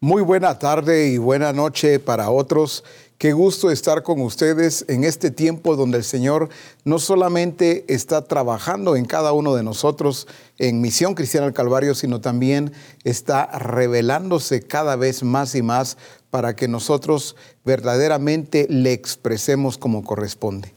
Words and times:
Muy 0.00 0.22
buena 0.22 0.60
tarde 0.60 1.08
y 1.08 1.18
buena 1.18 1.52
noche 1.52 1.98
para 1.98 2.30
otros. 2.30 2.84
Qué 3.18 3.32
gusto 3.32 3.68
estar 3.68 4.04
con 4.04 4.20
ustedes 4.20 4.84
en 4.86 5.02
este 5.02 5.32
tiempo 5.32 5.74
donde 5.74 5.98
el 5.98 6.04
Señor 6.04 6.50
no 6.84 7.00
solamente 7.00 7.84
está 7.92 8.22
trabajando 8.22 8.94
en 8.94 9.06
cada 9.06 9.32
uno 9.32 9.56
de 9.56 9.64
nosotros 9.64 10.28
en 10.56 10.80
Misión 10.80 11.16
Cristiana 11.16 11.46
del 11.46 11.54
Calvario, 11.54 11.96
sino 11.96 12.20
también 12.20 12.70
está 13.02 13.46
revelándose 13.58 14.62
cada 14.62 14.94
vez 14.94 15.24
más 15.24 15.56
y 15.56 15.62
más 15.62 15.96
para 16.30 16.54
que 16.54 16.68
nosotros 16.68 17.34
verdaderamente 17.64 18.68
le 18.70 18.92
expresemos 18.92 19.78
como 19.78 20.04
corresponde. 20.04 20.72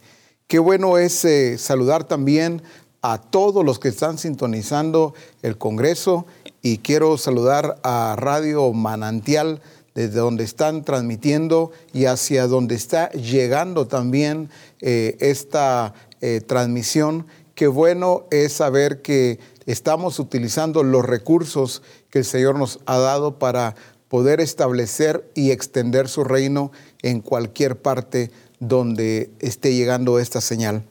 Qué 0.48 0.58
bueno 0.58 0.98
es 0.98 1.24
eh, 1.26 1.60
saludar 1.60 2.06
también 2.06 2.64
a 3.04 3.20
todos 3.20 3.64
los 3.64 3.78
que 3.78 3.90
están 3.90 4.18
sintonizando 4.18 5.14
el 5.44 5.60
Congreso 5.60 6.26
y 6.62 6.78
quiero 6.78 7.18
saludar 7.18 7.80
a 7.84 8.16
Radio 8.18 8.72
Manantial 8.74 9.62
desde 9.96 10.20
donde 10.20 10.44
están 10.44 10.84
transmitiendo 10.84 11.72
y 11.94 12.06
hacia 12.06 12.48
donde 12.48 12.76
está 12.76 13.10
llegando 13.12 13.88
también 13.88 14.50
eh, 14.80 15.18
esta 15.20 15.94
eh, 16.22 16.42
transmisión. 16.46 17.28
Qué 17.56 17.68
bueno 17.68 18.26
es 18.32 18.54
saber 18.54 19.02
que 19.02 19.40
estamos 19.66 20.20
utilizando 20.20 20.84
los 20.84 21.04
recursos 21.06 21.82
que 22.10 22.20
el 22.20 22.26
Señor 22.26 22.58
nos 22.58 22.80
ha 22.86 22.98
dado 22.98 23.38
para 23.38 23.76
poder 24.08 24.42
establecer 24.42 25.30
y 25.36 25.52
extender 25.52 26.08
su 26.08 26.24
reino 26.24 26.72
en 27.02 27.22
cualquier 27.22 27.78
parte 27.78 28.32
donde 28.60 29.32
esté 29.40 29.74
llegando 29.74 30.20
esta 30.20 30.42
señal. 30.42 30.84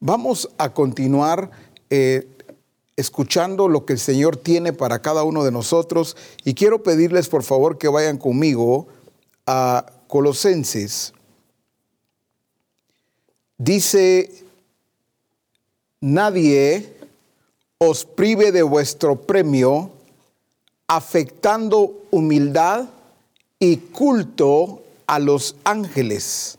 Vamos 0.00 0.50
a 0.58 0.72
continuar 0.72 1.50
eh, 1.90 2.26
escuchando 2.96 3.68
lo 3.68 3.84
que 3.84 3.94
el 3.94 3.98
Señor 3.98 4.36
tiene 4.36 4.72
para 4.72 5.02
cada 5.02 5.24
uno 5.24 5.44
de 5.44 5.50
nosotros 5.50 6.16
y 6.44 6.54
quiero 6.54 6.82
pedirles 6.82 7.28
por 7.28 7.42
favor 7.42 7.78
que 7.78 7.88
vayan 7.88 8.18
conmigo 8.18 8.86
a 9.46 9.86
Colosenses. 10.06 11.12
Dice, 13.58 14.30
nadie 16.00 16.94
os 17.78 18.04
prive 18.04 18.52
de 18.52 18.62
vuestro 18.62 19.16
premio, 19.16 19.90
afectando 20.86 22.02
humildad 22.10 22.88
y 23.58 23.76
culto 23.76 24.82
a 25.06 25.18
los 25.18 25.56
ángeles, 25.64 26.58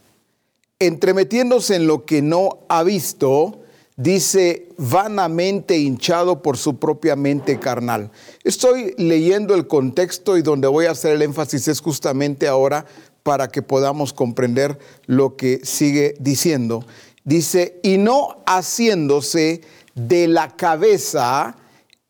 entremetiéndose 0.80 1.76
en 1.76 1.88
lo 1.88 2.06
que 2.06 2.22
no 2.22 2.60
ha 2.68 2.84
visto, 2.84 3.60
dice, 3.98 4.70
vanamente 4.78 5.78
hinchado 5.78 6.42
por 6.42 6.58
su 6.58 6.78
propia 6.80 7.16
mente 7.16 7.60
carnal. 7.60 8.12
Estoy 8.44 8.94
leyendo 8.98 9.56
el 9.56 9.68
contexto 9.68 10.38
y 10.38 10.42
donde 10.42 10.68
voy 10.68 10.86
a 10.86 10.92
hacer 10.92 11.14
el 11.14 11.22
énfasis 11.22 11.68
es 11.68 11.80
justamente 11.80 12.48
ahora 12.48 12.86
para 13.24 13.48
que 13.48 13.62
podamos 13.62 14.14
comprender 14.14 14.78
lo 15.06 15.36
que 15.36 15.62
sigue 15.64 16.16
diciendo. 16.20 16.86
Dice, 17.24 17.80
y 17.82 17.98
no 17.98 18.44
haciéndose 18.46 19.62
de 19.96 20.28
la 20.28 20.56
cabeza 20.56 21.58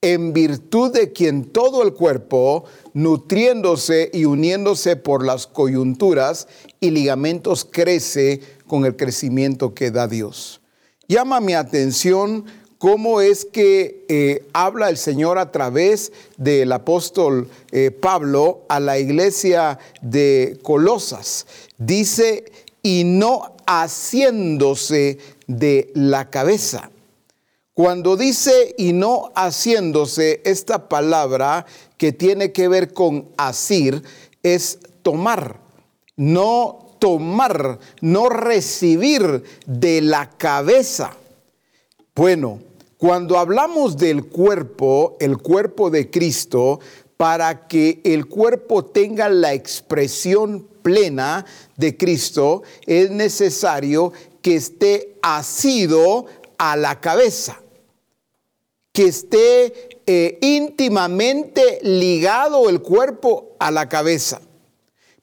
en 0.02 0.34
virtud 0.34 0.92
de 0.92 1.14
quien 1.14 1.46
todo 1.46 1.84
el 1.84 1.94
cuerpo, 1.94 2.66
nutriéndose 2.94 4.12
y 4.14 4.26
uniéndose 4.26 4.98
por 4.98 5.26
las 5.26 5.48
coyunturas 5.48 6.48
y 6.80 6.92
ligamentos, 6.92 7.66
crece 7.66 8.42
con 8.68 8.86
el 8.86 8.96
crecimiento 8.96 9.74
que 9.74 9.92
da 9.92 10.08
Dios. 10.08 10.62
Llama 11.08 11.40
mi 11.40 11.54
atención 11.54 12.46
cómo 12.80 13.22
es 13.22 13.46
que 13.46 14.06
eh, 14.10 14.44
habla 14.54 14.90
el 14.90 14.98
Señor 14.98 15.38
a 15.38 15.52
través 15.52 16.12
del 16.38 16.72
apóstol 16.72 17.50
eh, 17.72 17.92
Pablo 17.92 18.64
a 18.70 18.80
la 18.80 18.98
iglesia 18.98 19.78
de 20.02 20.60
Colosas. 20.64 21.46
Dice, 21.78 22.46
y 22.82 23.04
no 23.04 23.56
haciéndose 23.68 25.20
de 25.48 25.92
la 25.94 26.30
cabeza. 26.30 26.90
Cuando 27.74 28.18
dice 28.18 28.74
y 28.78 28.94
no 28.94 29.32
haciéndose, 29.36 30.42
esta 30.46 30.88
palabra 30.88 31.66
que 31.98 32.14
tiene 32.14 32.52
que 32.52 32.68
ver 32.68 32.94
con 32.94 33.28
asir 33.38 34.02
es 34.44 34.80
tomar, 35.02 35.60
no 36.16 36.85
tomar, 37.06 37.78
no 38.02 38.30
recibir 38.30 39.44
de 39.68 40.02
la 40.02 40.28
cabeza. 40.28 41.16
Bueno, 42.16 42.62
cuando 42.98 43.38
hablamos 43.38 43.96
del 43.96 44.26
cuerpo, 44.26 45.16
el 45.20 45.38
cuerpo 45.38 45.92
de 45.92 46.10
Cristo, 46.10 46.80
para 47.16 47.68
que 47.68 48.02
el 48.04 48.26
cuerpo 48.26 48.86
tenga 48.86 49.30
la 49.30 49.54
expresión 49.54 50.68
plena 50.82 51.46
de 51.78 51.96
Cristo, 51.96 52.64
es 52.88 53.12
necesario 53.12 54.12
que 54.42 54.56
esté 54.56 55.20
asido 55.22 56.26
a 56.58 56.76
la 56.76 57.00
cabeza, 57.02 57.62
que 58.92 59.10
esté 59.10 60.00
eh, 60.08 60.40
íntimamente 60.42 61.82
ligado 61.84 62.68
el 62.68 62.82
cuerpo 62.82 63.56
a 63.60 63.70
la 63.70 63.88
cabeza. 63.90 64.42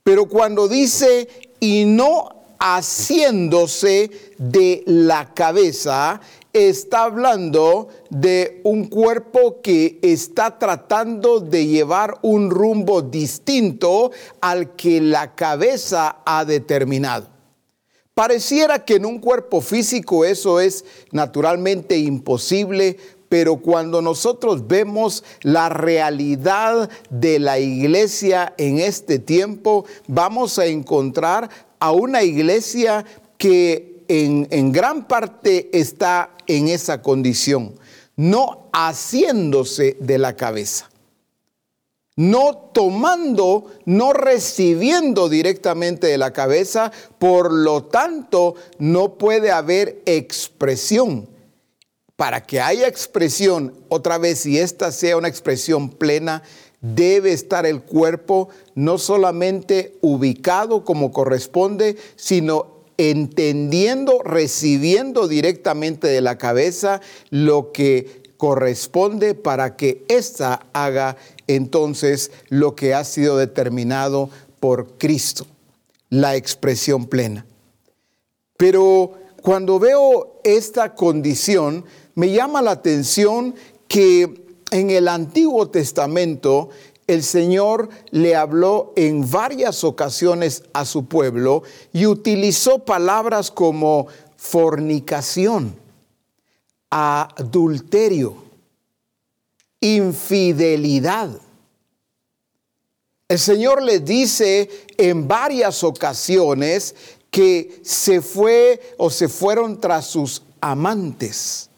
Pero 0.05 0.27
cuando 0.27 0.67
dice 0.67 1.29
y 1.63 1.85
no 1.85 2.43
haciéndose 2.59 4.11
de 4.37 4.83
la 4.85 5.33
cabeza, 5.33 6.21
está 6.53 7.05
hablando 7.05 7.87
de 8.11 8.61
un 8.65 8.89
cuerpo 8.89 9.61
que 9.63 10.01
está 10.03 10.59
tratando 10.59 11.39
de 11.39 11.69
llevar 11.69 12.19
un 12.23 12.51
rumbo 12.51 13.01
distinto 13.01 14.11
al 14.41 14.75
que 14.75 15.01
la 15.01 15.37
cabeza 15.37 16.17
ha 16.27 16.45
determinado. 16.45 17.29
Pareciera 18.13 18.85
que 18.85 18.97
en 18.97 19.07
un 19.07 19.21
cuerpo 19.21 19.61
físico 19.61 20.25
eso 20.25 20.59
es 20.59 20.85
naturalmente 21.13 21.97
imposible, 21.97 22.99
pero 23.33 23.57
cuando 23.57 24.03
nosotros 24.03 24.69
vemos 24.69 25.25
la 25.41 25.71
realidad 25.71 26.91
de 27.09 27.39
la 27.39 27.59
iglesia 27.59 28.53
en 28.59 28.79
este 28.79 29.19
tiempo, 29.19 29.87
vamos 30.07 30.59
a 30.59 30.67
encontrar 30.67 31.49
a 31.79 31.93
una 31.93 32.25
iglesia 32.25 33.07
que 33.39 34.05
en, 34.09 34.71
gran 34.71 35.09
parte 35.09 35.71
está 35.73 36.37
en 36.47 36.69
esa 36.69 37.01
condición, 37.01 37.73
no 38.17 38.69
haciéndose 38.71 39.97
de 39.99 40.19
la 40.19 40.37
cabeza 40.37 40.91
no 42.15 42.55
tomando, 42.75 43.69
no 43.87 44.13
recibiendo 44.13 45.31
directamente 45.31 46.07
de 46.07 46.19
la 46.19 46.35
cabeza, 46.35 46.93
por 47.19 47.51
lo 47.51 47.85
tanto 47.85 48.55
no 48.79 49.15
puede 49.15 49.51
haber 49.51 50.03
expresión 50.05 51.32
para 52.17 52.43
que 52.43 52.61
haya 52.61 52.87
expresión, 52.87 53.75
otra 53.89 54.19
vez, 54.19 54.47
y 54.47 54.59
esta 54.59 54.93
sea 54.93 55.17
una 55.17 55.29
expresión 55.29 55.91
plena, 55.91 56.43
debe 56.81 57.33
estar 57.33 57.65
el 57.65 57.83
cuerpo 57.83 58.49
no 58.75 58.99
solamente 58.99 59.97
ubicado 60.01 60.85
como 60.85 61.13
corresponde, 61.13 61.97
sino 62.17 62.83
entendiendo, 62.99 64.21
recibiendo 64.23 65.29
directamente 65.29 66.09
de 66.09 66.21
la 66.21 66.39
cabeza 66.39 67.01
lo 67.31 67.73
que 67.73 68.23
corresponde 68.37 69.35
para 69.35 69.77
que 69.77 70.05
ésta 70.09 70.67
haga 70.73 71.17
entonces 71.47 72.33
lo 72.49 72.75
que 72.75 72.95
ha 72.95 73.05
sido 73.05 73.37
determinado 73.37 74.31
por 74.61 74.99
Cristo, 74.99 75.47
la 76.11 76.37
expresión 76.37 77.07
plena. 77.07 77.47
Pero 78.57 79.15
cuando 79.43 79.79
veo 79.79 80.41
esta 80.45 80.95
condición, 80.95 81.85
me 82.15 82.31
llama 82.31 82.63
la 82.63 82.73
atención 82.73 83.55
que 83.89 84.43
en 84.71 84.91
el 84.91 85.09
Antiguo 85.09 85.69
Testamento 85.69 86.71
el 87.07 87.23
Señor 87.23 87.89
le 88.11 88.37
habló 88.37 88.93
en 88.97 89.29
varias 89.31 89.85
ocasiones 89.85 90.65
a 90.73 90.85
su 90.85 91.07
pueblo 91.07 91.63
y 91.93 92.07
utilizó 92.07 92.81
palabras 92.81 93.51
como 93.51 94.07
fornicación, 94.37 95.77
adulterio, 96.91 98.37
infidelidad. 99.81 101.31
El 103.29 103.39
Señor 103.39 103.83
le 103.83 104.01
dice 104.01 104.69
en 104.97 105.27
varias 105.27 105.85
ocasiones 105.85 106.95
que 107.31 107.81
se 107.83 108.21
fue 108.21 108.95
o 108.99 109.11
se 109.11 109.29
fueron 109.29 109.81
tras 109.81 110.07
sus 110.07 110.43
amantes. 110.61 111.71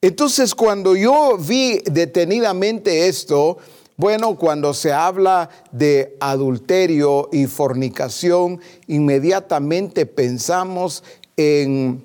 Entonces, 0.00 0.54
cuando 0.54 0.94
yo 0.94 1.36
vi 1.38 1.80
detenidamente 1.84 3.08
esto, 3.08 3.58
bueno, 3.96 4.36
cuando 4.36 4.74
se 4.74 4.92
habla 4.92 5.50
de 5.72 6.16
adulterio 6.20 7.28
y 7.32 7.46
fornicación, 7.46 8.60
inmediatamente 8.86 10.06
pensamos 10.06 11.02
en 11.36 12.04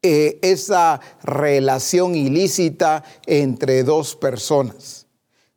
eh, 0.00 0.38
esa 0.40 1.00
relación 1.22 2.14
ilícita 2.14 3.04
entre 3.26 3.84
dos 3.84 4.16
personas. 4.16 5.06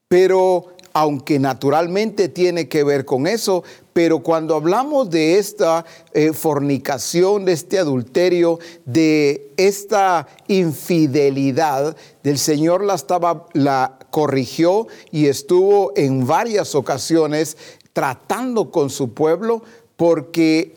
Pero 0.10 0.74
aunque 1.00 1.38
naturalmente 1.38 2.28
tiene 2.28 2.68
que 2.68 2.84
ver 2.84 3.06
con 3.06 3.28
eso, 3.28 3.64
pero 3.94 4.24
cuando 4.24 4.56
hablamos 4.56 5.12
de 5.12 5.38
esta 5.38 5.86
eh, 6.12 6.34
fornicación, 6.34 7.46
de 7.46 7.54
este 7.54 7.78
adulterio, 7.78 8.58
de 8.84 9.54
esta 9.58 10.28
infidelidad, 10.48 11.96
del 12.24 12.40
Señor 12.40 12.84
la, 12.84 12.96
estaba, 12.96 13.46
la 13.54 14.00
corrigió 14.10 14.88
y 15.12 15.28
estuvo 15.28 15.94
en 15.96 16.26
varias 16.26 16.74
ocasiones 16.74 17.58
tratando 17.94 18.72
con 18.72 18.90
su 18.90 19.14
pueblo 19.14 19.62
porque 19.98 20.74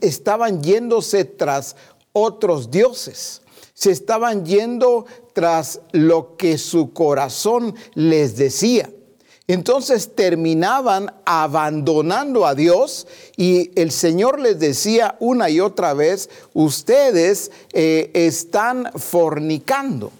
estaban 0.00 0.64
yéndose 0.64 1.24
tras 1.24 1.76
otros 2.12 2.72
dioses 2.72 3.40
se 3.76 3.90
estaban 3.90 4.46
yendo 4.46 5.04
tras 5.32 5.80
lo 5.90 6.36
que 6.36 6.58
su 6.58 6.92
corazón 6.92 7.74
les 7.94 8.36
decía. 8.36 8.88
Entonces 9.46 10.14
terminaban 10.14 11.12
abandonando 11.26 12.46
a 12.46 12.54
Dios 12.54 13.06
y 13.36 13.78
el 13.78 13.90
Señor 13.90 14.40
les 14.40 14.58
decía 14.58 15.16
una 15.20 15.50
y 15.50 15.60
otra 15.60 15.92
vez, 15.92 16.30
ustedes 16.54 17.50
eh, 17.72 18.10
están 18.14 18.90
fornicando. 18.94 20.12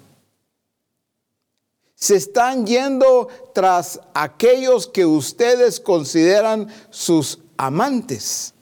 Se 1.95 2.17
están 2.17 2.67
yendo 2.67 3.29
tras 3.55 3.99
aquellos 4.13 4.87
que 4.89 5.07
ustedes 5.07 5.81
consideran 5.81 6.69
sus 6.91 7.39
amantes. 7.57 8.53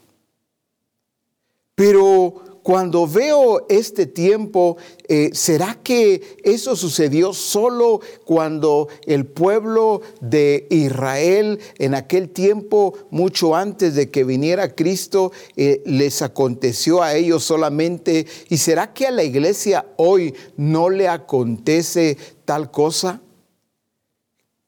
Pero 1.74 2.41
cuando 2.62 3.08
veo 3.08 3.66
este 3.68 4.06
tiempo, 4.06 4.76
eh, 5.08 5.30
¿será 5.32 5.78
que 5.82 6.38
eso 6.44 6.76
sucedió 6.76 7.32
solo 7.32 8.00
cuando 8.24 8.88
el 9.04 9.26
pueblo 9.26 10.00
de 10.20 10.68
Israel 10.70 11.58
en 11.78 11.94
aquel 11.94 12.28
tiempo, 12.28 12.94
mucho 13.10 13.56
antes 13.56 13.94
de 13.96 14.10
que 14.10 14.22
viniera 14.22 14.74
Cristo, 14.74 15.32
eh, 15.56 15.82
les 15.86 16.22
aconteció 16.22 17.02
a 17.02 17.14
ellos 17.14 17.42
solamente? 17.42 18.26
¿Y 18.48 18.58
será 18.58 18.92
que 18.92 19.08
a 19.08 19.10
la 19.10 19.24
iglesia 19.24 19.86
hoy 19.96 20.34
no 20.56 20.88
le 20.88 21.08
acontece 21.08 22.16
tal 22.44 22.70
cosa? 22.70 23.20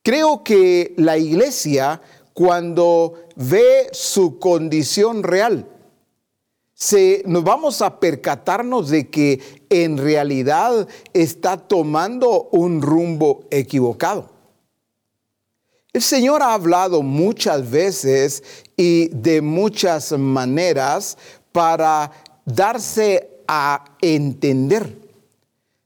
Creo 0.02 0.42
que 0.42 0.94
la 0.96 1.16
iglesia, 1.16 2.02
cuando 2.32 3.14
ve 3.36 3.88
su 3.92 4.38
condición 4.40 5.22
real, 5.22 5.68
nos 7.26 7.44
vamos 7.44 7.82
a 7.82 7.98
percatarnos 7.98 8.90
de 8.90 9.08
que 9.08 9.40
en 9.70 9.96
realidad 9.96 10.86
está 11.12 11.56
tomando 11.56 12.48
un 12.52 12.82
rumbo 12.82 13.44
equivocado. 13.50 14.30
El 15.92 16.02
Señor 16.02 16.42
ha 16.42 16.54
hablado 16.54 17.02
muchas 17.02 17.70
veces 17.70 18.42
y 18.76 19.08
de 19.08 19.40
muchas 19.40 20.12
maneras 20.12 21.16
para 21.52 22.10
darse 22.44 23.30
a 23.46 23.84
entender. 24.00 24.98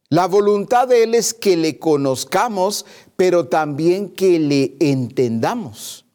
La 0.09 0.27
voluntad 0.27 0.89
de 0.89 1.03
Él 1.03 1.15
es 1.15 1.35
que 1.35 1.59
le 1.59 1.79
conozcamos, 1.79 2.87
pero 3.17 3.49
también 3.49 4.09
que 4.09 4.39
le 4.39 4.77
entendamos. 4.81 6.07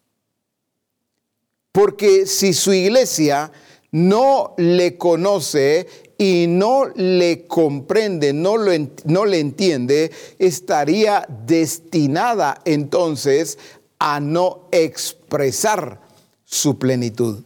Porque 1.71 2.25
si 2.25 2.53
su 2.53 2.73
iglesia 2.73 3.51
no 3.93 4.55
le 4.57 4.97
conoce 4.97 5.87
y 6.17 6.47
no 6.47 6.85
le 6.95 7.45
comprende, 7.47 8.33
no, 8.33 8.55
no 9.05 9.25
le 9.25 9.39
entiende, 9.39 10.11
estaría 10.39 11.25
destinada 11.45 12.59
entonces 12.65 13.59
a 13.99 14.19
no 14.19 14.67
expresar 14.71 16.01
su 16.43 16.77
plenitud. 16.77 17.43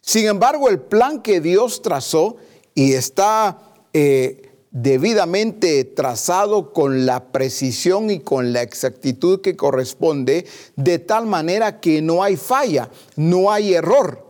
Sin 0.00 0.26
embargo, 0.26 0.68
el 0.68 0.80
plan 0.80 1.22
que 1.22 1.40
Dios 1.40 1.80
trazó 1.80 2.36
y 2.74 2.92
está 2.92 3.58
eh, 3.92 4.50
debidamente 4.70 5.84
trazado 5.84 6.72
con 6.72 7.06
la 7.06 7.32
precisión 7.32 8.10
y 8.10 8.18
con 8.18 8.52
la 8.52 8.62
exactitud 8.62 9.40
que 9.40 9.56
corresponde, 9.56 10.44
de 10.74 10.98
tal 10.98 11.26
manera 11.26 11.80
que 11.80 12.02
no 12.02 12.22
hay 12.22 12.36
falla, 12.36 12.90
no 13.14 13.50
hay 13.50 13.74
error. 13.74 14.25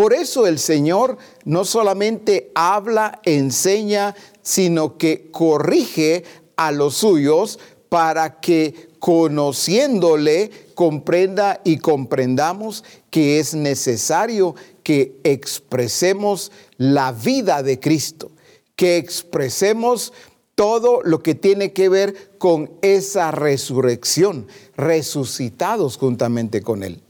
Por 0.00 0.14
eso 0.14 0.46
el 0.46 0.58
Señor 0.58 1.18
no 1.44 1.66
solamente 1.66 2.50
habla, 2.54 3.20
enseña, 3.22 4.16
sino 4.40 4.96
que 4.96 5.30
corrige 5.30 6.24
a 6.56 6.72
los 6.72 6.94
suyos 6.94 7.58
para 7.90 8.40
que 8.40 8.88
conociéndole 8.98 10.50
comprenda 10.74 11.60
y 11.64 11.76
comprendamos 11.76 12.82
que 13.10 13.40
es 13.40 13.52
necesario 13.52 14.54
que 14.82 15.20
expresemos 15.22 16.50
la 16.78 17.12
vida 17.12 17.62
de 17.62 17.78
Cristo, 17.78 18.30
que 18.76 18.96
expresemos 18.96 20.14
todo 20.54 21.02
lo 21.04 21.22
que 21.22 21.34
tiene 21.34 21.74
que 21.74 21.90
ver 21.90 22.38
con 22.38 22.70
esa 22.80 23.32
resurrección, 23.32 24.46
resucitados 24.78 25.98
juntamente 25.98 26.62
con 26.62 26.84
Él. 26.84 27.02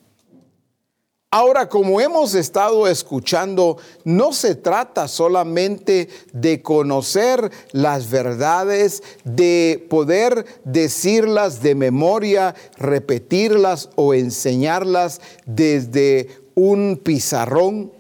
Ahora, 1.32 1.68
como 1.68 2.00
hemos 2.00 2.34
estado 2.34 2.88
escuchando, 2.88 3.76
no 4.02 4.32
se 4.32 4.56
trata 4.56 5.06
solamente 5.06 6.08
de 6.32 6.60
conocer 6.60 7.52
las 7.70 8.10
verdades, 8.10 9.04
de 9.22 9.86
poder 9.88 10.44
decirlas 10.64 11.62
de 11.62 11.76
memoria, 11.76 12.56
repetirlas 12.76 13.90
o 13.94 14.12
enseñarlas 14.12 15.20
desde 15.46 16.30
un 16.56 17.00
pizarrón 17.00 17.92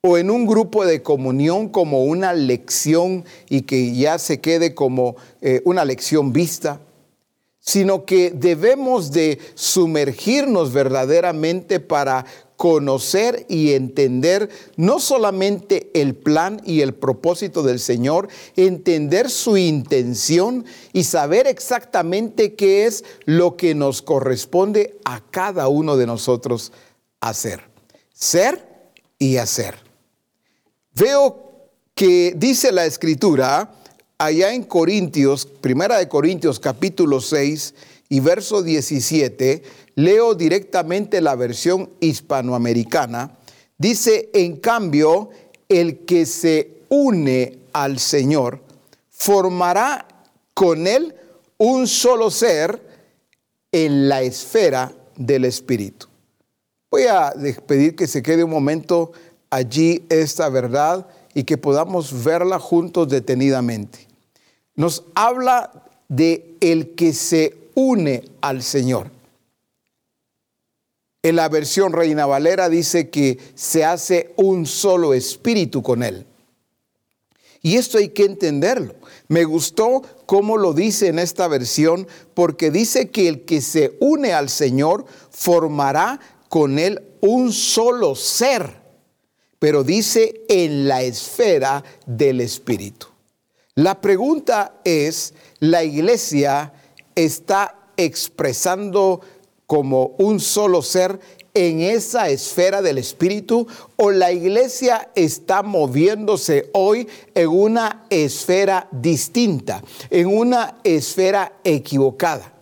o 0.00 0.18
en 0.18 0.32
un 0.32 0.44
grupo 0.44 0.84
de 0.84 1.04
comunión 1.04 1.68
como 1.68 2.02
una 2.02 2.32
lección 2.32 3.24
y 3.48 3.62
que 3.62 3.94
ya 3.94 4.18
se 4.18 4.40
quede 4.40 4.74
como 4.74 5.14
eh, 5.40 5.62
una 5.64 5.84
lección 5.84 6.32
vista 6.32 6.80
sino 7.68 8.06
que 8.06 8.30
debemos 8.30 9.12
de 9.12 9.38
sumergirnos 9.52 10.72
verdaderamente 10.72 11.80
para 11.80 12.24
conocer 12.56 13.44
y 13.46 13.74
entender 13.74 14.48
no 14.76 14.98
solamente 14.98 15.90
el 15.92 16.14
plan 16.14 16.62
y 16.64 16.80
el 16.80 16.94
propósito 16.94 17.62
del 17.62 17.78
Señor, 17.78 18.28
entender 18.56 19.28
su 19.28 19.58
intención 19.58 20.64
y 20.94 21.04
saber 21.04 21.46
exactamente 21.46 22.54
qué 22.54 22.86
es 22.86 23.04
lo 23.26 23.58
que 23.58 23.74
nos 23.74 24.00
corresponde 24.00 24.98
a 25.04 25.20
cada 25.30 25.68
uno 25.68 25.98
de 25.98 26.06
nosotros 26.06 26.72
hacer. 27.20 27.60
Ser 28.14 28.66
y 29.18 29.36
hacer. 29.36 29.74
Veo 30.94 31.68
que 31.94 32.32
dice 32.34 32.72
la 32.72 32.86
escritura, 32.86 33.74
allá 34.20 34.52
en 34.52 34.64
Corintios, 34.64 35.46
Primera 35.46 35.98
de 35.98 36.08
Corintios 36.08 36.58
capítulo 36.58 37.20
6 37.20 37.74
y 38.08 38.18
verso 38.18 38.64
17, 38.64 39.62
leo 39.94 40.34
directamente 40.34 41.20
la 41.20 41.36
versión 41.36 41.88
hispanoamericana, 42.00 43.38
dice, 43.78 44.28
en 44.32 44.56
cambio, 44.56 45.30
el 45.68 46.00
que 46.04 46.26
se 46.26 46.78
une 46.88 47.58
al 47.72 48.00
Señor 48.00 48.60
formará 49.08 50.08
con 50.52 50.88
él 50.88 51.14
un 51.56 51.86
solo 51.86 52.32
ser 52.32 52.82
en 53.70 54.08
la 54.08 54.22
esfera 54.22 54.92
del 55.14 55.44
Espíritu. 55.44 56.08
Voy 56.90 57.04
a 57.04 57.32
pedir 57.68 57.94
que 57.94 58.08
se 58.08 58.22
quede 58.22 58.42
un 58.42 58.50
momento 58.50 59.12
allí 59.48 60.04
esta 60.08 60.48
verdad 60.48 61.06
y 61.34 61.44
que 61.44 61.56
podamos 61.56 62.24
verla 62.24 62.58
juntos 62.58 63.08
detenidamente 63.08 64.07
nos 64.78 65.02
habla 65.16 65.72
de 66.08 66.56
el 66.60 66.94
que 66.94 67.12
se 67.12 67.56
une 67.74 68.22
al 68.40 68.62
Señor. 68.62 69.10
En 71.20 71.34
la 71.34 71.48
versión 71.48 71.92
Reina 71.92 72.26
Valera 72.26 72.68
dice 72.68 73.10
que 73.10 73.38
se 73.56 73.84
hace 73.84 74.32
un 74.36 74.66
solo 74.66 75.14
espíritu 75.14 75.82
con 75.82 76.04
él. 76.04 76.24
Y 77.60 77.74
esto 77.74 77.98
hay 77.98 78.10
que 78.10 78.24
entenderlo. 78.24 78.94
Me 79.26 79.42
gustó 79.42 80.02
cómo 80.26 80.56
lo 80.56 80.72
dice 80.74 81.08
en 81.08 81.18
esta 81.18 81.48
versión, 81.48 82.06
porque 82.34 82.70
dice 82.70 83.10
que 83.10 83.26
el 83.26 83.44
que 83.44 83.60
se 83.60 83.96
une 83.98 84.32
al 84.32 84.48
Señor 84.48 85.06
formará 85.30 86.20
con 86.48 86.78
él 86.78 87.02
un 87.20 87.52
solo 87.52 88.14
ser, 88.14 88.80
pero 89.58 89.82
dice 89.82 90.42
en 90.48 90.86
la 90.86 91.02
esfera 91.02 91.82
del 92.06 92.40
espíritu. 92.40 93.07
La 93.78 94.00
pregunta 94.00 94.80
es, 94.82 95.34
¿la 95.60 95.84
iglesia 95.84 96.72
está 97.14 97.92
expresando 97.96 99.20
como 99.66 100.16
un 100.18 100.40
solo 100.40 100.82
ser 100.82 101.20
en 101.54 101.82
esa 101.82 102.28
esfera 102.28 102.82
del 102.82 102.98
espíritu 102.98 103.68
o 103.94 104.10
la 104.10 104.32
iglesia 104.32 105.12
está 105.14 105.62
moviéndose 105.62 106.70
hoy 106.72 107.06
en 107.36 107.48
una 107.50 108.04
esfera 108.10 108.88
distinta, 108.90 109.84
en 110.10 110.26
una 110.26 110.78
esfera 110.82 111.60
equivocada? 111.62 112.52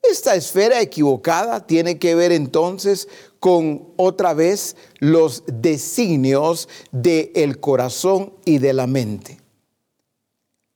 Esta 0.00 0.36
esfera 0.36 0.80
equivocada 0.80 1.66
tiene 1.66 1.98
que 1.98 2.14
ver 2.14 2.30
entonces 2.30 3.08
con 3.40 3.88
otra 3.96 4.34
vez 4.34 4.76
los 5.00 5.42
designios 5.48 6.68
del 6.92 7.58
corazón 7.58 8.34
y 8.44 8.58
de 8.58 8.72
la 8.72 8.86
mente. 8.86 9.41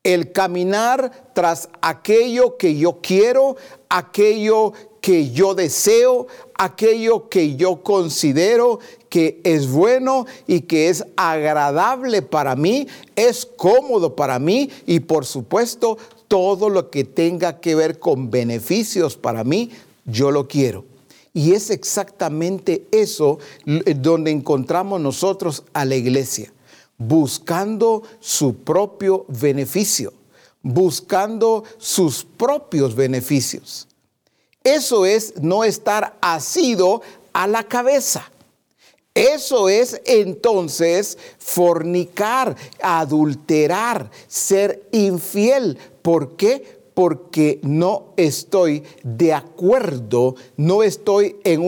El 0.06 0.30
caminar 0.30 1.30
tras 1.34 1.68
aquello 1.80 2.56
que 2.56 2.76
yo 2.76 3.00
quiero, 3.02 3.56
aquello 3.88 4.72
que 5.00 5.32
yo 5.32 5.56
deseo, 5.56 6.28
aquello 6.54 7.28
que 7.28 7.56
yo 7.56 7.82
considero 7.82 8.78
que 9.08 9.40
es 9.42 9.68
bueno 9.68 10.26
y 10.46 10.60
que 10.60 10.90
es 10.90 11.04
agradable 11.16 12.22
para 12.22 12.54
mí, 12.54 12.86
es 13.16 13.46
cómodo 13.46 14.14
para 14.14 14.38
mí 14.38 14.70
y 14.86 15.00
por 15.00 15.26
supuesto 15.26 15.98
todo 16.28 16.68
lo 16.68 16.88
que 16.90 17.02
tenga 17.02 17.58
que 17.60 17.74
ver 17.74 17.98
con 17.98 18.30
beneficios 18.30 19.16
para 19.16 19.42
mí, 19.42 19.70
yo 20.04 20.30
lo 20.30 20.46
quiero. 20.46 20.84
Y 21.34 21.52
es 21.52 21.70
exactamente 21.70 22.86
eso 22.92 23.38
eh, 23.66 23.94
donde 23.94 24.30
encontramos 24.30 25.00
nosotros 25.00 25.64
a 25.74 25.84
la 25.84 25.96
iglesia, 25.96 26.52
buscando 26.98 28.02
su 28.20 28.56
propio 28.56 29.24
beneficio, 29.28 30.12
buscando 30.62 31.64
sus 31.78 32.24
propios 32.24 32.94
beneficios. 32.94 33.88
Eso 34.64 35.06
es 35.06 35.34
no 35.40 35.62
estar 35.64 36.16
asido 36.20 37.02
a 37.32 37.46
la 37.46 37.64
cabeza. 37.64 38.30
Eso 39.14 39.70
es 39.70 40.00
entonces 40.04 41.16
fornicar, 41.38 42.54
adulterar, 42.82 44.10
ser 44.26 44.86
infiel. 44.92 45.78
¿Por 46.02 46.36
qué? 46.36 46.75
Porque 46.96 47.60
no 47.62 48.14
estoy 48.16 48.82
de 49.04 49.34
acuerdo, 49.34 50.34
no 50.56 50.82
estoy 50.82 51.36
en, 51.44 51.62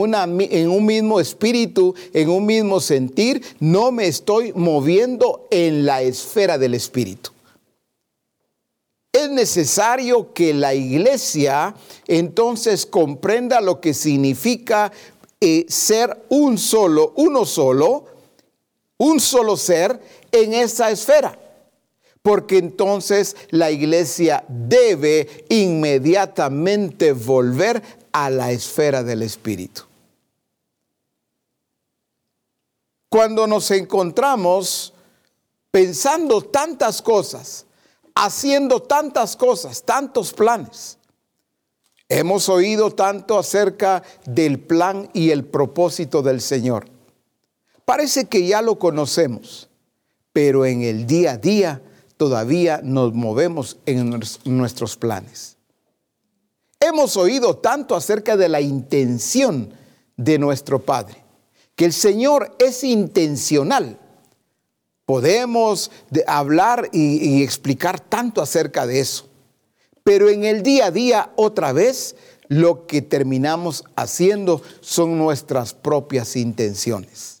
en 0.51 0.69
un 0.69 0.85
mismo 0.85 1.19
espíritu, 1.19 1.93
en 2.13 2.29
un 2.29 2.45
mismo 2.47 2.79
sentir, 2.79 3.43
no 3.59 3.91
me 3.91 4.07
estoy 4.07 4.51
moviendo 4.53 5.47
en 5.51 5.85
la 5.85 6.01
esfera 6.01 6.57
del 6.57 6.73
espíritu 6.73 7.29
es 9.11 9.29
necesario 9.29 10.33
que 10.33 10.53
la 10.53 10.73
iglesia 10.73 11.75
entonces 12.07 12.85
comprenda 12.85 13.59
lo 13.59 13.81
que 13.81 13.93
significa 13.93 14.91
eh, 15.41 15.65
ser 15.67 16.25
un 16.29 16.57
solo, 16.57 17.13
uno 17.15 17.45
solo, 17.45 18.05
un 18.97 19.19
solo 19.19 19.57
ser 19.57 19.99
en 20.31 20.53
esa 20.53 20.91
esfera. 20.91 21.37
Porque 22.21 22.57
entonces 22.57 23.35
la 23.49 23.71
iglesia 23.71 24.43
debe 24.47 25.45
inmediatamente 25.49 27.13
volver 27.13 27.81
a 28.11 28.29
la 28.29 28.51
esfera 28.51 29.03
del 29.03 29.21
Espíritu. 29.21 29.83
Cuando 33.09 33.47
nos 33.47 33.71
encontramos 33.71 34.93
pensando 35.71 36.41
tantas 36.41 37.01
cosas, 37.01 37.65
haciendo 38.15 38.81
tantas 38.81 39.35
cosas, 39.35 39.83
tantos 39.83 40.33
planes. 40.33 40.97
Hemos 42.09 42.49
oído 42.49 42.91
tanto 42.91 43.37
acerca 43.37 44.03
del 44.25 44.59
plan 44.59 45.09
y 45.13 45.29
el 45.29 45.45
propósito 45.45 46.21
del 46.21 46.41
Señor. 46.41 46.87
Parece 47.85 48.25
que 48.25 48.45
ya 48.45 48.61
lo 48.61 48.79
conocemos, 48.79 49.69
pero 50.33 50.65
en 50.65 50.81
el 50.81 51.05
día 51.05 51.33
a 51.33 51.37
día 51.37 51.81
todavía 52.19 52.81
nos 52.83 53.15
movemos 53.15 53.77
en 53.87 54.19
nuestros 54.45 54.95
planes. 54.97 55.57
Hemos 56.79 57.17
oído 57.17 57.57
tanto 57.57 57.95
acerca 57.95 58.37
de 58.37 58.49
la 58.49 58.61
intención 58.61 59.73
de 60.17 60.37
nuestro 60.37 60.79
Padre, 60.79 61.23
que 61.75 61.85
el 61.85 61.93
Señor 61.93 62.55
es 62.59 62.83
intencional 62.83 63.97
Podemos 65.09 65.89
hablar 66.27 66.87
y, 66.91 67.41
explicar 67.41 67.99
tanto 67.99 68.43
acerca 68.43 68.85
de 68.85 68.99
eso. 68.99 69.27
Pero 70.03 70.29
en 70.29 70.43
el 70.43 70.61
día 70.61 70.85
a 70.85 70.91
día, 70.91 71.31
otra 71.35 71.73
vez, 71.73 72.15
lo 72.47 72.85
que 72.85 73.01
terminamos 73.01 73.85
haciendo 73.95 74.61
son 74.81 75.17
nuestras 75.17 75.73
propias 75.73 76.35
intenciones. 76.35 77.38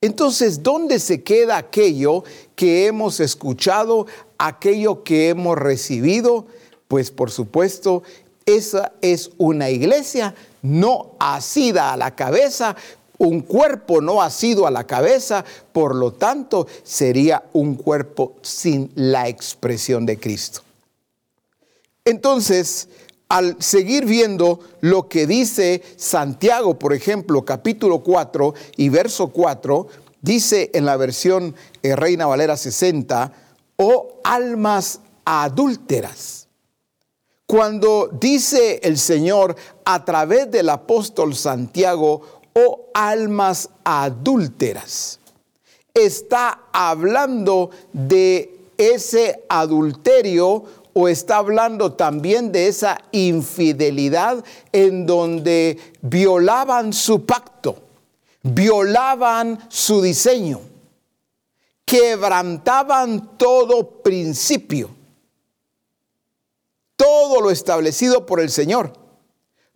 Entonces, 0.00 0.62
¿dónde 0.62 0.98
se 0.98 1.22
queda 1.22 1.56
aquello 1.56 2.24
que 2.54 2.86
hemos 2.86 3.20
escuchado, 3.20 4.06
aquello 4.38 5.02
que 5.02 5.30
hemos 5.30 5.56
recibido? 5.56 6.46
Pues 6.88 7.10
por 7.10 7.30
supuesto, 7.30 8.02
esa 8.46 8.92
es 9.00 9.30
una 9.38 9.70
iglesia 9.70 10.34
no 10.62 11.12
asida 11.18 11.92
a 11.92 11.96
la 11.96 12.14
cabeza, 12.14 12.76
un 13.18 13.40
cuerpo 13.40 14.00
no 14.00 14.22
ha 14.22 14.30
sido 14.30 14.66
a 14.66 14.70
la 14.70 14.86
cabeza, 14.86 15.44
por 15.72 15.94
lo 15.94 16.12
tanto 16.12 16.66
sería 16.82 17.44
un 17.52 17.74
cuerpo 17.74 18.34
sin 18.42 18.90
la 18.94 19.28
expresión 19.28 20.04
de 20.04 20.18
Cristo. 20.18 20.62
Entonces, 22.04 22.88
al 23.28 23.56
seguir 23.60 24.04
viendo 24.04 24.60
lo 24.80 25.08
que 25.08 25.26
dice 25.26 25.82
Santiago, 25.96 26.78
por 26.78 26.92
ejemplo, 26.92 27.44
capítulo 27.44 28.02
4 28.02 28.54
y 28.76 28.88
verso 28.88 29.28
4, 29.28 29.86
dice 30.20 30.70
en 30.74 30.84
la 30.84 30.96
versión 30.96 31.54
eh, 31.82 31.96
Reina 31.96 32.26
Valera 32.26 32.56
60, 32.56 33.32
oh 33.76 34.20
almas 34.24 35.00
adúlteras. 35.24 36.48
Cuando 37.46 38.08
dice 38.20 38.80
el 38.82 38.98
Señor 38.98 39.56
a 39.84 40.04
través 40.04 40.50
del 40.50 40.70
apóstol 40.70 41.34
Santiago, 41.34 42.22
o 42.54 42.90
almas 42.94 43.68
adúlteras. 43.84 45.18
Está 45.92 46.62
hablando 46.72 47.70
de 47.92 48.56
ese 48.76 49.44
adulterio 49.48 50.64
o 50.94 51.08
está 51.08 51.36
hablando 51.36 51.92
también 51.92 52.52
de 52.52 52.68
esa 52.68 53.02
infidelidad 53.12 54.44
en 54.72 55.04
donde 55.06 55.78
violaban 56.00 56.92
su 56.92 57.26
pacto, 57.26 57.76
violaban 58.42 59.58
su 59.68 60.00
diseño, 60.00 60.60
quebrantaban 61.84 63.36
todo 63.36 64.02
principio, 64.02 64.90
todo 66.96 67.40
lo 67.40 67.50
establecido 67.50 68.24
por 68.24 68.40
el 68.40 68.50
Señor. 68.50 68.92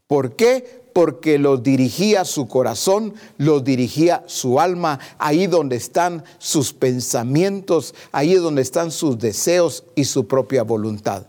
¿Por 0.07 0.37
qué? 0.37 0.78
Porque 0.99 1.39
los 1.39 1.63
dirigía 1.63 2.25
su 2.25 2.49
corazón, 2.49 3.15
los 3.37 3.63
dirigía 3.63 4.25
su 4.27 4.59
alma, 4.59 4.99
ahí 5.17 5.47
donde 5.47 5.77
están 5.77 6.25
sus 6.39 6.73
pensamientos, 6.73 7.95
ahí 8.11 8.35
donde 8.35 8.63
están 8.63 8.91
sus 8.91 9.17
deseos 9.17 9.85
y 9.95 10.07
su 10.07 10.27
propia 10.27 10.65
voluntad. 10.65 11.25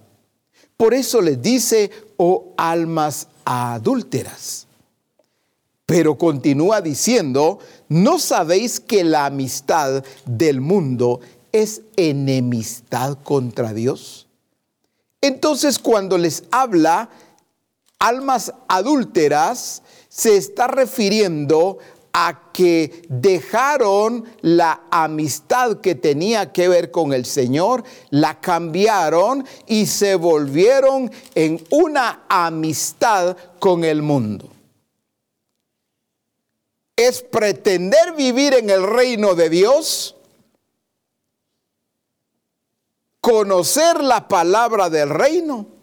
Por 0.76 0.96
eso 0.96 1.22
les 1.22 1.40
dice, 1.40 1.92
oh 2.18 2.52
almas 2.58 3.28
adúlteras. 3.46 4.66
Pero 5.86 6.18
continúa 6.18 6.82
diciendo, 6.82 7.60
¿no 7.90 8.18
sabéis 8.18 8.80
que 8.80 9.04
la 9.04 9.28
amistad 9.28 10.04
del 10.26 10.62
mundo 10.62 11.20
es 11.52 11.84
enemistad 11.96 13.20
contra 13.22 13.72
Dios? 13.76 14.26
Entonces 15.22 15.78
cuando 15.78 16.18
les 16.18 16.46
habla 16.50 17.12
almas 18.00 18.54
adúlteras 18.70 19.84
se 20.08 20.38
está 20.38 20.68
refiriendo 20.68 21.78
a 22.14 22.52
que 22.52 23.04
dejaron 23.08 24.26
la 24.42 24.82
amistad 24.90 25.82
que 25.82 25.96
tenía 25.96 26.52
que 26.52 26.68
ver 26.68 26.90
con 26.90 27.14
el 27.14 27.26
Señor, 27.26 27.84
la 28.10 28.40
cambiaron 28.40 29.46
y 29.68 29.86
se 29.86 30.16
volvieron 30.16 31.12
en 31.36 31.64
una 31.70 32.24
amistad 32.28 33.38
con 33.60 33.84
el 33.84 34.02
mundo. 34.02 34.50
Es 36.96 37.22
pretender 37.22 38.14
vivir 38.16 38.56
en 38.56 38.70
el 38.70 38.84
reino 38.84 39.36
de 39.36 39.50
Dios, 39.50 40.16
conocer 43.22 44.04
la 44.04 44.28
palabra 44.28 44.90
del 44.90 45.10
reino 45.10 45.79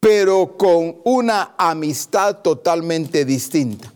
pero 0.00 0.56
con 0.56 0.96
una 1.04 1.54
amistad 1.58 2.38
totalmente 2.42 3.24
distinta 3.24 3.92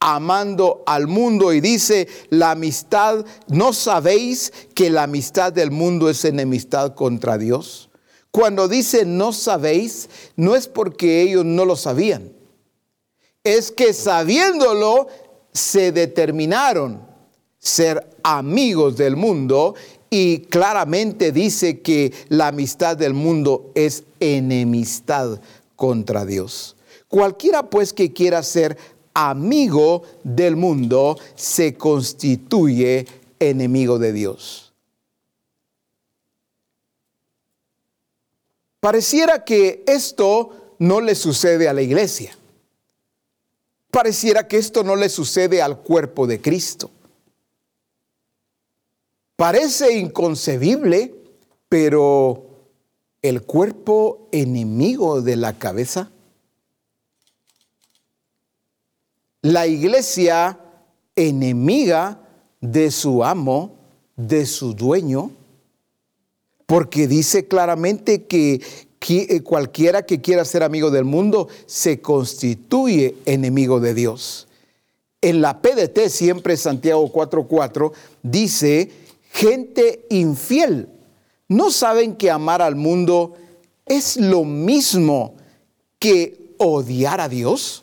amando 0.00 0.82
al 0.86 1.06
mundo 1.06 1.52
y 1.52 1.60
dice, 1.60 2.08
la 2.30 2.52
amistad, 2.52 3.24
¿no 3.48 3.74
sabéis 3.74 4.50
que 4.74 4.88
la 4.88 5.02
amistad 5.02 5.52
del 5.52 5.70
mundo 5.70 6.08
es 6.08 6.24
enemistad 6.24 6.94
contra 6.94 7.36
Dios? 7.36 7.90
Cuando 8.30 8.66
dice 8.66 9.04
no 9.04 9.32
sabéis, 9.32 10.08
no 10.36 10.56
es 10.56 10.68
porque 10.68 11.20
ellos 11.20 11.44
no 11.44 11.64
lo 11.66 11.76
sabían, 11.76 12.32
es 13.44 13.70
que 13.70 13.92
sabiéndolo 13.92 15.08
se 15.52 15.92
determinaron 15.92 17.06
ser 17.58 18.08
amigos 18.22 18.96
del 18.96 19.16
mundo 19.16 19.74
y 20.10 20.40
claramente 20.40 21.30
dice 21.30 21.80
que 21.80 22.12
la 22.28 22.48
amistad 22.48 22.96
del 22.96 23.14
mundo 23.14 23.70
es 23.76 24.02
enemistad 24.18 25.40
contra 25.76 26.26
Dios. 26.26 26.76
Cualquiera 27.06 27.70
pues 27.70 27.92
que 27.92 28.12
quiera 28.12 28.42
ser 28.42 28.76
amigo 29.14 30.02
del 30.24 30.56
mundo 30.56 31.16
se 31.36 31.74
constituye 31.74 33.06
enemigo 33.38 33.98
de 33.98 34.12
Dios. 34.12 34.72
Pareciera 38.80 39.44
que 39.44 39.84
esto 39.86 40.74
no 40.78 41.00
le 41.00 41.14
sucede 41.14 41.68
a 41.68 41.72
la 41.72 41.82
iglesia. 41.82 42.36
Pareciera 43.90 44.48
que 44.48 44.56
esto 44.56 44.82
no 44.82 44.96
le 44.96 45.08
sucede 45.08 45.60
al 45.60 45.78
cuerpo 45.80 46.26
de 46.26 46.40
Cristo. 46.40 46.90
Parece 49.40 49.96
inconcebible, 49.96 51.14
pero 51.70 52.44
el 53.22 53.40
cuerpo 53.40 54.28
enemigo 54.32 55.22
de 55.22 55.36
la 55.36 55.58
cabeza, 55.58 56.10
la 59.40 59.66
iglesia 59.66 60.60
enemiga 61.16 62.20
de 62.60 62.90
su 62.90 63.24
amo, 63.24 63.78
de 64.14 64.44
su 64.44 64.74
dueño, 64.74 65.30
porque 66.66 67.06
dice 67.06 67.48
claramente 67.48 68.26
que 68.26 68.60
eh, 69.08 69.40
cualquiera 69.40 70.04
que 70.04 70.20
quiera 70.20 70.44
ser 70.44 70.62
amigo 70.62 70.90
del 70.90 71.06
mundo 71.06 71.48
se 71.64 72.02
constituye 72.02 73.14
enemigo 73.24 73.80
de 73.80 73.94
Dios. 73.94 74.48
En 75.22 75.40
la 75.40 75.62
PDT, 75.62 76.10
siempre 76.10 76.58
Santiago 76.58 77.10
4:4, 77.10 77.92
dice, 78.22 79.08
gente 79.32 80.06
infiel, 80.10 80.88
¿no 81.48 81.70
saben 81.70 82.16
que 82.16 82.30
amar 82.30 82.60
al 82.60 82.76
mundo 82.76 83.34
es 83.86 84.16
lo 84.16 84.44
mismo 84.44 85.36
que 85.98 86.54
odiar 86.58 87.20
a 87.20 87.28
Dios? 87.28 87.82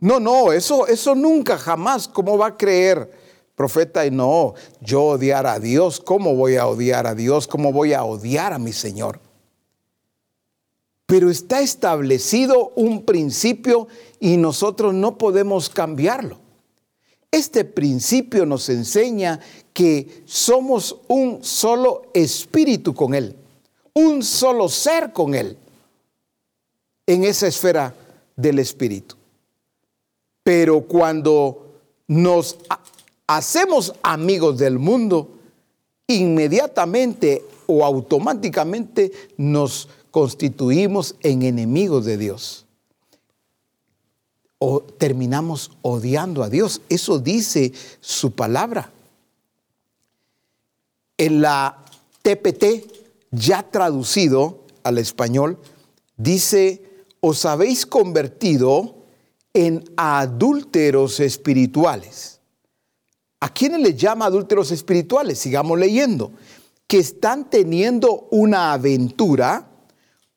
No, 0.00 0.18
no, 0.18 0.52
eso, 0.52 0.86
eso 0.86 1.14
nunca, 1.14 1.58
jamás, 1.58 2.08
¿cómo 2.08 2.38
va 2.38 2.48
a 2.48 2.56
creer? 2.56 3.10
Profeta, 3.54 4.06
y 4.06 4.10
no, 4.10 4.54
yo 4.80 5.02
odiar 5.02 5.46
a 5.46 5.58
Dios, 5.58 6.00
¿cómo 6.00 6.34
voy 6.34 6.56
a 6.56 6.66
odiar 6.66 7.06
a 7.06 7.14
Dios? 7.14 7.46
¿Cómo 7.46 7.72
voy 7.72 7.92
a 7.92 8.04
odiar 8.04 8.54
a 8.54 8.58
mi 8.58 8.72
Señor? 8.72 9.20
Pero 11.04 11.28
está 11.28 11.60
establecido 11.60 12.72
un 12.76 13.04
principio 13.04 13.88
y 14.18 14.38
nosotros 14.38 14.94
no 14.94 15.18
podemos 15.18 15.68
cambiarlo. 15.68 16.38
Este 17.30 17.64
principio 17.64 18.44
nos 18.44 18.68
enseña 18.68 19.38
que 19.72 20.22
somos 20.24 20.96
un 21.06 21.44
solo 21.44 22.02
espíritu 22.12 22.92
con 22.92 23.14
Él, 23.14 23.36
un 23.94 24.22
solo 24.22 24.68
ser 24.68 25.12
con 25.12 25.34
Él, 25.34 25.56
en 27.06 27.24
esa 27.24 27.46
esfera 27.46 27.94
del 28.36 28.58
espíritu. 28.58 29.16
Pero 30.42 30.82
cuando 30.82 31.74
nos 32.08 32.56
hacemos 33.28 33.94
amigos 34.02 34.58
del 34.58 34.78
mundo, 34.78 35.30
inmediatamente 36.08 37.44
o 37.66 37.84
automáticamente 37.84 39.12
nos 39.36 39.88
constituimos 40.10 41.14
en 41.20 41.42
enemigos 41.42 42.04
de 42.04 42.16
Dios. 42.16 42.66
O 44.62 44.82
terminamos 44.82 45.72
odiando 45.82 46.44
a 46.44 46.48
Dios. 46.48 46.82
Eso 46.88 47.18
dice 47.18 47.72
su 48.00 48.32
palabra. 48.32 48.92
En 51.16 51.40
la 51.40 51.84
TPT, 52.22 52.86
ya 53.32 53.62
traducido 53.62 54.64
al 54.84 54.98
español, 54.98 55.58
dice, 56.16 56.82
os 57.20 57.44
habéis 57.44 57.86
convertido 57.86 59.00
en 59.54 59.84
adúlteros 59.96 61.20
espirituales. 61.20 62.40
¿A 63.40 63.48
quiénes 63.52 63.80
les 63.80 63.96
llama 63.96 64.26
adúlteros 64.26 64.70
espirituales? 64.70 65.38
Sigamos 65.38 65.78
leyendo. 65.78 66.32
Que 66.86 66.98
están 66.98 67.48
teniendo 67.48 68.28
una 68.30 68.72
aventura, 68.72 69.70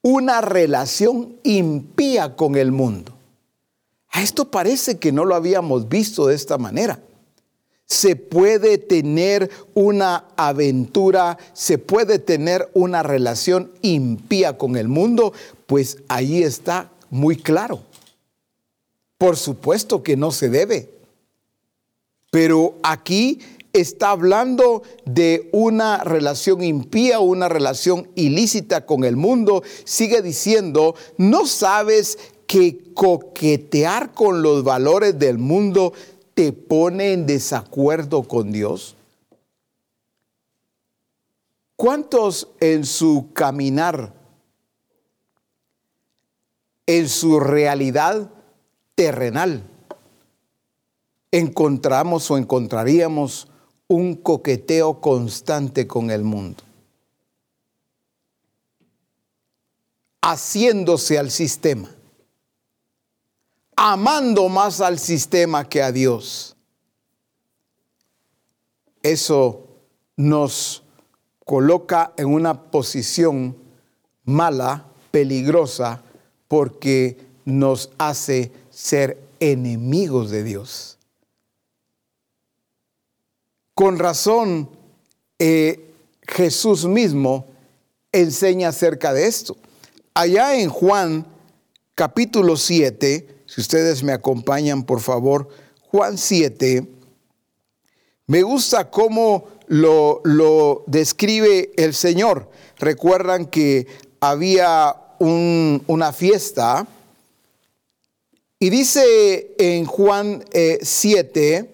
una 0.01 0.39
relación 0.39 1.37
impía 1.43 2.35
con 2.35 2.55
el 2.55 2.71
mundo. 2.71 3.13
A 4.13 4.21
esto 4.21 4.51
parece 4.51 4.99
que 4.99 5.11
no 5.11 5.25
lo 5.25 5.33
habíamos 5.33 5.89
visto 5.89 6.27
de 6.27 6.35
esta 6.35 6.59
manera. 6.59 7.01
Se 7.85 8.15
puede 8.15 8.77
tener 8.77 9.49
una 9.73 10.25
aventura, 10.37 11.39
se 11.53 11.79
puede 11.79 12.19
tener 12.19 12.69
una 12.75 13.01
relación 13.01 13.71
impía 13.81 14.55
con 14.55 14.77
el 14.77 14.87
mundo, 14.87 15.33
pues 15.65 15.97
ahí 16.09 16.43
está 16.43 16.91
muy 17.09 17.37
claro. 17.37 17.81
Por 19.17 19.35
supuesto 19.35 20.03
que 20.03 20.15
no 20.15 20.31
se 20.31 20.49
debe. 20.49 20.91
Pero 22.29 22.75
aquí 22.83 23.39
está 23.73 24.11
hablando 24.11 24.83
de 25.05 25.49
una 25.51 26.03
relación 26.03 26.63
impía, 26.63 27.19
una 27.19 27.49
relación 27.49 28.07
ilícita 28.13 28.85
con 28.85 29.03
el 29.03 29.15
mundo. 29.15 29.63
Sigue 29.83 30.21
diciendo, 30.21 30.93
¿no 31.17 31.47
sabes 31.47 32.19
que 32.53 32.93
coquetear 32.93 34.13
con 34.13 34.43
los 34.43 34.63
valores 34.63 35.17
del 35.17 35.39
mundo 35.39 35.91
te 36.35 36.51
pone 36.51 37.13
en 37.13 37.25
desacuerdo 37.25 38.21
con 38.27 38.51
Dios? 38.51 38.95
¿Cuántos 41.75 42.49
en 42.59 42.85
su 42.85 43.29
caminar, 43.33 44.13
en 46.85 47.09
su 47.09 47.39
realidad 47.39 48.29
terrenal, 48.93 49.63
encontramos 51.31 52.29
o 52.29 52.37
encontraríamos 52.37 53.47
un 53.87 54.13
coqueteo 54.13 55.01
constante 55.01 55.87
con 55.87 56.11
el 56.11 56.23
mundo. 56.23 56.63
Haciéndose 60.21 61.17
al 61.17 61.31
sistema. 61.31 61.92
Amando 63.75 64.49
más 64.49 64.81
al 64.81 64.99
sistema 64.99 65.67
que 65.67 65.81
a 65.81 65.91
Dios. 65.91 66.55
Eso 69.01 69.67
nos 70.15 70.83
coloca 71.45 72.13
en 72.17 72.27
una 72.27 72.71
posición 72.71 73.57
mala, 74.23 74.85
peligrosa, 75.11 76.01
porque 76.47 77.17
nos 77.45 77.89
hace 77.97 78.51
ser 78.69 79.21
enemigos 79.39 80.29
de 80.29 80.43
Dios. 80.43 80.97
Con 83.73 83.97
razón, 83.97 84.69
eh, 85.39 85.93
Jesús 86.21 86.85
mismo 86.85 87.47
enseña 88.11 88.69
acerca 88.69 89.13
de 89.13 89.27
esto. 89.27 89.57
Allá 90.13 90.55
en 90.55 90.69
Juan 90.69 91.25
capítulo 91.95 92.55
7, 92.55 93.32
si 93.53 93.61
ustedes 93.61 94.01
me 94.01 94.13
acompañan, 94.13 94.81
por 94.81 94.99
favor, 94.99 95.47
Juan 95.91 96.17
7, 96.17 96.87
me 98.25 98.41
gusta 98.41 98.89
cómo 98.89 99.47
lo, 99.67 100.21
lo 100.23 100.83
describe 100.87 101.71
el 101.77 101.93
Señor. 101.93 102.49
Recuerdan 102.79 103.45
que 103.45 103.85
había 104.19 104.95
una 105.19 106.11
fiesta 106.13 106.87
y 108.57 108.71
dice 108.71 109.53
en 109.59 109.85
Juan 109.85 110.43
7, 110.81 111.55
eh, 111.55 111.69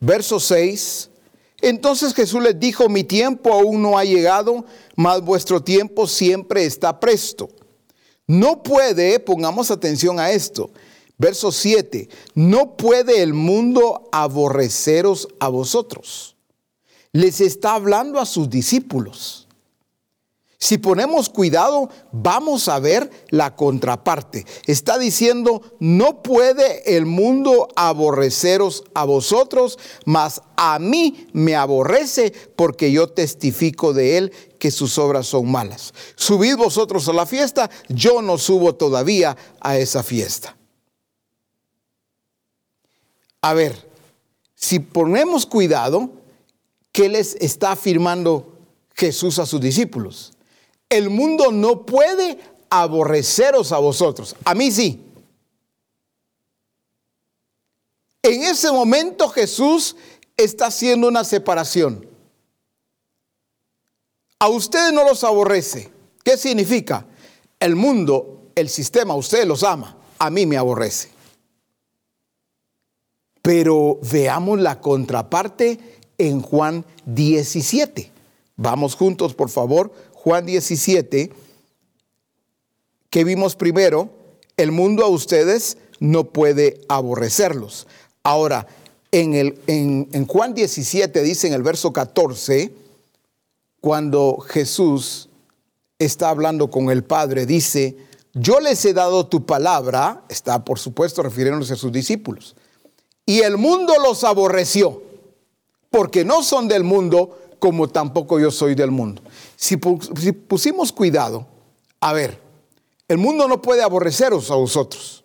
Verso 0.00 0.40
6. 0.40 1.10
Entonces 1.62 2.14
Jesús 2.14 2.42
les 2.42 2.58
dijo, 2.58 2.88
mi 2.88 3.04
tiempo 3.04 3.52
aún 3.52 3.80
no 3.80 3.96
ha 3.96 4.04
llegado, 4.04 4.64
mas 4.96 5.20
vuestro 5.20 5.62
tiempo 5.62 6.08
siempre 6.08 6.64
está 6.64 6.98
presto. 6.98 7.48
No 8.26 8.62
puede, 8.62 9.20
pongamos 9.20 9.70
atención 9.70 10.18
a 10.18 10.30
esto, 10.30 10.70
verso 11.16 11.52
7, 11.52 12.08
no 12.34 12.76
puede 12.76 13.22
el 13.22 13.34
mundo 13.34 14.08
aborreceros 14.10 15.28
a 15.38 15.48
vosotros. 15.48 16.36
Les 17.12 17.40
está 17.40 17.74
hablando 17.74 18.18
a 18.18 18.26
sus 18.26 18.50
discípulos. 18.50 19.45
Si 20.58 20.78
ponemos 20.78 21.28
cuidado, 21.28 21.90
vamos 22.12 22.68
a 22.68 22.78
ver 22.78 23.10
la 23.28 23.54
contraparte. 23.54 24.46
Está 24.66 24.98
diciendo, 24.98 25.60
no 25.80 26.22
puede 26.22 26.96
el 26.96 27.04
mundo 27.04 27.68
aborreceros 27.76 28.84
a 28.94 29.04
vosotros, 29.04 29.78
mas 30.06 30.40
a 30.56 30.78
mí 30.78 31.28
me 31.34 31.56
aborrece 31.56 32.32
porque 32.56 32.90
yo 32.90 33.08
testifico 33.08 33.92
de 33.92 34.16
él 34.16 34.32
que 34.58 34.70
sus 34.70 34.96
obras 34.96 35.26
son 35.26 35.50
malas. 35.50 35.92
Subid 36.14 36.56
vosotros 36.56 37.06
a 37.08 37.12
la 37.12 37.26
fiesta, 37.26 37.70
yo 37.88 38.22
no 38.22 38.38
subo 38.38 38.74
todavía 38.74 39.36
a 39.60 39.76
esa 39.76 40.02
fiesta. 40.02 40.56
A 43.42 43.52
ver, 43.52 43.90
si 44.54 44.78
ponemos 44.78 45.44
cuidado, 45.44 46.10
¿qué 46.92 47.10
les 47.10 47.34
está 47.34 47.72
afirmando 47.72 48.54
Jesús 48.94 49.38
a 49.38 49.44
sus 49.44 49.60
discípulos? 49.60 50.32
El 50.88 51.10
mundo 51.10 51.50
no 51.50 51.84
puede 51.84 52.38
aborreceros 52.70 53.72
a 53.72 53.78
vosotros. 53.78 54.36
A 54.44 54.54
mí 54.54 54.70
sí. 54.70 55.02
En 58.22 58.42
ese 58.42 58.70
momento 58.72 59.28
Jesús 59.28 59.96
está 60.36 60.66
haciendo 60.66 61.08
una 61.08 61.24
separación. 61.24 62.06
A 64.38 64.48
ustedes 64.48 64.92
no 64.92 65.04
los 65.04 65.24
aborrece. 65.24 65.90
¿Qué 66.22 66.36
significa? 66.36 67.06
El 67.58 67.76
mundo, 67.76 68.50
el 68.54 68.68
sistema, 68.68 69.14
ustedes 69.14 69.46
los 69.46 69.62
ama. 69.62 69.96
A 70.18 70.30
mí 70.30 70.44
me 70.44 70.56
aborrece. 70.56 71.10
Pero 73.42 73.98
veamos 74.02 74.58
la 74.58 74.80
contraparte 74.80 75.78
en 76.18 76.42
Juan 76.42 76.84
17. 77.06 78.10
Vamos 78.56 78.96
juntos, 78.96 79.34
por 79.34 79.50
favor. 79.50 79.92
Juan 80.26 80.44
17, 80.44 81.30
que 83.10 83.22
vimos 83.22 83.54
primero, 83.54 84.10
el 84.56 84.72
mundo 84.72 85.04
a 85.04 85.08
ustedes 85.08 85.78
no 86.00 86.32
puede 86.32 86.80
aborrecerlos. 86.88 87.86
Ahora, 88.24 88.66
en, 89.12 89.34
el, 89.34 89.60
en, 89.68 90.08
en 90.10 90.26
Juan 90.26 90.52
17 90.52 91.22
dice 91.22 91.46
en 91.46 91.52
el 91.52 91.62
verso 91.62 91.92
14, 91.92 92.72
cuando 93.80 94.38
Jesús 94.38 95.28
está 95.96 96.30
hablando 96.30 96.72
con 96.72 96.90
el 96.90 97.04
Padre, 97.04 97.46
dice, 97.46 97.96
yo 98.34 98.58
les 98.58 98.84
he 98.84 98.94
dado 98.94 99.28
tu 99.28 99.46
palabra, 99.46 100.24
está 100.28 100.64
por 100.64 100.80
supuesto 100.80 101.22
refiriéndose 101.22 101.74
a 101.74 101.76
sus 101.76 101.92
discípulos, 101.92 102.56
y 103.24 103.42
el 103.42 103.58
mundo 103.58 103.94
los 104.02 104.24
aborreció, 104.24 105.04
porque 105.88 106.24
no 106.24 106.42
son 106.42 106.66
del 106.66 106.82
mundo 106.82 107.38
como 107.60 107.88
tampoco 107.88 108.40
yo 108.40 108.50
soy 108.50 108.74
del 108.74 108.90
mundo. 108.90 109.22
Si, 109.56 109.76
pusimos 109.76 110.92
cuidado, 110.92 111.46
a 112.00 112.12
ver, 112.12 112.40
el 113.08 113.18
mundo 113.18 113.48
no 113.48 113.62
puede 113.62 113.82
aborreceros 113.82 114.50
a 114.50 114.54
vosotros. 114.54 115.24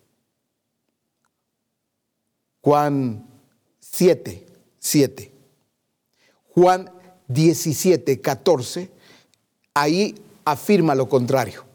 Juan 2.62 3.28
7, 3.80 4.46
7. 4.80 5.32
Juan 6.54 6.92
17, 7.28 8.22
14, 8.22 8.90
ahí 9.74 10.16
afirma 10.46 10.96
lo 10.96 11.10
contrario. 11.10 11.66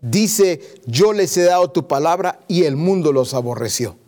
Dice, 0.00 0.80
yo 0.86 1.12
les 1.12 1.36
he 1.36 1.42
dado 1.42 1.70
tu 1.70 1.86
palabra 1.86 2.40
y 2.48 2.64
el 2.64 2.76
mundo 2.76 3.12
los 3.12 3.34
aborreció. 3.34 3.98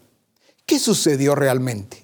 ¿Qué 0.64 0.78
sucedió 0.78 1.34
realmente? 1.34 2.02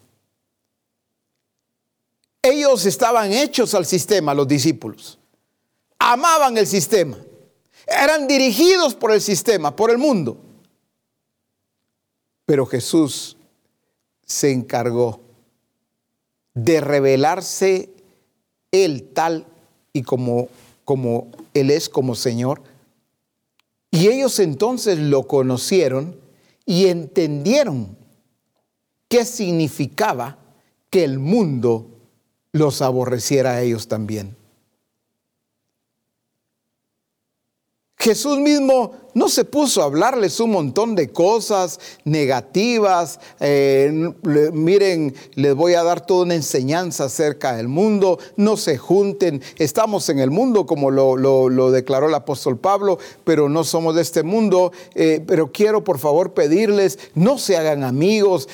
Ellos 2.42 2.84
estaban 2.87 3.32
hechos 3.32 3.74
al 3.74 3.87
sistema, 3.87 4.34
los 4.34 4.46
discípulos. 4.46 5.18
Amaban 5.98 6.56
el 6.58 6.66
sistema. 6.66 7.18
Eran 7.87 8.28
dirigidos 8.28 8.94
por 8.94 9.12
el 9.12 9.20
sistema, 9.20 9.74
por 9.74 9.90
el 9.90 9.98
mundo. 9.98 10.37
Pero 12.44 12.66
Jesús 12.66 13.37
se 14.24 14.52
encargó 14.52 15.20
de 16.54 16.80
revelarse 16.80 17.90
él 18.72 19.11
tal 19.14 19.46
y 19.92 20.02
como, 20.02 20.48
como 20.84 21.28
Él 21.54 21.70
es 21.70 21.88
como 21.88 22.14
Señor. 22.14 22.62
Y 23.90 24.08
ellos 24.08 24.38
entonces 24.38 24.98
lo 24.98 25.26
conocieron 25.26 26.16
y 26.66 26.87
entendieron 26.87 27.96
qué 29.08 29.24
significaba 29.24 30.38
que 30.90 31.04
el 31.04 31.18
mundo 31.18 31.87
los 32.52 32.82
aborreciera 32.82 33.52
a 33.52 33.62
ellos 33.62 33.88
también. 33.88 34.37
Jesús 38.00 38.38
mismo 38.38 38.92
no 39.14 39.28
se 39.28 39.44
puso 39.44 39.82
a 39.82 39.87
hablarles 39.87 40.38
un 40.38 40.52
montón 40.52 40.94
de 40.94 41.11
cosas 41.11 41.80
negativas. 42.04 43.18
Eh, 43.40 44.12
miren, 44.52 45.16
les 45.34 45.52
voy 45.56 45.74
a 45.74 45.82
dar 45.82 46.06
toda 46.06 46.22
una 46.22 46.37
enseñanza 46.37 47.06
acerca 47.06 47.56
del 47.56 47.66
mundo. 47.66 48.20
No 48.37 48.56
se 48.56 48.78
junten. 48.78 49.42
Estamos 49.56 50.08
en 50.11 50.20
el 50.20 50.30
mundo, 50.30 50.64
como 50.64 50.92
lo, 50.92 51.70
declaró 51.72 52.06
el 52.06 52.14
apóstol 52.14 52.56
Pablo, 52.56 53.00
pero 53.24 53.48
no 53.48 53.64
somos 53.64 53.96
de 53.96 54.02
este 54.02 54.22
mundo. 54.22 54.70
Eh, 54.94 55.20
pero 55.26 55.50
quiero, 55.50 55.82
por 55.82 55.98
favor, 55.98 56.34
pedirles, 56.34 57.00
no 57.16 57.37
se 57.37 57.56
hagan 57.56 57.82
amigos. 57.82 58.48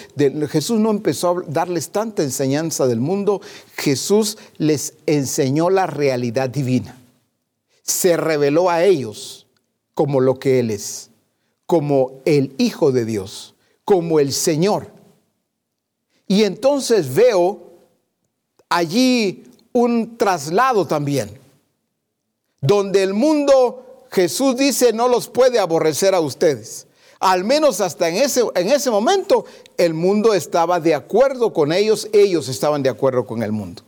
Jesús 0.48 0.80
no 0.80 0.90
empezó 0.90 1.28
a 1.28 1.42
darles 1.48 1.90
tanta 1.90 2.22
enseñanza 2.22 2.87
del 2.87 3.00
mundo. 3.00 3.42
Jesús 3.76 4.38
les 4.57 4.94
enseñó 5.04 5.68
la 5.68 5.87
realidad 5.87 6.48
divina 6.48 7.04
se 7.85 8.16
reveló 8.16 8.70
a 8.70 8.83
ellos 8.83 9.47
como 9.92 10.20
lo 10.20 10.38
que 10.38 10.59
Él 10.59 10.70
es, 10.70 11.11
como 11.66 12.23
el 12.25 12.55
Hijo 12.59 12.90
de 12.90 13.05
Dios, 13.05 13.55
como 13.85 14.18
el 14.18 14.33
Señor. 14.33 14.90
Y 16.27 16.44
entonces 16.44 17.14
veo 17.14 17.61
allí 18.70 19.44
un 19.73 20.16
traslado 20.16 20.87
también, 20.87 21.38
donde 22.62 23.03
el 23.03 23.12
mundo, 23.12 24.07
Jesús 24.11 24.57
dice, 24.57 24.94
no 24.94 25.07
los 25.07 25.29
puede 25.29 25.59
aborrecer 25.59 26.14
a 26.14 26.20
ustedes. 26.20 26.87
Al 27.20 27.44
menos 27.44 27.83
hasta 27.83 28.09
en 28.09 28.16
ese, 28.16 28.42
en 28.55 28.70
ese 28.70 28.90
momento 28.90 29.44
el 29.77 29.92
mundo 29.92 30.33
estaba 30.33 30.81
de 30.81 30.94
acuerdo 30.94 31.53
con 31.53 31.70
ellos, 31.73 32.09
ellos 32.12 32.49
estaban 32.49 32.83
de 32.83 32.88
acuerdo 32.88 33.27
con 33.27 33.42
el 33.42 33.53
mundo. 33.53 33.83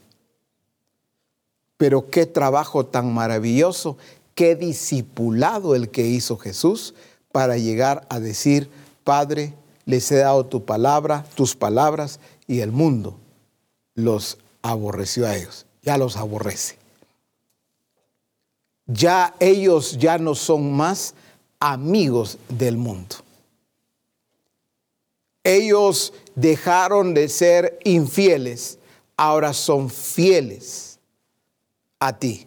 Pero 1.77 2.11
qué 2.11 2.27
trabajo 2.27 2.87
tan 2.87 3.13
maravilloso, 3.13 3.99
qué 4.35 4.55
discipulado 4.55 5.75
el 5.75 5.91
que 5.91 6.07
hizo 6.07 6.37
Jesús 6.37 6.95
para 7.33 7.59
llegar 7.59 8.07
a 8.09 8.21
decir, 8.21 8.71
Padre, 9.05 9.55
les 9.85 10.11
he 10.11 10.17
dado 10.17 10.47
tu 10.47 10.65
palabra, 10.65 11.27
tus 11.35 11.55
palabras, 11.55 12.19
y 12.47 12.61
el 12.61 12.73
mundo 12.73 13.19
los 13.95 14.39
aborreció 14.63 15.27
a 15.27 15.37
ellos, 15.37 15.67
ya 15.83 15.99
los 15.99 16.17
aborrece. 16.17 16.79
Ya 18.87 19.35
ellos 19.41 19.99
ya 19.99 20.19
no 20.19 20.35
son 20.35 20.73
más 20.73 21.15
amigos 21.61 22.39
del 22.49 22.77
mundo. 22.77 23.17
Ellos 25.43 26.13
dejaron 26.35 27.15
de 27.15 27.29
ser 27.29 27.79
infieles, 27.85 28.79
ahora 29.17 29.53
son 29.53 29.91
fieles 29.91 30.96
a 31.99 32.19
ti, 32.19 32.47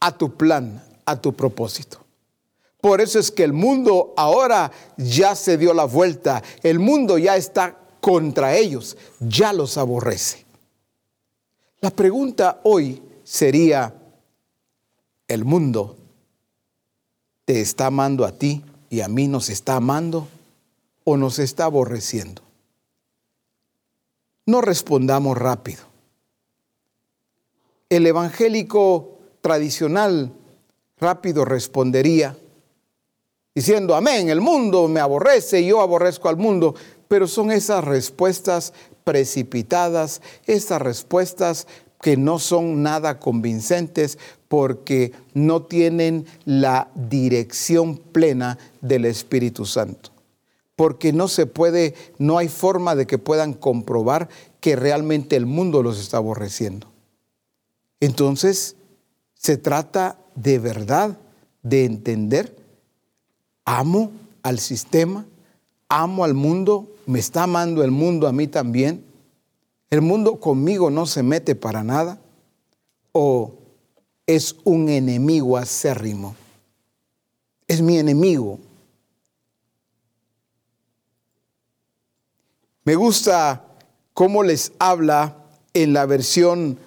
a 0.00 0.16
tu 0.16 0.36
plan, 0.36 0.82
a 1.04 1.20
tu 1.20 1.32
propósito. 1.32 2.04
Por 2.80 3.00
eso 3.00 3.18
es 3.18 3.30
que 3.30 3.44
el 3.44 3.52
mundo 3.52 4.14
ahora 4.16 4.70
ya 4.96 5.34
se 5.34 5.58
dio 5.58 5.74
la 5.74 5.84
vuelta, 5.84 6.42
el 6.62 6.78
mundo 6.78 7.18
ya 7.18 7.36
está 7.36 7.78
contra 8.00 8.56
ellos, 8.56 8.96
ya 9.20 9.52
los 9.52 9.76
aborrece. 9.76 10.46
La 11.80 11.90
pregunta 11.90 12.60
hoy 12.64 13.02
sería, 13.22 13.94
¿el 15.28 15.44
mundo 15.44 15.96
te 17.44 17.60
está 17.60 17.86
amando 17.86 18.24
a 18.24 18.32
ti 18.32 18.64
y 18.88 19.00
a 19.00 19.08
mí 19.08 19.28
nos 19.28 19.50
está 19.50 19.76
amando 19.76 20.26
o 21.04 21.16
nos 21.16 21.38
está 21.38 21.64
aborreciendo? 21.64 22.42
No 24.46 24.62
respondamos 24.62 25.36
rápido 25.36 25.89
el 27.90 28.06
evangélico 28.06 29.18
tradicional 29.40 30.32
rápido 30.98 31.44
respondería 31.44 32.36
diciendo, 33.54 33.96
amén, 33.96 34.30
el 34.30 34.40
mundo 34.40 34.86
me 34.86 35.00
aborrece, 35.00 35.64
yo 35.64 35.80
aborrezco 35.80 36.28
al 36.28 36.36
mundo, 36.36 36.74
pero 37.08 37.26
son 37.26 37.50
esas 37.50 37.84
respuestas 37.84 38.72
precipitadas, 39.02 40.22
esas 40.46 40.80
respuestas 40.80 41.66
que 42.00 42.16
no 42.16 42.38
son 42.38 42.82
nada 42.82 43.18
convincentes 43.18 44.18
porque 44.46 45.12
no 45.34 45.62
tienen 45.62 46.26
la 46.44 46.88
dirección 46.94 47.96
plena 47.98 48.56
del 48.80 49.04
Espíritu 49.04 49.66
Santo. 49.66 50.10
Porque 50.76 51.12
no 51.12 51.28
se 51.28 51.46
puede, 51.46 51.94
no 52.18 52.38
hay 52.38 52.48
forma 52.48 52.94
de 52.94 53.06
que 53.06 53.18
puedan 53.18 53.52
comprobar 53.52 54.28
que 54.60 54.76
realmente 54.76 55.36
el 55.36 55.44
mundo 55.44 55.82
los 55.82 56.00
está 56.00 56.16
aborreciendo. 56.16 56.89
Entonces, 58.00 58.76
se 59.34 59.58
trata 59.58 60.18
de 60.34 60.58
verdad 60.58 61.18
de 61.62 61.84
entender, 61.84 62.56
amo 63.64 64.10
al 64.42 64.58
sistema, 64.58 65.26
amo 65.88 66.24
al 66.24 66.34
mundo, 66.34 66.88
me 67.06 67.18
está 67.18 67.42
amando 67.42 67.84
el 67.84 67.90
mundo 67.90 68.26
a 68.26 68.32
mí 68.32 68.46
también, 68.46 69.04
el 69.90 70.00
mundo 70.00 70.40
conmigo 70.40 70.90
no 70.90 71.04
se 71.04 71.22
mete 71.22 71.54
para 71.54 71.82
nada, 71.82 72.18
o 73.12 73.52
es 74.26 74.56
un 74.64 74.88
enemigo 74.88 75.56
acérrimo, 75.56 76.34
es 77.66 77.82
mi 77.82 77.98
enemigo. 77.98 78.58
Me 82.84 82.94
gusta 82.94 83.64
cómo 84.14 84.42
les 84.42 84.72
habla 84.78 85.36
en 85.74 85.92
la 85.92 86.06
versión 86.06 86.78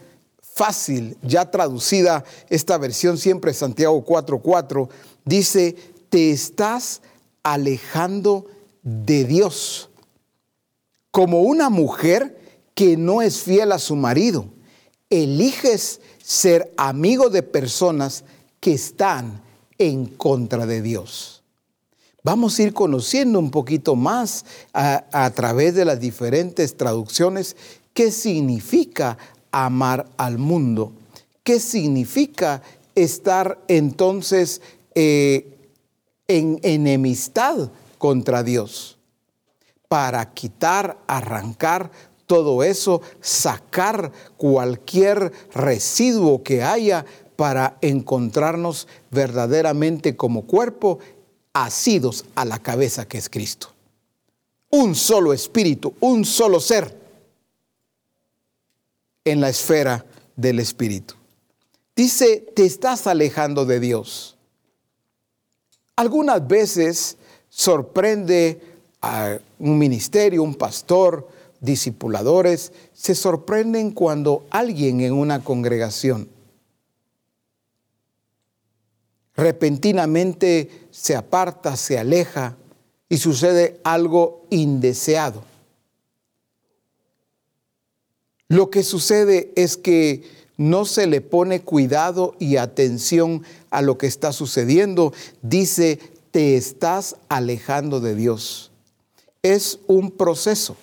fácil, 0.54 1.18
ya 1.22 1.50
traducida 1.50 2.24
esta 2.50 2.78
versión 2.78 3.18
siempre 3.18 3.54
Santiago 3.54 4.04
4:4, 4.06 4.90
dice, 5.26 5.76
te 6.10 6.32
estás 6.32 7.02
alejando 7.42 8.46
de 8.84 9.26
Dios, 9.26 9.90
como 11.12 11.42
una 11.42 11.70
mujer 11.70 12.40
que 12.76 12.98
no 12.98 13.22
es 13.22 13.42
fiel 13.42 13.72
a 13.72 13.80
su 13.80 13.96
marido. 13.96 14.46
Eliges 15.10 16.02
ser 16.24 16.74
amigo 16.78 17.30
de 17.30 17.44
personas 17.44 18.24
que 18.60 18.74
están 18.74 19.42
en 19.78 20.06
contra 20.06 20.66
de 20.66 20.82
Dios. 20.82 21.44
Vamos 22.24 22.58
a 22.58 22.64
ir 22.64 22.74
conociendo 22.74 23.38
un 23.38 23.52
poquito 23.52 23.96
más 23.96 24.46
a, 24.74 25.30
través 25.36 25.76
de 25.76 25.84
las 25.84 26.00
diferentes 26.00 26.78
traducciones 26.78 27.58
qué 27.94 28.12
significa 28.12 29.18
amar 29.54 30.08
al 30.18 30.38
mundo, 30.38 30.92
qué 31.44 31.60
significa 31.62 32.62
estar 32.96 33.60
entonces 33.68 34.62
eh, 34.96 35.58
en 36.28 36.60
enemistad 36.64 37.70
contra 37.98 38.44
Dios, 38.44 38.98
para 39.88 40.34
quitar, 40.34 40.98
arrancar 41.08 41.92
todo 42.26 42.64
eso, 42.64 43.02
sacar 43.22 44.12
cualquier 44.38 45.32
residuo 45.54 46.42
que 46.42 46.64
haya 46.64 47.06
para 47.36 47.78
encontrarnos 47.82 48.88
verdaderamente 49.12 50.16
como 50.16 50.44
cuerpo 50.44 51.00
asidos 51.54 52.26
a 52.34 52.46
la 52.46 52.58
cabeza 52.60 53.08
que 53.08 53.20
es 53.20 53.30
Cristo. 53.30 53.68
Un 54.72 54.96
solo 54.96 55.34
espíritu, 55.34 55.94
un 56.00 56.26
solo 56.26 56.60
ser 56.60 57.03
en 59.26 59.42
la 59.42 59.50
esfera 59.50 60.06
del 60.36 60.60
espíritu. 60.60 61.16
Dice, 61.96 62.46
te 62.56 62.66
estás 62.66 63.08
alejando 63.08 63.66
de 63.66 63.80
Dios. 63.80 64.38
Algunas 65.96 66.48
veces 66.48 67.18
sorprende 67.50 68.62
a 69.02 69.38
un 69.60 69.78
ministerio, 69.78 70.42
un 70.42 70.56
pastor, 70.56 71.28
discipuladores, 71.60 72.74
se 72.94 73.16
sorprenden 73.16 73.92
cuando 73.92 74.46
alguien 74.50 75.02
en 75.02 75.14
una 75.14 75.44
congregación 75.44 76.30
repentinamente 79.36 80.88
se 80.92 81.16
aparta, 81.16 81.76
se 81.76 81.98
aleja 81.98 82.56
y 83.10 83.18
sucede 83.18 83.80
algo 83.84 84.46
indeseado. 84.50 85.44
Lo 88.54 88.70
que 88.70 88.84
sucede 88.84 89.52
es 89.56 89.78
que 89.78 90.22
no 90.58 90.86
se 90.86 91.08
le 91.08 91.22
pone 91.22 91.62
cuidado 91.62 92.36
y 92.38 92.58
atención 92.58 93.42
a 93.72 93.82
lo 93.82 93.98
que 93.98 94.06
está 94.06 94.32
sucediendo. 94.32 95.12
Dice, 95.42 95.98
te 96.30 96.56
estás 96.56 97.16
alejando 97.30 98.00
de 98.00 98.14
Dios. 98.14 98.72
Es 99.42 99.80
un 99.88 100.12
proceso. 100.12 100.78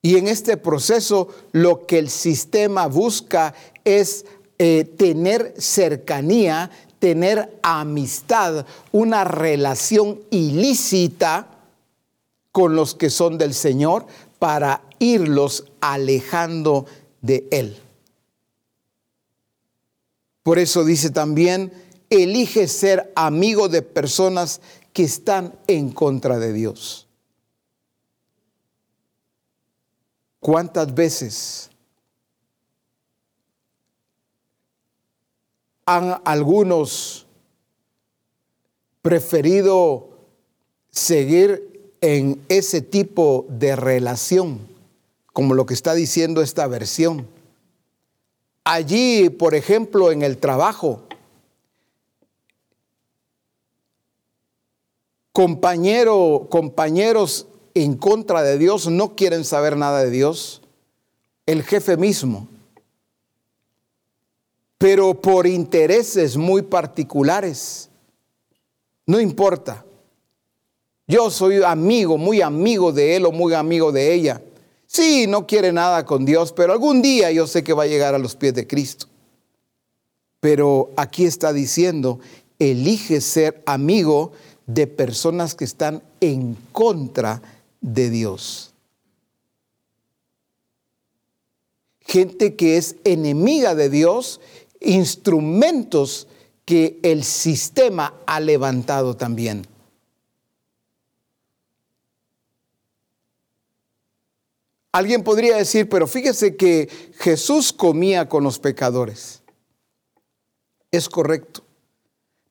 Y 0.00 0.16
en 0.16 0.28
este 0.28 0.56
proceso 0.56 1.28
lo 1.52 1.86
que 1.86 1.98
el 1.98 2.08
sistema 2.08 2.86
busca 2.86 3.52
es 3.84 4.24
eh, 4.58 4.84
tener 4.96 5.52
cercanía, 5.58 6.70
tener 7.02 7.58
amistad, 7.64 8.64
una 8.92 9.24
relación 9.24 10.20
ilícita 10.30 11.48
con 12.52 12.76
los 12.76 12.94
que 12.94 13.10
son 13.10 13.38
del 13.38 13.54
Señor 13.54 14.06
para 14.38 14.82
irlos 15.00 15.64
alejando 15.80 16.86
de 17.20 17.48
Él. 17.50 17.76
Por 20.44 20.60
eso 20.60 20.84
dice 20.84 21.10
también, 21.10 21.72
elige 22.08 22.68
ser 22.68 23.12
amigo 23.16 23.68
de 23.68 23.82
personas 23.82 24.60
que 24.92 25.02
están 25.02 25.58
en 25.66 25.90
contra 25.90 26.38
de 26.38 26.52
Dios. 26.52 27.08
¿Cuántas 30.38 30.94
veces 30.94 31.71
han 35.86 36.20
algunos 36.24 37.26
preferido 39.00 40.10
seguir 40.90 41.92
en 42.00 42.40
ese 42.48 42.80
tipo 42.82 43.46
de 43.48 43.76
relación, 43.76 44.60
como 45.32 45.54
lo 45.54 45.66
que 45.66 45.74
está 45.74 45.94
diciendo 45.94 46.42
esta 46.42 46.66
versión. 46.66 47.26
Allí, 48.64 49.28
por 49.28 49.54
ejemplo, 49.54 50.12
en 50.12 50.22
el 50.22 50.38
trabajo, 50.38 51.02
compañero, 55.32 56.46
compañeros 56.48 57.46
en 57.74 57.96
contra 57.96 58.42
de 58.42 58.58
Dios 58.58 58.86
no 58.88 59.16
quieren 59.16 59.44
saber 59.44 59.76
nada 59.76 60.04
de 60.04 60.10
Dios, 60.10 60.62
el 61.46 61.64
jefe 61.64 61.96
mismo 61.96 62.48
pero 64.82 65.14
por 65.14 65.46
intereses 65.46 66.36
muy 66.36 66.62
particulares. 66.62 67.88
No 69.06 69.20
importa. 69.20 69.84
Yo 71.06 71.30
soy 71.30 71.62
amigo, 71.62 72.18
muy 72.18 72.42
amigo 72.42 72.90
de 72.90 73.14
él 73.14 73.26
o 73.26 73.30
muy 73.30 73.54
amigo 73.54 73.92
de 73.92 74.12
ella. 74.12 74.42
Sí, 74.88 75.28
no 75.28 75.46
quiere 75.46 75.72
nada 75.72 76.04
con 76.04 76.24
Dios, 76.24 76.52
pero 76.52 76.72
algún 76.72 77.00
día 77.00 77.30
yo 77.30 77.46
sé 77.46 77.62
que 77.62 77.74
va 77.74 77.84
a 77.84 77.86
llegar 77.86 78.16
a 78.16 78.18
los 78.18 78.34
pies 78.34 78.54
de 78.54 78.66
Cristo. 78.66 79.06
Pero 80.40 80.90
aquí 80.96 81.26
está 81.26 81.52
diciendo, 81.52 82.18
elige 82.58 83.20
ser 83.20 83.62
amigo 83.66 84.32
de 84.66 84.88
personas 84.88 85.54
que 85.54 85.64
están 85.64 86.02
en 86.20 86.56
contra 86.72 87.40
de 87.80 88.10
Dios. 88.10 88.72
Gente 92.00 92.56
que 92.56 92.78
es 92.78 92.96
enemiga 93.04 93.76
de 93.76 93.88
Dios 93.88 94.40
instrumentos 94.84 96.28
que 96.64 96.98
el 97.02 97.24
sistema 97.24 98.14
ha 98.26 98.40
levantado 98.40 99.16
también. 99.16 99.66
Alguien 104.92 105.24
podría 105.24 105.56
decir, 105.56 105.88
pero 105.88 106.06
fíjese 106.06 106.54
que 106.54 106.88
Jesús 107.18 107.72
comía 107.72 108.28
con 108.28 108.44
los 108.44 108.58
pecadores. 108.58 109.42
Es 110.90 111.08
correcto. 111.08 111.64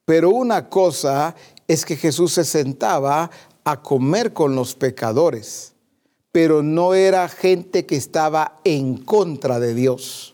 Pero 0.06 0.32
una 0.32 0.68
cosa 0.68 1.36
es 1.68 1.86
que 1.86 1.96
Jesús 1.96 2.34
se 2.34 2.44
sentaba 2.44 3.30
a 3.64 3.82
comer 3.84 4.34
con 4.34 4.56
los 4.56 4.74
pecadores, 4.74 5.74
pero 6.32 6.64
no 6.64 6.96
era 6.96 7.30
gente 7.30 7.86
que 7.86 7.96
estaba 7.96 8.60
en 8.64 8.98
contra 8.98 9.60
de 9.60 9.76
Dios. 9.76 10.31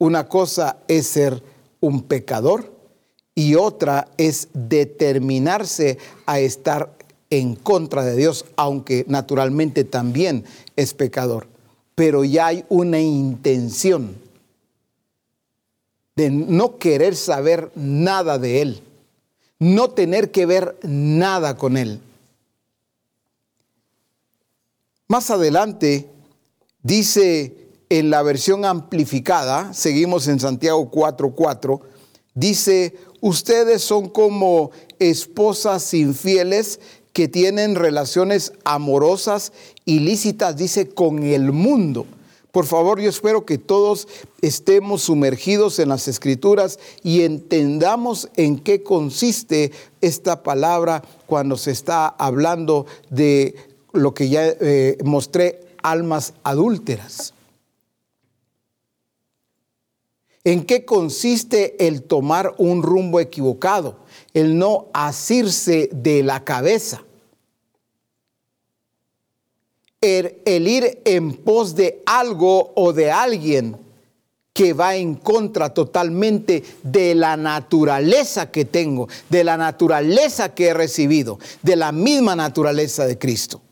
Una 0.00 0.28
cosa 0.28 0.78
es 0.88 1.06
ser 1.08 1.42
un 1.80 2.04
pecador 2.04 2.72
y 3.34 3.54
otra 3.54 4.08
es 4.16 4.48
determinarse 4.54 5.98
a 6.24 6.40
estar 6.40 6.96
en 7.28 7.54
contra 7.54 8.02
de 8.02 8.16
Dios, 8.16 8.46
aunque 8.56 9.04
naturalmente 9.08 9.84
también 9.84 10.46
es 10.74 10.94
pecador. 10.94 11.48
Pero 11.94 12.24
ya 12.24 12.46
hay 12.46 12.64
una 12.70 12.98
intención 12.98 14.16
de 16.16 16.30
no 16.30 16.78
querer 16.78 17.14
saber 17.14 17.70
nada 17.74 18.38
de 18.38 18.62
Él, 18.62 18.82
no 19.58 19.90
tener 19.90 20.30
que 20.30 20.46
ver 20.46 20.78
nada 20.82 21.58
con 21.58 21.76
Él. 21.76 22.00
Más 25.08 25.30
adelante 25.30 26.08
dice 26.82 27.60
en 27.90 28.08
la 28.08 28.22
versión 28.22 28.64
amplificada, 28.64 29.74
seguimos 29.74 30.28
en 30.28 30.40
Santiago 30.40 30.90
4:4, 30.90 31.80
dice, 32.34 32.94
ustedes 33.20 33.82
son 33.82 34.08
como 34.08 34.70
esposas 34.98 35.92
infieles 35.92 36.80
que 37.12 37.26
tienen 37.26 37.74
relaciones 37.74 38.52
amorosas, 38.64 39.52
ilícitas, 39.84 40.56
dice, 40.56 40.88
con 40.88 41.24
el 41.24 41.52
mundo. 41.52 42.06
Por 42.52 42.64
favor, 42.64 43.00
yo 43.00 43.08
espero 43.08 43.44
que 43.44 43.58
todos 43.58 44.08
estemos 44.40 45.02
sumergidos 45.02 45.78
en 45.78 45.88
las 45.88 46.08
escrituras 46.08 46.78
y 47.02 47.22
entendamos 47.22 48.28
en 48.36 48.58
qué 48.58 48.82
consiste 48.82 49.72
esta 50.00 50.42
palabra 50.42 51.02
cuando 51.26 51.56
se 51.56 51.72
está 51.72 52.08
hablando 52.08 52.86
de 53.08 53.54
lo 53.92 54.14
que 54.14 54.28
ya 54.28 54.46
eh, 54.46 54.98
mostré, 55.04 55.60
almas 55.82 56.34
adúlteras. 56.42 57.34
¿En 60.44 60.64
qué 60.64 60.84
consiste 60.84 61.86
el 61.86 62.02
tomar 62.02 62.54
un 62.58 62.82
rumbo 62.82 63.20
equivocado? 63.20 63.98
El 64.32 64.58
no 64.58 64.88
asirse 64.92 65.90
de 65.92 66.22
la 66.22 66.44
cabeza. 66.44 67.02
el, 70.00 70.40
el 70.44 70.68
ir 70.68 71.02
en 71.04 71.34
pos 71.34 71.74
de 71.74 72.02
algo 72.06 72.72
o 72.74 72.92
de 72.92 73.10
alguien 73.10 73.76
que 74.52 74.72
va 74.72 74.96
en 74.96 75.14
contra 75.14 75.72
totalmente 75.72 76.64
de 76.82 77.14
la 77.14 77.36
naturaleza 77.36 78.50
que 78.50 78.64
tengo, 78.64 79.08
de 79.28 79.44
la 79.44 79.56
naturaleza 79.56 80.54
que 80.54 80.68
he 80.68 80.74
recibido, 80.74 81.38
de 81.62 81.76
la 81.76 81.92
misma 81.92 82.34
naturaleza 82.34 83.06
de 83.06 83.18
Cristo. 83.18 83.62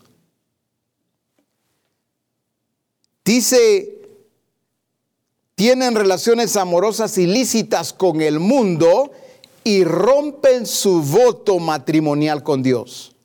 Dice, 3.24 3.97
tienen 5.58 5.96
relaciones 5.96 6.56
amorosas 6.56 7.18
ilícitas 7.18 7.92
con 7.92 8.20
el 8.20 8.38
mundo 8.38 9.10
y 9.64 9.82
rompen 9.82 10.64
su 10.66 11.02
voto 11.02 11.58
matrimonial 11.58 12.44
con 12.44 12.62
Dios. 12.62 13.16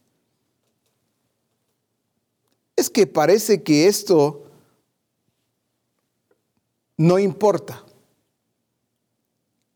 Es 2.75 2.89
que 2.89 3.05
parece 3.05 3.61
que 3.61 3.85
esto 3.87 4.45
no 6.97 7.19
importa. 7.19 7.83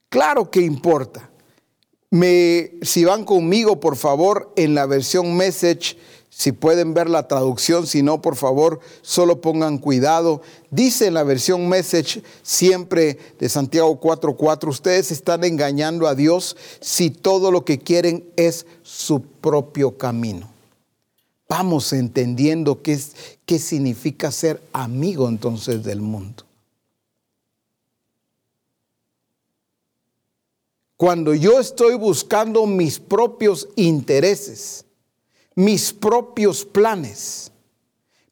Claro 0.09 0.49
que 0.49 0.61
importa. 0.61 1.29
Me, 2.09 2.71
si 2.81 3.05
van 3.05 3.23
conmigo, 3.23 3.79
por 3.79 3.97
favor, 3.97 4.51
en 4.55 4.73
la 4.73 4.87
versión 4.87 5.37
message, 5.37 5.95
si 6.29 6.51
pueden 6.51 6.93
ver 6.93 7.09
la 7.09 7.27
traducción, 7.27 7.87
si 7.87 8.03
no, 8.03 8.21
por 8.21 8.35
favor, 8.35 8.79
solo 9.01 9.41
pongan 9.41 9.79
cuidado. 9.79 10.41
Dice 10.69 11.07
en 11.07 11.15
la 11.15 11.23
versión 11.23 11.67
message 11.67 12.21
siempre 12.43 13.17
de 13.39 13.49
Santiago 13.49 13.99
4:4, 13.99 14.69
ustedes 14.69 15.11
están 15.11 15.43
engañando 15.43 16.07
a 16.07 16.15
Dios 16.15 16.55
si 16.79 17.09
todo 17.09 17.49
lo 17.49 17.65
que 17.65 17.79
quieren 17.79 18.29
es 18.35 18.65
su 18.83 19.21
propio 19.21 19.97
camino. 19.97 20.47
Vamos 21.49 21.93
entendiendo 21.93 22.81
qué, 22.81 22.99
qué 23.45 23.57
significa 23.57 24.31
ser 24.31 24.61
amigo 24.73 25.29
entonces 25.29 25.83
del 25.83 26.01
mundo. 26.01 26.43
Cuando 30.97 31.35
yo 31.35 31.59
estoy 31.59 31.95
buscando 31.95 32.65
mis 32.65 32.99
propios 32.99 33.69
intereses, 33.75 34.83
mis 35.57 35.91
propios 35.91 36.63
planes, 36.63 37.51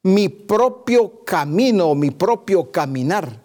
mi 0.04 0.30
propio 0.30 1.24
camino, 1.26 1.96
mi 1.96 2.12
propio 2.12 2.72
caminar. 2.72 3.42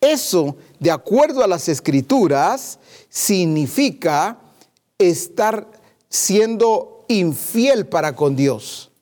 Eso, 0.00 0.56
de 0.78 0.92
acuerdo 0.92 1.42
a 1.42 1.48
las 1.48 1.68
escrituras, 1.68 2.78
significa 3.08 4.38
estar 4.98 5.68
siendo 6.08 7.04
infiel 7.08 7.88
para 7.88 8.14
con 8.14 8.36
Dios. 8.36 8.92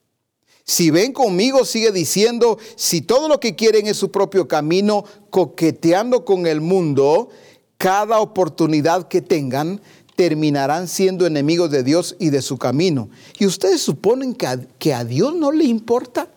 Si 0.64 0.90
ven 0.90 1.12
conmigo, 1.12 1.66
sigue 1.66 1.92
diciendo, 1.92 2.56
si 2.76 3.02
todo 3.02 3.28
lo 3.28 3.38
que 3.38 3.54
quieren 3.54 3.86
es 3.86 3.98
su 3.98 4.10
propio 4.10 4.48
camino, 4.48 5.04
coqueteando 5.28 6.24
con 6.24 6.46
el 6.46 6.62
mundo, 6.62 7.28
cada 7.76 8.20
oportunidad 8.20 9.08
que 9.08 9.20
tengan, 9.20 9.82
terminarán 10.16 10.88
siendo 10.88 11.26
enemigos 11.26 11.70
de 11.70 11.82
Dios 11.82 12.16
y 12.18 12.30
de 12.30 12.42
su 12.42 12.56
camino. 12.58 13.08
¿Y 13.38 13.46
ustedes 13.46 13.82
suponen 13.82 14.34
que 14.34 14.94
a, 14.94 15.04
Dios 15.04 15.34
no 15.34 15.52
le 15.52 15.64
importa? 15.64 16.28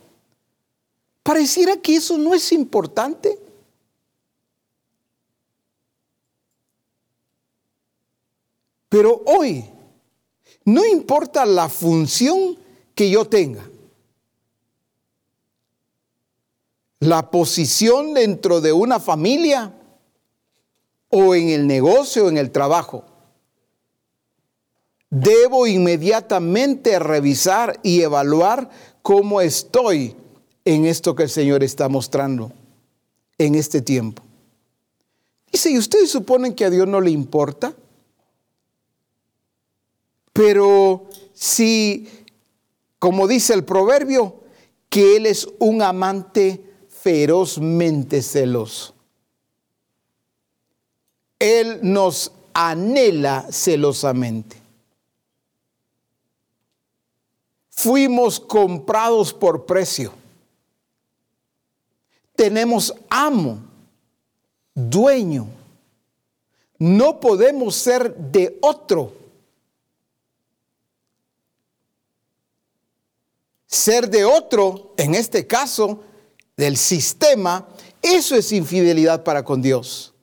Pareciera 1.23 1.77
que 1.77 1.95
eso 1.95 2.17
no 2.17 2.33
es 2.33 2.51
importante. 2.51 3.37
Pero 8.89 9.21
hoy, 9.25 9.65
no 10.63 10.85
importa 10.85 11.45
la 11.45 11.69
función 11.69 12.57
que 12.95 13.09
yo 13.09 13.25
tenga, 13.25 13.69
la 16.99 17.29
posición 17.29 18.13
dentro 18.13 18.59
de 18.59 18.73
una 18.73 18.99
familia, 18.99 19.73
o 21.09 21.35
en 21.35 21.49
el 21.49 21.67
negocio 21.67 22.27
en 22.29 22.37
el 22.37 22.51
trabajo, 22.51 23.03
debo 25.09 25.67
inmediatamente 25.67 26.99
revisar 26.99 27.79
y 27.83 28.01
evaluar 28.01 28.69
cómo 29.01 29.41
estoy 29.41 30.15
en 30.65 30.85
esto 30.85 31.15
que 31.15 31.23
el 31.23 31.29
Señor 31.29 31.63
está 31.63 31.87
mostrando 31.87 32.51
en 33.37 33.55
este 33.55 33.81
tiempo. 33.81 34.23
Dice, 35.51 35.71
¿y 35.71 35.77
ustedes 35.77 36.09
suponen 36.09 36.53
que 36.53 36.65
a 36.65 36.69
Dios 36.69 36.87
no 36.87 36.99
le 36.99 37.11
importa? 37.11 37.73
Pero 40.33 41.07
si, 41.33 42.07
como 42.99 43.27
dice 43.27 43.53
el 43.53 43.63
proverbio, 43.63 44.43
que 44.89 45.15
Él 45.15 45.25
es 45.25 45.47
un 45.59 45.81
amante 45.81 46.63
ferozmente 46.89 48.21
celoso. 48.21 48.93
Él 51.39 51.79
nos 51.81 52.31
anhela 52.53 53.47
celosamente. 53.51 54.66
Fuimos 57.77 58.39
comprados 58.39 59.31
por 59.31 59.67
precio. 59.67 60.11
Tenemos 62.35 62.91
amo, 63.07 63.59
dueño. 64.73 65.47
No 66.79 67.19
podemos 67.19 67.75
ser 67.75 68.15
de 68.15 68.57
otro. 68.63 69.13
Ser 73.67 74.09
de 74.09 74.25
otro, 74.25 74.95
en 74.97 75.13
este 75.13 75.45
caso, 75.45 76.01
del 76.55 76.77
sistema, 76.77 77.67
eso 78.01 78.35
es 78.35 78.51
infidelidad 78.51 79.23
para 79.23 79.43
con 79.43 79.61
Dios 79.61 80.15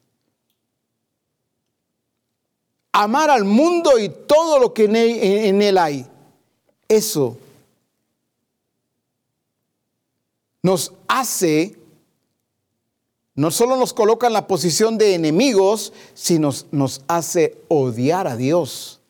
amar 2.91 3.29
al 3.29 3.45
mundo 3.45 3.99
y 3.99 4.09
todo 4.09 4.61
lo 4.61 4.73
que 4.73 4.85
en 4.85 5.61
él, 5.63 5.79
hay. 5.79 6.07
Eso 6.89 7.37
nos 10.65 10.95
hace, 11.09 11.77
no 13.35 13.51
solo 13.51 13.77
nos 13.77 13.93
coloca 13.93 14.27
en 14.27 14.33
la 14.33 14.47
posición 14.47 14.97
de 14.97 15.15
enemigos, 15.15 15.93
sino 16.15 16.49
nos 16.71 17.03
hace 17.07 17.59
odiar 17.69 18.27
a 18.27 18.35
Dios. 18.35 19.03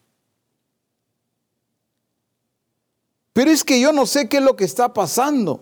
Pero 3.33 3.53
es 3.53 3.63
que 3.63 3.79
yo 3.79 3.93
no 3.93 4.05
sé 4.05 4.29
qué 4.29 4.39
es 4.39 4.43
lo 4.43 4.57
que 4.57 4.65
está 4.65 4.93
pasando. 4.93 5.61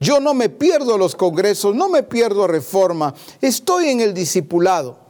Yo 0.00 0.18
no 0.18 0.32
me 0.32 0.48
pierdo 0.48 0.96
los 0.96 1.14
congresos, 1.14 1.74
no 1.74 1.90
me 1.90 2.02
pierdo 2.02 2.46
reforma, 2.46 3.14
estoy 3.42 3.90
en 3.90 4.00
el 4.00 4.14
discipulado 4.14 5.00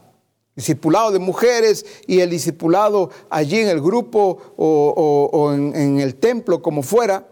discipulado 0.55 1.11
de 1.11 1.17
mujeres 1.17 1.83
y 2.05 2.19
el 2.19 2.29
discipulado 2.29 3.09
allí 3.31 3.57
en 3.57 3.69
el 3.69 3.81
grupo 3.81 4.37
o, 4.55 5.51
en, 5.51 5.75
en, 5.75 5.99
el 5.99 6.13
templo, 6.13 6.61
como 6.61 6.83
fuera, 6.83 7.27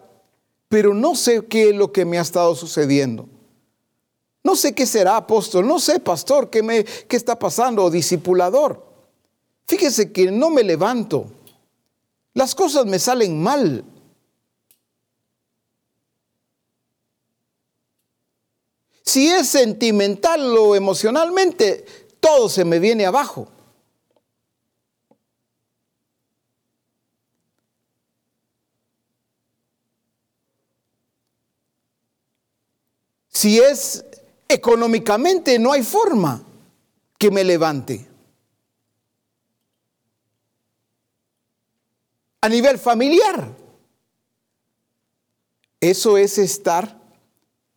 pero 0.71 0.93
no 0.93 1.15
sé 1.15 1.45
qué 1.47 1.71
es 1.71 1.75
lo 1.75 1.91
que 1.91 2.05
me 2.05 2.17
ha 2.17 2.21
estado 2.21 2.55
sucediendo. 2.55 3.27
No 4.41 4.55
sé 4.55 4.73
qué 4.73 4.86
será 4.86 5.17
apóstol, 5.17 5.67
no 5.67 5.79
sé 5.79 5.99
pastor, 5.99 6.49
qué, 6.49 6.63
me, 6.63 6.86
qué 6.86 7.17
está 7.17 7.38
pasando, 7.38 7.84
o 7.84 7.91
discipulador. 7.91 8.81
Fíjese 9.67 10.13
que 10.13 10.31
no 10.31 10.49
me 10.49 10.63
levanto, 10.63 11.29
las 12.34 12.55
cosas 12.55 12.86
me 12.86 12.99
salen 12.99 13.43
mal. 13.43 13.84
Si 19.03 19.27
es 19.27 19.49
sentimental 19.49 20.57
o 20.57 20.73
emocionalmente, 20.73 21.84
todo 22.21 22.47
se 22.47 22.63
me 22.63 22.79
viene 22.79 23.05
abajo. 23.05 23.49
Si 33.32 33.59
es 33.59 34.03
económicamente, 34.47 35.57
no 35.57 35.71
hay 35.71 35.84
forma 35.84 36.43
que 37.17 37.32
me 37.32 37.43
levante. 37.43 38.07
A 42.41 42.49
nivel 42.49 42.77
familiar, 42.77 43.55
eso 45.79 46.17
es 46.17 46.38
estar 46.38 46.99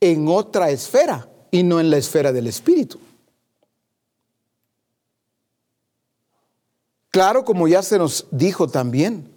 en 0.01 0.27
otra 0.29 0.71
esfera 0.71 1.29
y 1.51 1.63
no 1.63 1.79
en 1.79 1.91
la 1.91 1.99
esfera 1.99 2.33
del 2.33 2.49
espíritu. 2.49 2.99
Claro, 7.11 7.45
como 7.45 7.69
ya 7.69 7.83
se 7.83 7.97
nos 7.97 8.27
dijo 8.33 8.67
también, 8.67 9.31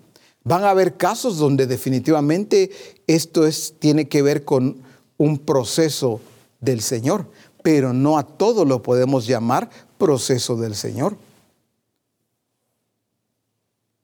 van 0.44 0.64
a 0.64 0.72
haber 0.72 0.98
casos 0.98 1.38
donde 1.38 1.68
definitivamente 1.68 2.72
esto 3.06 3.46
es, 3.46 3.76
tiene 3.78 4.08
que 4.08 4.24
ver 4.24 4.44
con 4.44 4.87
un 5.18 5.40
proceso 5.40 6.22
del 6.60 6.82
Señor, 6.82 7.26
pero 7.64 7.94
no 7.94 8.18
a 8.18 8.24
todo 8.24 8.66
lo 8.66 8.82
podemos 8.82 9.28
llamar 9.28 9.70
proceso 9.98 10.56
del 10.56 10.76
Señor. 10.76 11.18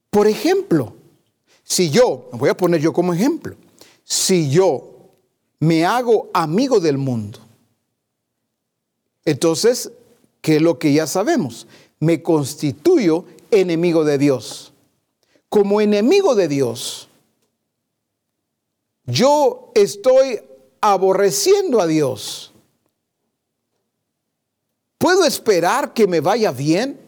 Por 0.09 0.27
ejemplo, 0.27 0.93
si 1.63 1.89
yo, 1.89 2.29
voy 2.33 2.49
a 2.49 2.57
poner 2.57 2.81
yo 2.81 2.93
como 2.93 3.13
ejemplo, 3.13 3.55
si 4.03 4.49
yo 4.49 4.93
me 5.59 5.85
hago 5.85 6.29
amigo 6.33 6.79
del 6.79 6.97
mundo. 6.97 7.39
Entonces, 9.25 9.91
¿qué 10.41 10.57
es 10.57 10.61
lo 10.61 10.77
que 10.77 10.93
ya 10.93 11.07
sabemos? 11.07 11.67
Me 11.99 12.21
constituyo 12.21 13.25
enemigo 13.49 14.03
de 14.03 14.17
Dios. 14.17 14.73
Como 15.47 15.79
enemigo 15.79 16.35
de 16.35 16.47
Dios, 16.47 17.07
yo 19.05 19.71
estoy 19.73 20.41
aborreciendo 20.85 21.79
a 21.79 21.87
Dios. 21.87 22.51
¿Puedo 24.97 25.23
esperar 25.23 25.93
que 25.93 26.07
me 26.07 26.19
vaya 26.19 26.51
bien? 26.51 26.99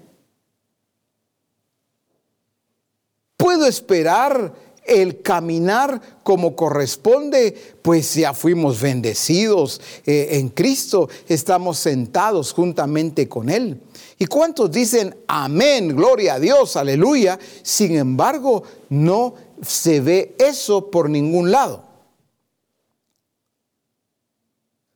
¿Puedo 3.35 3.65
esperar 3.65 4.53
el 4.85 5.21
caminar 5.21 5.99
como 6.23 6.55
corresponde, 6.55 7.53
pues 7.81 8.13
ya 8.13 8.33
fuimos 8.33 8.79
bendecidos 8.79 9.81
eh, 10.05 10.29
en 10.31 10.49
Cristo, 10.49 11.09
estamos 11.27 11.77
sentados 11.77 12.53
juntamente 12.53 13.27
con 13.27 13.49
Él. 13.49 13.81
¿Y 14.17 14.25
cuántos 14.27 14.71
dicen 14.71 15.17
amén, 15.27 15.93
gloria 15.93 16.35
a 16.35 16.39
Dios, 16.39 16.77
aleluya? 16.77 17.37
Sin 17.61 17.97
embargo, 17.97 18.63
no 18.87 19.33
se 19.61 19.99
ve 19.99 20.35
eso 20.39 20.89
por 20.89 21.09
ningún 21.09 21.51
lado. 21.51 21.84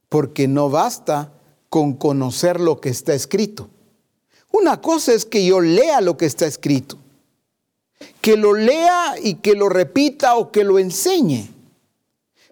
Porque 0.09 0.47
no 0.47 0.69
basta 0.69 1.31
con 1.69 1.93
conocer 1.93 2.59
lo 2.59 2.81
que 2.81 2.89
está 2.89 3.13
escrito. 3.13 3.69
Una 4.51 4.81
cosa 4.81 5.13
es 5.13 5.25
que 5.25 5.45
yo 5.45 5.61
lea 5.61 6.01
lo 6.01 6.17
que 6.17 6.25
está 6.25 6.47
escrito 6.47 6.97
que 8.21 8.37
lo 8.37 8.53
lea 8.53 9.15
y 9.21 9.35
que 9.35 9.53
lo 9.53 9.69
repita 9.69 10.35
o 10.35 10.51
que 10.51 10.63
lo 10.63 10.79
enseñe. 10.79 11.49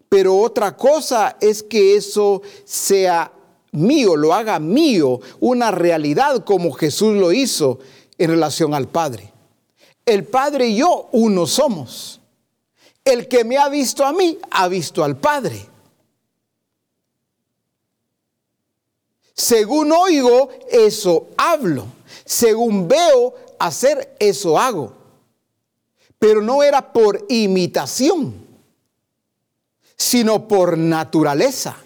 Pero 0.10 0.38
otra 0.38 0.78
cosa 0.78 1.38
es 1.42 1.64
que 1.64 1.96
eso 1.96 2.42
sea 2.64 3.32
mío, 3.72 4.16
lo 4.16 4.34
haga 4.34 4.60
mío, 4.60 5.20
una 5.40 5.72
realidad 5.72 6.44
como 6.46 6.72
Jesús 6.72 7.16
lo 7.18 7.34
hizo 7.34 7.80
en 8.18 8.30
relación 8.32 8.74
al 8.74 8.88
Padre. 8.88 9.34
El 10.06 10.24
Padre 10.24 10.68
y 10.68 10.78
yo 10.78 11.10
uno 11.12 11.46
somos. 11.46 12.22
El 13.04 13.28
que 13.28 13.44
me 13.44 13.58
ha 13.58 13.68
visto 13.70 14.06
a 14.06 14.14
mí, 14.14 14.38
ha 14.52 14.68
visto 14.68 15.04
al 15.04 15.18
Padre. 15.18 15.66
Según 19.38 19.94
oigo, 19.94 20.50
eso 20.70 21.28
hablo. 21.38 21.86
Según 22.26 22.90
veo 22.90 23.34
hacer, 23.58 24.18
eso 24.20 24.60
hago 24.60 24.98
pero 26.20 26.42
no 26.42 26.64
era 26.64 26.94
por 26.94 27.26
imitación, 27.30 28.46
sino 29.96 30.48
por 30.48 30.78
naturaleza. 30.78 31.78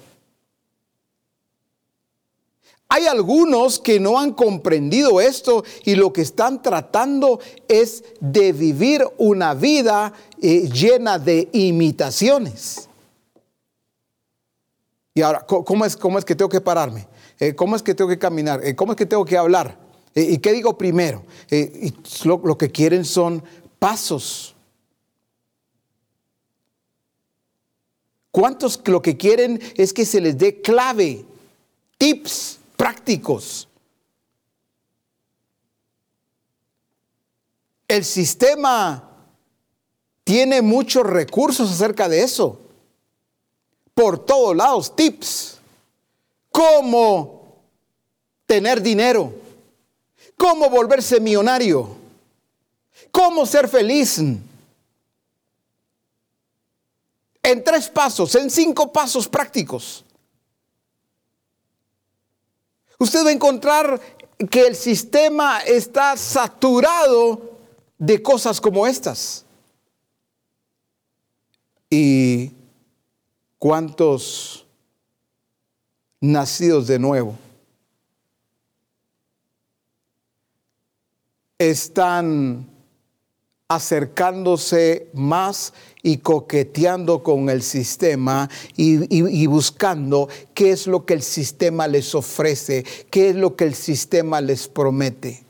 Hay 2.87 3.07
algunos 3.07 3.79
que 3.79 4.01
no 4.01 4.19
han 4.19 4.33
comprendido 4.33 5.21
esto 5.21 5.63
y 5.85 5.95
lo 5.95 6.11
que 6.11 6.21
están 6.21 6.61
tratando 6.61 7.39
es 7.69 8.03
de 8.19 8.51
vivir 8.51 9.05
una 9.17 9.53
vida 9.53 10.11
eh, 10.41 10.69
llena 10.69 11.17
de 11.17 11.47
imitaciones. 11.53 12.89
Y 15.13 15.21
ahora, 15.21 15.45
¿cómo 15.45 15.85
es, 15.85 15.95
cómo 15.95 16.19
es 16.19 16.25
que 16.25 16.35
tengo 16.35 16.49
que 16.49 16.59
pararme? 16.59 17.07
Eh, 17.41 17.55
¿Cómo 17.55 17.75
es 17.75 17.81
que 17.81 17.95
tengo 17.95 18.07
que 18.07 18.19
caminar? 18.19 18.63
Eh, 18.63 18.75
¿Cómo 18.75 18.91
es 18.91 18.97
que 18.97 19.07
tengo 19.07 19.25
que 19.25 19.35
hablar? 19.35 19.75
¿Y 20.13 20.37
qué 20.37 20.53
digo 20.53 20.77
primero? 20.77 21.23
lo 22.23 22.57
que 22.57 22.69
quieren 22.69 23.03
son 23.03 23.43
pasos. 23.79 24.55
¿Cuántos 28.29 28.79
lo 28.85 29.01
que 29.01 29.17
quieren 29.17 29.59
es 29.75 29.91
que 29.91 30.05
se 30.05 30.21
les 30.21 30.37
dé 30.37 30.61
clave, 30.61 31.25
tips 31.97 32.59
prácticos? 32.77 33.67
El 37.87 38.05
sistema 38.05 39.09
tiene 40.23 40.61
muchos 40.61 41.07
recursos 41.07 41.71
acerca 41.71 42.07
de 42.07 42.21
eso. 42.21 42.61
Por 43.95 44.23
todos 44.23 44.55
lados, 44.55 44.95
tips. 44.95 45.60
Cómo 46.51 47.63
tener 48.45 48.81
dinero. 48.81 49.33
Cómo 50.37 50.69
volverse 50.69 51.19
millonario 51.19 52.01
¿Cómo 53.11 53.45
ser 53.45 53.67
feliz? 53.67 54.19
En 57.43 57.63
tres 57.63 57.89
pasos, 57.89 58.35
en 58.35 58.49
cinco 58.49 58.91
pasos 58.91 59.27
prácticos. 59.27 60.05
Usted 62.99 63.25
va 63.25 63.29
a 63.29 63.33
encontrar 63.33 63.99
que 64.49 64.67
el 64.67 64.75
sistema 64.75 65.59
está 65.61 66.15
saturado 66.15 67.57
de 67.97 68.21
cosas 68.21 68.61
como 68.61 68.85
estas. 68.85 69.43
¿Y 71.89 72.51
cuántos 73.57 74.65
nacidos 76.21 76.87
de 76.87 76.99
nuevo 76.99 77.35
están 81.69 82.67
acercándose 83.67 85.07
más 85.13 85.73
y 86.03 86.17
coqueteando 86.17 87.23
con 87.23 87.49
el 87.49 87.61
sistema 87.61 88.49
y, 88.75 89.45
buscando 89.45 90.27
qué 90.53 90.71
es 90.71 90.87
lo 90.87 91.05
que 91.05 91.13
el 91.13 91.21
sistema 91.21 91.87
les 91.87 92.13
ofrece, 92.15 92.83
qué 93.09 93.29
es 93.29 93.35
lo 93.35 93.55
que 93.55 93.65
el 93.65 93.75
sistema 93.75 94.41
les 94.41 94.67
promete. 94.67 95.43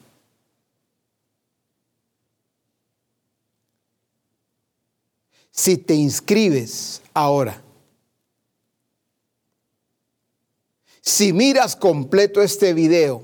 Si 5.50 5.78
te 5.78 5.96
inscribes 5.96 7.02
ahora, 7.14 7.62
si 11.02 11.34
miras 11.34 11.76
completo 11.76 12.42
este 12.42 12.74
video, 12.74 13.24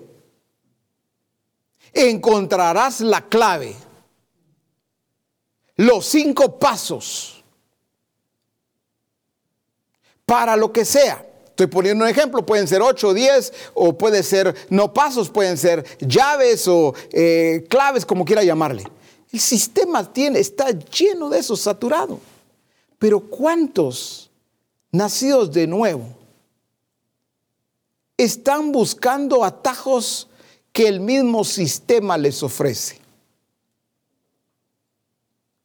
encontrarás 1.94 3.02
la 3.02 3.28
clave 3.28 3.76
los 5.78 6.08
cinco 6.08 6.58
pasos 6.58 7.44
para 10.26 10.56
lo 10.56 10.74
que 10.74 10.84
sea. 10.84 11.24
Estoy 11.46 11.68
poniendo 11.68 12.04
un 12.04 12.10
ejemplo, 12.10 12.46
pueden 12.46 12.68
ser 12.68 12.82
ocho, 12.82 13.14
diez, 13.14 13.54
o 13.74 13.98
puede 13.98 14.22
ser 14.22 14.54
no 14.70 14.94
pasos, 14.94 15.30
pueden 15.30 15.58
ser 15.58 15.86
llaves 16.00 16.68
o 16.68 16.94
eh, 17.12 17.66
claves, 17.70 18.06
como 18.06 18.26
quiera 18.26 18.44
llamarle. 18.44 18.84
El 19.32 19.40
sistema 19.40 20.12
tiene, 20.12 20.40
está 20.40 20.70
lleno 20.72 21.30
de 21.30 21.40
eso, 21.40 21.56
saturado. 21.56 22.20
Pero 23.00 23.20
¿cuántos 23.20 24.30
nacidos 24.92 25.52
de 25.52 25.68
nuevo 25.68 26.17
están 28.18 28.72
buscando 28.72 29.44
atajos 29.44 30.28
que 30.74 30.88
el 30.88 31.00
mismo 31.00 31.44
sistema 31.44 32.18
les 32.18 32.44
ofrece? 32.44 33.00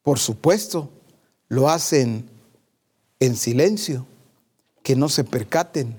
Por 0.03 0.19
supuesto, 0.19 0.91
lo 1.49 1.69
hacen 1.69 2.29
en 3.21 3.37
silencio, 3.37 4.07
que 4.83 4.97
no 4.97 5.09
se 5.09 5.23
percaten. 5.23 5.97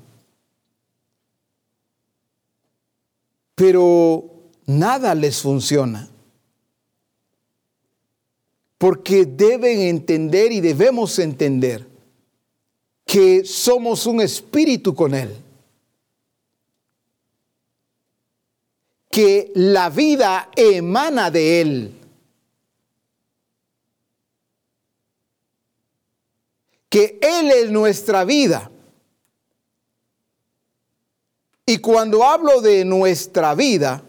Pero 3.55 4.25
nada 4.65 5.15
les 5.15 5.41
funciona. 5.41 6.09
Porque 8.77 9.25
deben 9.25 9.79
entender 9.79 10.51
y 10.51 10.59
debemos 10.59 11.17
entender 11.19 11.87
que 13.05 13.45
somos 13.45 14.05
un 14.05 14.19
espíritu 14.19 14.93
con 14.93 15.15
Él. 15.15 15.42
Que 19.13 19.51
la 19.53 19.89
vida 19.89 20.49
emana 20.55 21.29
de 21.29 21.61
Él. 21.61 21.99
que 26.93 27.17
Él 27.23 27.49
es 27.49 27.71
nuestra 27.71 28.23
vida. 28.23 28.69
Y 31.65 31.79
cuando 31.79 32.23
hablo 32.23 32.61
de 32.61 32.85
nuestra 32.85 33.55
vida, 33.55 34.03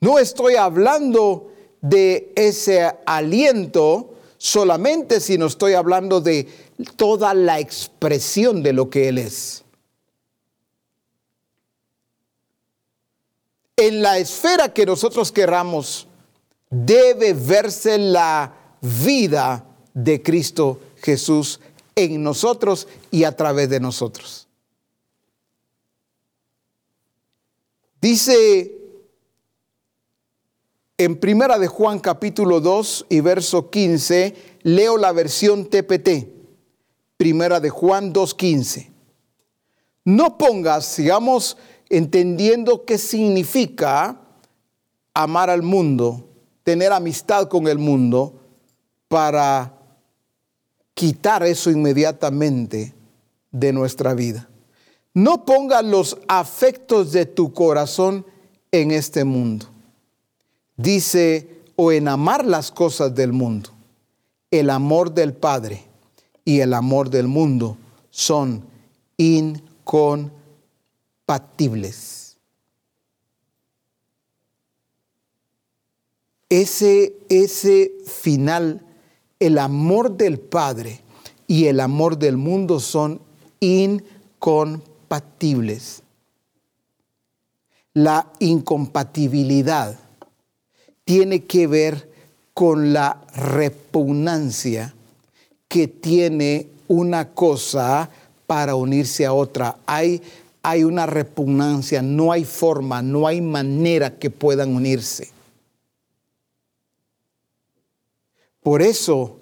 no 0.00 0.18
estoy 0.18 0.56
hablando 0.56 1.52
de 1.80 2.32
ese 2.34 2.92
aliento 3.06 4.14
solamente, 4.36 5.20
sino 5.20 5.46
estoy 5.46 5.74
hablando 5.74 6.20
de 6.20 6.48
toda 6.96 7.34
la 7.34 7.60
expresión 7.60 8.64
de 8.64 8.72
lo 8.72 8.90
que 8.90 9.08
Él 9.08 9.18
es. 9.18 9.62
En 13.76 14.02
la 14.02 14.18
esfera 14.18 14.72
que 14.72 14.86
nosotros 14.86 15.30
querramos, 15.32 16.06
debe 16.70 17.34
verse 17.34 17.98
la 17.98 18.54
vida 18.80 19.66
de 19.92 20.22
Cristo 20.22 20.80
Jesús 21.02 21.60
en 21.94 22.22
nosotros 22.22 22.88
y 23.10 23.24
a 23.24 23.36
través 23.36 23.68
de 23.68 23.80
nosotros. 23.80 24.48
Dice 28.00 28.76
en 30.98 31.20
Primera 31.20 31.58
de 31.58 31.66
Juan 31.66 31.98
capítulo 31.98 32.60
2 32.60 33.06
y 33.10 33.20
verso 33.20 33.68
15, 33.68 34.34
leo 34.62 34.96
la 34.96 35.12
versión 35.12 35.66
TPT. 35.66 36.28
Primera 37.18 37.60
de 37.60 37.68
Juan 37.68 38.14
2.15. 38.14 38.90
No 40.04 40.38
pongas, 40.38 40.86
sigamos 40.86 41.58
entendiendo 41.88 42.84
qué 42.84 42.98
significa 42.98 44.20
amar 45.14 45.50
al 45.50 45.62
mundo, 45.62 46.28
tener 46.62 46.92
amistad 46.92 47.48
con 47.48 47.68
el 47.68 47.78
mundo, 47.78 48.40
para 49.08 49.72
quitar 50.94 51.44
eso 51.44 51.70
inmediatamente 51.70 52.94
de 53.50 53.72
nuestra 53.72 54.14
vida. 54.14 54.48
No 55.14 55.44
pongas 55.44 55.84
los 55.84 56.18
afectos 56.28 57.12
de 57.12 57.24
tu 57.24 57.52
corazón 57.52 58.26
en 58.72 58.90
este 58.90 59.24
mundo. 59.24 59.66
Dice, 60.76 61.56
o 61.76 61.92
en 61.92 62.08
amar 62.08 62.44
las 62.44 62.70
cosas 62.70 63.14
del 63.14 63.32
mundo. 63.32 63.70
El 64.50 64.70
amor 64.70 65.12
del 65.12 65.34
Padre 65.34 65.84
y 66.44 66.60
el 66.60 66.74
amor 66.74 67.10
del 67.10 67.28
mundo 67.28 67.76
son 68.10 68.64
incompatibles. 71.26 72.36
Ese, 76.48 77.16
ese 77.28 77.90
final, 78.06 78.80
el 79.40 79.58
amor 79.58 80.16
del 80.16 80.38
Padre 80.38 81.00
y 81.48 81.66
el 81.66 81.80
amor 81.80 82.16
del 82.18 82.36
mundo 82.36 82.78
son 82.78 83.20
incompatibles. 83.58 86.04
La 87.92 88.30
incompatibilidad 88.38 89.98
tiene 91.04 91.42
que 91.44 91.66
ver 91.66 92.08
con 92.54 92.92
la 92.92 93.20
repugnancia 93.34 94.94
que 95.66 95.88
tiene 95.88 96.68
una 96.86 97.30
cosa 97.30 98.08
para 98.46 98.76
unirse 98.76 99.26
a 99.26 99.32
otra. 99.32 99.78
Hay, 99.86 100.22
hay 100.68 100.82
una 100.82 101.06
repugnancia, 101.06 102.02
no 102.02 102.32
hay 102.32 102.44
forma, 102.44 103.00
no 103.00 103.28
hay 103.28 103.40
manera 103.40 104.18
que 104.18 104.30
puedan 104.30 104.74
unirse. 104.74 105.30
Por 108.64 108.82
eso 108.82 109.36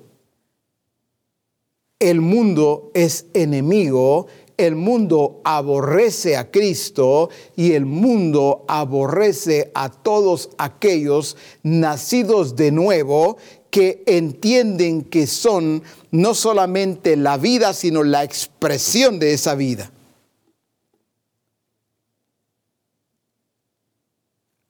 el 1.99 2.21
mundo 2.21 2.91
es 2.93 3.25
enemigo, 3.33 4.27
el 4.59 4.77
mundo 4.77 5.41
aborrece 5.45 6.37
a 6.37 6.51
Cristo 6.51 7.31
y 7.57 7.73
el 7.73 7.87
mundo 7.87 8.67
aborrece 8.69 9.73
a 9.75 9.89
todos 9.89 10.51
aquellos 10.59 11.39
nacidos 11.63 12.55
de 12.55 12.71
nuevo 12.71 13.39
que 13.71 14.03
entienden 14.05 15.01
que 15.01 15.27
son 15.27 15.85
no 16.11 16.35
solamente 16.35 17.17
la 17.17 17.39
vida, 17.39 17.73
sino 17.73 18.03
la 18.03 18.25
expresión 18.25 19.19
de 19.19 19.33
esa 19.33 19.55
vida. 19.55 19.91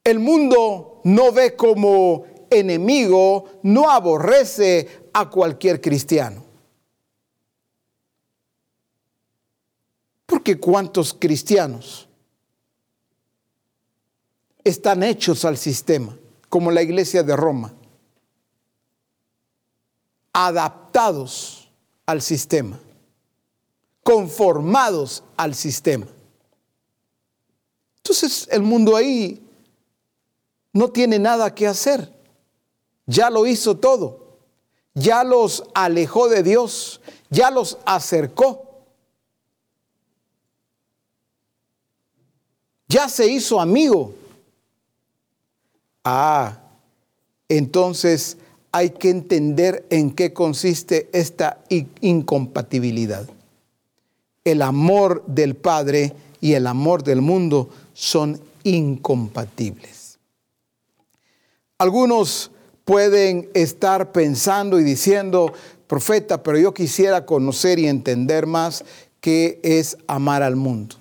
El 0.05 0.21
mundo 0.21 1.01
no 1.05 1.33
ve 1.33 1.57
como 1.57 2.27
enemigo, 2.51 3.61
no 3.63 3.91
aborrece 3.91 5.09
a 5.13 5.29
cualquier 5.29 5.81
cristiano. 5.81 6.45
Porque 10.27 10.61
¿cuántos 10.61 11.15
cristianos 11.15 12.07
están 14.63 15.03
hechos 15.03 15.45
al 15.45 15.57
sistema, 15.57 16.17
como 16.49 16.71
la 16.71 16.83
iglesia 16.83 17.23
de 17.23 17.35
Roma? 17.35 17.75
adaptados 20.35 21.71
al 22.05 22.21
sistema, 22.21 22.79
conformados 24.03 25.23
al 25.37 25.55
sistema. 25.55 26.07
Entonces 27.99 28.49
el 28.51 28.63
mundo 28.63 28.97
ahí 28.97 29.43
no 30.75 30.91
tiene 30.91 31.18
nada 31.18 31.55
que 31.55 31.66
hacer. 31.66 32.12
Ya 33.07 33.31
lo 33.31 33.47
hizo 33.47 33.79
todo. 33.79 34.39
Ya 34.93 35.25
los 35.25 35.64
alejó 35.72 36.29
de 36.29 36.43
Dios. 36.43 37.01
Ya 37.31 37.51
los 37.51 37.79
acercó. 37.87 38.83
Ya 42.89 43.09
se 43.09 43.29
hizo 43.29 43.61
amigo. 43.61 44.14
Ah, 46.05 46.59
entonces 47.49 48.37
hay 48.72 48.91
que 48.91 49.11
entender 49.11 49.87
en 49.91 50.11
qué 50.11 50.33
consiste 50.33 51.09
esta 51.12 51.61
incompatibilidad. 52.01 53.29
El 54.45 54.61
amor 54.61 55.25
del 55.27 55.55
Padre 55.55 56.14
y 56.41 56.55
el 56.55 56.66
amor 56.66 57.05
del 57.05 57.22
mundo 57.22 57.70
son 57.95 58.41
incompatibles. 58.64 60.04
Algunos 61.79 62.51
pueden 62.85 63.51
estar 63.55 64.12
pensando 64.12 64.79
y 64.79 64.85
diciendo, 64.85 65.53
profeta, 65.87 66.43
pero 66.43 66.59
yo 66.59 66.72
quisiera 66.72 67.27
conocer 67.27 67.79
y 67.79 67.89
entender 67.89 68.47
más 68.47 68.85
qué 69.20 69.59
es 69.62 69.97
amar 70.07 70.43
al 70.43 70.57
mundo. 70.57 70.97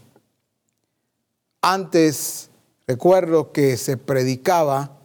Antes 1.62 2.50
recuerdo 2.88 3.52
que 3.52 3.78
se 3.78 3.98
predicaba 3.98 4.98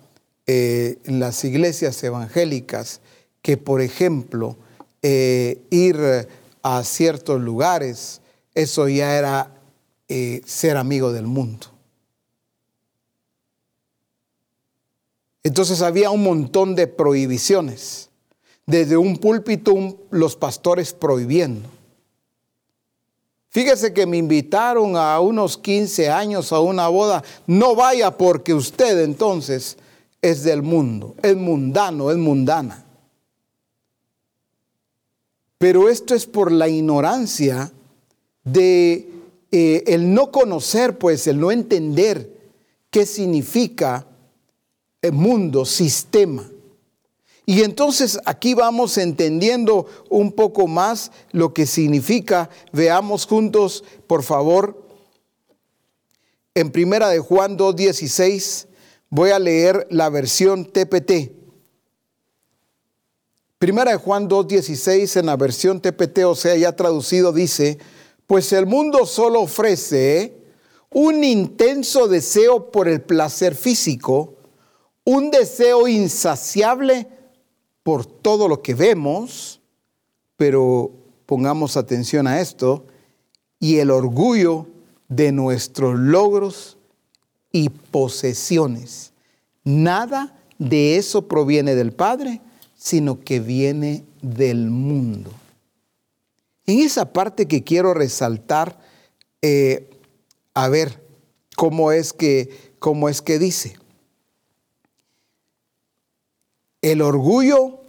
eh, 0.47 0.99
en 1.05 1.21
las 1.21 1.45
iglesias 1.45 2.03
evangélicas 2.03 3.01
que, 3.43 3.57
por 3.57 3.81
ejemplo, 3.81 4.57
eh, 5.03 5.61
ir 5.71 6.29
a 6.63 6.83
ciertos 6.85 7.41
lugares, 7.41 8.21
eso 8.55 8.89
ya 8.89 9.17
era 9.17 9.55
eh, 10.09 10.41
ser 10.47 10.77
amigo 10.77 11.13
del 11.13 11.27
mundo. 11.27 11.67
Entonces 15.43 15.83
había 15.83 16.11
un 16.11 16.23
montón 16.23 16.75
de 16.75 16.87
prohibiciones. 16.87 18.11
Desde 18.67 18.97
un 18.97 19.17
púlpito 19.17 19.75
los 20.11 20.37
pastores 20.37 20.93
prohibiendo. 20.93 21.69
Fíjese 23.51 23.95
que 23.95 24.07
me 24.07 24.19
invitaron 24.19 24.97
a 24.97 25.19
unos 25.21 25.57
15 25.57 26.11
años 26.11 26.53
a 26.53 26.61
una 26.61 26.89
boda. 26.89 27.25
No 27.47 27.75
vaya 27.75 28.17
porque 28.17 28.53
usted 28.53 29.03
entonces 29.03 29.79
es 30.21 30.43
del 30.43 30.63
mundo, 30.63 31.15
es 31.23 31.35
mundano, 31.35 32.11
es 32.11 32.19
mundana. 32.19 32.85
Pero 35.57 35.89
esto 35.89 36.15
es 36.15 36.27
por 36.27 36.53
la 36.53 36.69
ignorancia 36.69 37.73
de 38.45 39.11
eh, 39.51 39.83
el 39.87 40.13
no 40.13 40.31
conocer, 40.31 40.99
pues 40.99 41.27
el 41.27 41.41
no 41.41 41.51
entender 41.51 42.31
qué 42.91 43.07
significa 43.07 44.07
mundo, 45.13 45.65
sistema. 45.65 46.49
Y 47.47 47.63
entonces 47.63 48.19
aquí 48.25 48.55
vamos 48.55 48.99
entendiendo 48.99 49.87
un 50.11 50.33
poco 50.33 50.67
más 50.67 51.13
lo 51.33 51.55
que 51.55 51.67
significa. 51.67 52.51
Veamos 52.73 53.27
juntos, 53.27 53.85
por 54.07 54.23
favor, 54.23 54.87
en 56.55 56.71
Primera 56.71 57.09
de 57.09 57.21
Juan 57.21 57.57
2:16 57.57 58.69
Voy 59.11 59.31
a 59.31 59.39
leer 59.39 59.87
la 59.91 60.11
versión 60.11 60.67
TPT. 60.67 61.33
Primera 63.59 63.93
de 63.93 63.97
Juan 63.97 64.29
2.16 64.29 65.19
en 65.19 65.27
la 65.27 65.37
versión 65.37 65.81
TPT, 65.81 66.25
o 66.25 66.35
sea, 66.35 66.55
ya 66.57 66.77
traducido, 66.77 67.33
dice, 67.33 67.79
pues 68.27 68.53
el 68.53 68.67
mundo 68.67 69.05
solo 69.05 69.41
ofrece 69.41 70.37
un 70.91 71.25
intenso 71.25 72.07
deseo 72.07 72.71
por 72.71 72.87
el 72.87 73.01
placer 73.01 73.57
físico, 73.57 74.37
un 75.09 75.31
deseo 75.31 75.89
insaciable 75.89 77.09
por 77.83 78.05
todo 78.05 78.47
lo 78.47 78.61
que 78.61 78.75
vemos, 78.75 79.59
pero 80.37 80.91
pongamos 81.25 81.79
atención 81.79 82.27
a 82.27 82.43
esto, 82.43 82.85
y 83.59 83.79
el 83.79 83.91
orgullo 83.91 84.67
de 85.09 85.33
nuestros 85.33 85.99
logros 85.99 86.77
y 87.53 87.71
posesiones. 87.71 89.15
Nada 89.65 90.39
de 90.59 90.99
eso 90.99 91.27
proviene 91.27 91.75
del 91.75 91.93
Padre, 91.93 92.43
sino 92.77 93.19
que 93.21 93.41
viene 93.41 94.05
del 94.21 94.69
mundo. 94.69 95.31
En 96.67 96.81
esa 96.81 97.15
parte 97.15 97.49
que 97.49 97.65
quiero 97.65 97.95
resaltar, 97.95 98.79
eh, 99.41 99.89
a 100.53 100.69
ver 100.69 101.03
cómo 101.57 101.93
es 101.93 102.13
que, 102.13 102.75
cómo 102.79 103.09
es 103.09 103.23
que 103.23 103.39
dice 103.39 103.79
el 106.81 107.03
orgullo 107.03 107.81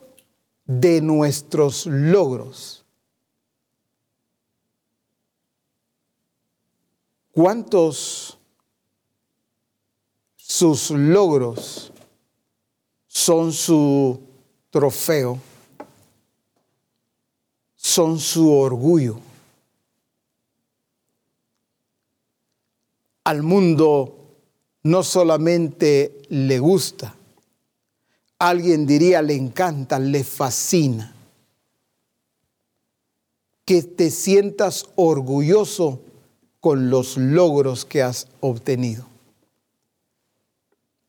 de 0.66 1.02
nuestros 1.02 1.86
logros. 1.86 2.86
¿Cuántos 7.32 8.38
sus 10.36 10.92
logros 10.92 11.92
son 13.08 13.54
su 13.54 14.22
trofeo? 14.70 15.40
Son 17.76 18.20
su 18.20 18.52
orgullo. 18.52 19.20
Al 23.24 23.44
mundo 23.44 24.20
no 24.84 25.04
solamente 25.04 26.24
le 26.30 26.60
gusta, 26.60 27.16
alguien 28.40 28.88
diría 28.88 29.22
le 29.22 29.36
encanta, 29.36 30.00
le 30.00 30.24
fascina. 30.24 31.14
Que 33.66 33.84
te 33.84 34.10
sientas 34.10 34.88
orgulloso 34.96 36.00
con 36.60 36.90
los 36.90 37.18
logros 37.18 37.86
que 37.86 38.02
has 38.02 38.28
obtenido. 38.40 39.06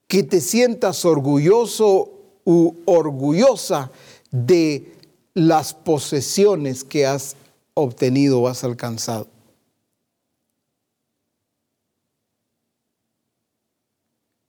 Que 0.07 0.23
te 0.25 0.41
sientas 0.41 1.05
orgulloso 1.05 2.11
u 2.45 2.75
orgullosa 2.85 3.91
de 4.31 4.93
las 5.35 5.73
posesiones 5.73 6.85
que 6.85 7.07
has 7.07 7.37
obtenido 7.75 8.41
o 8.41 8.49
has 8.49 8.65
alcanzado. 8.65 9.29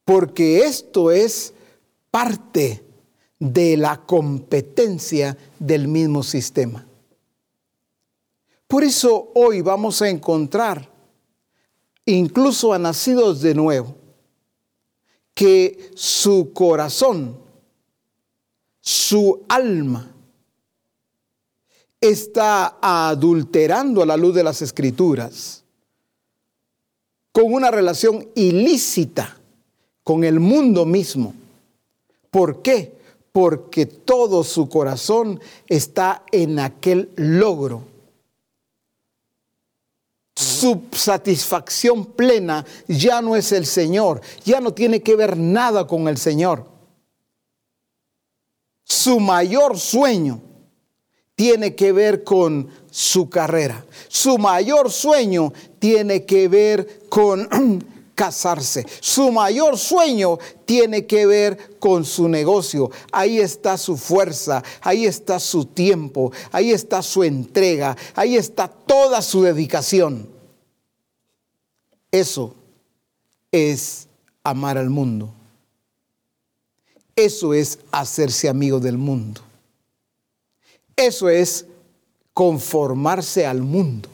Porque 0.04 0.66
esto 0.66 1.12
es 1.12 1.54
parte 2.12 2.84
de 3.40 3.76
la 3.78 4.06
competencia 4.06 5.36
del 5.58 5.88
mismo 5.88 6.22
sistema. 6.22 6.86
Por 8.68 8.84
eso 8.84 9.32
hoy 9.34 9.62
vamos 9.62 10.02
a 10.02 10.10
encontrar, 10.10 10.90
incluso 12.06 12.74
a 12.74 12.80
nacidos 12.80 13.42
de 13.42 13.56
nuevo, 13.56 13.96
que 15.34 15.92
su 15.96 16.52
corazón, 16.54 17.38
su 18.80 19.44
alma, 19.50 20.14
está 22.00 22.78
adulterando 22.82 24.02
a 24.02 24.06
la 24.06 24.18
luz 24.18 24.36
de 24.36 24.44
las 24.44 24.62
escrituras 24.62 25.64
con 27.32 27.54
una 27.54 27.72
relación 27.72 28.28
ilícita 28.36 29.38
con 30.04 30.24
el 30.24 30.40
mundo 30.40 30.86
mismo 30.86 31.34
¿Por 32.32 32.62
qué? 32.62 32.98
Porque 33.32 33.86
todo 33.86 34.44
su 34.44 34.68
corazón 34.68 35.40
está 35.68 36.24
en 36.32 36.60
aquel 36.60 37.12
logro. 37.16 37.84
Su 40.36 40.84
satisfacción 40.94 42.06
plena 42.06 42.66
ya 42.88 43.22
no 43.22 43.36
es 43.36 43.52
el 43.52 43.66
Señor, 43.66 44.22
ya 44.44 44.60
no 44.60 44.74
tiene 44.74 45.02
que 45.02 45.16
ver 45.16 45.38
nada 45.38 45.86
con 45.86 46.08
el 46.08 46.18
Señor. 46.18 46.66
Su 48.84 49.20
mayor 49.20 49.78
sueño 49.78 50.42
tiene 51.36 51.76
que 51.76 51.92
ver 51.92 52.24
con 52.24 52.70
su 52.90 53.30
carrera. 53.30 53.86
Su 54.08 54.38
mayor 54.38 54.92
sueño 54.92 55.54
tiene 55.80 56.26
que 56.26 56.48
ver 56.48 57.08
con 57.10 57.48
casarse. 58.16 58.86
Su 59.00 59.32
mayor 59.32 59.78
sueño 59.78 60.38
tiene 60.66 61.06
que 61.06 61.26
ver 61.26 61.80
con 61.80 62.06
su 62.06 62.28
negocio. 62.28 62.92
Ahí 63.12 63.40
está 63.40 63.78
su 63.78 63.98
fuerza, 63.98 64.64
ahí 64.82 65.06
está 65.06 65.40
su 65.40 65.66
tiempo, 65.66 66.32
ahí 66.52 66.72
está 66.72 67.02
su 67.02 67.24
entrega, 67.24 67.98
ahí 68.16 68.36
está 68.36 68.68
toda 68.68 69.22
su 69.22 69.44
dedicación. 69.44 70.30
Eso 72.12 72.56
es 73.52 74.08
amar 74.44 74.78
al 74.78 74.90
mundo. 74.90 75.34
Eso 77.16 77.54
es 77.54 77.80
hacerse 77.92 78.50
amigo 78.50 78.80
del 78.80 78.98
mundo. 78.98 79.42
Eso 80.96 81.30
es 81.30 81.66
conformarse 82.34 83.46
al 83.46 83.62
mundo. 83.62 84.10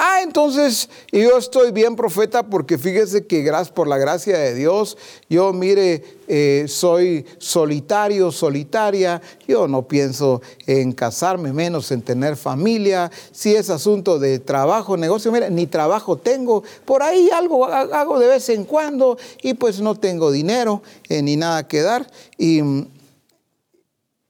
Ah, 0.00 0.20
entonces 0.22 0.88
yo 1.10 1.36
estoy 1.36 1.72
bien 1.72 1.96
profeta 1.96 2.44
porque 2.44 2.78
fíjese 2.78 3.26
que 3.26 3.42
gracias 3.42 3.72
por 3.72 3.88
la 3.88 3.98
gracia 3.98 4.38
de 4.38 4.54
Dios, 4.54 4.96
yo 5.28 5.52
mire, 5.52 6.04
eh, 6.28 6.66
soy 6.68 7.26
solitario, 7.38 8.30
solitaria, 8.30 9.20
yo 9.48 9.66
no 9.66 9.88
pienso 9.88 10.40
en 10.68 10.92
casarme, 10.92 11.52
menos 11.52 11.90
en 11.90 12.02
tener 12.02 12.36
familia, 12.36 13.10
si 13.32 13.56
es 13.56 13.70
asunto 13.70 14.20
de 14.20 14.38
trabajo, 14.38 14.96
negocio, 14.96 15.32
mire, 15.32 15.50
ni 15.50 15.66
trabajo 15.66 16.16
tengo, 16.16 16.62
por 16.84 17.02
ahí 17.02 17.28
algo 17.30 17.64
hago 17.66 18.20
de 18.20 18.28
vez 18.28 18.48
en 18.50 18.66
cuando 18.66 19.18
y 19.42 19.54
pues 19.54 19.80
no 19.80 19.96
tengo 19.96 20.30
dinero 20.30 20.80
eh, 21.08 21.22
ni 21.22 21.34
nada 21.34 21.66
que 21.66 21.82
dar. 21.82 22.08
Y, 22.36 22.60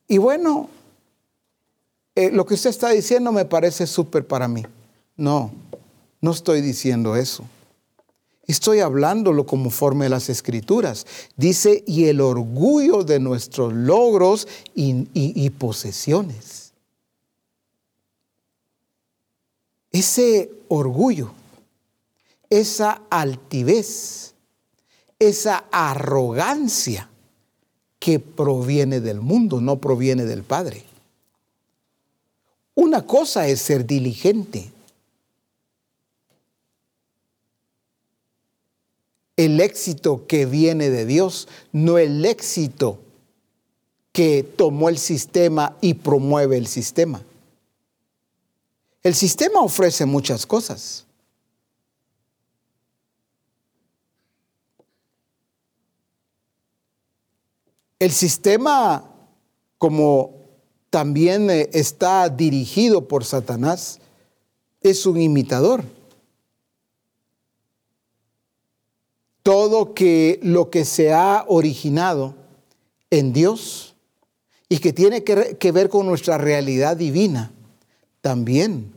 y 0.08 0.16
bueno, 0.16 0.70
eh, 2.14 2.30
lo 2.30 2.46
que 2.46 2.54
usted 2.54 2.70
está 2.70 2.88
diciendo 2.88 3.32
me 3.32 3.44
parece 3.44 3.86
súper 3.86 4.26
para 4.26 4.48
mí. 4.48 4.64
No, 5.18 5.50
no 6.20 6.30
estoy 6.30 6.62
diciendo 6.62 7.16
eso. 7.16 7.44
Estoy 8.46 8.80
hablándolo 8.80 9.44
conforme 9.44 10.06
a 10.06 10.08
las 10.08 10.30
escrituras. 10.30 11.06
Dice, 11.36 11.84
y 11.86 12.06
el 12.06 12.22
orgullo 12.22 13.02
de 13.02 13.20
nuestros 13.20 13.74
logros 13.74 14.48
y, 14.74 15.06
y 15.12 15.50
posesiones. 15.50 16.72
Ese 19.90 20.50
orgullo, 20.68 21.32
esa 22.48 23.02
altivez, 23.10 24.34
esa 25.18 25.64
arrogancia 25.72 27.10
que 27.98 28.20
proviene 28.20 29.00
del 29.00 29.20
mundo, 29.20 29.60
no 29.60 29.78
proviene 29.78 30.24
del 30.24 30.44
Padre. 30.44 30.84
Una 32.74 33.04
cosa 33.04 33.48
es 33.48 33.60
ser 33.60 33.84
diligente 33.84 34.70
el 39.38 39.60
éxito 39.60 40.26
que 40.26 40.46
viene 40.46 40.90
de 40.90 41.06
Dios, 41.06 41.46
no 41.72 41.96
el 41.96 42.24
éxito 42.24 42.98
que 44.12 44.42
tomó 44.42 44.88
el 44.88 44.98
sistema 44.98 45.76
y 45.80 45.94
promueve 45.94 46.58
el 46.58 46.66
sistema. 46.66 47.22
El 49.04 49.14
sistema 49.14 49.60
ofrece 49.60 50.04
muchas 50.06 50.44
cosas. 50.44 51.06
El 58.00 58.10
sistema, 58.10 59.08
como 59.78 60.34
también 60.90 61.48
eh, 61.48 61.70
está 61.72 62.28
dirigido 62.28 63.06
por 63.06 63.24
Satanás, 63.24 64.00
es 64.80 65.06
un 65.06 65.20
imitador. 65.20 65.84
Todo 69.42 69.94
lo 70.42 70.70
que 70.70 70.84
se 70.84 71.12
ha 71.12 71.44
originado 71.48 72.34
en 73.10 73.32
Dios 73.32 73.94
y 74.68 74.78
que 74.78 74.92
tiene 74.92 75.24
que, 75.24 75.56
que 75.58 75.72
ver 75.72 75.88
con 75.88 76.06
nuestra 76.06 76.38
realidad 76.38 76.96
divina, 76.96 77.52
también 78.20 78.92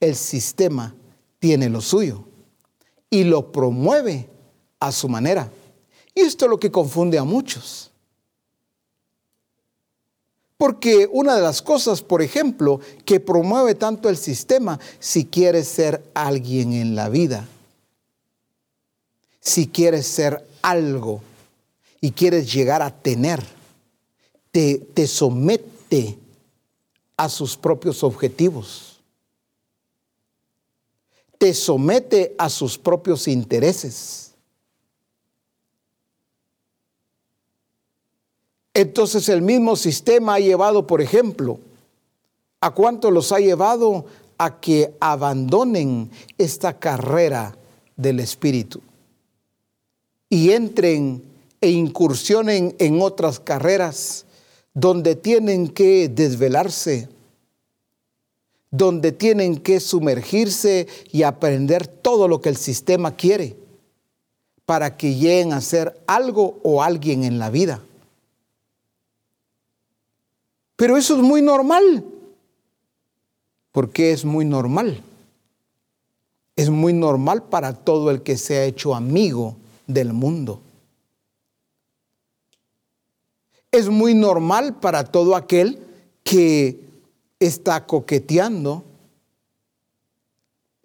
el 0.00 0.16
sistema 0.16 0.94
tiene 1.38 1.68
lo 1.68 1.80
suyo 1.80 2.24
y 3.08 3.24
lo 3.24 3.52
promueve 3.52 4.28
a 4.80 4.90
su 4.90 5.08
manera. 5.08 5.50
Y 6.14 6.20
esto 6.20 6.46
es 6.46 6.50
lo 6.50 6.58
que 6.58 6.70
confunde 6.70 7.18
a 7.18 7.24
muchos. 7.24 7.90
Porque 10.56 11.08
una 11.10 11.34
de 11.34 11.42
las 11.42 11.60
cosas, 11.60 12.02
por 12.02 12.22
ejemplo, 12.22 12.80
que 13.04 13.18
promueve 13.18 13.74
tanto 13.74 14.08
el 14.08 14.16
sistema, 14.16 14.78
si 15.00 15.24
quieres 15.24 15.66
ser 15.66 16.04
alguien 16.14 16.72
en 16.72 16.94
la 16.94 17.08
vida, 17.08 17.48
si 19.42 19.66
quieres 19.66 20.06
ser 20.06 20.46
algo 20.62 21.20
y 22.00 22.12
quieres 22.12 22.52
llegar 22.52 22.80
a 22.80 22.96
tener, 22.96 23.42
te, 24.52 24.78
te 24.78 25.08
somete 25.08 26.16
a 27.16 27.28
sus 27.28 27.56
propios 27.56 28.04
objetivos. 28.04 29.00
Te 31.38 31.52
somete 31.54 32.36
a 32.38 32.48
sus 32.48 32.78
propios 32.78 33.26
intereses. 33.26 34.32
Entonces 38.72 39.28
el 39.28 39.42
mismo 39.42 39.74
sistema 39.74 40.34
ha 40.34 40.40
llevado, 40.40 40.86
por 40.86 41.02
ejemplo, 41.02 41.58
¿a 42.60 42.70
cuánto 42.70 43.10
los 43.10 43.32
ha 43.32 43.40
llevado 43.40 44.06
a 44.38 44.60
que 44.60 44.94
abandonen 45.00 46.12
esta 46.38 46.78
carrera 46.78 47.56
del 47.96 48.20
Espíritu? 48.20 48.80
Y 50.32 50.52
entren 50.52 51.22
e 51.60 51.68
incursionen 51.68 52.74
en 52.78 53.02
otras 53.02 53.38
carreras 53.38 54.24
donde 54.72 55.14
tienen 55.14 55.68
que 55.68 56.08
desvelarse, 56.08 57.10
donde 58.70 59.12
tienen 59.12 59.58
que 59.58 59.78
sumergirse 59.78 60.88
y 61.10 61.24
aprender 61.24 61.86
todo 61.86 62.28
lo 62.28 62.40
que 62.40 62.48
el 62.48 62.56
sistema 62.56 63.14
quiere 63.14 63.58
para 64.64 64.96
que 64.96 65.16
lleguen 65.16 65.52
a 65.52 65.60
ser 65.60 66.02
algo 66.06 66.60
o 66.62 66.82
alguien 66.82 67.24
en 67.24 67.38
la 67.38 67.50
vida. 67.50 67.82
Pero 70.76 70.96
eso 70.96 71.14
es 71.14 71.22
muy 71.22 71.42
normal. 71.42 72.06
¿Por 73.70 73.90
qué 73.90 74.12
es 74.12 74.24
muy 74.24 74.46
normal? 74.46 75.02
Es 76.56 76.70
muy 76.70 76.94
normal 76.94 77.42
para 77.42 77.74
todo 77.74 78.10
el 78.10 78.22
que 78.22 78.38
se 78.38 78.56
ha 78.56 78.64
hecho 78.64 78.94
amigo 78.94 79.58
del 79.86 80.12
mundo. 80.12 80.60
Es 83.70 83.88
muy 83.88 84.14
normal 84.14 84.78
para 84.80 85.04
todo 85.04 85.34
aquel 85.34 85.78
que 86.22 86.80
está 87.40 87.86
coqueteando 87.86 88.84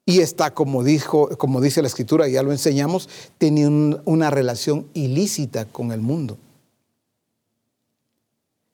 y 0.05 0.21
está, 0.21 0.53
como, 0.53 0.85
dijo, 0.85 1.29
como 1.37 1.59
dice 1.59 1.81
la 1.81 1.89
escritura, 1.89 2.29
ya 2.29 2.41
lo 2.41 2.53
enseñamos, 2.53 3.09
teniendo 3.37 4.01
una 4.05 4.29
relación 4.29 4.87
ilícita 4.93 5.65
con 5.65 5.91
el 5.91 5.99
mundo. 5.99 6.37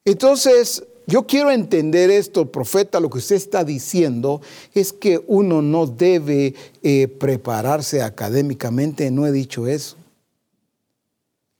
Entonces, 0.05 0.83
yo 1.07 1.25
quiero 1.25 1.49
entender 1.49 2.11
esto, 2.11 2.51
profeta, 2.51 2.99
lo 2.99 3.09
que 3.09 3.17
usted 3.17 3.35
está 3.35 3.63
diciendo 3.63 4.41
es 4.75 4.93
que 4.93 5.23
uno 5.25 5.63
no 5.63 5.87
debe 5.87 6.53
eh, 6.83 7.07
prepararse 7.07 8.03
académicamente, 8.03 9.09
no 9.09 9.25
he 9.25 9.31
dicho 9.31 9.67
eso. 9.67 9.97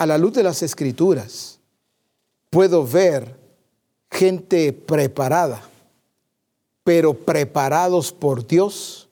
A 0.04 0.06
la 0.06 0.18
luz 0.18 0.34
de 0.34 0.44
las 0.44 0.62
escrituras, 0.62 1.62
puedo 2.50 2.86
ver 2.86 3.40
gente 4.12 4.74
preparada, 4.74 5.64
pero 6.84 7.14
preparados 7.14 8.12
por 8.12 8.46
Dios. 8.46 9.08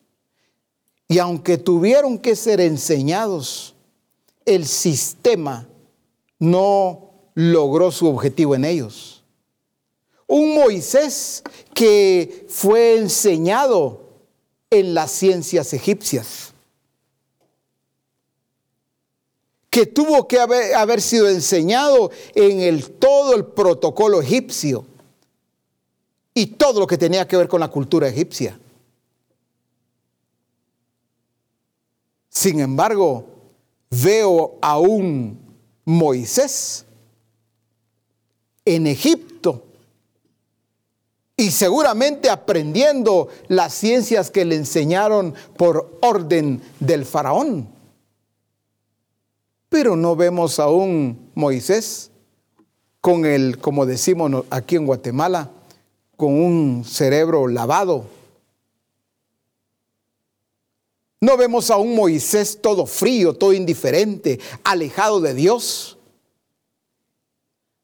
Y 1.07 1.17
aunque 1.19 1.57
tuvieron 1.57 2.19
que 2.19 2.35
ser 2.35 2.59
enseñados, 2.59 3.73
el 4.43 4.65
sistema 4.65 5.65
no 6.37 7.11
logró 7.35 7.89
su 7.93 8.07
objetivo 8.07 8.53
en 8.55 8.65
ellos. 8.65 9.23
Un 10.27 10.55
Moisés 10.55 11.41
que 11.73 12.45
fue 12.49 12.97
enseñado 12.97 14.09
en 14.69 14.93
las 14.93 15.11
ciencias 15.11 15.71
egipcias, 15.71 16.50
que 19.71 19.85
tuvo 19.85 20.27
que 20.27 20.37
haber, 20.37 21.01
sido 21.01 21.29
enseñado 21.29 22.11
en 22.35 22.83
todo 22.99 23.33
el 23.33 23.45
protocolo 23.45 24.21
egipcio 24.21 24.85
y 26.33 26.45
todo 26.45 26.81
lo 26.81 26.87
que 26.87 26.97
tenía 26.97 27.25
que 27.25 27.37
ver 27.37 27.47
con 27.47 27.61
la 27.61 27.69
cultura 27.69 28.09
egipcia. 28.09 28.59
Sin 32.27 32.59
embargo, 32.59 33.25
veo 33.89 34.57
a 34.61 34.77
un 34.77 35.39
Moisés 35.85 36.85
en 38.65 38.87
Egipto 38.87 39.63
y 41.37 41.49
seguramente 41.49 42.29
aprendiendo 42.29 43.29
las 43.47 43.73
ciencias 43.73 44.31
que 44.31 44.43
le 44.43 44.55
enseñaron 44.55 45.33
por 45.55 45.97
orden 46.01 46.61
del 46.81 47.05
faraón. 47.05 47.80
Pero 49.71 49.95
no 49.95 50.17
vemos 50.17 50.59
a 50.59 50.67
un 50.67 51.31
Moisés 51.33 52.11
con 52.99 53.25
el, 53.25 53.57
como 53.57 53.85
decimos 53.85 54.43
aquí 54.49 54.75
en 54.75 54.85
Guatemala, 54.85 55.49
con 56.17 56.33
un 56.33 56.83
cerebro 56.83 57.47
lavado. 57.47 58.05
No 61.21 61.37
vemos 61.37 61.71
a 61.71 61.77
un 61.77 61.95
Moisés 61.95 62.59
todo 62.61 62.85
frío, 62.85 63.33
todo 63.33 63.53
indiferente, 63.53 64.41
alejado 64.65 65.21
de 65.21 65.33
Dios. 65.35 65.97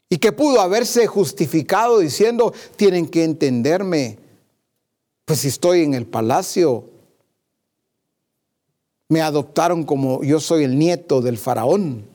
Y 0.09 0.17
que 0.17 0.33
pudo 0.33 0.59
haberse 0.59 1.07
justificado 1.07 1.99
diciendo, 1.99 2.53
tienen 2.75 3.07
que 3.07 3.23
entenderme, 3.23 4.19
pues 5.23 5.39
si 5.39 5.47
estoy 5.47 5.83
en 5.83 5.93
el 5.93 6.05
palacio, 6.05 6.96
me 9.09 9.21
adoptaron 9.21 9.83
como 9.83 10.23
yo 10.23 10.39
soy 10.39 10.63
el 10.63 10.77
nieto 10.77 11.21
del 11.21 11.37
faraón. 11.37 12.05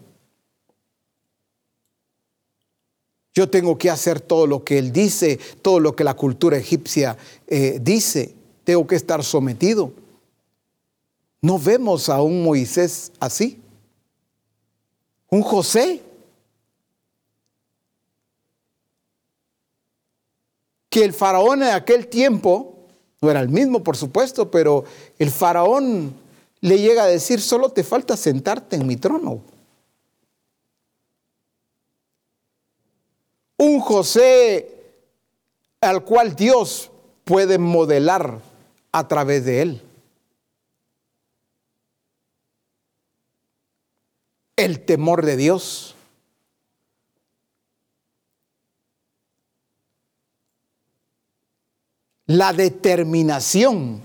Yo 3.34 3.48
tengo 3.48 3.78
que 3.78 3.88
hacer 3.88 4.20
todo 4.20 4.46
lo 4.46 4.62
que 4.62 4.76
él 4.76 4.92
dice, 4.92 5.38
todo 5.62 5.80
lo 5.80 5.96
que 5.96 6.04
la 6.04 6.14
cultura 6.14 6.58
egipcia 6.58 7.16
eh, 7.46 7.78
dice. 7.80 8.34
Tengo 8.64 8.86
que 8.86 8.94
estar 8.94 9.24
sometido. 9.24 9.92
No 11.40 11.58
vemos 11.58 12.10
a 12.10 12.20
un 12.20 12.42
Moisés 12.44 13.10
así. 13.18 13.58
Un 15.30 15.42
José. 15.42 16.02
Que 20.90 21.02
el 21.02 21.14
faraón 21.14 21.62
en 21.62 21.70
aquel 21.70 22.08
tiempo, 22.08 22.74
no 23.22 23.30
era 23.30 23.40
el 23.40 23.48
mismo 23.48 23.82
por 23.82 23.96
supuesto, 23.96 24.50
pero 24.50 24.84
el 25.18 25.30
faraón 25.30 26.21
le 26.62 26.78
llega 26.78 27.04
a 27.04 27.08
decir, 27.08 27.40
solo 27.40 27.68
te 27.68 27.84
falta 27.84 28.16
sentarte 28.16 28.76
en 28.76 28.86
mi 28.86 28.96
trono. 28.96 29.42
un 33.62 33.80
José 33.80 34.68
al 35.80 36.04
cual 36.04 36.34
Dios 36.34 36.90
puede 37.24 37.58
modelar 37.58 38.40
a 38.90 39.06
través 39.06 39.44
de 39.44 39.62
él. 39.62 39.82
El 44.56 44.84
temor 44.84 45.24
de 45.24 45.36
Dios. 45.36 45.94
La 52.26 52.52
determinación 52.52 54.02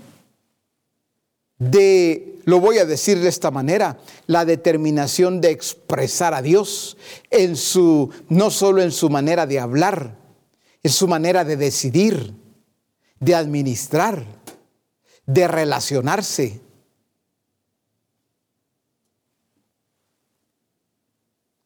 de, 1.58 2.37
lo 2.48 2.60
voy 2.60 2.78
a 2.78 2.86
decir 2.86 3.20
de 3.20 3.28
esta 3.28 3.50
manera, 3.50 3.98
la 4.26 4.46
determinación 4.46 5.42
de 5.42 5.50
expresar 5.50 6.32
a 6.32 6.40
Dios 6.40 6.96
en 7.28 7.56
su, 7.56 8.08
no 8.30 8.50
solo 8.50 8.80
en 8.80 8.90
su 8.90 9.10
manera 9.10 9.46
de 9.46 9.60
hablar, 9.60 10.16
en 10.82 10.90
su 10.90 11.06
manera 11.08 11.44
de 11.44 11.58
decidir, 11.58 12.32
de 13.20 13.34
administrar, 13.34 14.24
de 15.26 15.46
relacionarse. 15.46 16.62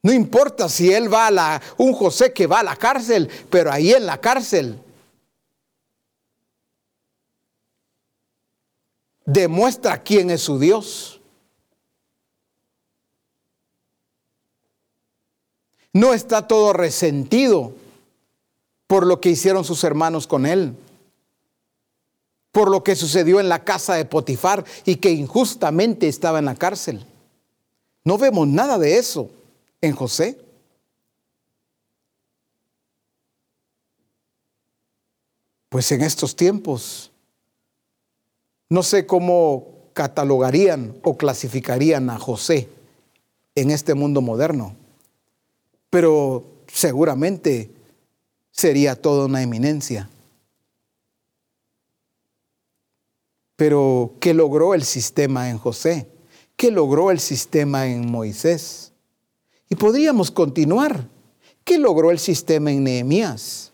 No 0.03 0.13
importa 0.13 0.69
si 0.69 0.93
él 0.93 1.15
va 1.15 1.29
a 1.29 1.31
la, 1.31 1.63
un 1.79 1.93
José 1.93 2.33
que 2.33 2.49
va 2.49 2.59
a 2.59 2.65
la 2.65 2.75
cárcel, 2.75 3.31
pero 3.49 3.71
ahí 3.71 3.93
en 3.93 4.05
la 4.05 4.21
cárcel 4.21 4.81
demuestra 9.25 10.03
quién 10.03 10.31
es 10.31 10.43
su 10.43 10.59
Dios. 10.59 11.21
No 15.93 16.15
está 16.15 16.49
todo 16.49 16.73
resentido 16.73 17.75
por 18.87 19.07
lo 19.07 19.21
que 19.21 19.31
hicieron 19.31 19.65
sus 19.65 19.85
hermanos 19.85 20.27
con 20.27 20.47
él, 20.47 20.75
por 22.51 22.71
lo 22.71 22.83
que 22.83 22.97
sucedió 22.97 23.41
en 23.41 23.49
la 23.49 23.65
casa 23.65 23.95
de 23.95 24.05
Potifar 24.05 24.65
y 24.85 24.97
que 24.97 25.11
injustamente 25.11 26.09
estaba 26.09 26.39
en 26.39 26.47
la 26.47 26.55
cárcel. 26.55 27.07
No 28.05 28.19
vemos 28.19 28.49
nada 28.49 28.79
de 28.79 28.99
eso 28.99 29.31
en 29.81 29.95
José. 29.95 30.39
Pues 35.69 35.91
en 35.93 36.03
estos 36.03 36.37
tiempos 36.37 37.12
no 38.73 38.83
sé 38.83 39.05
cómo 39.05 39.91
catalogarían 39.93 40.97
o 41.03 41.19
clasificarían 41.19 42.09
a 42.09 42.19
José 42.19 42.71
en 43.55 43.71
este 43.71 43.93
mundo 43.93 44.23
moderno, 44.23 44.75
pero 45.91 46.47
seguramente 46.69 47.71
sería 48.51 48.97
toda 48.97 49.27
una 49.27 49.43
eminencia. 49.43 50.09
Pero, 53.57 54.15
¿qué 54.21 54.33
logró 54.33 54.73
el 54.73 54.85
sistema 54.85 55.51
en 55.51 55.59
José? 55.59 56.09
¿Qué 56.57 56.71
logró 56.71 57.11
el 57.11 57.21
sistema 57.21 57.87
en 57.89 58.11
Moisés? 58.11 58.93
Y 59.69 59.75
podríamos 59.75 60.31
continuar. 60.31 61.11
¿Qué 61.63 61.77
logró 61.77 62.11
el 62.11 62.19
sistema 62.19 62.73
en 62.73 62.85
Nehemías? 62.85 63.72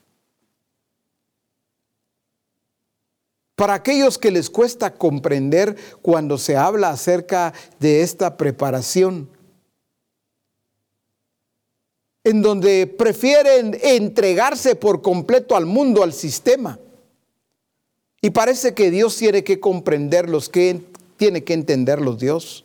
Para 3.58 3.74
aquellos 3.74 4.18
que 4.18 4.30
les 4.30 4.50
cuesta 4.50 4.94
comprender 4.94 5.74
cuando 6.00 6.38
se 6.38 6.56
habla 6.56 6.90
acerca 6.90 7.52
de 7.80 8.02
esta 8.02 8.36
preparación, 8.36 9.28
en 12.22 12.40
donde 12.40 12.86
prefieren 12.86 13.76
entregarse 13.82 14.76
por 14.76 15.02
completo 15.02 15.56
al 15.56 15.66
mundo, 15.66 16.04
al 16.04 16.12
sistema, 16.12 16.78
Y 18.20 18.30
parece 18.30 18.74
que 18.74 18.92
Dios 18.92 19.16
tiene 19.16 19.42
que 19.42 19.58
comprenderlos, 19.58 20.48
que 20.48 20.80
tiene 21.16 21.42
que 21.42 21.54
entenderlos 21.54 22.20
Dios. 22.20 22.64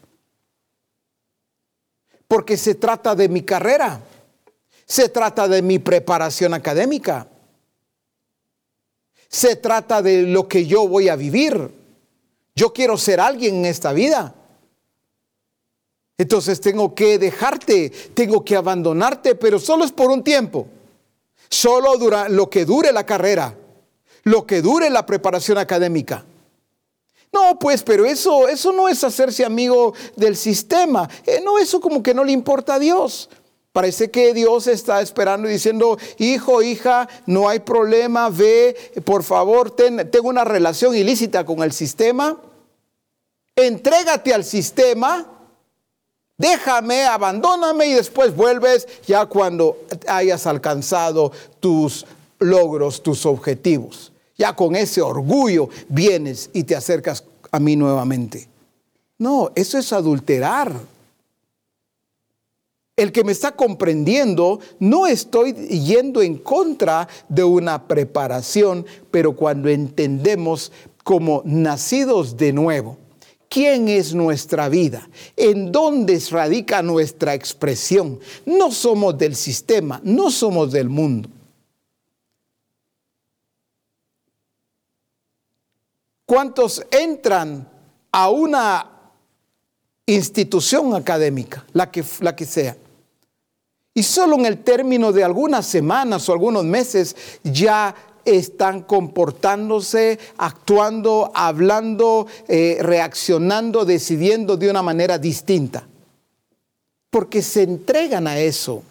Porque 2.27 2.55
se 2.55 2.75
trata 2.75 3.15
de 3.15 3.29
mi 3.29 3.41
carrera, 3.41 4.01
se 4.85 5.09
trata 5.09 5.47
de 5.47 5.63
mi 5.63 5.79
preparación 5.79 6.53
académica, 6.53 7.27
se 9.33 9.55
trata 9.55 10.03
de 10.03 10.21
lo 10.21 10.47
que 10.47 10.67
yo 10.67 10.87
voy 10.87 11.09
a 11.09 11.15
vivir. 11.15 11.71
Yo 12.53 12.71
quiero 12.71 12.99
ser 12.99 13.19
alguien 13.19 13.55
en 13.55 13.65
esta 13.65 13.91
vida. 13.91 14.35
Entonces 16.19 16.61
tengo 16.61 16.93
que 16.93 17.17
dejarte, 17.17 17.89
tengo 18.13 18.45
que 18.45 18.55
abandonarte, 18.55 19.33
pero 19.33 19.57
solo 19.57 19.85
es 19.85 19.91
por 19.91 20.11
un 20.11 20.23
tiempo. 20.23 20.67
Solo 21.49 21.97
dura 21.97 22.29
lo 22.29 22.47
que 22.47 22.63
dure 22.63 22.91
la 22.91 23.07
carrera, 23.07 23.57
lo 24.21 24.45
que 24.45 24.61
dure 24.61 24.91
la 24.91 25.03
preparación 25.03 25.57
académica. 25.57 26.23
No, 27.31 27.57
pues, 27.57 27.81
pero 27.81 28.05
eso, 28.05 28.47
eso 28.47 28.71
no 28.71 28.87
es 28.87 29.03
hacerse 29.03 29.43
amigo 29.43 29.95
del 30.15 30.37
sistema. 30.37 31.09
Eh, 31.25 31.41
no, 31.43 31.57
eso 31.57 31.81
como 31.81 32.03
que 32.03 32.13
no 32.13 32.23
le 32.23 32.33
importa 32.33 32.75
a 32.75 32.79
Dios. 32.79 33.31
Parece 33.73 34.09
que 34.09 34.33
Dios 34.33 34.67
está 34.67 35.01
esperando 35.01 35.49
y 35.49 35.53
diciendo, 35.53 35.97
hijo, 36.17 36.61
hija, 36.61 37.09
no 37.25 37.49
hay 37.49 37.59
problema, 37.59 38.29
ve, 38.29 38.77
por 39.03 39.23
favor, 39.23 39.71
ten, 39.71 40.09
tengo 40.09 40.29
una 40.29 40.45
relación 40.45 40.95
ilícita 40.95 41.45
con 41.45 41.61
el 41.61 41.73
sistema. 41.73 42.37
Entrégate 43.55 44.33
al 44.33 44.45
sistema 44.45 45.27
Déjame, 46.37 47.05
abandóname 47.05 47.87
y 47.87 47.93
después 47.93 48.35
vuelves 48.35 48.87
ya 49.05 49.27
cuando 49.27 49.77
hayas 50.07 50.47
alcanzado 50.47 51.31
tus 51.59 52.05
logros, 52.39 53.03
tus 53.03 53.25
objetivos. 53.25 54.11
Ya 54.35 54.55
con 54.55 54.75
ese 54.75 55.01
orgullo 55.01 55.69
vienes 55.89 56.49
y 56.53 56.63
te 56.63 56.75
acercas 56.75 57.23
a 57.51 57.59
mí 57.59 57.75
nuevamente. 57.75 58.49
No, 59.19 59.51
eso 59.53 59.77
es 59.77 59.93
adulterar. 59.93 60.73
El 62.95 63.11
que 63.11 63.23
me 63.23 63.31
está 63.31 63.53
comprendiendo, 63.53 64.59
no 64.79 65.07
estoy 65.07 65.53
yendo 65.53 66.21
en 66.21 66.37
contra 66.37 67.07
de 67.27 67.43
una 67.43 67.87
preparación, 67.87 68.85
pero 69.09 69.35
cuando 69.35 69.67
entendemos 69.69 70.71
como 71.03 71.41
nacidos 71.45 72.37
de 72.37 72.53
nuevo, 72.53 72.97
¿Quién 73.53 73.87
es 73.87 74.15
nuestra 74.15 74.67
vida? 74.67 75.07
¿En 75.37 75.71
dónde 75.71 76.19
radica 76.31 76.81
nuestra 76.81 77.35
expresión? 77.35 78.19
No 78.47 78.71
somos 78.71 79.15
del 79.15 79.35
sistema, 79.35 80.01
no 80.03 80.31
somos 80.31 80.71
del 80.71 80.89
mundo. 80.89 81.29
¿Cuántos 86.25 86.83
entran 86.89 87.69
a 88.11 88.29
una 88.31 88.89
institución 90.07 90.95
académica, 90.95 91.63
la 91.73 91.91
que, 91.91 92.03
la 92.21 92.35
que 92.35 92.45
sea? 92.47 92.75
Y 93.95 94.01
solo 94.01 94.35
en 94.35 94.45
el 94.45 94.63
término 94.63 95.11
de 95.11 95.23
algunas 95.23 95.67
semanas 95.67 96.27
o 96.27 96.33
algunos 96.33 96.63
meses 96.63 97.15
ya 97.43 97.93
están 98.25 98.81
comportándose, 98.81 100.17
actuando, 100.37 101.31
hablando, 101.35 102.25
eh, 102.47 102.77
reaccionando, 102.81 103.85
decidiendo 103.85 104.57
de 104.57 104.69
una 104.69 104.81
manera 104.81 105.19
distinta. 105.19 105.87
Porque 107.11 107.43
se 107.43 107.63
entregan 107.63 108.25
a 108.25 108.39
eso. 108.39 108.81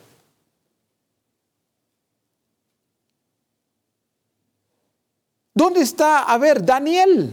¿Dónde 5.52 5.80
está, 5.80 6.22
a 6.22 6.38
ver, 6.38 6.64
Daniel? 6.64 7.32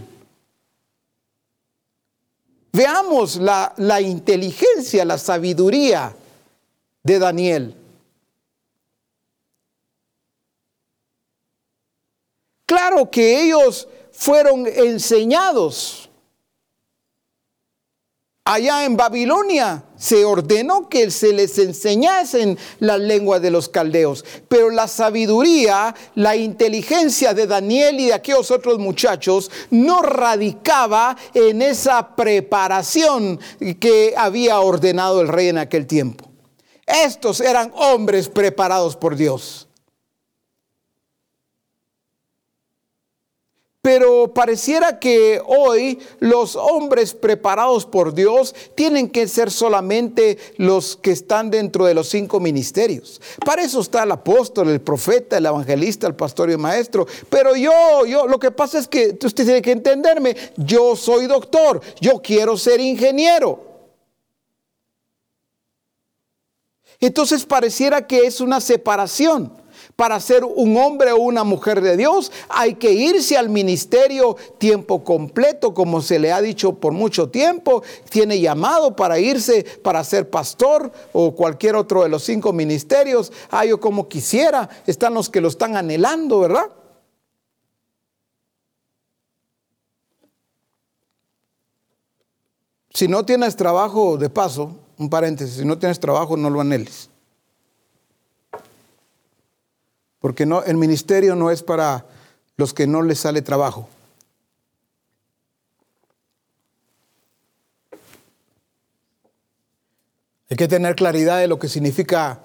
Veamos 2.71 3.35
la, 3.37 3.73
la 3.77 4.01
inteligencia, 4.01 5.05
la 5.05 5.17
sabiduría 5.17 6.15
de 7.03 7.19
Daniel. 7.19 7.75
Claro 12.65 13.09
que 13.09 13.43
ellos 13.43 13.87
fueron 14.11 14.67
enseñados. 14.67 16.09
Allá 18.43 18.83
en 18.85 18.97
Babilonia 18.97 19.83
se 19.95 20.25
ordenó 20.25 20.89
que 20.89 21.11
se 21.11 21.33
les 21.33 21.57
enseñasen 21.59 22.57
la 22.79 22.97
lengua 22.97 23.39
de 23.39 23.51
los 23.51 23.69
caldeos, 23.69 24.25
pero 24.47 24.71
la 24.71 24.87
sabiduría, 24.87 25.95
la 26.15 26.35
inteligencia 26.35 27.33
de 27.33 27.47
Daniel 27.47 27.99
y 27.99 28.07
de 28.07 28.13
aquellos 28.13 28.49
otros 28.49 28.79
muchachos 28.79 29.51
no 29.69 30.01
radicaba 30.01 31.15
en 31.33 31.61
esa 31.61 32.15
preparación 32.15 33.39
que 33.79 34.13
había 34.17 34.59
ordenado 34.61 35.21
el 35.21 35.27
rey 35.27 35.49
en 35.49 35.59
aquel 35.59 35.85
tiempo. 35.85 36.28
Estos 36.89 37.39
eran 37.39 37.71
hombres 37.75 38.27
preparados 38.27 38.95
por 38.95 39.15
Dios. 39.15 39.69
Pero 43.81 44.33
pareciera 44.33 44.99
que 44.99 45.41
hoy 45.45 45.99
los 46.19 46.57
hombres 46.57 47.13
preparados 47.13 47.85
por 47.85 48.13
Dios 48.13 48.53
tienen 48.75 49.09
que 49.09 49.25
ser 49.27 49.49
solamente 49.49 50.37
los 50.57 50.97
que 50.97 51.11
están 51.11 51.49
dentro 51.49 51.85
de 51.85 51.93
los 51.93 52.09
cinco 52.09 52.41
ministerios. 52.41 53.21
Para 53.45 53.61
eso 53.61 53.79
está 53.79 54.03
el 54.03 54.11
apóstol, 54.11 54.67
el 54.67 54.81
profeta, 54.81 55.37
el 55.37 55.45
evangelista, 55.45 56.07
el 56.07 56.15
pastor 56.15 56.49
y 56.49 56.53
el 56.53 56.57
maestro. 56.57 57.07
Pero 57.29 57.55
yo, 57.55 58.05
yo, 58.05 58.27
lo 58.27 58.37
que 58.37 58.51
pasa 58.51 58.79
es 58.79 58.87
que 58.89 59.17
usted 59.23 59.45
tiene 59.45 59.61
que 59.61 59.71
entenderme. 59.71 60.35
Yo 60.57 60.97
soy 60.97 61.27
doctor, 61.27 61.79
yo 62.01 62.21
quiero 62.21 62.57
ser 62.57 62.81
ingeniero. 62.81 63.68
Entonces 66.99 67.45
pareciera 67.45 68.05
que 68.05 68.25
es 68.25 68.41
una 68.41 68.59
separación 68.59 69.59
para 69.95 70.19
ser 70.21 70.45
un 70.45 70.77
hombre 70.77 71.11
o 71.11 71.17
una 71.17 71.43
mujer 71.43 71.81
de 71.81 71.97
Dios, 71.97 72.31
hay 72.47 72.75
que 72.75 72.91
irse 72.91 73.37
al 73.37 73.49
ministerio 73.49 74.37
tiempo 74.57 75.03
completo, 75.03 75.73
como 75.73 76.01
se 76.01 76.19
le 76.19 76.31
ha 76.31 76.41
dicho 76.41 76.75
por 76.75 76.93
mucho 76.93 77.29
tiempo. 77.29 77.83
Tiene 78.09 78.39
llamado 78.39 78.95
para 78.95 79.19
irse 79.19 79.65
para 79.83 80.01
ser 80.05 80.29
pastor 80.29 80.89
o 81.11 81.35
cualquier 81.35 81.75
otro 81.75 82.03
de 82.03 82.09
los 82.09 82.23
cinco 82.23 82.53
ministerios. 82.53 83.31
Ah, 83.51 83.65
yo 83.65 83.79
como 83.79 84.07
quisiera, 84.07 84.69
están 84.87 85.13
los 85.13 85.29
que 85.29 85.41
lo 85.41 85.49
están 85.49 85.75
anhelando, 85.75 86.39
¿verdad? 86.39 86.69
Si 92.93 93.07
no 93.09 93.25
tienes 93.25 93.55
trabajo, 93.57 94.17
de 94.17 94.29
paso, 94.29 94.77
un 94.99 95.09
paréntesis, 95.09 95.55
si 95.55 95.65
no 95.65 95.79
tienes 95.79 95.99
trabajo, 95.99 96.37
no 96.37 96.49
lo 96.49 96.59
anheles. 96.59 97.09
Porque 100.19 100.45
no, 100.45 100.61
el 100.63 100.75
ministerio 100.75 101.35
no 101.35 101.49
es 101.49 101.63
para 101.63 102.05
los 102.57 102.73
que 102.73 102.85
no 102.85 103.01
les 103.01 103.19
sale 103.19 103.41
trabajo. 103.41 103.87
Hay 110.49 110.57
que 110.57 110.67
tener 110.67 110.95
claridad 110.95 111.39
de 111.39 111.47
lo 111.47 111.57
que 111.57 111.69
significa. 111.69 112.41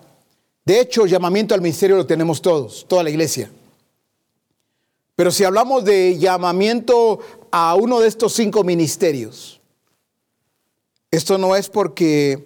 De 0.64 0.78
hecho, 0.78 1.06
llamamiento 1.06 1.54
al 1.54 1.60
ministerio 1.60 1.96
lo 1.96 2.06
tenemos 2.06 2.40
todos, 2.40 2.86
toda 2.86 3.02
la 3.02 3.10
iglesia. 3.10 3.50
Pero 5.16 5.32
si 5.32 5.42
hablamos 5.42 5.84
de 5.84 6.16
llamamiento 6.18 7.18
a 7.50 7.74
uno 7.74 7.98
de 7.98 8.06
estos 8.06 8.32
cinco 8.34 8.62
ministerios, 8.62 9.60
esto 11.16 11.38
no 11.38 11.54
es 11.54 11.68
porque 11.68 12.44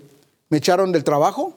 me 0.50 0.58
echaron 0.58 0.92
del 0.92 1.02
trabajo, 1.02 1.54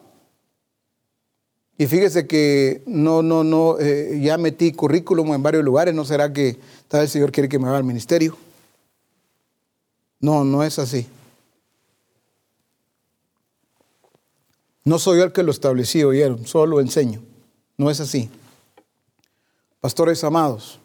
y 1.78 1.86
fíjese 1.88 2.26
que 2.26 2.84
no, 2.86 3.22
no, 3.22 3.44
no, 3.44 3.78
eh, 3.80 4.20
ya 4.22 4.38
metí 4.38 4.72
currículum 4.72 5.34
en 5.34 5.44
varios 5.44 5.64
lugares, 5.64 5.94
¿no 5.94 6.06
será 6.06 6.32
que 6.32 6.58
tal 6.88 7.02
vez 7.02 7.10
el 7.10 7.14
Señor 7.14 7.32
quiere 7.34 7.50
que 7.50 7.60
me 7.60 7.66
vaya 7.66 7.78
al 7.78 7.84
ministerio? 7.84 8.38
No, 10.22 10.46
no 10.46 10.64
es 10.64 10.80
así. 10.80 11.06
No 14.86 14.98
soy 14.98 15.18
yo 15.18 15.26
el 15.26 15.34
que 15.34 15.44
lo 15.44 15.52
establecí, 15.52 16.04
oyeron, 16.04 16.46
solo 16.46 16.80
enseño. 16.80 17.22
No 17.78 17.90
es 17.90 18.00
así. 18.00 18.30
Pastores 19.82 20.24
amados, 20.24 20.80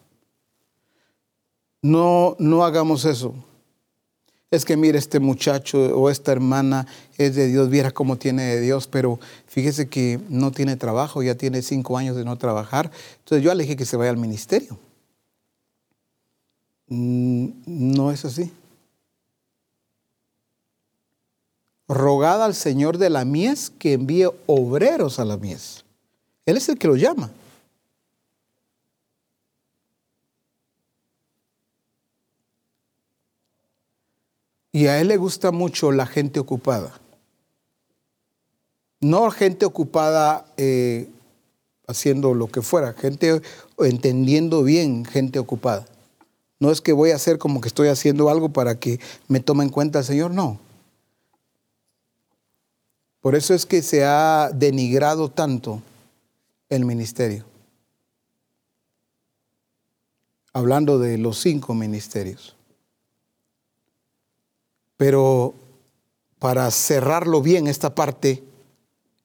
no, 1.81 2.35
no 2.39 2.65
hagamos 2.65 3.05
eso 3.05 3.33
es 4.49 4.63
que 4.63 4.77
mire, 4.77 4.97
este 4.97 5.19
muchacho 5.19 5.77
o 5.97 6.09
esta 6.09 6.31
hermana 6.31 6.87
es 7.17 7.35
de 7.35 7.47
Dios, 7.47 7.69
viera 7.69 7.91
cómo 7.91 8.17
tiene 8.17 8.43
de 8.43 8.61
Dios, 8.61 8.87
pero 8.87 9.19
fíjese 9.45 9.89
que 9.89 10.19
no 10.29 10.51
tiene 10.51 10.77
trabajo, 10.77 11.21
ya 11.21 11.35
tiene 11.35 11.61
cinco 11.61 11.97
años 11.97 12.15
de 12.15 12.23
no 12.23 12.37
trabajar. 12.37 12.89
Entonces 13.19 13.43
yo 13.43 13.53
le 13.53 13.75
que 13.75 13.85
se 13.85 13.97
vaya 13.97 14.11
al 14.11 14.17
ministerio. 14.17 14.79
Mm, 16.87 17.49
no 17.65 18.11
es 18.11 18.23
así. 18.23 18.51
Rogada 21.89 22.45
al 22.45 22.55
Señor 22.55 22.97
de 22.97 23.09
la 23.09 23.25
mies 23.25 23.69
que 23.69 23.93
envíe 23.93 24.29
obreros 24.45 25.19
a 25.19 25.25
la 25.25 25.37
mies. 25.37 25.83
Él 26.45 26.55
es 26.55 26.69
el 26.69 26.77
que 26.77 26.87
lo 26.87 26.95
llama. 26.95 27.31
Y 34.77 34.85
a 34.85 35.01
él 35.01 35.07
le 35.07 35.17
gusta 35.17 35.51
mucho 35.51 35.91
la 35.91 36.05
gente 36.05 36.39
ocupada. 36.39 36.93
No 38.99 39.31
gente 39.31 39.65
ocupada 39.65 40.45
eh, 40.55 41.09
haciendo 41.87 42.35
lo 42.35 42.45
que 42.45 42.61
fuera, 42.61 42.93
gente 42.93 43.41
entendiendo 43.79 44.61
bien, 44.61 45.03
gente 45.03 45.39
ocupada. 45.39 45.87
No 46.59 46.69
es 46.69 46.81
que 46.81 46.93
voy 46.93 47.09
a 47.09 47.15
hacer 47.15 47.39
como 47.39 47.59
que 47.59 47.69
estoy 47.69 47.87
haciendo 47.87 48.29
algo 48.29 48.49
para 48.49 48.79
que 48.79 48.99
me 49.27 49.39
tome 49.39 49.63
en 49.63 49.71
cuenta 49.71 49.97
el 49.97 50.05
Señor, 50.05 50.29
no. 50.29 50.59
Por 53.19 53.33
eso 53.33 53.55
es 53.55 53.65
que 53.65 53.81
se 53.81 54.05
ha 54.05 54.51
denigrado 54.53 55.31
tanto 55.31 55.81
el 56.69 56.85
ministerio. 56.85 57.45
Hablando 60.53 60.99
de 60.99 61.17
los 61.17 61.39
cinco 61.39 61.73
ministerios. 61.73 62.56
Pero 64.97 65.53
para 66.39 66.69
cerrarlo 66.71 67.41
bien 67.41 67.67
esta 67.67 67.95
parte, 67.95 68.43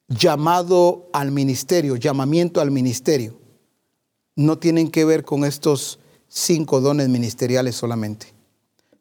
llamado 0.09 1.09
al 1.13 1.31
ministerio, 1.31 1.97
llamamiento 1.97 2.61
al 2.61 2.71
ministerio, 2.71 3.39
no 4.37 4.59
tienen 4.59 4.91
que 4.91 5.05
ver 5.05 5.25
con 5.25 5.45
estos 5.45 5.99
cinco 6.29 6.81
dones 6.81 7.09
ministeriales 7.09 7.77
solamente. 7.77 8.27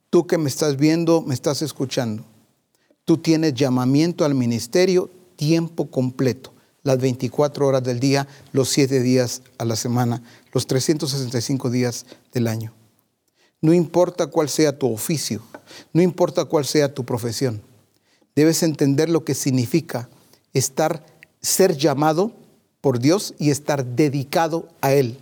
Tú 0.09 0.27
que 0.27 0.37
me 0.37 0.49
estás 0.49 0.77
viendo, 0.77 1.21
me 1.21 1.33
estás 1.33 1.61
escuchando, 1.61 2.25
tú 3.05 3.17
tienes 3.17 3.53
llamamiento 3.53 4.25
al 4.25 4.35
ministerio 4.35 5.09
tiempo 5.37 5.89
completo, 5.89 6.53
las 6.83 6.99
24 6.99 7.65
horas 7.65 7.83
del 7.83 7.99
día, 7.99 8.27
los 8.51 8.69
7 8.69 8.99
días 9.01 9.41
a 9.57 9.65
la 9.65 9.75
semana, 9.75 10.21
los 10.51 10.67
365 10.67 11.69
días 11.69 12.05
del 12.33 12.47
año. 12.47 12.73
No 13.61 13.73
importa 13.73 14.27
cuál 14.27 14.49
sea 14.49 14.77
tu 14.77 14.91
oficio, 14.91 15.41
no 15.93 16.01
importa 16.01 16.45
cuál 16.45 16.65
sea 16.65 16.93
tu 16.93 17.05
profesión, 17.05 17.61
debes 18.35 18.63
entender 18.63 19.07
lo 19.07 19.23
que 19.23 19.35
significa 19.35 20.09
estar, 20.51 21.05
ser 21.41 21.77
llamado 21.77 22.31
por 22.81 22.97
Dios 22.97 23.35
y 23.37 23.51
estar 23.51 23.85
dedicado 23.85 24.67
a 24.81 24.93
Él. 24.93 25.19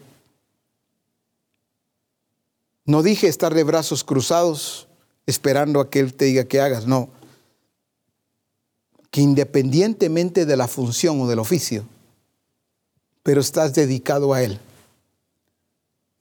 No 2.86 3.04
dije 3.04 3.28
estar 3.28 3.54
de 3.54 3.64
brazos 3.64 4.06
cruzados 4.06 4.88
esperando 5.28 5.82
a 5.82 5.90
que 5.90 6.00
Él 6.00 6.14
te 6.14 6.26
diga 6.26 6.46
que 6.46 6.62
hagas, 6.62 6.88
no. 6.88 7.10
Que 9.12 9.22
independientemente 9.22 10.46
de 10.46 10.56
la 10.56 10.68
función 10.68 11.20
o 11.20 11.28
del 11.28 11.40
oficio, 11.40 11.86
pero 13.22 13.42
estás 13.42 13.74
dedicado 13.76 14.34
a 14.34 14.42
Él. 14.42 14.60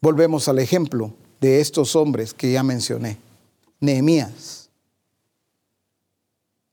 Volvemos 0.01 0.49
al 0.49 0.59
ejemplo 0.59 1.15
de 1.41 1.61
estos 1.61 1.97
hombres 1.97 2.35
que 2.35 2.53
ya 2.53 2.63
mencioné. 2.63 3.19
Nehemías. 3.81 4.69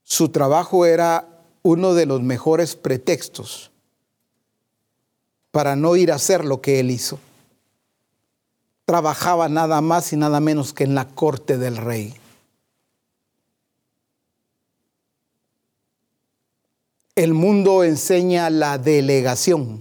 Su 0.02 0.28
trabajo 0.28 0.86
era 0.86 1.28
uno 1.62 1.94
de 1.94 2.06
los 2.06 2.22
mejores 2.22 2.76
pretextos 2.76 3.70
para 5.50 5.74
no 5.74 5.96
ir 5.96 6.12
a 6.12 6.16
hacer 6.16 6.44
lo 6.44 6.60
que 6.60 6.80
él 6.80 6.90
hizo. 6.90 7.18
Trabajaba 8.84 9.48
nada 9.48 9.80
más 9.80 10.12
y 10.12 10.16
nada 10.16 10.38
menos 10.38 10.72
que 10.72 10.84
en 10.84 10.94
la 10.94 11.08
corte 11.08 11.58
del 11.58 11.76
rey. 11.76 12.14
El 17.16 17.34
mundo 17.34 17.82
enseña 17.82 18.50
la 18.50 18.78
delegación 18.78 19.80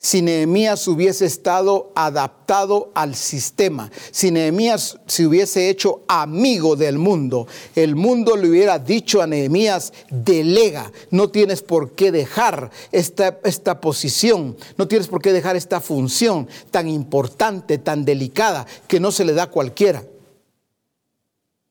si 0.00 0.22
Nehemías 0.22 0.86
hubiese 0.86 1.26
estado 1.26 1.90
adaptado 1.96 2.92
al 2.94 3.16
sistema, 3.16 3.90
si 4.12 4.30
Nehemías 4.30 4.98
se 5.06 5.26
hubiese 5.26 5.68
hecho 5.68 6.02
amigo 6.06 6.76
del 6.76 6.98
mundo, 6.98 7.48
el 7.74 7.96
mundo 7.96 8.36
le 8.36 8.48
hubiera 8.48 8.78
dicho 8.78 9.20
a 9.20 9.26
Nehemías, 9.26 9.92
delega, 10.08 10.92
no 11.10 11.30
tienes 11.30 11.62
por 11.62 11.96
qué 11.96 12.12
dejar 12.12 12.70
esta, 12.92 13.40
esta 13.42 13.80
posición, 13.80 14.56
no 14.76 14.86
tienes 14.86 15.08
por 15.08 15.20
qué 15.20 15.32
dejar 15.32 15.56
esta 15.56 15.80
función 15.80 16.48
tan 16.70 16.88
importante, 16.88 17.78
tan 17.78 18.04
delicada, 18.04 18.66
que 18.86 19.00
no 19.00 19.10
se 19.10 19.24
le 19.24 19.32
da 19.32 19.44
a 19.44 19.50
cualquiera. 19.50 20.04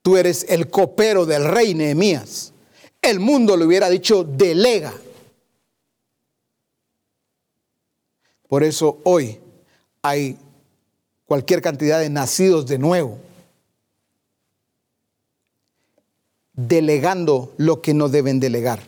Tú 0.01 0.17
eres 0.17 0.45
el 0.49 0.69
copero 0.69 1.25
del 1.25 1.45
rey 1.45 1.73
Nehemías. 1.73 2.53
El 3.01 3.19
mundo 3.21 3.55
le 3.55 3.65
hubiera 3.65 3.89
dicho, 3.89 4.25
delega. 4.25 4.93
Por 8.47 8.63
eso 8.63 8.99
hoy 9.03 9.39
hay 10.01 10.37
cualquier 11.25 11.61
cantidad 11.61 11.99
de 11.99 12.09
nacidos 12.09 12.65
de 12.65 12.77
nuevo, 12.77 13.19
delegando 16.53 17.53
lo 17.57 17.81
que 17.81 17.93
no 17.93 18.09
deben 18.09 18.39
delegar. 18.39 18.81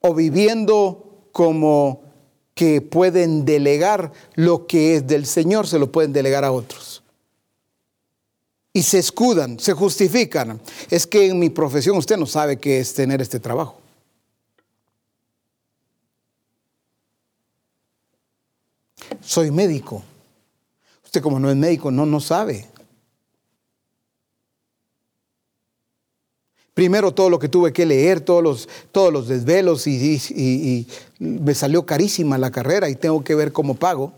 O 0.00 0.14
viviendo 0.14 1.28
como 1.32 2.02
que 2.54 2.80
pueden 2.80 3.44
delegar 3.44 4.12
lo 4.34 4.66
que 4.66 4.96
es 4.96 5.06
del 5.06 5.26
Señor, 5.26 5.66
se 5.66 5.78
lo 5.80 5.90
pueden 5.90 6.12
delegar 6.12 6.44
a 6.44 6.52
otros. 6.52 7.02
Y 8.72 8.82
se 8.82 8.98
escudan, 8.98 9.58
se 9.58 9.72
justifican. 9.72 10.60
Es 10.90 11.06
que 11.06 11.26
en 11.26 11.38
mi 11.38 11.50
profesión 11.50 11.96
usted 11.96 12.16
no 12.16 12.26
sabe 12.26 12.58
qué 12.58 12.78
es 12.78 12.94
tener 12.94 13.20
este 13.20 13.40
trabajo. 13.40 13.80
Soy 19.26 19.50
médico. 19.50 20.02
Usted 21.04 21.20
como 21.20 21.38
no 21.38 21.50
es 21.50 21.56
médico, 21.56 21.90
no, 21.90 22.06
no 22.06 22.20
sabe. 22.20 22.66
Primero 26.74 27.12
todo 27.12 27.30
lo 27.30 27.38
que 27.38 27.48
tuve 27.48 27.72
que 27.72 27.86
leer, 27.86 28.20
todos 28.20 28.42
los, 28.42 28.68
todos 28.92 29.12
los 29.12 29.28
desvelos 29.28 29.86
y, 29.86 30.86
me 31.18 31.54
salió 31.54 31.86
carísima 31.86 32.36
la 32.36 32.50
carrera 32.50 32.88
y 32.90 32.96
tengo 32.96 33.24
que 33.24 33.34
ver 33.34 33.52
cómo 33.52 33.74
pago. 33.74 34.12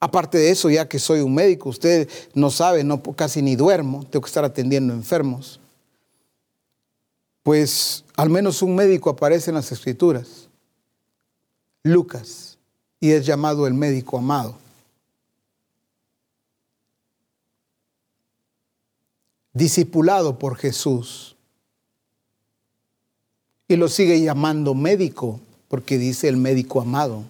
Aparte 0.00 0.36
de 0.36 0.50
eso, 0.50 0.68
ya 0.68 0.86
que 0.86 0.98
soy 0.98 1.20
un 1.20 1.34
médico, 1.34 1.70
usted 1.70 2.08
no 2.34 2.50
sabe, 2.50 2.84
no, 2.84 3.02
casi 3.02 3.40
ni 3.40 3.56
duermo, 3.56 4.04
tengo 4.10 4.22
que 4.22 4.28
estar 4.28 4.44
atendiendo 4.44 4.92
enfermos. 4.92 5.60
Pues 7.42 8.04
al 8.16 8.28
menos 8.28 8.60
un 8.60 8.74
médico 8.74 9.08
aparece 9.08 9.50
en 9.50 9.54
las 9.54 9.72
escrituras. 9.72 10.48
Lucas 11.82 12.53
y 13.04 13.12
es 13.12 13.26
llamado 13.26 13.66
el 13.66 13.74
médico 13.74 14.16
amado. 14.16 14.56
Discipulado 19.52 20.38
por 20.38 20.56
Jesús. 20.56 21.36
Y 23.68 23.76
lo 23.76 23.88
sigue 23.88 24.22
llamando 24.22 24.74
médico 24.74 25.38
porque 25.68 25.98
dice 25.98 26.28
el 26.28 26.38
médico 26.38 26.80
amado. 26.80 27.24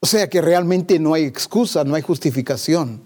O 0.00 0.06
sea 0.06 0.30
que 0.30 0.40
realmente 0.40 0.98
no 0.98 1.12
hay 1.12 1.24
excusa, 1.24 1.84
no 1.84 1.96
hay 1.96 2.00
justificación. 2.00 3.02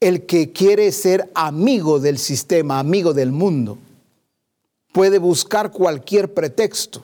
El 0.00 0.24
que 0.24 0.52
quiere 0.52 0.90
ser 0.90 1.30
amigo 1.34 2.00
del 2.00 2.16
sistema, 2.16 2.78
amigo 2.78 3.12
del 3.12 3.30
mundo, 3.30 3.76
puede 4.92 5.18
buscar 5.18 5.70
cualquier 5.70 6.34
pretexto, 6.34 7.02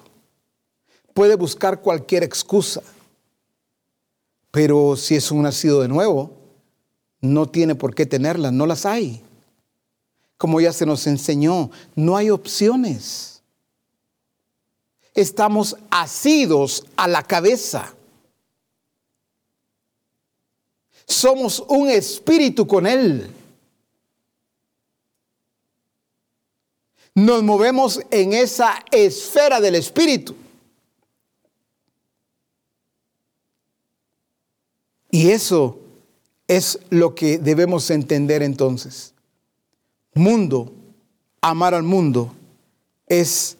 puede 1.14 1.36
buscar 1.36 1.80
cualquier 1.80 2.22
excusa, 2.22 2.82
pero 4.50 4.96
si 4.96 5.16
es 5.16 5.30
un 5.30 5.42
nacido 5.42 5.82
de 5.82 5.88
nuevo, 5.88 6.32
no 7.20 7.48
tiene 7.48 7.74
por 7.74 7.94
qué 7.94 8.06
tenerlas, 8.06 8.52
no 8.52 8.66
las 8.66 8.86
hay. 8.86 9.22
Como 10.38 10.60
ya 10.60 10.72
se 10.72 10.86
nos 10.86 11.06
enseñó, 11.06 11.70
no 11.94 12.16
hay 12.16 12.30
opciones. 12.30 13.42
Estamos 15.14 15.76
asidos 15.90 16.84
a 16.96 17.08
la 17.08 17.22
cabeza. 17.22 17.94
Somos 21.06 21.60
un 21.68 21.88
espíritu 21.88 22.66
con 22.66 22.86
Él. 22.86 23.30
Nos 27.16 27.42
movemos 27.42 28.02
en 28.10 28.34
esa 28.34 28.84
esfera 28.92 29.58
del 29.58 29.74
Espíritu. 29.74 30.36
Y 35.10 35.30
eso 35.30 35.78
es 36.46 36.78
lo 36.90 37.14
que 37.14 37.38
debemos 37.38 37.88
entender 37.90 38.42
entonces. 38.42 39.14
Mundo, 40.12 40.70
amar 41.40 41.72
al 41.72 41.84
mundo, 41.84 42.34
es 43.06 43.56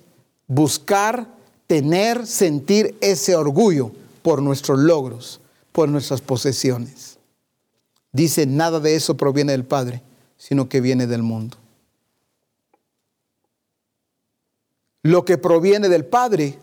buscar, 0.46 1.26
tener, 1.66 2.26
sentir 2.26 2.94
ese 3.00 3.36
orgullo 3.36 3.90
por 4.20 4.42
nuestros 4.42 4.80
logros, 4.80 5.40
por 5.72 5.88
nuestras 5.88 6.20
posesiones. 6.20 7.18
Dice, 8.12 8.44
nada 8.44 8.80
de 8.80 8.96
eso 8.96 9.16
proviene 9.16 9.52
del 9.52 9.64
Padre, 9.64 10.02
sino 10.36 10.68
que 10.68 10.82
viene 10.82 11.07
del 11.07 11.22
mundo. 11.22 11.57
Lo 15.07 15.24
que 15.24 15.38
proviene 15.38 15.88
del 15.88 16.04
Padre 16.04 16.59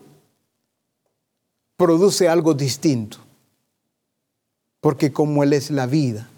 produce 1.78 2.28
algo 2.28 2.52
distinto. 2.52 3.16
Porque 4.82 5.14
como 5.14 5.42
Él 5.42 5.54
es 5.54 5.70
la 5.70 5.86
vida, 5.86 6.28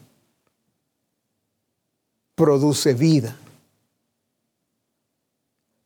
produce 2.37 2.95
vida. 2.95 3.37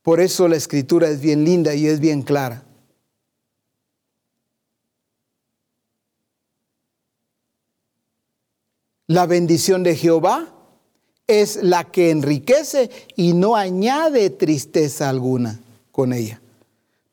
Por 0.03 0.19
eso 0.19 0.47
la 0.47 0.57
escritura 0.57 1.09
es 1.09 1.21
bien 1.21 1.43
linda 1.43 1.73
y 1.73 1.87
es 1.87 1.99
bien 1.99 2.21
clara. 2.21 2.63
La 9.07 9.25
bendición 9.25 9.81
de 9.81 9.95
Jehová 9.95 10.53
es 11.25 11.63
la 11.63 11.85
que 11.85 12.11
enriquece 12.11 12.91
y 13.15 13.33
no 13.33 13.55
añade 13.55 14.29
tristeza 14.29 15.09
alguna 15.09 15.59
con 15.91 16.13
ella. 16.13 16.41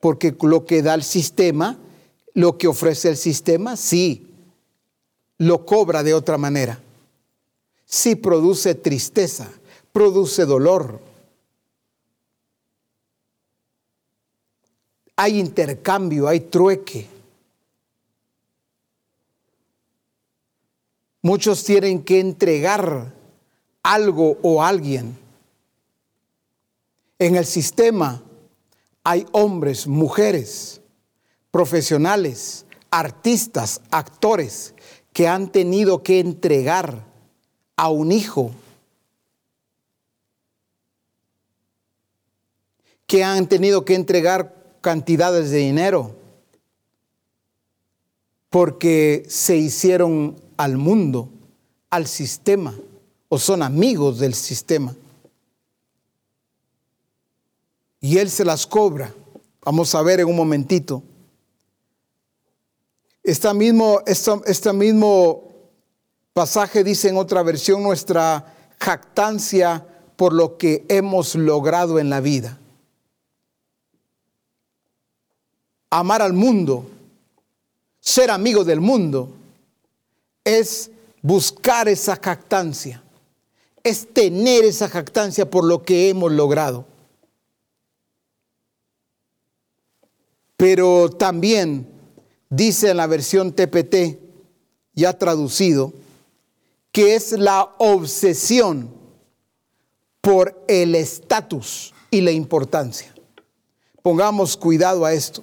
Porque 0.00 0.34
lo 0.40 0.64
que 0.64 0.82
da 0.82 0.94
el 0.94 1.02
sistema, 1.02 1.78
lo 2.34 2.56
que 2.56 2.68
ofrece 2.68 3.08
el 3.08 3.16
sistema, 3.16 3.76
sí, 3.76 4.26
lo 5.38 5.64
cobra 5.64 6.02
de 6.02 6.14
otra 6.14 6.38
manera. 6.38 6.80
Sí 7.84 8.16
produce 8.16 8.74
tristeza, 8.74 9.50
produce 9.92 10.44
dolor. 10.44 11.00
Hay 15.16 15.38
intercambio, 15.38 16.28
hay 16.28 16.40
trueque. 16.40 17.08
Muchos 21.22 21.64
tienen 21.64 22.04
que 22.04 22.20
entregar 22.20 23.12
algo 23.82 24.38
o 24.42 24.62
alguien. 24.62 25.18
En 27.18 27.34
el 27.34 27.44
sistema 27.44 28.22
hay 29.10 29.24
hombres, 29.32 29.86
mujeres, 29.86 30.82
profesionales, 31.50 32.66
artistas, 32.90 33.80
actores 33.90 34.74
que 35.14 35.26
han 35.26 35.50
tenido 35.50 36.02
que 36.02 36.20
entregar 36.20 37.06
a 37.74 37.88
un 37.88 38.12
hijo, 38.12 38.50
que 43.06 43.24
han 43.24 43.48
tenido 43.48 43.86
que 43.86 43.94
entregar 43.94 44.76
cantidades 44.82 45.50
de 45.52 45.56
dinero 45.56 46.14
porque 48.50 49.24
se 49.26 49.56
hicieron 49.56 50.36
al 50.58 50.76
mundo, 50.76 51.30
al 51.88 52.06
sistema 52.06 52.74
o 53.30 53.38
son 53.38 53.62
amigos 53.62 54.18
del 54.18 54.34
sistema. 54.34 54.94
Y 58.00 58.18
Él 58.18 58.30
se 58.30 58.44
las 58.44 58.66
cobra. 58.66 59.12
Vamos 59.62 59.94
a 59.94 60.02
ver 60.02 60.20
en 60.20 60.28
un 60.28 60.36
momentito. 60.36 61.02
Este 63.22 63.52
mismo, 63.52 64.00
este 64.06 64.72
mismo 64.72 65.44
pasaje 66.32 66.84
dice 66.84 67.08
en 67.08 67.16
otra 67.16 67.42
versión 67.42 67.82
nuestra 67.82 68.54
jactancia 68.78 69.86
por 70.16 70.32
lo 70.32 70.56
que 70.56 70.84
hemos 70.88 71.34
logrado 71.34 71.98
en 71.98 72.10
la 72.10 72.20
vida. 72.20 72.58
Amar 75.90 76.22
al 76.22 76.32
mundo, 76.32 76.86
ser 78.00 78.30
amigo 78.30 78.64
del 78.64 78.80
mundo, 78.80 79.30
es 80.44 80.90
buscar 81.22 81.88
esa 81.88 82.16
jactancia 82.16 83.02
es 83.88 84.12
tener 84.12 84.64
esa 84.64 84.88
jactancia 84.88 85.48
por 85.48 85.64
lo 85.64 85.82
que 85.82 86.08
hemos 86.08 86.32
logrado. 86.32 86.84
Pero 90.58 91.08
también 91.08 91.88
dice 92.50 92.90
en 92.90 92.98
la 92.98 93.06
versión 93.06 93.54
TPT, 93.54 94.18
ya 94.92 95.16
traducido, 95.16 95.94
que 96.92 97.14
es 97.14 97.32
la 97.32 97.74
obsesión 97.78 98.90
por 100.20 100.62
el 100.68 100.94
estatus 100.94 101.94
y 102.10 102.20
la 102.20 102.32
importancia. 102.32 103.14
Pongamos 104.02 104.54
cuidado 104.54 105.06
a 105.06 105.14
esto. 105.14 105.42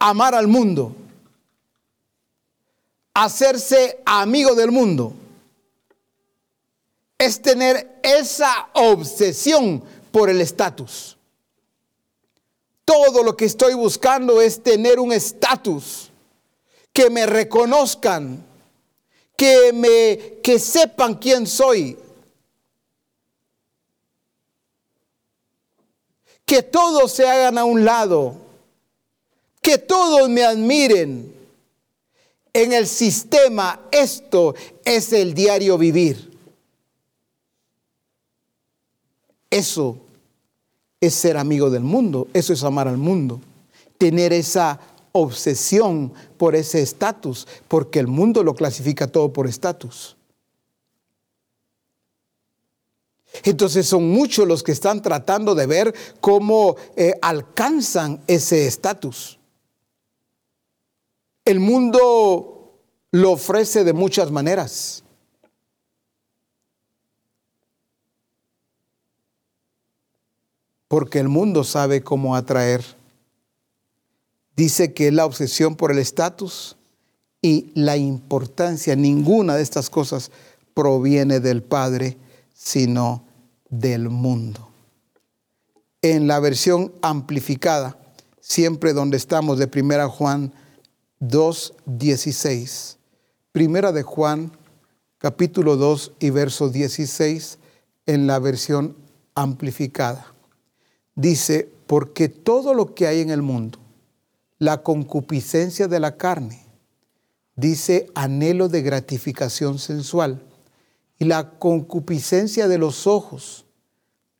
Amar 0.00 0.34
al 0.34 0.48
mundo 0.48 0.96
hacerse 3.14 4.00
amigo 4.04 4.56
del 4.56 4.72
mundo 4.72 5.14
es 7.16 7.40
tener 7.40 8.00
esa 8.02 8.68
obsesión 8.74 9.82
por 10.10 10.28
el 10.28 10.40
estatus. 10.40 11.16
Todo 12.84 13.22
lo 13.22 13.36
que 13.36 13.46
estoy 13.46 13.74
buscando 13.74 14.40
es 14.40 14.62
tener 14.62 15.00
un 15.00 15.12
estatus, 15.12 16.10
que 16.92 17.10
me 17.10 17.26
reconozcan, 17.26 18.44
que 19.36 19.72
me 19.72 20.40
que 20.42 20.58
sepan 20.58 21.14
quién 21.14 21.46
soy. 21.46 21.98
Que 26.44 26.62
todos 26.62 27.10
se 27.12 27.26
hagan 27.26 27.56
a 27.56 27.64
un 27.64 27.84
lado, 27.84 28.36
que 29.62 29.78
todos 29.78 30.28
me 30.28 30.44
admiren 30.44 31.34
en 32.52 32.72
el 32.72 32.86
sistema 32.86 33.80
esto 33.90 34.54
es 34.84 35.12
el 35.12 35.34
diario 35.34 35.76
vivir. 35.76 36.32
Eso 39.50 40.03
es 41.06 41.14
ser 41.14 41.36
amigo 41.36 41.70
del 41.70 41.82
mundo, 41.82 42.28
eso 42.32 42.52
es 42.52 42.62
amar 42.62 42.88
al 42.88 42.98
mundo, 42.98 43.40
tener 43.98 44.32
esa 44.32 44.80
obsesión 45.12 46.12
por 46.36 46.56
ese 46.56 46.82
estatus, 46.82 47.46
porque 47.68 48.00
el 48.00 48.08
mundo 48.08 48.42
lo 48.42 48.54
clasifica 48.54 49.06
todo 49.06 49.32
por 49.32 49.46
estatus. 49.46 50.16
Entonces 53.42 53.86
son 53.86 54.08
muchos 54.08 54.46
los 54.46 54.62
que 54.62 54.72
están 54.72 55.02
tratando 55.02 55.54
de 55.54 55.66
ver 55.66 55.94
cómo 56.20 56.76
eh, 56.96 57.14
alcanzan 57.20 58.20
ese 58.26 58.66
estatus. 58.66 59.38
El 61.44 61.60
mundo 61.60 62.80
lo 63.10 63.32
ofrece 63.32 63.84
de 63.84 63.92
muchas 63.92 64.30
maneras. 64.30 65.03
Porque 70.94 71.18
el 71.18 71.28
mundo 71.28 71.64
sabe 71.64 72.04
cómo 72.04 72.36
atraer. 72.36 72.84
Dice 74.54 74.94
que 74.94 75.10
la 75.10 75.26
obsesión 75.26 75.74
por 75.74 75.90
el 75.90 75.98
estatus 75.98 76.76
y 77.42 77.72
la 77.74 77.96
importancia, 77.96 78.94
ninguna 78.94 79.56
de 79.56 79.64
estas 79.64 79.90
cosas 79.90 80.30
proviene 80.72 81.40
del 81.40 81.64
Padre, 81.64 82.16
sino 82.54 83.24
del 83.68 84.08
mundo. 84.08 84.68
En 86.00 86.28
la 86.28 86.38
versión 86.38 86.92
amplificada, 87.02 87.98
siempre 88.38 88.92
donde 88.92 89.16
estamos 89.16 89.58
de 89.58 89.66
Primera 89.66 90.08
Juan 90.08 90.52
2.16. 91.20 92.98
Primera 93.50 93.90
de 93.90 94.04
Juan, 94.04 94.52
capítulo 95.18 95.74
2 95.74 96.12
y 96.20 96.30
verso 96.30 96.68
16 96.68 97.58
en 98.06 98.28
la 98.28 98.38
versión 98.38 98.96
amplificada. 99.34 100.33
Dice, 101.14 101.70
porque 101.86 102.28
todo 102.28 102.74
lo 102.74 102.94
que 102.94 103.06
hay 103.06 103.20
en 103.20 103.30
el 103.30 103.42
mundo, 103.42 103.78
la 104.58 104.82
concupiscencia 104.82 105.88
de 105.88 106.00
la 106.00 106.16
carne, 106.16 106.64
dice 107.56 108.08
anhelo 108.14 108.68
de 108.68 108.82
gratificación 108.82 109.78
sensual, 109.78 110.42
y 111.18 111.26
la 111.26 111.50
concupiscencia 111.58 112.66
de 112.66 112.78
los 112.78 113.06
ojos, 113.06 113.64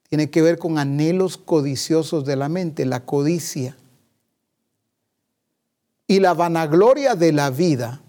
tiene 0.09 0.31
que 0.31 0.43
ver 0.43 0.59
con 0.59 0.79
anhelos 0.79 1.37
codiciosos 1.37 2.25
de 2.25 2.37
la 2.37 2.49
mente, 2.49 2.85
la 2.85 3.05
codicia 3.05 3.77
y 6.07 6.21
la 6.21 6.35
vanagloria 6.35 7.15
de 7.15 7.33
la 7.33 7.51
vida, 7.51 8.03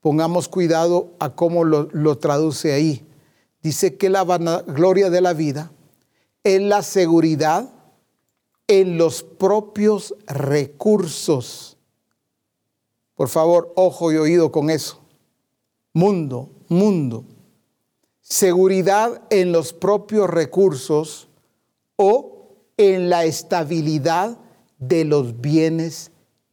pongamos 0.00 0.48
cuidado 0.48 1.12
a 1.20 1.30
cómo 1.30 1.64
lo, 1.64 2.18
traduce 2.18 2.72
ahí. 2.72 3.06
Dice 3.62 3.96
que 3.96 4.10
la 4.10 4.24
vanagloria 4.24 5.08
de 5.08 5.20
la 5.20 5.32
vida 5.32 5.70
es 6.44 6.60
la 6.60 6.82
seguridad 6.82 7.72
en 8.66 8.98
los 8.98 9.22
propios 9.22 10.14
recursos. 10.26 11.76
Por 13.14 13.28
favor, 13.28 13.72
ojo 13.76 14.12
y 14.12 14.16
oído 14.16 14.50
con 14.50 14.70
eso. 14.70 15.00
Mundo, 15.92 16.50
mundo. 16.68 17.24
Seguridad 18.20 19.22
en 19.30 19.52
los 19.52 19.72
propios 19.72 20.28
recursos 20.30 21.28
o 21.96 22.56
en 22.76 23.10
la 23.10 23.24
estabilidad 23.24 24.38
de 24.78 25.04
los 25.04 25.40
bienes 25.40 26.10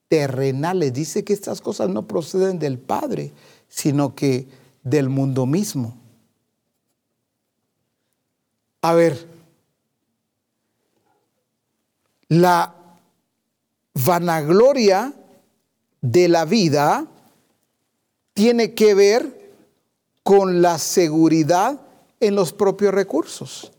terrenales. 0.10 0.94
Dice 0.94 1.24
que 1.24 1.34
estas 1.34 1.62
cosas 1.62 1.90
no 1.90 2.08
proceden 2.08 2.60
del 2.60 2.80
Padre, 2.80 3.32
sino 3.68 4.14
que 4.14 4.48
del 4.84 5.10
mundo 5.10 5.46
mismo. 5.46 5.98
A 8.82 8.94
ver, 8.94 9.28
la 12.30 12.76
vanagloria 13.94 15.14
de 16.02 16.30
la 16.30 16.46
vida 16.46 17.08
tiene 18.34 18.74
que 18.74 18.94
ver 18.94 19.52
con 20.24 20.62
la 20.62 20.78
seguridad 20.78 21.82
en 22.20 22.36
los 22.36 22.54
propios 22.54 22.94
recursos. 22.94 23.72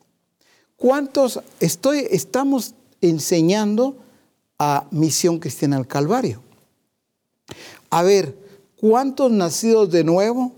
¿Cuántos 0.77 1.41
estoy, 1.61 2.07
estamos 2.11 2.75
enseñando 3.01 3.97
a 4.59 4.87
Misión 4.91 5.39
Cristiana 5.39 5.77
al 5.77 5.87
Calvario? 5.87 6.43
A 7.89 8.03
ver, 8.03 8.37
¿cuántos 8.77 9.31
nacidos 9.31 9.91
de 9.91 10.05
nuevo 10.05 10.53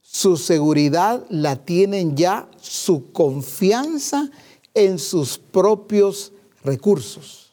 su 0.00 0.36
seguridad 0.36 1.24
la 1.30 1.56
tienen 1.56 2.16
ya, 2.16 2.48
su 2.60 3.12
confianza 3.12 4.30
en 4.74 4.98
sus 4.98 5.38
propios 5.38 6.32
recursos? 6.64 7.52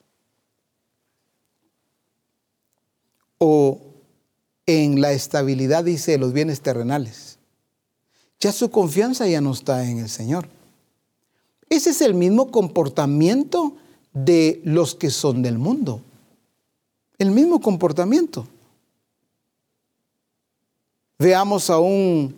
O 3.37 3.81
en 4.65 5.01
la 5.01 5.13
estabilidad, 5.13 5.83
dice, 5.83 6.11
de 6.11 6.17
los 6.19 6.33
bienes 6.33 6.61
terrenales. 6.61 7.39
Ya 8.39 8.51
su 8.51 8.69
confianza 8.69 9.27
ya 9.27 9.41
no 9.41 9.51
está 9.51 9.89
en 9.89 9.99
el 9.99 10.09
Señor. 10.09 10.47
Ese 11.69 11.89
es 11.89 12.01
el 12.01 12.13
mismo 12.13 12.51
comportamiento 12.51 13.75
de 14.13 14.61
los 14.63 14.95
que 14.95 15.09
son 15.09 15.41
del 15.41 15.57
mundo. 15.57 16.01
El 17.17 17.31
mismo 17.31 17.59
comportamiento. 17.61 18.47
Veamos 21.17 21.69
a 21.69 21.79
un, 21.79 22.35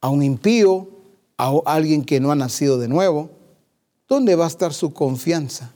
a 0.00 0.08
un 0.08 0.22
impío, 0.22 0.88
a 1.36 1.52
alguien 1.66 2.04
que 2.04 2.20
no 2.20 2.32
ha 2.32 2.36
nacido 2.36 2.78
de 2.78 2.88
nuevo. 2.88 3.30
¿Dónde 4.10 4.34
va 4.34 4.44
a 4.44 4.48
estar 4.48 4.74
su 4.74 4.92
confianza? 4.92 5.72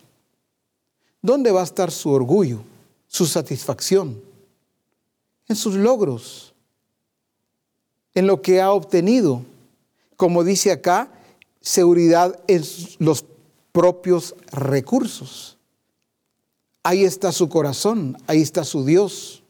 ¿Dónde 1.23 1.51
va 1.53 1.63
a 1.63 1.65
estar 1.65 1.91
su 1.91 2.11
orgullo, 2.11 2.61
su 3.09 3.25
satisfacción? 3.25 4.21
En 5.49 5.57
sus 5.57 5.75
logros, 5.77 6.53
en 8.15 8.27
lo 8.27 8.43
que 8.43 8.61
ha 8.61 8.71
obtenido 8.71 9.43
como 10.17 10.45
dice 10.45 10.71
acá, 10.73 11.09
seguridad 11.61 12.39
en 12.47 12.63
los 12.99 13.25
propios 13.73 14.35
recursos. 14.53 15.59
Ahí 16.83 17.05
está 17.05 17.33
su 17.33 17.49
corazón, 17.49 18.17
ahí 18.27 18.43
está 18.43 18.65
su 18.65 18.85
Dios. 18.85 19.43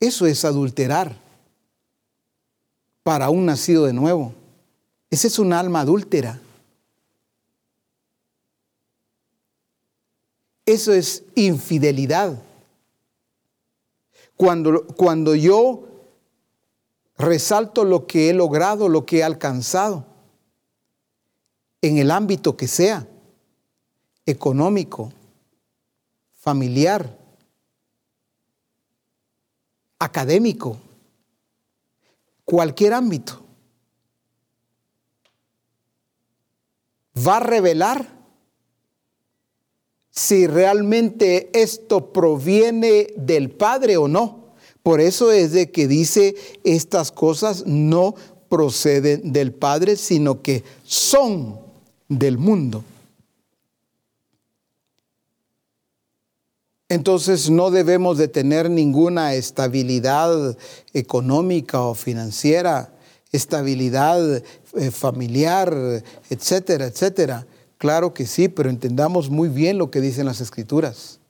Eso 0.00 0.26
es 0.26 0.44
adulterar 0.44 1.16
para 3.02 3.30
un 3.30 3.46
nacido 3.46 3.86
de 3.86 3.92
nuevo. 3.92 4.34
Esa 5.10 5.28
es 5.28 5.38
un 5.38 5.52
alma 5.52 5.80
adúltera. 5.80 6.40
Eso 10.66 10.92
es 10.92 11.22
infidelidad. 11.36 12.42
Cuando, 14.36 14.86
cuando 14.88 15.34
yo 15.34 15.86
resalto 17.16 17.84
lo 17.84 18.06
que 18.06 18.28
he 18.28 18.34
logrado, 18.34 18.88
lo 18.88 19.06
que 19.06 19.18
he 19.18 19.24
alcanzado, 19.24 20.04
en 21.80 21.98
el 21.98 22.10
ámbito 22.10 22.56
que 22.56 22.66
sea, 22.66 23.06
económico, 24.26 25.12
familiar, 26.34 27.16
académico, 29.98 30.78
cualquier 32.44 32.94
ámbito. 32.94 33.44
Va 37.16 37.36
a 37.36 37.40
revelar 37.40 38.15
si 40.16 40.46
realmente 40.46 41.50
esto 41.52 42.10
proviene 42.10 43.08
del 43.16 43.50
Padre 43.50 43.98
o 43.98 44.08
no. 44.08 44.46
Por 44.82 45.02
eso 45.02 45.30
es 45.30 45.52
de 45.52 45.70
que 45.70 45.86
dice, 45.86 46.34
estas 46.64 47.12
cosas 47.12 47.66
no 47.66 48.14
proceden 48.48 49.32
del 49.32 49.52
Padre, 49.52 49.96
sino 49.96 50.40
que 50.40 50.64
son 50.84 51.60
del 52.08 52.38
mundo. 52.38 52.82
Entonces 56.88 57.50
no 57.50 57.70
debemos 57.70 58.16
de 58.16 58.28
tener 58.28 58.70
ninguna 58.70 59.34
estabilidad 59.34 60.56
económica 60.94 61.82
o 61.82 61.94
financiera, 61.94 62.90
estabilidad 63.32 64.42
eh, 64.76 64.90
familiar, 64.90 66.02
etcétera, 66.30 66.86
etcétera. 66.86 67.46
Claro 67.78 68.14
que 68.14 68.26
sí, 68.26 68.48
pero 68.48 68.70
entendamos 68.70 69.30
muy 69.30 69.48
bien 69.48 69.78
lo 69.78 69.90
que 69.90 70.00
dicen 70.00 70.26
las 70.26 70.40
escrituras. 70.40 71.20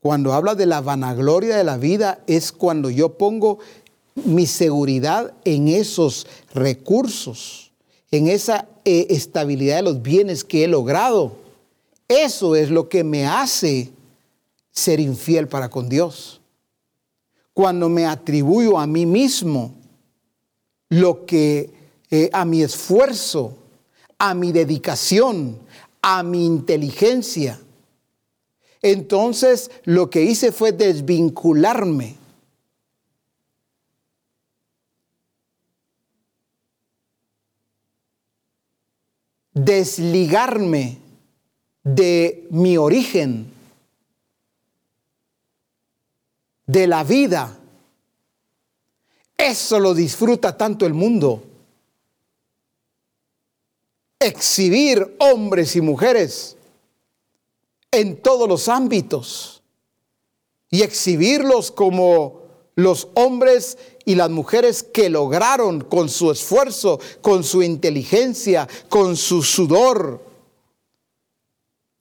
Cuando 0.00 0.34
habla 0.34 0.54
de 0.54 0.66
la 0.66 0.80
vanagloria 0.80 1.56
de 1.56 1.64
la 1.64 1.78
vida 1.78 2.22
es 2.26 2.52
cuando 2.52 2.90
yo 2.90 3.16
pongo 3.16 3.58
mi 4.14 4.46
seguridad 4.46 5.32
en 5.44 5.68
esos 5.68 6.26
recursos, 6.52 7.72
en 8.10 8.28
esa 8.28 8.68
eh, 8.84 9.06
estabilidad 9.10 9.76
de 9.76 9.82
los 9.82 10.02
bienes 10.02 10.44
que 10.44 10.64
he 10.64 10.68
logrado. 10.68 11.36
Eso 12.06 12.54
es 12.54 12.70
lo 12.70 12.88
que 12.88 13.02
me 13.02 13.26
hace 13.26 13.90
ser 14.70 15.00
infiel 15.00 15.48
para 15.48 15.70
con 15.70 15.88
Dios. 15.88 16.40
Cuando 17.52 17.88
me 17.88 18.06
atribuyo 18.06 18.78
a 18.78 18.86
mí 18.86 19.06
mismo 19.06 19.74
lo 20.90 21.24
que 21.24 21.72
eh, 22.10 22.28
a 22.32 22.44
mi 22.44 22.62
esfuerzo, 22.62 23.56
a 24.18 24.34
mi 24.34 24.52
dedicación, 24.52 25.58
a 26.06 26.22
mi 26.22 26.44
inteligencia, 26.44 27.58
entonces 28.82 29.70
lo 29.84 30.10
que 30.10 30.22
hice 30.22 30.52
fue 30.52 30.72
desvincularme. 30.72 32.16
Desligarme 39.54 40.98
de 41.82 42.46
mi 42.50 42.76
origen, 42.76 43.50
de 46.66 46.86
la 46.86 47.02
vida. 47.02 47.58
Eso 49.38 49.80
lo 49.80 49.94
disfruta 49.94 50.54
tanto 50.54 50.84
el 50.84 50.92
mundo. 50.92 51.53
Exhibir 54.24 55.16
hombres 55.18 55.76
y 55.76 55.82
mujeres 55.82 56.56
en 57.90 58.16
todos 58.16 58.48
los 58.48 58.68
ámbitos 58.68 59.62
y 60.70 60.80
exhibirlos 60.80 61.70
como 61.70 62.40
los 62.74 63.08
hombres 63.14 63.76
y 64.06 64.14
las 64.14 64.30
mujeres 64.30 64.82
que 64.82 65.10
lograron 65.10 65.82
con 65.82 66.08
su 66.08 66.30
esfuerzo, 66.30 66.98
con 67.20 67.44
su 67.44 67.62
inteligencia, 67.62 68.66
con 68.88 69.14
su 69.16 69.42
sudor, 69.42 70.24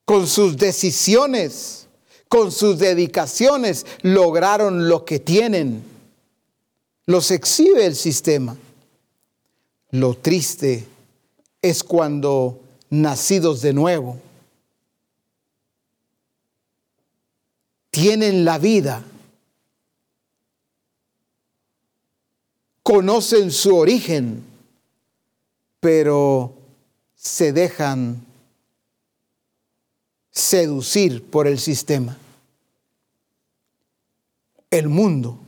con 0.05 0.25
sus 0.25 0.55
decisiones, 0.55 1.87
con 2.29 2.53
sus 2.53 2.79
dedicaciones, 2.79 3.85
lograron 4.01 4.87
lo 4.87 5.03
que 5.03 5.19
tienen. 5.19 5.83
Los 7.05 7.31
exhibe 7.31 7.85
el 7.85 7.97
sistema. 7.97 8.55
Lo 9.91 10.13
triste 10.15 10.87
es 11.63 11.81
cuando 11.81 12.59
nacidos 12.89 13.61
de 13.61 13.73
nuevo, 13.73 14.19
tienen 17.89 18.43
la 18.43 18.57
vida, 18.57 19.01
conocen 22.83 23.49
su 23.49 23.75
origen, 23.75 24.43
pero 25.79 26.53
se 27.15 27.53
dejan 27.53 28.25
seducir 30.31 31.23
por 31.23 31.47
el 31.47 31.59
sistema. 31.59 32.17
El 34.69 34.89
mundo 34.89 35.39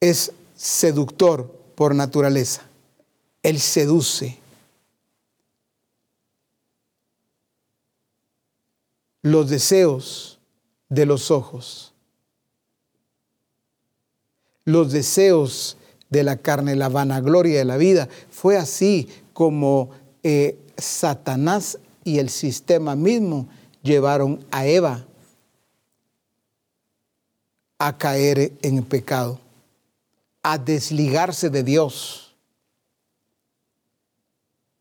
es 0.00 0.32
seductor 0.56 1.46
por 1.76 1.94
naturaleza. 1.94 2.62
Él 3.44 3.60
seduce. 3.60 4.39
Los 9.22 9.50
deseos 9.50 10.38
de 10.88 11.06
los 11.06 11.30
ojos. 11.30 11.92
Los 14.64 14.92
deseos 14.92 15.76
de 16.10 16.24
la 16.24 16.36
carne, 16.36 16.76
la 16.76 16.88
vanagloria 16.88 17.58
de 17.58 17.64
la 17.64 17.76
vida. 17.76 18.08
Fue 18.30 18.56
así 18.56 19.08
como 19.32 19.90
eh, 20.22 20.58
Satanás 20.76 21.78
y 22.04 22.18
el 22.18 22.28
sistema 22.28 22.96
mismo 22.96 23.48
llevaron 23.82 24.44
a 24.50 24.66
Eva 24.66 25.06
a 27.78 27.96
caer 27.96 28.52
en 28.60 28.78
el 28.78 28.84
pecado, 28.84 29.40
a 30.42 30.58
desligarse 30.58 31.48
de 31.48 31.62
Dios. 31.62 32.36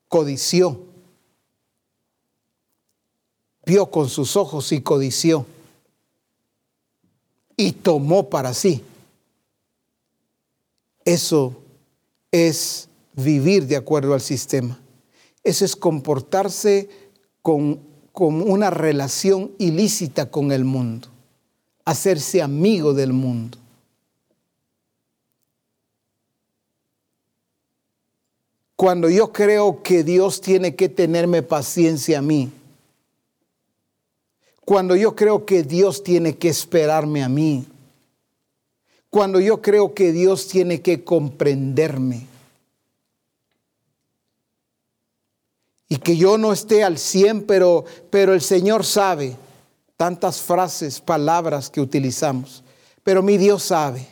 Codició. 0.09 0.88
Vio 3.69 3.91
con 3.91 4.09
sus 4.09 4.35
ojos 4.35 4.71
y 4.71 4.81
codició 4.81 5.45
y 7.55 7.71
tomó 7.73 8.27
para 8.27 8.55
sí. 8.55 8.83
Eso 11.05 11.53
es 12.31 12.89
vivir 13.13 13.67
de 13.67 13.75
acuerdo 13.75 14.15
al 14.15 14.21
sistema. 14.21 14.79
Eso 15.43 15.65
es 15.65 15.75
comportarse 15.75 16.89
con, 17.43 17.79
con, 18.11 18.41
una 18.41 18.71
relación 18.71 19.51
ilícita 19.59 20.31
con 20.31 20.51
el 20.51 20.65
mundo, 20.65 21.09
hacerse 21.85 22.41
amigo 22.41 22.95
del 22.95 23.13
mundo. 23.13 23.59
Cuando 28.75 29.09
yo 29.09 29.31
creo 29.31 29.83
que 29.83 30.03
Dios 30.03 30.41
tiene 30.41 30.75
que 30.75 30.89
tenerme 30.89 31.43
paciencia 31.43 32.19
a 32.19 32.21
mí, 32.23 32.51
cuando 34.69 34.95
yo 34.95 35.15
creo 35.15 35.47
que 35.47 35.63
Dios 35.63 36.03
tiene 36.03 36.37
que 36.37 36.47
esperarme 36.47 37.23
a 37.23 37.27
mí. 37.27 37.65
Cuando 39.09 39.39
yo 39.39 39.63
creo 39.63 39.95
que 39.95 40.11
Dios 40.11 40.47
tiene 40.47 40.79
que 40.83 41.03
comprenderme. 41.03 42.27
Y 45.87 45.95
que 45.95 46.15
yo 46.15 46.37
no 46.37 46.53
esté 46.53 46.83
al 46.83 46.99
100, 46.99 47.47
pero, 47.47 47.83
pero 48.11 48.35
el 48.35 48.41
Señor 48.41 48.85
sabe 48.85 49.35
tantas 49.97 50.39
frases, 50.39 51.01
palabras 51.01 51.71
que 51.71 51.81
utilizamos. 51.81 52.63
Pero 53.01 53.23
mi 53.23 53.37
Dios 53.37 53.63
sabe. 53.63 54.05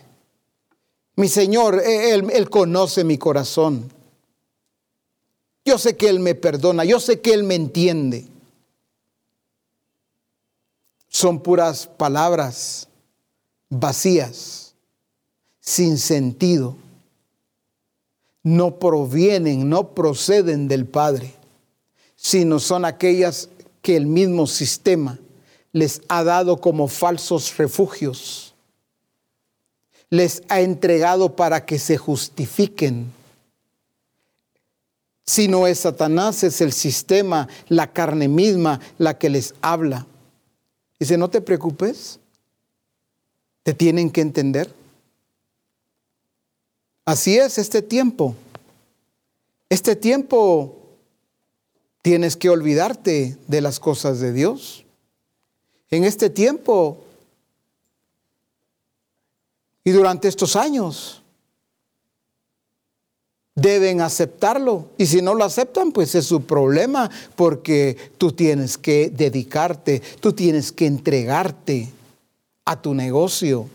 Mi 1.18 1.28
Señor, 1.28 1.84
Él, 1.86 2.32
Él 2.34 2.50
conoce 2.50 3.04
mi 3.04 3.20
corazón. 3.20 3.92
Yo 5.64 5.78
sé 5.78 5.96
que 5.96 6.10
Él 6.10 6.20
me 6.20 6.34
perdona, 6.34 6.84
yo 6.84 7.00
sé 7.00 7.22
que 7.22 7.36
Él 7.36 7.44
me 7.44 7.54
entiende 7.54 8.26
son 11.18 11.40
puras 11.40 11.88
palabras 11.88 12.88
vacías, 13.72 14.76
sin 15.60 15.98
sentido. 15.98 16.76
No 18.44 18.78
provienen, 18.78 19.68
no 19.68 19.96
proceden 19.96 20.68
del 20.68 20.86
Padre, 20.86 21.34
sino 22.16 22.60
son 22.60 22.86
aquellas 22.86 23.50
que 23.82 23.98
el 23.98 24.06
mismo 24.06 24.46
sistema 24.46 25.18
les 25.72 26.04
ha 26.08 26.24
dado 26.24 26.62
como 26.62 26.88
falsos 26.88 27.58
refugios. 27.58 28.54
Les 30.12 30.44
ha 30.50 30.62
entregado 30.62 31.36
para 31.36 31.66
que 31.66 31.80
se 31.80 31.98
justifiquen. 31.98 33.12
Si 35.26 35.48
no 35.48 35.66
es 35.66 35.80
Satanás, 35.80 36.44
es 36.44 36.62
el 36.62 36.74
sistema, 36.74 37.48
la 37.70 37.92
carne 37.92 38.28
misma 38.28 38.80
la 39.00 39.18
que 39.18 39.32
les 39.32 39.56
habla. 39.64 40.06
Dice, 41.00 41.18
no 41.18 41.30
te 41.30 41.42
preocupes, 41.42 42.20
te 43.64 43.74
tienen 43.74 44.10
que 44.10 44.22
entender. 44.22 44.74
Así 47.06 47.38
es 47.38 47.58
este 47.58 47.82
tiempo. 47.82 48.36
Este 49.70 49.96
tiempo 49.96 50.78
tienes 52.02 52.36
que 52.36 52.50
olvidarte 52.50 53.38
de 53.48 53.62
las 53.62 53.80
cosas 53.80 54.20
de 54.20 54.34
Dios. 54.34 54.86
En 55.90 56.04
este 56.04 56.30
tiempo 56.30 57.04
y 59.84 59.92
durante 59.92 60.28
estos 60.28 60.56
años 60.56 61.24
deben 63.58 64.02
aceptarlo. 64.02 64.92
Y 64.98 65.08
si 65.08 65.22
no 65.22 65.34
lo 65.34 65.44
aceptan, 65.44 65.92
pues 65.92 66.16
es 66.16 66.26
su 66.26 66.44
problema, 66.44 67.10
porque 67.36 67.98
tú 68.18 68.32
tienes 68.32 68.78
que 68.78 69.10
dedicarte, 69.10 70.02
tú 70.20 70.32
tienes 70.32 70.72
que 70.72 70.86
entregarte 70.86 71.90
a 72.64 72.80
tu 72.80 72.94
negocio. 72.94 73.68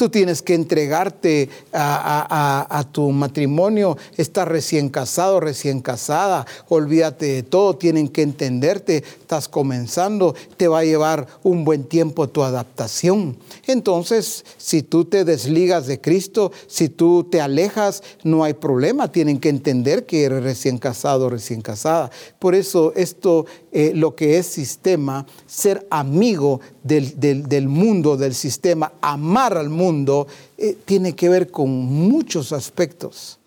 Tú 0.00 0.08
tienes 0.08 0.40
que 0.40 0.54
entregarte 0.54 1.50
a, 1.74 2.86
tu 2.90 3.10
matrimonio, 3.10 3.98
estás 4.16 4.48
recién 4.48 4.88
casado, 4.88 5.40
recién 5.40 5.82
casada, 5.82 6.46
olvídate 6.70 7.26
de 7.26 7.42
todo, 7.42 7.76
tienen 7.76 8.08
que 8.08 8.22
entenderte, 8.22 9.04
estás 9.20 9.46
comenzando, 9.46 10.34
te 10.56 10.68
va 10.68 10.78
a 10.78 10.84
llevar 10.84 11.26
un 11.42 11.66
buen 11.66 11.84
tiempo 11.84 12.30
tu 12.30 12.42
adaptación. 12.42 13.36
Entonces, 13.66 14.46
si 14.56 14.82
tú 14.82 15.04
te 15.04 15.26
desligas 15.26 15.86
de 15.86 16.00
Cristo, 16.00 16.50
si 16.66 16.88
tú 16.88 17.24
te 17.24 17.42
alejas, 17.42 18.02
no 18.24 18.42
hay 18.42 18.54
problema, 18.54 19.12
tienen 19.12 19.38
que 19.38 19.50
entender 19.50 20.06
que 20.06 20.24
eres 20.24 20.42
recién 20.42 20.78
casado, 20.78 21.28
recién 21.28 21.60
casada. 21.60 22.10
Por 22.38 22.54
eso 22.54 22.94
esto, 22.96 23.44
eh, 23.70 23.92
lo 23.94 24.16
que 24.16 24.38
es 24.38 24.46
sistema, 24.46 25.26
ser 25.46 25.86
amigo 25.90 26.62
del, 26.82 27.68
mundo, 27.68 28.16
del 28.16 28.34
sistema, 28.34 28.92
amar 29.00 29.56
al 29.56 29.68
mundo, 29.68 30.26
eh, 30.56 30.76
tiene 30.84 31.14
que 31.14 31.28
ver 31.28 31.50
con 31.50 31.70
muchos 31.70 32.52
aspectos. 32.52 33.38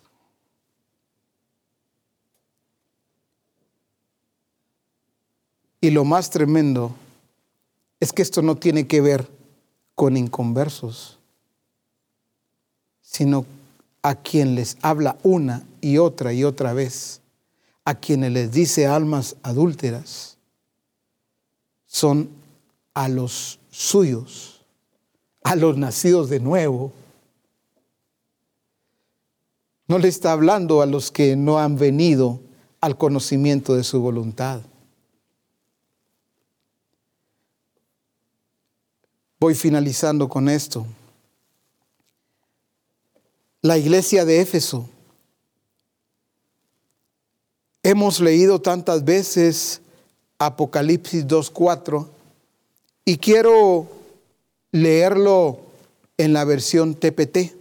Y 5.82 5.92
lo 5.92 6.06
más 6.06 6.30
tremendo 6.30 6.96
es 8.00 8.14
que 8.14 8.22
esto 8.22 8.42
no 8.42 8.56
tiene 8.56 8.88
que 8.88 9.02
ver 9.02 9.28
con 9.96 10.16
inconversos, 10.16 11.20
sino 13.02 13.46
a 14.02 14.16
quien 14.16 14.56
les 14.56 14.78
habla 14.82 15.18
una 15.24 15.64
y 15.82 15.98
otra 15.98 16.34
y 16.34 16.44
otra 16.44 16.74
vez, 16.74 17.22
a 17.86 17.96
quienes 17.96 18.32
les 18.32 18.52
dice 18.52 18.88
almas 18.88 19.36
adúlteras, 19.44 20.38
son 21.86 22.30
a 22.94 23.10
los 23.10 23.60
suyos, 23.72 24.62
a 25.44 25.56
los 25.56 25.78
nacidos 25.78 26.30
de 26.30 26.40
nuevo. 26.40 26.92
No 29.88 29.98
le 30.00 30.08
está 30.08 30.32
hablando 30.32 30.82
a 30.82 30.86
los 30.86 31.12
que 31.12 31.36
no 31.36 31.60
han 31.60 31.78
venido 31.78 32.40
al 32.82 32.98
conocimiento 32.98 33.76
de 33.76 33.84
su 33.84 34.02
voluntad. 34.02 34.62
Voy 39.40 39.56
finalizando 39.56 40.30
con 40.30 40.48
esto. 40.48 40.86
La 43.62 43.78
iglesia 43.78 44.24
de 44.26 44.40
Éfeso. 44.40 44.88
Hemos 47.82 48.22
leído 48.22 48.62
tantas 48.62 49.04
veces 49.04 49.82
Apocalipsis 50.38 51.28
2.4 51.28 52.08
y 53.06 53.18
quiero 53.18 53.88
leerlo 54.72 55.60
en 56.18 56.34
la 56.34 56.46
versión 56.46 56.96
TPT. 56.96 57.54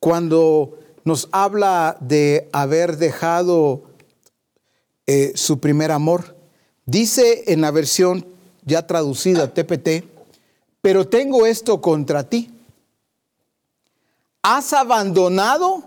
Cuando 0.00 0.78
nos 1.04 1.28
habla 1.32 1.96
de 2.00 2.48
haber 2.52 2.98
dejado 2.98 3.82
eh, 5.06 5.32
su 5.34 5.58
primer 5.58 5.90
amor, 5.90 6.36
dice 6.84 7.44
en 7.52 7.62
la 7.62 7.70
versión 7.70 8.26
ya 8.64 8.86
traducida 8.86 9.52
TPT, 9.52 10.04
pero 10.80 11.08
tengo 11.08 11.46
esto 11.46 11.80
contra 11.80 12.28
ti. 12.28 12.50
Has 14.42 14.72
abandonado 14.72 15.82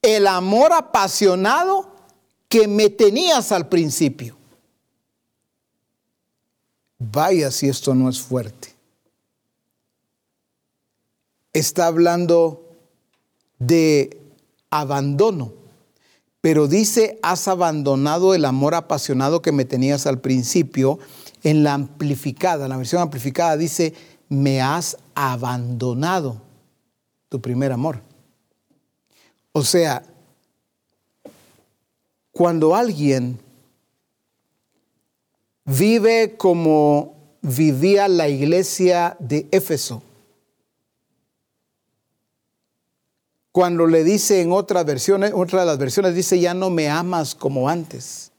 el 0.00 0.26
amor 0.26 0.72
apasionado 0.72 1.88
que 2.48 2.68
me 2.68 2.88
tenías 2.88 3.52
al 3.52 3.68
principio. 3.68 4.36
Vaya 7.10 7.50
si 7.50 7.68
esto 7.68 7.94
no 7.94 8.08
es 8.08 8.20
fuerte. 8.20 8.74
Está 11.52 11.86
hablando 11.86 12.62
de 13.58 14.20
abandono, 14.70 15.52
pero 16.40 16.66
dice, 16.66 17.18
has 17.22 17.46
abandonado 17.46 18.34
el 18.34 18.44
amor 18.44 18.74
apasionado 18.74 19.42
que 19.42 19.52
me 19.52 19.64
tenías 19.64 20.06
al 20.06 20.20
principio. 20.20 20.98
En 21.42 21.62
la 21.62 21.74
amplificada, 21.74 22.64
en 22.64 22.70
la 22.70 22.78
versión 22.78 23.02
amplificada 23.02 23.56
dice, 23.56 23.92
me 24.30 24.62
has 24.62 24.96
abandonado 25.14 26.40
tu 27.28 27.40
primer 27.40 27.70
amor. 27.70 28.00
O 29.52 29.62
sea, 29.62 30.02
cuando 32.32 32.74
alguien 32.74 33.43
vive 35.64 36.36
como 36.36 37.14
vivía 37.42 38.08
la 38.08 38.28
iglesia 38.28 39.16
de 39.20 39.46
Éfeso. 39.50 40.02
Cuando 43.52 43.86
le 43.86 44.02
dice 44.02 44.40
en 44.40 44.50
otras 44.50 44.84
versiones, 44.84 45.32
otra 45.34 45.60
de 45.60 45.66
las 45.66 45.78
versiones 45.78 46.14
dice, 46.14 46.40
ya 46.40 46.54
no 46.54 46.70
me 46.70 46.88
amas 46.88 47.34
como 47.34 47.68
antes. 47.68 48.32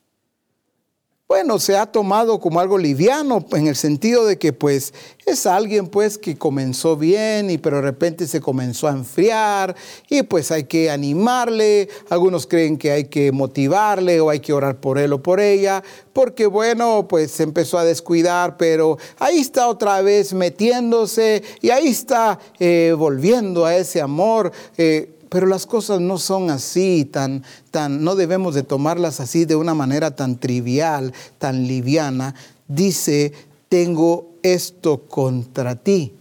Bueno, 1.27 1.57
se 1.57 1.75
ha 1.75 1.87
tomado 1.87 2.39
como 2.39 2.59
algo 2.59 2.77
liviano 2.77 3.43
en 3.53 3.65
el 3.65 3.75
sentido 3.75 4.27
de 4.27 4.37
que 4.37 4.53
pues 4.53 4.93
es 5.25 5.47
alguien 5.47 5.87
pues 5.87 6.19
que 6.19 6.37
comenzó 6.37 6.97
bien 6.97 7.49
y 7.49 7.57
pero 7.57 7.77
de 7.77 7.81
repente 7.81 8.27
se 8.27 8.39
comenzó 8.39 8.87
a 8.87 8.91
enfriar 8.91 9.75
y 10.07 10.21
pues 10.21 10.51
hay 10.51 10.65
que 10.65 10.91
animarle, 10.91 11.89
algunos 12.11 12.45
creen 12.45 12.77
que 12.77 12.91
hay 12.91 13.05
que 13.05 13.31
motivarle 13.31 14.21
o 14.21 14.29
hay 14.29 14.39
que 14.39 14.53
orar 14.53 14.79
por 14.79 14.99
él 14.99 15.13
o 15.13 15.23
por 15.23 15.39
ella, 15.39 15.83
porque 16.13 16.45
bueno, 16.45 17.07
pues 17.07 17.31
se 17.31 17.41
empezó 17.41 17.79
a 17.79 17.85
descuidar, 17.85 18.55
pero 18.57 18.99
ahí 19.17 19.39
está 19.39 19.67
otra 19.67 20.03
vez 20.03 20.31
metiéndose 20.31 21.41
y 21.59 21.71
ahí 21.71 21.87
está 21.87 22.37
eh, 22.59 22.93
volviendo 22.95 23.65
a 23.65 23.75
ese 23.75 23.99
amor. 23.99 24.51
Eh, 24.77 25.14
pero 25.35 25.47
las 25.47 25.65
cosas 25.65 25.99
no 25.99 26.17
son 26.17 26.49
así, 26.49 27.03
tan, 27.03 27.43
tan, 27.69 28.05
no 28.05 28.15
debemos 28.15 28.55
de 28.55 28.63
tomarlas 28.63 29.19
así 29.19 29.43
de 29.43 29.57
una 29.57 29.73
manera 29.73 30.15
tan 30.15 30.37
trivial, 30.37 31.11
tan 31.39 31.67
liviana. 31.67 32.33
Dice, 32.69 33.33
tengo 33.67 34.29
esto 34.43 35.01
contra 35.09 35.75
ti. 35.75 36.13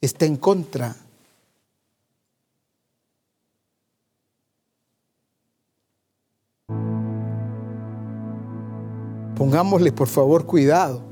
Está 0.00 0.26
en 0.26 0.34
contra. 0.34 0.96
Pongámosle 9.36 9.92
por 9.92 10.08
favor 10.08 10.44
cuidado. 10.44 11.04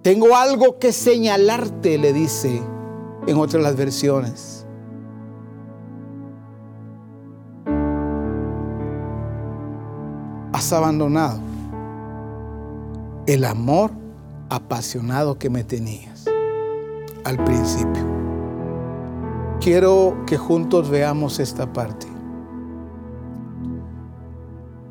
Tengo 0.00 0.34
algo 0.34 0.78
que 0.78 0.94
señalarte, 0.94 1.98
le 1.98 2.14
dice 2.14 2.77
en 3.28 3.36
otras 3.36 3.76
versiones. 3.76 4.64
Has 10.50 10.72
abandonado 10.72 11.38
el 13.26 13.44
amor 13.44 13.90
apasionado 14.48 15.38
que 15.38 15.50
me 15.50 15.62
tenías 15.62 16.24
al 17.24 17.36
principio. 17.44 18.02
Quiero 19.60 20.16
que 20.26 20.38
juntos 20.38 20.88
veamos 20.88 21.38
esta 21.38 21.70
parte. 21.70 22.06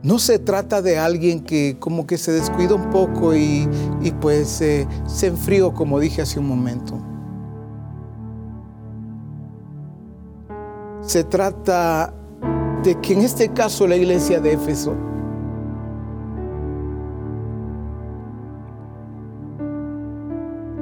No 0.03 0.19
se 0.19 0.37
trata 0.37 0.83
de 0.83 0.99
alguien 0.99 1.43
que 1.43 1.77
como 1.79 2.05
que 2.05 2.19
se 2.19 2.31
descuida 2.31 2.75
un 2.75 2.91
poco 2.91 3.33
y, 3.33 3.67
pues 4.21 4.61
eh, 4.61 4.87
se 5.07 5.27
enfrió, 5.27 5.73
como 5.73 5.99
dije 5.99 6.21
hace 6.21 6.39
un 6.39 6.47
momento. 6.47 7.16
Se 11.07 11.23
trata 11.23 12.13
de 12.83 12.99
que 12.99 13.13
en 13.13 13.21
este 13.21 13.47
caso 13.53 13.87
la 13.87 13.95
iglesia 13.95 14.41
de 14.41 14.51
Éfeso 14.51 14.93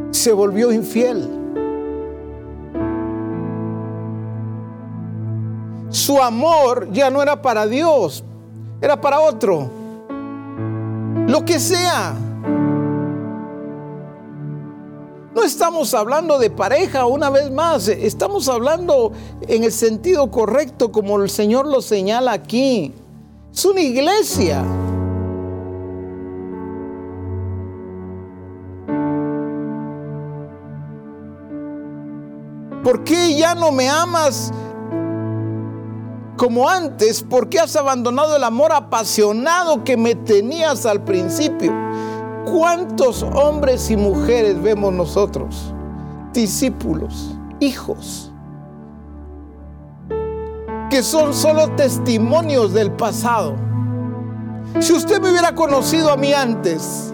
se 0.10 0.34
volvió 0.34 0.72
infiel. 0.72 1.30
Su 5.90 6.20
amor 6.20 6.92
ya 6.92 7.12
no 7.12 7.22
era 7.22 7.40
para 7.40 7.68
Dios, 7.68 8.24
era 8.82 9.00
para 9.00 9.20
otro. 9.20 9.70
Lo 11.28 11.46
que 11.46 11.60
sea. 11.60 12.16
Estamos 15.46 15.94
hablando 15.94 16.40
de 16.40 16.50
pareja 16.50 17.06
una 17.06 17.30
vez 17.30 17.52
más, 17.52 17.88
estamos 17.88 18.50
hablando 18.50 19.12
en 19.48 19.64
el 19.64 19.72
sentido 19.72 20.30
correcto 20.32 20.92
como 20.92 21.22
el 21.22 21.30
Señor 21.30 21.68
lo 21.68 21.82
señala 21.82 22.34
aquí. 22.34 22.94
Es 23.54 23.64
una 23.64 23.82
iglesia. 23.82 24.64
¿Por 32.84 33.04
qué 33.04 33.36
ya 33.36 33.56
no 33.56 33.72
me 33.72 33.90
amas 33.90 34.52
como 36.38 36.70
antes? 36.70 37.24
¿Por 37.24 37.50
qué 37.50 37.60
has 37.60 37.76
abandonado 37.76 38.36
el 38.36 38.44
amor 38.44 38.74
apasionado 38.74 39.84
que 39.84 39.98
me 39.98 40.16
tenías 40.16 40.86
al 40.86 41.04
principio? 41.04 41.72
¿Cuántos 42.46 43.24
hombres 43.24 43.90
y 43.90 43.98
mujeres 43.98 44.62
vemos 44.62 44.94
nosotros? 44.94 45.74
Discípulos, 46.32 47.36
hijos, 47.60 48.32
que 50.92 51.02
son 51.02 51.34
solo 51.34 51.70
testimonios 51.72 52.72
del 52.72 52.92
pasado. 52.92 53.56
Si 54.80 54.94
usted 54.94 55.20
me 55.20 55.32
hubiera 55.32 55.56
conocido 55.56 56.12
a 56.12 56.18
mí 56.18 56.34
antes, 56.34 57.14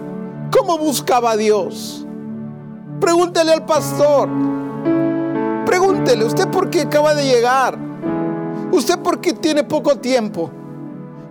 ¿cómo 0.54 0.76
buscaba 0.76 1.30
a 1.30 1.36
Dios? 1.36 2.06
Pregúntele 3.00 3.54
al 3.54 3.64
pastor. 3.64 4.28
Pregúntele, 5.64 6.26
¿usted 6.26 6.48
por 6.48 6.68
qué 6.68 6.82
acaba 6.82 7.14
de 7.14 7.24
llegar? 7.24 7.78
¿Usted 8.70 8.98
por 8.98 9.20
qué 9.20 9.32
tiene 9.32 9.64
poco 9.64 9.96
tiempo? 9.96 10.50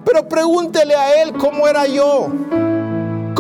Pero 0.04 0.28
pregúntele 0.28 0.96
a 0.96 1.22
él 1.22 1.34
cómo 1.34 1.68
era 1.68 1.86
yo 1.86 2.30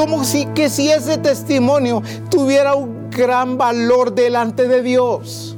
como 0.01 0.23
si 0.23 0.47
que 0.47 0.67
si 0.67 0.89
ese 0.89 1.19
testimonio 1.19 2.01
tuviera 2.31 2.73
un 2.73 3.11
gran 3.11 3.55
valor 3.55 4.11
delante 4.11 4.67
de 4.67 4.81
Dios. 4.81 5.55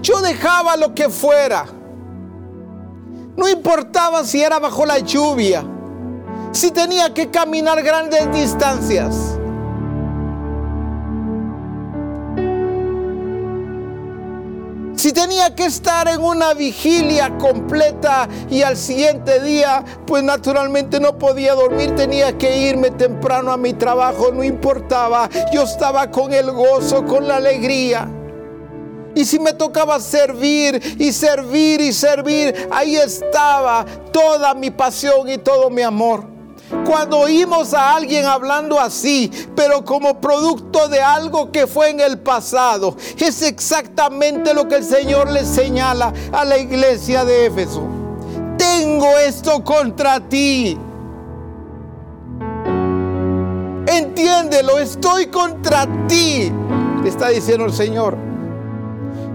Yo 0.00 0.20
dejaba 0.20 0.76
lo 0.76 0.94
que 0.94 1.08
fuera. 1.08 1.66
No 3.36 3.48
importaba 3.48 4.22
si 4.22 4.40
era 4.40 4.60
bajo 4.60 4.86
la 4.86 5.00
lluvia, 5.00 5.64
si 6.52 6.70
tenía 6.70 7.12
que 7.12 7.28
caminar 7.28 7.82
grandes 7.82 8.32
distancias. 8.32 9.35
Si 15.06 15.12
tenía 15.12 15.54
que 15.54 15.66
estar 15.66 16.08
en 16.08 16.20
una 16.20 16.52
vigilia 16.52 17.38
completa 17.38 18.28
y 18.50 18.62
al 18.62 18.76
siguiente 18.76 19.40
día, 19.40 19.84
pues 20.04 20.24
naturalmente 20.24 20.98
no 20.98 21.16
podía 21.16 21.54
dormir, 21.54 21.94
tenía 21.94 22.36
que 22.36 22.68
irme 22.68 22.90
temprano 22.90 23.52
a 23.52 23.56
mi 23.56 23.72
trabajo, 23.72 24.32
no 24.32 24.42
importaba, 24.42 25.30
yo 25.52 25.62
estaba 25.62 26.10
con 26.10 26.32
el 26.32 26.50
gozo, 26.50 27.04
con 27.06 27.28
la 27.28 27.36
alegría. 27.36 28.08
Y 29.14 29.24
si 29.24 29.38
me 29.38 29.52
tocaba 29.52 30.00
servir 30.00 30.82
y 30.98 31.12
servir 31.12 31.80
y 31.82 31.92
servir, 31.92 32.68
ahí 32.72 32.96
estaba 32.96 33.86
toda 34.12 34.54
mi 34.54 34.72
pasión 34.72 35.28
y 35.28 35.38
todo 35.38 35.70
mi 35.70 35.82
amor. 35.82 36.35
Cuando 36.84 37.18
oímos 37.20 37.74
a 37.74 37.94
alguien 37.94 38.24
hablando 38.24 38.80
así, 38.80 39.30
pero 39.54 39.84
como 39.84 40.20
producto 40.20 40.88
de 40.88 41.00
algo 41.00 41.52
que 41.52 41.66
fue 41.66 41.90
en 41.90 42.00
el 42.00 42.18
pasado, 42.18 42.96
es 43.18 43.42
exactamente 43.42 44.52
lo 44.52 44.66
que 44.66 44.76
el 44.76 44.84
Señor 44.84 45.30
le 45.30 45.44
señala 45.44 46.12
a 46.32 46.44
la 46.44 46.58
iglesia 46.58 47.24
de 47.24 47.46
Éfeso. 47.46 47.82
Tengo 48.58 49.16
esto 49.18 49.62
contra 49.62 50.18
ti. 50.20 50.76
Entiéndelo, 53.86 54.78
estoy 54.78 55.26
contra 55.26 55.86
ti, 56.08 56.52
está 57.04 57.28
diciendo 57.28 57.66
el 57.66 57.72
Señor. 57.72 58.16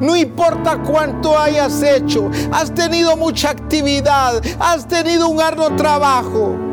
No 0.01 0.17
importa 0.17 0.79
cuánto 0.79 1.37
hayas 1.37 1.81
hecho, 1.81 2.29
has 2.51 2.73
tenido 2.73 3.15
mucha 3.15 3.51
actividad, 3.51 4.41
has 4.59 4.87
tenido 4.87 5.29
un 5.29 5.39
arduo 5.39 5.75
trabajo. 5.75 6.70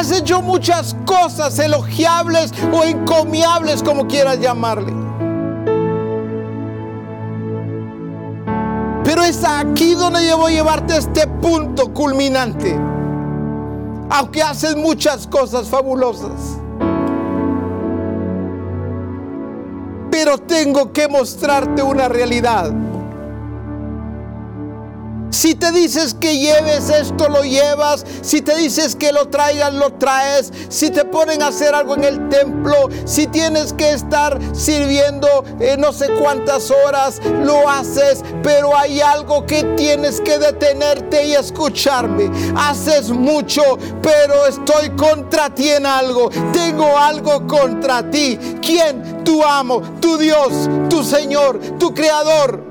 Has 0.00 0.10
hecho 0.12 0.40
muchas 0.40 0.96
cosas 1.04 1.58
elogiables 1.58 2.54
o 2.72 2.84
encomiables, 2.84 3.82
como 3.82 4.06
quieras 4.06 4.40
llamarle. 4.40 4.94
Pero 9.04 9.22
es 9.22 9.44
aquí 9.44 9.92
donde 9.92 10.26
yo 10.26 10.38
voy 10.38 10.54
a 10.54 10.56
llevarte 10.56 10.94
a 10.94 10.96
este 10.96 11.26
punto 11.26 11.92
culminante. 11.92 12.80
Aunque 14.08 14.42
haces 14.42 14.74
muchas 14.74 15.26
cosas 15.26 15.68
fabulosas. 15.68 16.58
Pero 20.10 20.38
tengo 20.38 20.94
que 20.94 21.08
mostrarte 21.08 21.82
una 21.82 22.08
realidad. 22.08 22.72
Si 25.30 25.54
te 25.54 25.70
dices 25.70 26.14
que 26.14 26.38
lleves 26.38 26.90
esto, 26.90 27.28
lo 27.28 27.42
llevas. 27.42 28.04
Si 28.22 28.42
te 28.42 28.56
dices 28.56 28.96
que 28.96 29.12
lo 29.12 29.28
traigas, 29.28 29.72
lo 29.72 29.92
traes. 29.94 30.52
Si 30.68 30.90
te 30.90 31.04
ponen 31.04 31.42
a 31.42 31.48
hacer 31.48 31.74
algo 31.74 31.94
en 31.94 32.04
el 32.04 32.28
templo, 32.28 32.88
si 33.04 33.26
tienes 33.26 33.72
que 33.72 33.92
estar 33.92 34.38
sirviendo 34.52 35.28
eh, 35.60 35.76
no 35.78 35.92
sé 35.92 36.08
cuántas 36.20 36.70
horas, 36.70 37.20
lo 37.44 37.68
haces. 37.68 38.22
Pero 38.42 38.76
hay 38.76 39.00
algo 39.00 39.46
que 39.46 39.62
tienes 39.76 40.20
que 40.20 40.38
detenerte 40.38 41.26
y 41.26 41.34
escucharme. 41.34 42.30
Haces 42.56 43.10
mucho, 43.10 43.62
pero 44.02 44.46
estoy 44.46 44.90
contra 44.90 45.54
ti 45.54 45.70
en 45.70 45.86
algo. 45.86 46.30
Tengo 46.52 46.98
algo 46.98 47.46
contra 47.46 48.10
ti. 48.10 48.38
¿Quién? 48.60 49.22
Tu 49.24 49.44
amo, 49.44 49.80
tu 50.00 50.18
Dios, 50.18 50.68
tu 50.88 51.04
Señor, 51.04 51.60
tu 51.78 51.94
Creador 51.94 52.69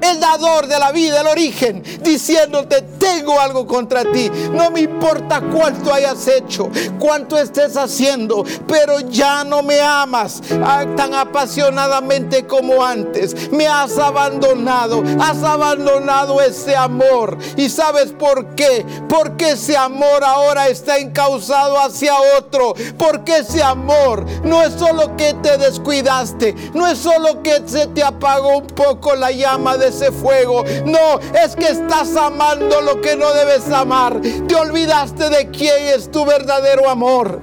el 0.00 0.20
dador 0.20 0.66
de 0.66 0.78
la 0.78 0.92
vida, 0.92 1.20
el 1.20 1.26
origen, 1.26 1.82
diciéndote, 2.02 2.82
tengo 2.98 3.40
algo 3.40 3.66
contra 3.66 4.04
ti. 4.12 4.30
No 4.52 4.70
me 4.70 4.80
importa 4.80 5.40
cuánto 5.40 5.92
hayas 5.92 6.26
hecho, 6.28 6.70
cuánto 6.98 7.38
estés 7.38 7.76
haciendo, 7.76 8.44
pero 8.66 9.00
ya 9.00 9.44
no 9.44 9.62
me 9.62 9.80
amas 9.80 10.42
ah, 10.62 10.84
tan 10.96 11.14
apasionadamente 11.14 12.46
como 12.46 12.84
antes. 12.84 13.50
Me 13.50 13.66
has 13.66 13.98
abandonado, 13.98 15.02
has 15.20 15.42
abandonado 15.42 16.40
ese 16.40 16.76
amor. 16.76 17.38
¿Y 17.56 17.68
sabes 17.68 18.12
por 18.12 18.54
qué? 18.54 18.84
Porque 19.08 19.50
ese 19.50 19.76
amor 19.76 20.24
ahora 20.24 20.68
está 20.68 20.98
encauzado 20.98 21.78
hacia 21.78 22.14
otro. 22.38 22.74
Porque 22.98 23.38
ese 23.38 23.62
amor 23.62 24.24
no 24.44 24.62
es 24.62 24.74
solo 24.74 25.16
que 25.16 25.34
te 25.34 25.56
descuidaste, 25.58 26.54
no 26.74 26.86
es 26.86 26.98
solo 26.98 27.42
que 27.42 27.62
se 27.66 27.86
te 27.88 28.02
apagó 28.02 28.58
un 28.58 28.66
poco 28.66 29.14
la 29.14 29.30
llama 29.30 29.76
de 29.76 29.85
ese 29.88 30.12
fuego. 30.12 30.64
No, 30.84 31.18
es 31.44 31.56
que 31.56 31.68
estás 31.68 32.16
amando 32.16 32.80
lo 32.80 33.00
que 33.00 33.16
no 33.16 33.32
debes 33.32 33.70
amar. 33.70 34.20
Te 34.20 34.54
olvidaste 34.54 35.28
de 35.30 35.50
quién 35.50 35.94
es 35.94 36.10
tu 36.10 36.24
verdadero 36.24 36.88
amor. 36.88 37.40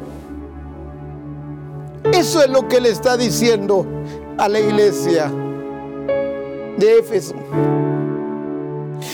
Eso 2.11 2.41
es 2.41 2.49
lo 2.49 2.68
que 2.68 2.82
le 2.82 2.90
está 2.90 3.18
diciendo 3.18 3.86
a 4.38 4.49
la 4.49 4.60
iglesia 4.60 5.32
de 6.78 6.99
Éfeso. 6.99 7.36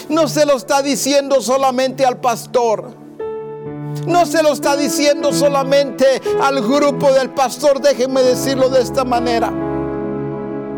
No 0.09 0.27
se 0.27 0.45
lo 0.45 0.55
está 0.55 0.81
diciendo 0.81 1.41
solamente 1.41 2.05
al 2.05 2.17
pastor. 2.17 2.97
No 4.05 4.25
se 4.25 4.41
lo 4.43 4.53
está 4.53 4.75
diciendo 4.75 5.33
solamente 5.33 6.21
al 6.41 6.61
grupo 6.61 7.11
del 7.11 7.29
pastor. 7.31 7.79
Déjenme 7.81 8.21
decirlo 8.23 8.69
de 8.69 8.81
esta 8.81 9.03
manera. 9.03 9.51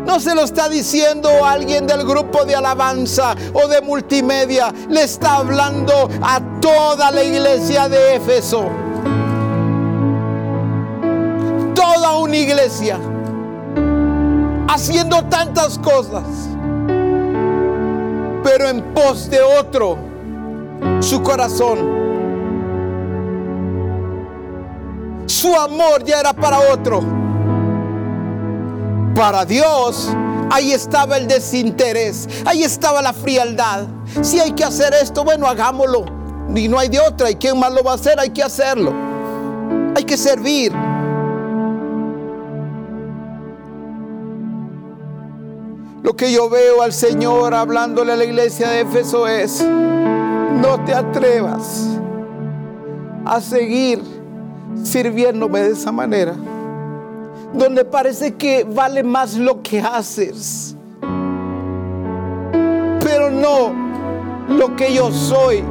No 0.06 0.18
se 0.18 0.34
lo 0.34 0.42
está 0.42 0.68
diciendo 0.68 1.44
alguien 1.44 1.86
del 1.86 2.04
grupo 2.04 2.44
de 2.44 2.56
alabanza 2.56 3.34
o 3.52 3.68
de 3.68 3.80
multimedia. 3.82 4.72
Le 4.88 5.04
está 5.04 5.36
hablando 5.36 6.08
a 6.20 6.40
toda 6.60 7.10
la 7.10 7.22
iglesia 7.22 7.88
de 7.88 8.16
Éfeso. 8.16 8.68
Toda 11.74 12.16
una 12.18 12.36
iglesia. 12.36 12.98
Haciendo 14.68 15.24
tantas 15.26 15.78
cosas. 15.78 16.24
Pero 18.42 18.68
en 18.68 18.82
pos 18.94 19.30
de 19.30 19.40
otro. 19.40 19.98
Su 21.00 21.22
corazón. 21.22 22.02
Su 25.26 25.54
amor 25.56 26.02
ya 26.04 26.20
era 26.20 26.32
para 26.32 26.58
otro 26.72 27.21
para 29.14 29.44
Dios, 29.44 30.10
ahí 30.50 30.72
estaba 30.72 31.16
el 31.16 31.26
desinterés, 31.26 32.28
ahí 32.44 32.62
estaba 32.62 33.02
la 33.02 33.12
frialdad. 33.12 33.86
Si 34.20 34.40
hay 34.40 34.52
que 34.52 34.64
hacer 34.64 34.94
esto, 34.94 35.24
bueno, 35.24 35.46
hagámoslo. 35.46 36.04
Y 36.54 36.68
no 36.68 36.78
hay 36.78 36.88
de 36.88 37.00
otra. 37.00 37.30
¿Y 37.30 37.36
quién 37.36 37.58
más 37.58 37.72
lo 37.72 37.82
va 37.82 37.92
a 37.92 37.94
hacer? 37.94 38.18
Hay 38.20 38.30
que 38.30 38.42
hacerlo. 38.42 38.92
Hay 39.96 40.04
que 40.04 40.16
servir. 40.16 40.72
Lo 46.02 46.14
que 46.14 46.32
yo 46.32 46.50
veo 46.50 46.82
al 46.82 46.92
Señor 46.92 47.54
hablándole 47.54 48.12
a 48.12 48.16
la 48.16 48.24
iglesia 48.24 48.68
de 48.68 48.80
Éfeso 48.80 49.28
es, 49.28 49.62
no 49.62 50.84
te 50.84 50.94
atrevas 50.94 51.86
a 53.24 53.40
seguir 53.40 54.02
sirviéndome 54.82 55.60
de 55.60 55.72
esa 55.72 55.92
manera 55.92 56.34
donde 57.54 57.84
parece 57.84 58.34
que 58.34 58.64
vale 58.64 59.02
más 59.02 59.34
lo 59.34 59.62
que 59.62 59.80
haces, 59.80 60.76
pero 63.00 63.30
no 63.30 63.72
lo 64.48 64.74
que 64.76 64.94
yo 64.94 65.12
soy 65.12 65.64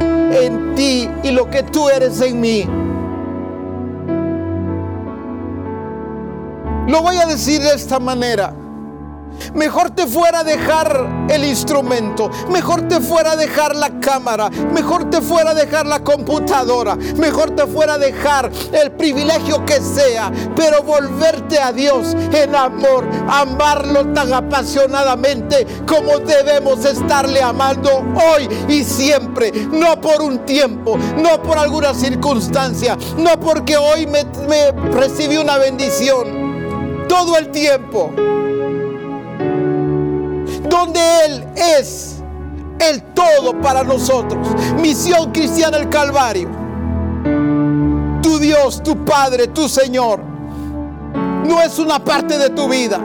en 0.00 0.74
ti 0.74 1.08
y 1.22 1.30
lo 1.30 1.48
que 1.50 1.62
tú 1.62 1.88
eres 1.88 2.20
en 2.20 2.40
mí. 2.40 2.66
Lo 6.88 7.02
voy 7.02 7.16
a 7.16 7.26
decir 7.26 7.60
de 7.62 7.74
esta 7.74 7.98
manera. 7.98 8.54
Mejor 9.54 9.90
te 9.90 10.06
fuera 10.06 10.40
a 10.40 10.44
dejar 10.44 11.26
el 11.28 11.44
instrumento, 11.44 12.30
mejor 12.50 12.88
te 12.88 13.00
fuera 13.00 13.32
a 13.32 13.36
dejar 13.36 13.74
la 13.76 14.00
cámara, 14.00 14.50
mejor 14.50 15.10
te 15.10 15.20
fuera 15.20 15.50
a 15.50 15.54
dejar 15.54 15.86
la 15.86 16.00
computadora, 16.00 16.96
mejor 16.96 17.50
te 17.52 17.66
fuera 17.66 17.94
a 17.94 17.98
dejar 17.98 18.50
el 18.72 18.92
privilegio 18.92 19.64
que 19.64 19.80
sea, 19.80 20.30
pero 20.54 20.82
volverte 20.82 21.58
a 21.58 21.72
Dios 21.72 22.14
en 22.32 22.54
amor, 22.54 23.08
amarlo 23.28 24.12
tan 24.12 24.32
apasionadamente 24.32 25.66
como 25.86 26.18
debemos 26.18 26.84
estarle 26.84 27.42
amando 27.42 27.90
hoy 28.32 28.48
y 28.68 28.84
siempre, 28.84 29.52
no 29.52 30.00
por 30.00 30.22
un 30.22 30.44
tiempo, 30.44 30.96
no 31.16 31.42
por 31.42 31.58
alguna 31.58 31.94
circunstancia, 31.94 32.96
no 33.16 33.38
porque 33.40 33.76
hoy 33.76 34.06
me, 34.06 34.24
me 34.48 34.72
recibí 34.92 35.36
una 35.36 35.58
bendición, 35.58 37.06
todo 37.08 37.36
el 37.36 37.50
tiempo 37.50 38.10
donde 40.74 41.00
Él 41.24 41.44
es 41.54 42.16
el 42.80 43.00
todo 43.14 43.60
para 43.60 43.84
nosotros. 43.84 44.48
Misión 44.80 45.30
cristiana 45.30 45.76
el 45.76 45.88
Calvario. 45.88 46.48
Tu 48.20 48.38
Dios, 48.40 48.82
tu 48.82 49.04
Padre, 49.04 49.46
tu 49.48 49.68
Señor, 49.68 50.20
no 51.46 51.62
es 51.62 51.78
una 51.78 52.04
parte 52.04 52.38
de 52.38 52.50
tu 52.50 52.68
vida. 52.68 53.00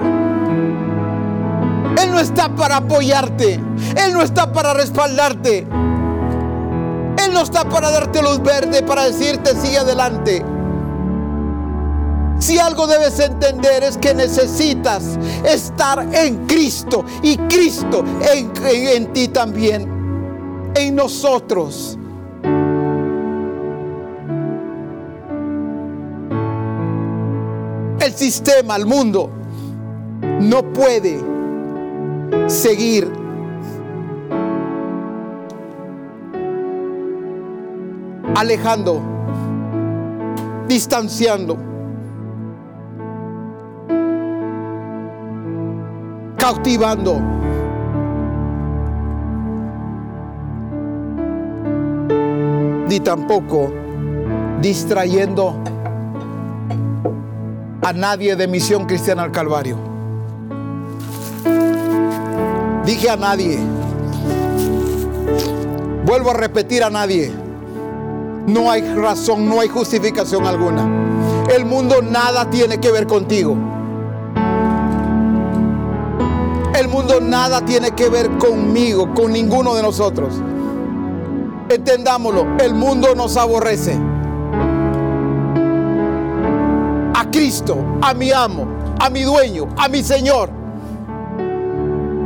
Él 2.02 2.12
no 2.12 2.20
está 2.20 2.50
para 2.56 2.78
apoyarte. 2.78 3.54
Él 3.96 4.14
no 4.14 4.24
está 4.24 4.52
para 4.52 4.74
respaldarte. 4.74 5.60
Él 5.60 7.34
no 7.34 7.42
está 7.42 7.66
para 7.66 7.92
darte 7.92 8.24
luz 8.24 8.42
verde, 8.42 8.82
para 8.82 9.04
decirte 9.04 9.56
sigue 9.56 9.78
adelante. 9.78 10.44
Si 12.40 12.58
algo 12.58 12.88
debes 12.88 13.20
entender 13.20 13.84
es 13.84 13.98
que 13.98 14.14
necesitas 14.14 15.20
estar 15.44 16.08
en 16.14 16.48
Cristo 16.48 17.04
y 17.22 17.38
Cristo 17.38 18.04
en, 18.34 19.12
ti 19.12 19.28
también, 19.28 20.72
en 20.74 20.96
nosotros. 20.96 21.98
El 28.00 28.14
sistema, 28.14 28.78
el 28.78 28.86
mundo, 28.86 29.30
no 30.40 30.64
puede 30.72 31.20
seguir 32.48 33.12
alejando, 38.34 39.02
distanciando 40.70 41.70
cautivando. 46.40 47.22
Ni 52.88 53.00
tampoco 53.02 53.72
distrayendo 54.60 55.62
a 57.84 57.94
nadie 57.94 58.36
de 58.36 58.48
Misión 58.48 58.86
Cristiana 58.86 59.24
al 59.24 59.32
Calvario. 59.32 59.78
Dije 62.86 63.10
a 63.10 63.16
nadie. 63.16 63.60
Vuelvo 66.06 66.32
a 66.32 66.34
repetir 66.34 66.84
a 66.84 66.90
nadie. 66.90 67.32
No 68.48 68.72
hay 68.72 68.82
razón, 68.96 69.48
no 69.48 69.60
hay 69.60 69.68
justificación 69.68 70.48
alguna. 70.48 70.88
El 71.56 71.66
mundo 71.66 72.02
nada 72.02 72.50
tiene 72.50 72.80
que 72.80 72.92
ver 72.92 73.06
contigo. 73.06 73.56
Mundo 76.90 77.22
nada 77.22 77.64
tiene 77.66 77.92
que 77.92 78.10
ver 78.10 78.30
conmigo, 78.38 79.14
con 79.14 79.32
ninguno 79.32 79.76
de 79.76 79.82
nosotros. 79.82 80.36
Entendámoslo, 81.70 82.58
el 82.60 82.74
mundo 82.74 83.16
nos 83.16 83.38
aborrece. 83.38 83.98
A 87.14 87.32
Cristo, 87.32 87.78
a 88.02 88.14
mi 88.14 88.32
amo, 88.32 88.68
a 89.00 89.10
mi 89.10 89.24
dueño, 89.24 89.68
a 89.78 89.88
mi 89.88 90.04
Señor. 90.04 90.50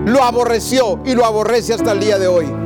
Lo 0.05 0.23
aborreció 0.23 0.99
y 1.05 1.13
lo 1.13 1.25
aborrece 1.25 1.73
hasta 1.73 1.91
el 1.91 1.99
día 1.99 2.17
de 2.17 2.27
hoy. 2.27 2.63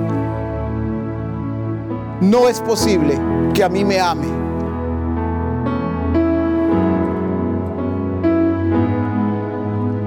no 2.22 2.50
es 2.50 2.60
posible 2.62 3.20
que 3.54 3.64
a 3.64 3.70
mí 3.70 3.86
me 3.86 4.00
ame. 4.00 4.28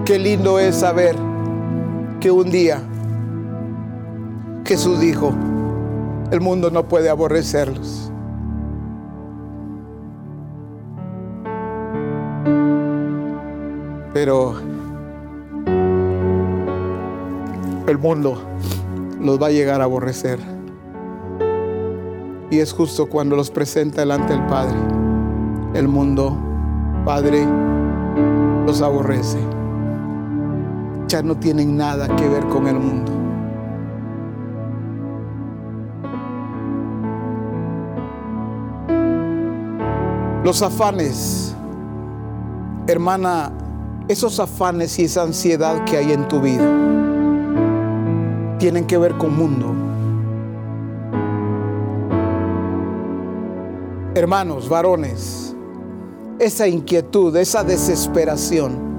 Qué 0.05 0.19
lindo 0.19 0.59
es 0.59 0.77
saber 0.77 1.30
que 2.21 2.31
un 2.31 2.51
día 2.51 2.83
Jesús 4.67 5.01
dijo, 5.01 5.33
el 6.31 6.41
mundo 6.41 6.71
no 6.71 6.87
puede 6.87 7.09
aborrecerlos. 7.09 8.13
Pero 14.13 14.55
el 17.87 17.99
mundo 17.99 18.41
los 19.19 19.41
va 19.41 19.47
a 19.47 19.51
llegar 19.51 19.81
a 19.81 19.85
aborrecer. 19.85 20.39
Y 22.51 22.59
es 22.59 22.73
justo 22.73 23.07
cuando 23.07 23.35
los 23.35 23.51
presenta 23.51 24.03
delante 24.03 24.35
del 24.35 24.45
Padre. 24.47 24.77
El 25.75 25.89
mundo, 25.89 26.37
Padre, 27.05 27.47
los 28.67 28.83
aborrece. 28.83 29.39
No 31.11 31.37
tienen 31.37 31.77
nada 31.77 32.07
que 32.15 32.29
ver 32.29 32.47
con 32.47 32.69
el 32.69 32.77
mundo. 32.77 33.11
Los 40.45 40.63
afanes, 40.63 41.53
hermana, 42.87 43.51
esos 44.07 44.39
afanes 44.39 45.01
y 45.01 45.05
esa 45.05 45.23
ansiedad 45.23 45.85
que 45.85 45.97
hay 45.97 46.13
en 46.13 46.29
tu 46.29 46.41
vida 46.41 46.65
tienen 48.59 48.87
que 48.87 48.97
ver 48.97 49.19
con 49.19 49.37
mundo. 49.37 49.75
Hermanos, 54.15 54.69
varones, 54.69 55.57
esa 56.39 56.69
inquietud, 56.69 57.37
esa 57.37 57.65
desesperación 57.65 58.90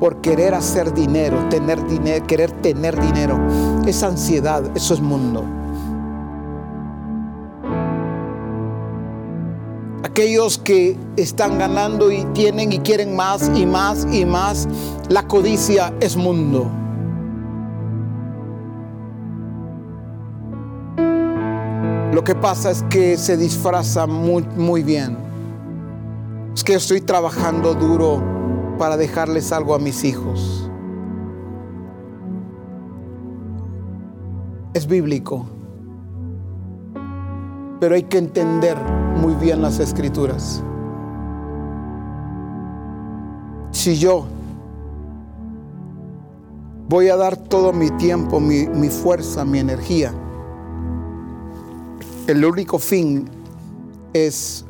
por 0.00 0.20
querer 0.20 0.54
hacer 0.54 0.92
dinero, 0.92 1.48
tener 1.48 1.86
dinero, 1.86 2.26
querer 2.26 2.50
tener 2.50 3.00
dinero, 3.00 3.38
esa 3.86 4.08
ansiedad, 4.08 4.62
eso 4.74 4.94
es 4.94 5.00
mundo. 5.00 5.44
aquellos 10.16 10.56
que 10.56 10.96
están 11.18 11.58
ganando 11.58 12.10
y 12.10 12.24
tienen 12.32 12.72
y 12.72 12.78
quieren 12.78 13.14
más 13.14 13.50
y 13.54 13.66
más 13.66 14.06
y 14.10 14.24
más, 14.24 14.66
la 15.10 15.28
codicia 15.28 15.92
es 16.00 16.16
mundo. 16.16 16.70
Lo 22.14 22.24
que 22.24 22.34
pasa 22.34 22.70
es 22.70 22.82
que 22.84 23.18
se 23.18 23.36
disfraza 23.36 24.06
muy, 24.06 24.42
muy 24.56 24.82
bien. 24.82 25.18
Es 26.54 26.64
que 26.64 26.72
estoy 26.72 27.02
trabajando 27.02 27.74
duro 27.74 28.22
para 28.78 28.96
dejarles 28.96 29.52
algo 29.52 29.74
a 29.74 29.78
mis 29.78 30.04
hijos. 30.04 30.70
Es 34.74 34.86
bíblico. 34.86 35.46
Pero 37.80 37.94
hay 37.94 38.02
que 38.02 38.18
entender 38.18 38.76
muy 39.16 39.34
bien 39.34 39.62
las 39.62 39.78
escrituras. 39.78 40.62
Si 43.70 43.96
yo 43.96 44.26
voy 46.88 47.08
a 47.08 47.16
dar 47.16 47.36
todo 47.36 47.72
mi 47.72 47.90
tiempo, 47.92 48.40
mi, 48.40 48.66
mi 48.66 48.88
fuerza, 48.88 49.44
mi 49.44 49.58
energía, 49.58 50.12
el 52.26 52.44
único 52.44 52.78
fin 52.78 53.28
es 54.12 54.65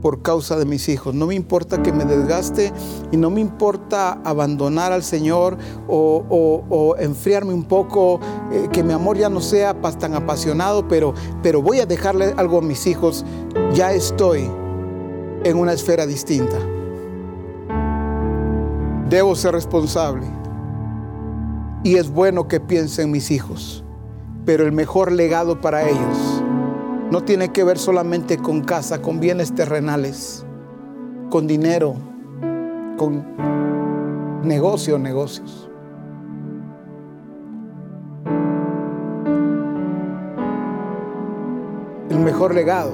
por 0.00 0.22
causa 0.22 0.56
de 0.56 0.64
mis 0.64 0.88
hijos. 0.88 1.14
No 1.14 1.26
me 1.26 1.34
importa 1.34 1.82
que 1.82 1.92
me 1.92 2.04
desgaste 2.04 2.72
y 3.10 3.16
no 3.16 3.30
me 3.30 3.40
importa 3.40 4.20
abandonar 4.24 4.92
al 4.92 5.02
Señor 5.02 5.56
o, 5.88 6.96
enfriarme 6.98 7.52
un 7.52 7.64
poco, 7.64 8.20
eh, 8.52 8.68
que 8.72 8.82
mi 8.82 8.92
amor 8.92 9.16
ya 9.16 9.28
no 9.28 9.40
sea 9.40 9.74
tan 9.98 10.14
apasionado, 10.14 10.88
pero, 10.88 11.14
pero 11.42 11.62
voy 11.62 11.80
a 11.80 11.86
dejarle 11.86 12.34
algo 12.36 12.58
a 12.58 12.62
mis 12.62 12.86
hijos. 12.86 13.24
Ya 13.74 13.92
estoy 13.92 14.48
en 15.44 15.56
una 15.56 15.72
esfera 15.72 16.06
distinta. 16.06 16.56
Debo 19.08 19.34
ser 19.34 19.52
responsable. 19.52 20.26
Y 21.84 21.96
es 21.96 22.10
bueno 22.10 22.48
que 22.48 22.60
piensen 22.60 23.10
mis 23.10 23.30
hijos, 23.30 23.84
pero 24.44 24.64
el 24.64 24.72
mejor 24.72 25.12
legado 25.12 25.60
para 25.60 25.88
ellos 25.88 26.37
no 27.10 27.24
tiene 27.24 27.50
que 27.50 27.64
ver 27.64 27.78
solamente 27.78 28.36
con 28.36 28.62
casa, 28.62 29.00
con 29.00 29.18
bienes 29.18 29.54
terrenales, 29.54 30.44
con 31.30 31.46
dinero, 31.46 31.94
con 32.98 33.24
negocio, 34.42 34.98
negocios. 34.98 35.70
El 42.10 42.18
mejor 42.20 42.54
legado 42.54 42.92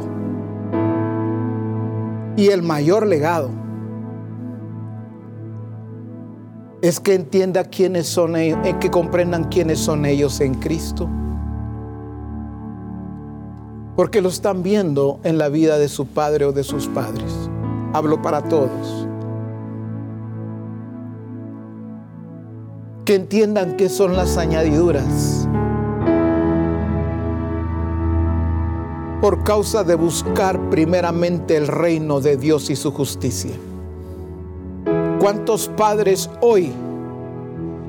y 2.36 2.48
el 2.48 2.62
mayor 2.62 3.06
legado 3.06 3.50
es 6.82 7.00
que 7.00 7.14
entienda 7.14 7.64
quiénes 7.64 8.06
son 8.06 8.36
ellos, 8.36 8.58
eh, 8.64 8.76
que 8.78 8.90
comprendan 8.90 9.44
quiénes 9.44 9.78
son 9.78 10.04
ellos 10.04 10.40
en 10.40 10.54
Cristo 10.54 11.08
porque 13.96 14.20
lo 14.20 14.28
están 14.28 14.62
viendo 14.62 15.20
en 15.22 15.38
la 15.38 15.48
vida 15.48 15.78
de 15.78 15.88
su 15.88 16.06
padre 16.06 16.44
o 16.46 16.52
de 16.52 16.64
sus 16.64 16.88
padres. 16.88 17.32
Hablo 17.92 18.20
para 18.22 18.42
todos. 18.42 19.06
Que 23.04 23.14
entiendan 23.14 23.76
qué 23.76 23.88
son 23.88 24.16
las 24.16 24.36
añadiduras. 24.36 25.48
Por 29.20 29.44
causa 29.44 29.84
de 29.84 29.94
buscar 29.94 30.58
primeramente 30.70 31.56
el 31.56 31.68
reino 31.68 32.20
de 32.20 32.36
Dios 32.36 32.70
y 32.70 32.76
su 32.76 32.90
justicia. 32.92 33.54
¿Cuántos 35.20 35.68
padres 35.68 36.28
hoy 36.40 36.72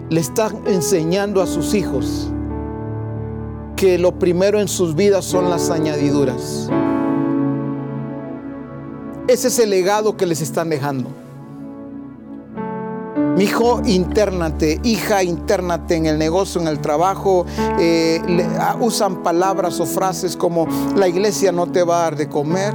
le 0.09 0.21
están 0.21 0.61
enseñando 0.67 1.41
a 1.41 1.47
sus 1.47 1.73
hijos? 1.73 2.31
Que 3.75 3.97
lo 3.97 4.17
primero 4.17 4.59
en 4.59 4.67
sus 4.67 4.95
vidas 4.95 5.25
son 5.25 5.49
las 5.49 5.69
añadiduras. 5.69 6.69
Ese 9.27 9.47
es 9.47 9.59
el 9.59 9.69
legado 9.69 10.15
que 10.17 10.25
les 10.25 10.41
están 10.41 10.69
dejando. 10.69 11.09
Mi 13.35 13.43
hijo, 13.43 13.81
internate, 13.85 14.79
hija, 14.83 15.23
internate 15.23 15.95
en 15.95 16.05
el 16.05 16.17
negocio, 16.17 16.61
en 16.61 16.67
el 16.67 16.79
trabajo. 16.79 17.45
Eh, 17.79 18.21
ah, 18.59 18.77
usan 18.79 19.23
palabras 19.23 19.79
o 19.81 19.85
frases 19.85 20.37
como 20.37 20.67
la 20.95 21.09
iglesia 21.09 21.51
no 21.51 21.67
te 21.67 21.83
va 21.83 21.97
a 21.97 22.03
dar 22.03 22.15
de 22.15 22.29
comer, 22.29 22.73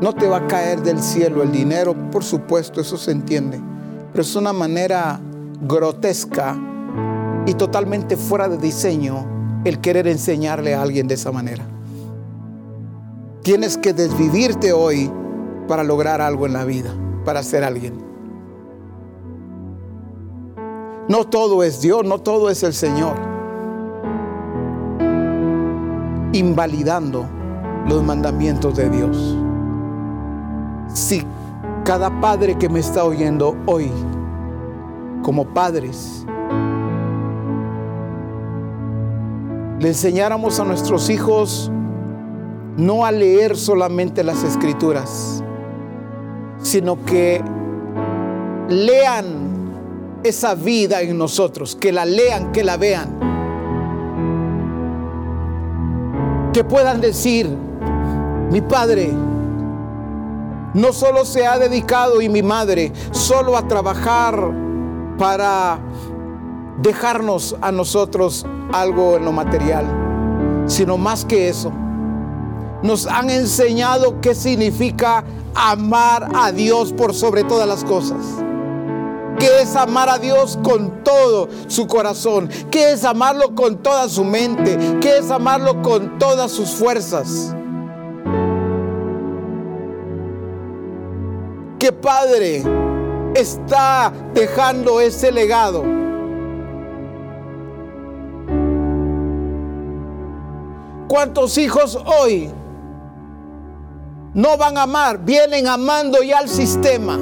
no 0.00 0.14
te 0.14 0.28
va 0.28 0.38
a 0.38 0.46
caer 0.46 0.82
del 0.82 1.00
cielo 1.00 1.42
el 1.42 1.52
dinero. 1.52 1.94
Por 2.10 2.22
supuesto, 2.22 2.82
eso 2.82 2.98
se 2.98 3.12
entiende. 3.12 3.58
Pero 4.12 4.22
es 4.22 4.36
una 4.36 4.52
manera 4.52 5.20
grotesca 5.62 6.58
y 7.46 7.54
totalmente 7.54 8.16
fuera 8.18 8.46
de 8.48 8.58
diseño 8.58 9.37
el 9.68 9.80
querer 9.80 10.06
enseñarle 10.08 10.74
a 10.74 10.82
alguien 10.82 11.06
de 11.08 11.14
esa 11.14 11.32
manera. 11.32 11.66
Tienes 13.42 13.76
que 13.78 13.92
desvivirte 13.92 14.72
hoy 14.72 15.10
para 15.66 15.84
lograr 15.84 16.20
algo 16.20 16.46
en 16.46 16.52
la 16.52 16.64
vida, 16.64 16.90
para 17.24 17.42
ser 17.42 17.64
alguien. 17.64 17.94
No 21.08 21.24
todo 21.24 21.62
es 21.62 21.80
Dios, 21.80 22.04
no 22.04 22.18
todo 22.18 22.50
es 22.50 22.62
el 22.62 22.74
Señor. 22.74 23.16
Invalidando 26.32 27.26
los 27.88 28.02
mandamientos 28.04 28.76
de 28.76 28.90
Dios. 28.90 29.36
Si 30.92 31.24
cada 31.84 32.20
padre 32.20 32.58
que 32.58 32.68
me 32.68 32.80
está 32.80 33.04
oyendo 33.04 33.56
hoy, 33.64 33.90
como 35.22 35.46
padres, 35.46 36.26
le 39.80 39.88
enseñáramos 39.88 40.58
a 40.58 40.64
nuestros 40.64 41.08
hijos 41.08 41.70
no 42.76 43.04
a 43.04 43.12
leer 43.12 43.56
solamente 43.56 44.22
las 44.22 44.44
escrituras, 44.44 45.42
sino 46.62 47.04
que 47.04 47.42
lean 48.68 50.18
esa 50.22 50.54
vida 50.54 51.02
en 51.02 51.18
nosotros, 51.18 51.76
que 51.76 51.92
la 51.92 52.04
lean, 52.04 52.52
que 52.52 52.62
la 52.62 52.76
vean. 52.76 53.18
Que 56.52 56.64
puedan 56.64 57.00
decir, 57.00 57.48
mi 58.50 58.60
padre 58.60 59.12
no 60.74 60.92
solo 60.92 61.24
se 61.24 61.46
ha 61.46 61.58
dedicado 61.58 62.20
y 62.20 62.28
mi 62.28 62.42
madre 62.42 62.92
solo 63.10 63.56
a 63.56 63.66
trabajar 63.66 64.52
para 65.18 65.80
dejarnos 66.82 67.56
a 67.60 67.72
nosotros 67.72 68.46
algo 68.72 69.16
en 69.16 69.24
lo 69.24 69.32
material, 69.32 69.84
sino 70.66 70.96
más 70.96 71.24
que 71.24 71.48
eso. 71.48 71.72
nos 72.80 73.08
han 73.08 73.28
enseñado 73.28 74.20
qué 74.20 74.36
significa 74.36 75.24
amar 75.54 76.28
a 76.34 76.52
Dios 76.52 76.92
por 76.92 77.12
sobre 77.12 77.42
todas 77.42 77.66
las 77.66 77.82
cosas. 77.82 78.18
¿Qué 79.38 79.62
es 79.62 79.74
amar 79.74 80.08
a 80.08 80.18
Dios 80.18 80.58
con 80.62 81.02
todo 81.02 81.48
su 81.66 81.88
corazón? 81.88 82.48
¿Qué 82.70 82.92
es 82.92 83.04
amarlo 83.04 83.54
con 83.56 83.78
toda 83.78 84.08
su 84.08 84.22
mente? 84.24 84.78
¿Qué 85.00 85.18
es 85.18 85.30
amarlo 85.32 85.82
con 85.82 86.18
todas 86.18 86.52
sus 86.52 86.70
fuerzas? 86.70 87.54
¿Qué 91.78 91.92
padre 91.92 92.62
está 93.34 94.12
dejando 94.34 95.00
ese 95.00 95.30
legado? 95.30 95.97
¿Cuántos 101.08 101.56
hijos 101.56 101.98
hoy 102.04 102.50
no 104.34 104.58
van 104.58 104.76
a 104.76 104.82
amar? 104.82 105.18
Vienen 105.18 105.66
amando 105.66 106.22
ya 106.22 106.40
al 106.40 106.50
sistema 106.50 107.18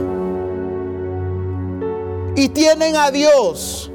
y 2.35 2.49
tienen 2.49 2.97
a 2.97 3.13
Dios, 3.13 3.93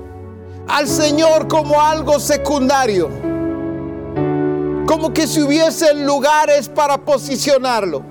al 0.70 0.88
Señor 0.88 1.50
como 1.50 1.82
algo 1.82 2.22
secundario, 2.22 3.10
como 4.88 5.12
que 5.14 5.28
si 5.28 5.42
hubiesen 5.42 6.06
lugares 6.06 6.70
para 6.70 6.98
posicionarlo. 6.98 8.02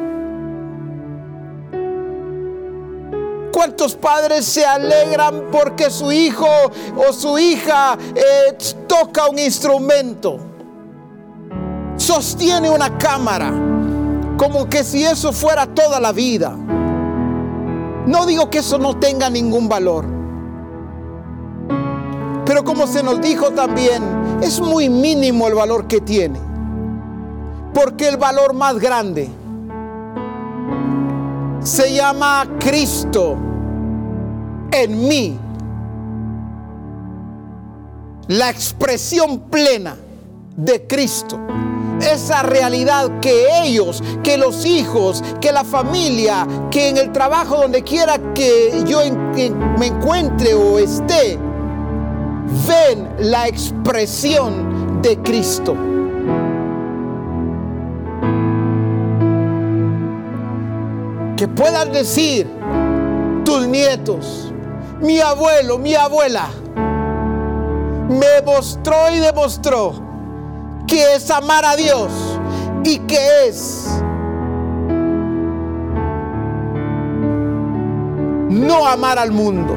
¿Cuántos 3.55 3.95
padres 3.95 4.45
se 4.45 4.67
alegran 4.67 5.49
porque 5.51 5.91
su 5.91 6.13
hijo 6.13 6.47
o 6.97 7.13
su 7.15 7.39
hija 7.39 7.97
eh, 8.15 8.57
toca 8.87 9.29
un 9.29 9.39
instrumento? 9.39 10.50
Sostiene 12.01 12.71
una 12.71 12.97
cámara, 12.97 13.53
como 14.39 14.71
que 14.71 14.85
si 14.85 15.05
eso 15.05 15.35
fuera 15.35 15.67
toda 15.67 16.01
la 16.01 16.13
vida. 16.13 16.57
No 18.07 18.25
digo 18.25 18.49
que 18.49 18.61
eso 18.61 18.79
no 18.79 18.97
tenga 18.97 19.29
ningún 19.29 19.69
valor. 19.69 20.07
Pero 22.47 22.65
como 22.65 22.87
se 22.87 23.03
nos 23.03 23.21
dijo 23.21 23.51
también, 23.51 24.03
es 24.41 24.61
muy 24.61 24.89
mínimo 24.89 25.47
el 25.47 25.55
valor 25.55 25.87
que 25.89 26.01
tiene. 26.01 26.41
Porque 27.75 28.09
el 28.09 28.17
valor 28.17 28.55
más 28.55 28.79
grande 28.79 29.29
se 31.63 31.95
llama 31.95 32.49
Cristo 32.59 33.37
en 34.73 35.07
mí. 35.07 35.39
La 38.29 38.49
expresión 38.49 39.41
plena 39.51 39.99
de 40.57 40.87
Cristo. 40.87 41.39
Esa 42.01 42.43
realidad 42.43 43.21
que 43.21 43.63
ellos, 43.63 44.03
que 44.23 44.37
los 44.37 44.65
hijos, 44.65 45.23
que 45.41 45.53
la 45.53 45.65
familia, 45.65 46.47
que 46.71 46.89
en 46.89 46.97
el 46.97 47.13
trabajo 47.13 47.57
donde 47.57 47.83
quiera 47.83 48.19
que 48.35 48.85
yo 48.87 49.01
me 49.79 49.87
encuentre 49.87 50.55
o 50.55 50.79
esté, 50.79 51.39
ven 52.67 53.09
la 53.19 53.49
expresión 53.49 55.03
de 55.03 55.19
Cristo. 55.19 55.77
Que 61.37 61.49
puedan 61.49 61.93
decir 61.93 62.47
tus 63.45 63.67
nietos, 63.67 64.53
mi 65.01 65.21
abuelo, 65.21 65.79
mi 65.79 65.95
abuela, 65.95 66.49
me 68.09 68.43
mostró 68.45 69.11
y 69.11 69.19
demostró 69.19 70.10
que 70.91 71.15
es 71.15 71.31
amar 71.31 71.65
a 71.65 71.77
Dios 71.77 72.11
y 72.83 72.99
que 72.99 73.47
es 73.47 73.87
no 78.51 78.85
amar 78.87 79.19
al 79.19 79.31
mundo. 79.31 79.77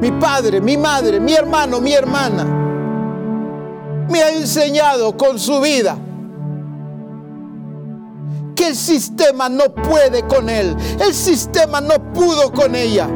mi 0.00 0.10
padre, 0.10 0.60
mi 0.60 0.76
madre, 0.76 1.20
mi 1.20 1.32
hermano, 1.32 1.80
mi 1.80 1.92
hermana, 1.92 2.44
me 4.10 4.20
ha 4.20 4.32
enseñado 4.32 5.16
con 5.16 5.38
su 5.38 5.60
vida 5.60 5.96
el 8.62 8.76
sistema 8.76 9.48
no 9.48 9.74
puede 9.74 10.26
con 10.26 10.48
él, 10.48 10.76
el 11.00 11.14
sistema 11.14 11.80
no 11.80 12.12
pudo 12.12 12.52
con 12.52 12.74
ella. 12.74 13.08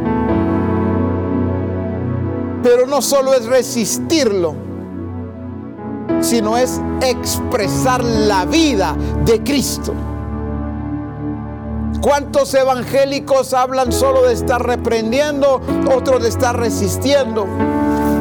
Pero 2.63 2.87
no 2.87 3.01
solo 3.01 3.35
es 3.35 3.47
resistirlo, 3.47 4.55
sino 6.21 6.57
es 6.57 6.81
expresar 7.01 8.03
la 8.03 8.45
vida 8.45 8.97
de 9.25 9.43
Cristo. 9.43 9.95
¿Cuántos 12.01 12.55
evangélicos 12.55 13.55
hablan 13.55 13.93
solo 13.93 14.23
de 14.23 14.35
estar 14.35 14.65
reprendiendo, 14.65 15.61
otros 15.95 16.23
de 16.23 16.29
estar 16.29 16.59
resistiendo? 16.59 17.47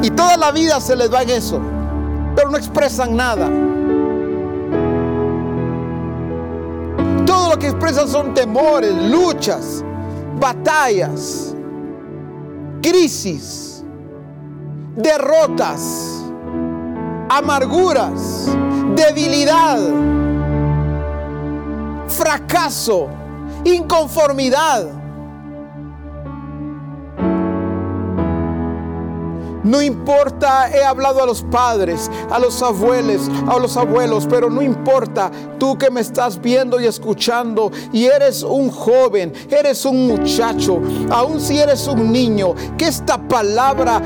Y 0.01 0.09
toda 0.11 0.37
la 0.37 0.51
vida 0.51 0.79
se 0.79 0.95
les 0.95 1.11
va 1.13 1.23
en 1.23 1.29
eso, 1.31 1.59
pero 2.35 2.49
no 2.49 2.57
expresan 2.57 3.15
nada. 3.15 3.49
Expresan 7.87 8.11
son 8.11 8.33
temores, 8.33 8.91
luchas, 8.95 9.85
batallas, 10.39 11.55
crisis, 12.81 13.83
derrotas, 14.95 16.25
amarguras, 17.29 18.49
debilidad, 18.95 19.77
fracaso 22.07 23.07
inconformidad. 23.63 24.87
No 29.65 29.81
importa, 29.81 30.69
he 30.69 30.83
hablado 30.83 31.23
a 31.23 31.25
los 31.25 31.41
padres, 31.41 32.11
a 32.29 32.37
los 32.37 32.61
abuelos, 32.61 33.31
a 33.47 33.57
los 33.57 33.75
abuelos, 33.77 34.27
pero 34.29 34.47
no 34.47 34.61
importa. 34.61 35.31
Tú 35.57 35.75
que 35.75 35.89
me 35.89 36.01
estás 36.01 36.39
viendo 36.39 36.79
y 36.79 36.85
escuchando 36.85 37.71
y 37.91 38.05
eres 38.05 38.43
un 38.43 38.69
joven, 38.69 39.33
eres 39.49 39.83
un 39.85 40.05
muchacho, 40.05 40.79
aun 41.09 41.41
si 41.41 41.57
eres 41.57 41.87
un 41.87 42.11
niño, 42.11 42.53
que 42.77 42.85
esta 42.85 43.17
palabra 43.17 43.99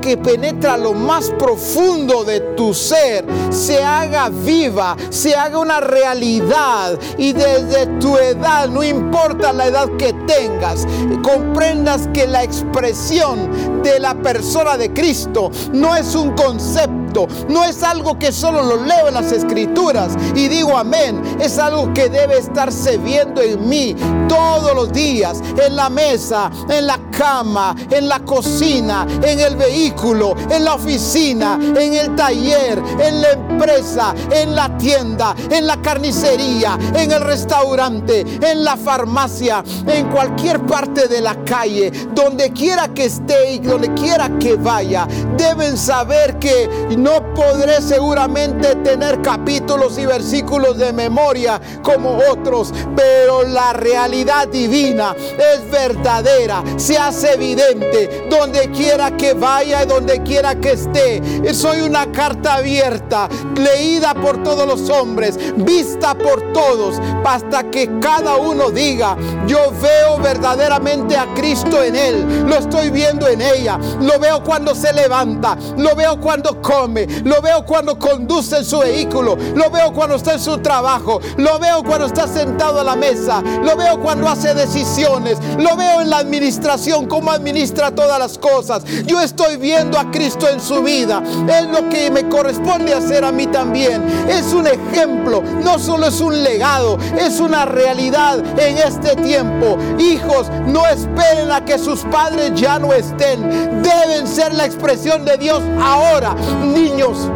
que 0.00 0.16
penetra 0.16 0.78
lo 0.78 0.94
más 0.94 1.30
profundo 1.38 2.24
de 2.24 2.40
tu 2.56 2.72
ser 2.72 3.26
se 3.50 3.82
haga 3.82 4.30
viva, 4.30 4.96
se 5.10 5.34
haga 5.34 5.58
una 5.58 5.80
realidad. 5.80 6.98
Y 7.18 7.34
desde 7.34 7.86
tu 7.98 8.16
edad, 8.16 8.66
no 8.68 8.82
importa 8.82 9.52
la 9.52 9.66
edad 9.66 9.90
que 9.98 10.14
tengas, 10.26 10.86
comprendas 11.22 12.08
que 12.14 12.26
la 12.26 12.42
expresión 12.42 13.82
de 13.82 13.98
la 13.98 14.14
persona 14.14 14.78
de 14.78 14.88
Cristo 14.88 15.01
Cristo 15.02 15.50
no 15.72 15.96
es 15.96 16.14
un 16.14 16.30
concepto, 16.36 17.26
no 17.48 17.64
es 17.64 17.82
algo 17.82 18.16
que 18.20 18.30
solo 18.30 18.62
lo 18.62 18.76
leo 18.84 19.08
en 19.08 19.14
las 19.14 19.32
escrituras 19.32 20.12
y 20.36 20.46
digo 20.46 20.78
amén, 20.78 21.20
es 21.40 21.58
algo 21.58 21.92
que 21.92 22.08
debe 22.08 22.38
estarse 22.38 22.98
viendo 22.98 23.42
en 23.42 23.68
mí 23.68 23.96
todos 24.28 24.72
los 24.76 24.92
días, 24.92 25.42
en 25.60 25.74
la 25.74 25.90
mesa, 25.90 26.52
en 26.68 26.86
la 26.86 27.00
cama, 27.10 27.74
en 27.90 28.08
la 28.08 28.20
cocina, 28.20 29.04
en 29.24 29.40
el 29.40 29.56
vehículo, 29.56 30.36
en 30.48 30.64
la 30.64 30.74
oficina, 30.74 31.58
en 31.60 31.94
el 31.94 32.14
taller, 32.14 32.80
en 33.00 33.22
la 33.22 33.32
empresa, 33.32 34.14
en 34.30 34.54
la 34.54 34.78
tienda, 34.78 35.34
en 35.50 35.66
la 35.66 35.82
carnicería, 35.82 36.78
en 36.94 37.10
el 37.10 37.22
restaurante, 37.22 38.24
en 38.40 38.62
la 38.62 38.76
farmacia, 38.76 39.64
en 39.84 40.08
cualquier 40.10 40.64
parte 40.64 41.08
de 41.08 41.20
la 41.20 41.34
calle, 41.44 41.90
donde 42.14 42.52
quiera 42.52 42.86
que 42.94 43.06
esté 43.06 43.54
y 43.54 43.58
donde 43.58 43.92
quiera 43.94 44.30
que 44.38 44.54
vaya 44.54 44.91
deben 45.36 45.76
saber 45.76 46.38
que 46.38 46.68
no 46.96 47.34
podré 47.34 47.80
seguramente 47.80 48.76
tener 48.76 49.20
capítulos 49.22 49.98
y 49.98 50.06
versículos 50.06 50.78
de 50.78 50.92
memoria 50.92 51.60
como 51.82 52.18
otros, 52.30 52.72
pero 52.94 53.42
la 53.42 53.72
realidad 53.72 54.48
divina 54.48 55.14
es 55.18 55.70
verdadera, 55.70 56.62
se 56.76 56.98
hace 56.98 57.34
evidente 57.34 58.26
donde 58.30 58.70
quiera 58.70 59.16
que 59.16 59.34
vaya 59.34 59.82
y 59.82 59.86
donde 59.86 60.22
quiera 60.22 60.54
que 60.54 60.72
esté. 60.72 61.22
Soy 61.54 61.80
una 61.80 62.10
carta 62.12 62.54
abierta, 62.54 63.28
leída 63.56 64.14
por 64.14 64.42
todos 64.42 64.66
los 64.66 64.88
hombres, 64.90 65.38
vista 65.56 66.14
por 66.14 66.52
todos, 66.52 67.00
hasta 67.24 67.70
que 67.70 67.98
cada 68.00 68.36
uno 68.36 68.70
diga, 68.70 69.16
yo 69.46 69.72
veo 69.80 70.18
verdaderamente 70.18 71.16
a 71.16 71.32
Cristo 71.34 71.82
en 71.82 71.96
él, 71.96 72.44
lo 72.46 72.56
estoy 72.56 72.90
viendo 72.90 73.28
en 73.28 73.40
ella, 73.40 73.78
lo 74.00 74.18
veo 74.18 74.42
cuando 74.42 74.74
se 74.82 74.92
levanta, 74.92 75.56
lo 75.76 75.94
veo 75.94 76.20
cuando 76.20 76.60
come, 76.60 77.06
lo 77.24 77.40
veo 77.40 77.64
cuando 77.64 77.96
conduce 77.98 78.58
en 78.58 78.64
su 78.64 78.80
vehículo, 78.80 79.36
lo 79.54 79.70
veo 79.70 79.92
cuando 79.92 80.16
está 80.16 80.32
en 80.32 80.40
su 80.40 80.58
trabajo, 80.58 81.20
lo 81.36 81.58
veo 81.60 81.84
cuando 81.84 82.06
está 82.06 82.26
sentado 82.26 82.80
a 82.80 82.84
la 82.84 82.96
mesa, 82.96 83.40
lo 83.40 83.76
veo 83.76 84.00
cuando 84.00 84.28
hace 84.28 84.54
decisiones, 84.54 85.38
lo 85.56 85.76
veo 85.76 86.00
en 86.00 86.10
la 86.10 86.18
administración, 86.18 87.06
cómo 87.06 87.30
administra 87.30 87.92
todas 87.92 88.18
las 88.18 88.38
cosas. 88.38 88.82
Yo 89.06 89.20
estoy 89.20 89.56
viendo 89.56 89.98
a 89.98 90.10
Cristo 90.10 90.48
en 90.48 90.60
su 90.60 90.82
vida. 90.82 91.22
Es 91.48 91.68
lo 91.68 91.88
que 91.88 92.10
me 92.10 92.28
corresponde 92.28 92.92
hacer 92.92 93.24
a 93.24 93.30
mí 93.30 93.46
también. 93.46 94.02
Es 94.28 94.52
un 94.52 94.66
ejemplo, 94.66 95.42
no 95.62 95.78
solo 95.78 96.06
es 96.06 96.20
un 96.20 96.42
legado, 96.42 96.98
es 97.18 97.38
una 97.38 97.66
realidad 97.66 98.38
en 98.58 98.78
este 98.78 99.14
tiempo. 99.16 99.78
Hijos, 99.98 100.50
no 100.66 100.86
esperen 100.86 101.52
a 101.52 101.64
que 101.64 101.78
sus 101.78 102.00
padres 102.00 102.52
ya 102.54 102.78
no 102.78 102.92
estén. 102.92 103.82
Deben 103.82 104.26
ser 104.26 104.52
la 104.54 104.66
expresión 104.72 105.24
de 105.26 105.36
Dios 105.36 105.62
ahora. 105.80 106.34
Niños, 106.64 107.28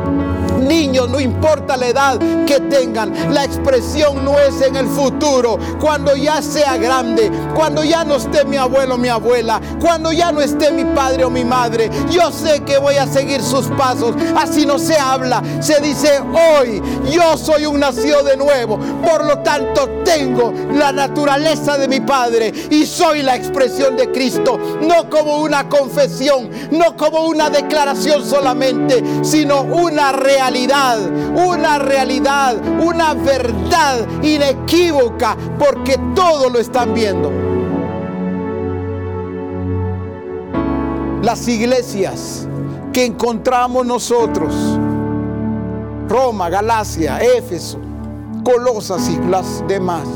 niños, 0.67 1.09
no 1.09 1.21
importa 1.21 1.77
la 1.77 1.89
edad 1.89 2.19
que 2.47 2.61
tengan, 2.61 3.13
la 3.33 3.45
expresión 3.45 4.25
no 4.25 4.39
es 4.39 4.61
en 4.63 4.77
el 4.77 4.87
futuro, 4.87 5.59
cuando 5.81 6.17
ya 6.17 6.43
sea 6.43 6.77
grande, 6.77 7.31
cuando 7.55 7.85
ya 7.85 8.05
no 8.05 8.17
esté 8.17 8.45
mi 8.45 8.57
abuelo 8.57 8.95
o 8.95 8.99
mi 8.99 9.09
abuela, 9.09 9.61
cuando 9.81 10.13
ya 10.13 10.33
no 10.33 10.41
esté 10.41 10.71
mi 10.73 10.85
padre 10.85 11.25
o 11.25 11.31
mi 11.31 11.45
madre, 11.45 11.91
yo 12.11 12.31
sé 12.33 12.61
que 12.61 12.79
voy 12.79 12.97
a 12.97 13.07
seguir 13.07 13.43
sus 13.43 13.67
pasos. 13.69 14.15
Así 14.37 14.67
no 14.67 14.79
se 14.79 14.97
habla, 14.99 15.43
se 15.61 15.81
dice 15.81 16.21
hoy, 16.21 16.83
yo 17.11 17.37
soy 17.37 17.67
un 17.67 17.81
nacido 17.81 18.23
de 18.23 18.37
nuevo, 18.37 18.79
por 19.05 19.25
lo 19.25 19.39
tanto 19.39 19.89
tengo 20.05 20.53
la 20.75 20.93
naturaleza 20.93 21.77
de 21.77 21.89
mi 21.89 22.01
padre 22.01 22.53
y 22.71 22.87
soy 22.87 23.23
la 23.23 23.37
expresión 23.37 23.97
de 23.97 24.11
Cristo, 24.11 24.59
no 24.81 25.11
como 25.11 25.39
una 25.39 25.69
confesión, 25.69 26.49
no 26.71 26.97
como 26.97 27.27
una 27.27 27.51
declaración 27.51 28.25
solamente, 28.25 29.03
sino 29.23 29.63
una 29.63 30.13
realidad 30.13 30.99
una 31.37 31.79
realidad, 31.79 32.57
una 32.83 33.15
verdad 33.15 34.07
inequívoca, 34.23 35.37
porque 35.59 35.99
todo 36.15 36.49
lo 36.49 36.59
están 36.59 36.95
viendo. 36.95 37.31
Las 41.23 41.47
iglesias 41.49 42.49
que 42.93 43.05
encontramos 43.05 43.85
nosotros, 43.85 44.55
Roma, 46.09 46.49
Galacia, 46.49 47.19
Éfeso, 47.19 47.79
Colosas 48.45 49.09
y 49.09 49.19
las 49.29 49.67
demás, 49.67 50.07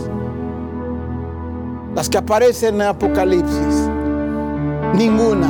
las 1.95 2.09
que 2.09 2.19
aparecen 2.19 2.77
en 2.77 2.83
Apocalipsis, 2.83 3.89
ninguna, 4.95 5.49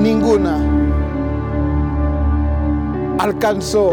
ninguna 0.00 0.58
alcanzó 3.18 3.92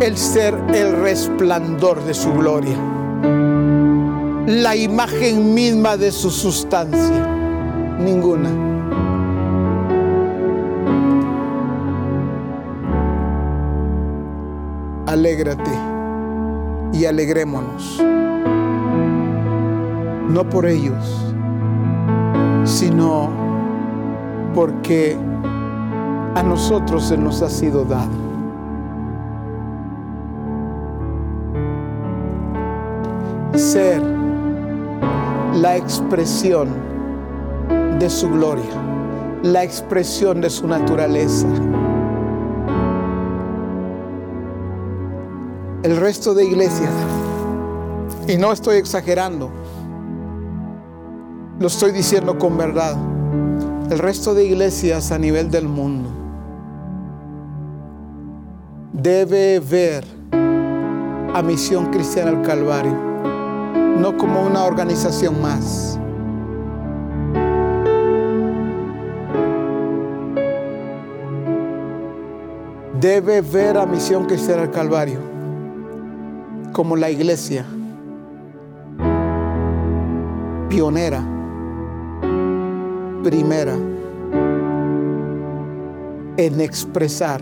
el 0.00 0.16
ser 0.16 0.54
el 0.74 0.96
resplandor 0.96 2.02
de 2.04 2.14
su 2.14 2.32
gloria, 2.32 2.76
la 4.46 4.74
imagen 4.74 5.54
misma 5.54 5.96
de 5.96 6.10
su 6.10 6.30
sustancia, 6.30 7.26
ninguna. 8.00 8.50
Alégrate 15.06 15.70
y 16.94 17.04
alegrémonos, 17.04 18.02
no 20.30 20.48
por 20.48 20.66
ellos, 20.66 21.34
sino 22.64 23.41
porque 24.54 25.16
a 26.34 26.42
nosotros 26.42 27.04
se 27.04 27.16
nos 27.16 27.42
ha 27.42 27.48
sido 27.48 27.84
dado. 27.84 28.10
Ser 33.54 34.02
la 35.54 35.76
expresión 35.76 36.68
de 37.98 38.08
su 38.08 38.28
gloria, 38.30 38.70
la 39.42 39.62
expresión 39.62 40.40
de 40.40 40.50
su 40.50 40.66
naturaleza. 40.66 41.46
El 45.82 45.96
resto 45.96 46.34
de 46.34 46.44
iglesias, 46.44 46.90
y 48.28 48.36
no 48.36 48.52
estoy 48.52 48.76
exagerando, 48.76 49.50
lo 51.58 51.66
estoy 51.66 51.92
diciendo 51.92 52.38
con 52.38 52.56
verdad, 52.56 52.96
el 53.92 53.98
resto 53.98 54.32
de 54.32 54.46
iglesias 54.46 55.12
a 55.12 55.18
nivel 55.18 55.50
del 55.50 55.68
mundo 55.68 56.08
debe 58.90 59.60
ver 59.60 60.02
a 60.32 61.42
Misión 61.42 61.90
Cristiana 61.90 62.30
al 62.30 62.40
Calvario, 62.40 62.96
no 63.98 64.16
como 64.16 64.46
una 64.46 64.64
organización 64.64 65.42
más. 65.42 65.98
Debe 72.98 73.42
ver 73.42 73.76
a 73.76 73.84
Misión 73.84 74.24
Cristiana 74.24 74.62
al 74.62 74.70
Calvario 74.70 75.18
como 76.72 76.96
la 76.96 77.10
iglesia 77.10 77.66
pionera, 80.70 81.22
primera 83.22 83.74
en 86.36 86.60
expresar 86.60 87.40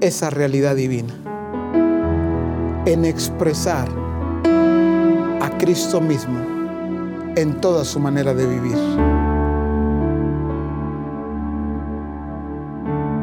esa 0.00 0.30
realidad 0.30 0.76
divina, 0.76 1.14
en 2.84 3.04
expresar 3.04 3.88
a 5.40 5.50
Cristo 5.58 6.00
mismo 6.00 6.38
en 7.36 7.60
toda 7.60 7.84
su 7.84 8.00
manera 8.00 8.34
de 8.34 8.46
vivir. 8.46 8.76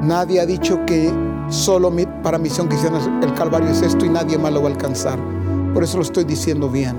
Nadie 0.03 0.41
ha 0.41 0.45
dicho 0.45 0.85
que 0.85 1.11
solo 1.49 1.91
para 2.21 2.37
misión 2.37 2.67
cristiana 2.67 2.99
el 3.21 3.33
Calvario 3.33 3.69
es 3.69 3.81
esto 3.81 4.05
y 4.05 4.09
nadie 4.09 4.37
más 4.37 4.51
lo 4.51 4.61
va 4.61 4.69
a 4.69 4.71
alcanzar. 4.71 5.19
Por 5.73 5.83
eso 5.83 5.97
lo 5.97 6.03
estoy 6.03 6.23
diciendo 6.23 6.69
bien. 6.69 6.95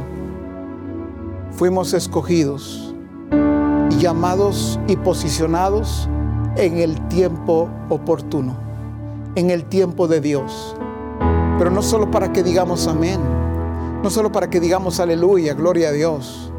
Fuimos 1.53 1.93
escogidos, 1.93 2.94
llamados 3.99 4.79
y 4.87 4.97
posicionados 4.97 6.09
en 6.57 6.79
el 6.79 7.01
tiempo 7.09 7.69
oportuno 7.89 8.65
en 9.35 9.51
el 9.51 9.65
tiempo 9.65 10.09
de 10.09 10.21
Dios. 10.21 10.77
Pero 11.59 11.71
no 11.71 11.83
solo 11.83 12.11
para 12.11 12.33
que 12.33 12.43
digamos 12.43 12.87
amén, 12.87 13.21
no 14.03 14.11
solo 14.11 14.31
para 14.33 14.51
que 14.51 14.61
digamos 14.61 15.01
aleluya, 15.01 15.55
gloria 15.55 15.89
a 15.89 15.93
Dios, 15.93 16.53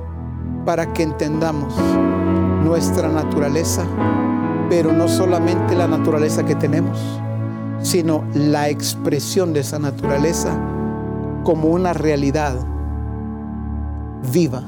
para 0.65 0.93
que 0.93 1.03
entendamos 1.03 1.73
nuestra 2.63 3.09
naturaleza, 3.09 3.85
pero 4.69 4.91
no 4.91 5.07
solamente 5.07 5.75
la 5.75 5.87
naturaleza 5.87 6.43
que 6.43 6.55
tenemos, 6.55 6.97
sino 7.81 8.23
la 8.33 8.69
expresión 8.69 9.53
de 9.53 9.59
esa 9.59 9.79
naturaleza 9.79 10.57
como 11.43 11.67
una 11.67 11.93
realidad 11.93 12.55
viva, 14.31 14.63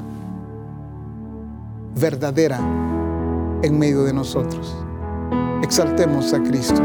verdadera 1.98 2.58
en 3.62 3.78
medio 3.78 4.04
de 4.04 4.12
nosotros. 4.12 4.76
Exaltemos 5.62 6.32
a 6.32 6.42
Cristo. 6.42 6.80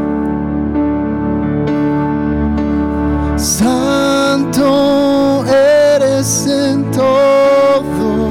Santo 3.36 5.44
eres 5.46 6.46
en 6.46 6.90
todo, 6.90 8.28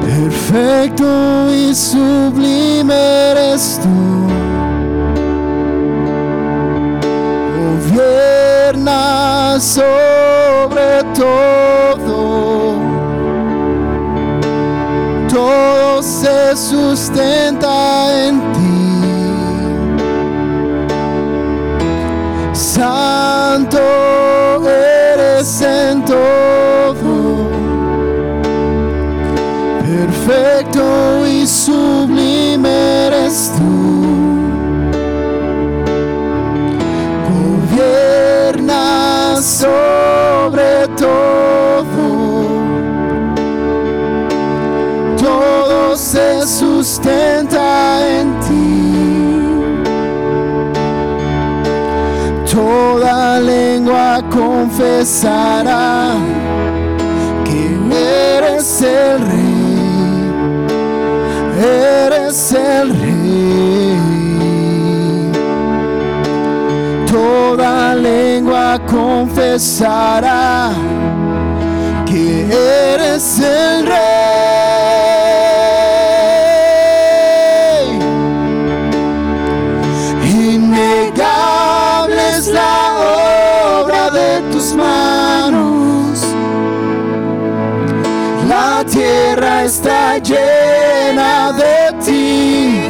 perfecto 0.00 1.52
y 1.52 1.74
sublime 1.74 2.94
eres 2.94 3.80
tú. 3.82 3.88
Gobierna 7.92 9.58
sustenta 16.56 18.26
en 18.26 18.43
confesará 55.04 56.14
que 57.44 58.38
eres 58.38 58.80
el 58.80 59.20
rey. 59.20 60.24
eres 61.62 62.52
el 62.52 62.88
rey. 63.00 63.98
Toda 67.06 67.94
lengua 67.94 68.80
confesará 68.86 70.70
que 72.06 72.46
eres 72.94 73.40
el 73.40 73.86
rey. 73.86 74.53
Llena 90.18 91.52
de 91.52 91.92
ti. 92.04 92.80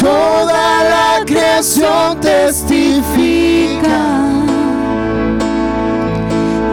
Toda 0.00 0.84
la 0.84 1.24
creación 1.24 2.20
testifica 2.20 4.00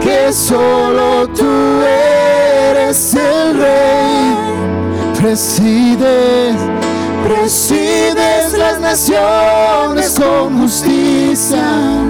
que 0.00 0.32
solo 0.32 1.28
tú 1.28 1.82
eres 1.82 3.14
el 3.14 3.58
rey. 3.58 4.36
Presides, 5.20 6.56
presides 7.26 8.52
las 8.56 8.80
naciones 8.80 10.18
con 10.18 10.60
justicia. 10.60 12.07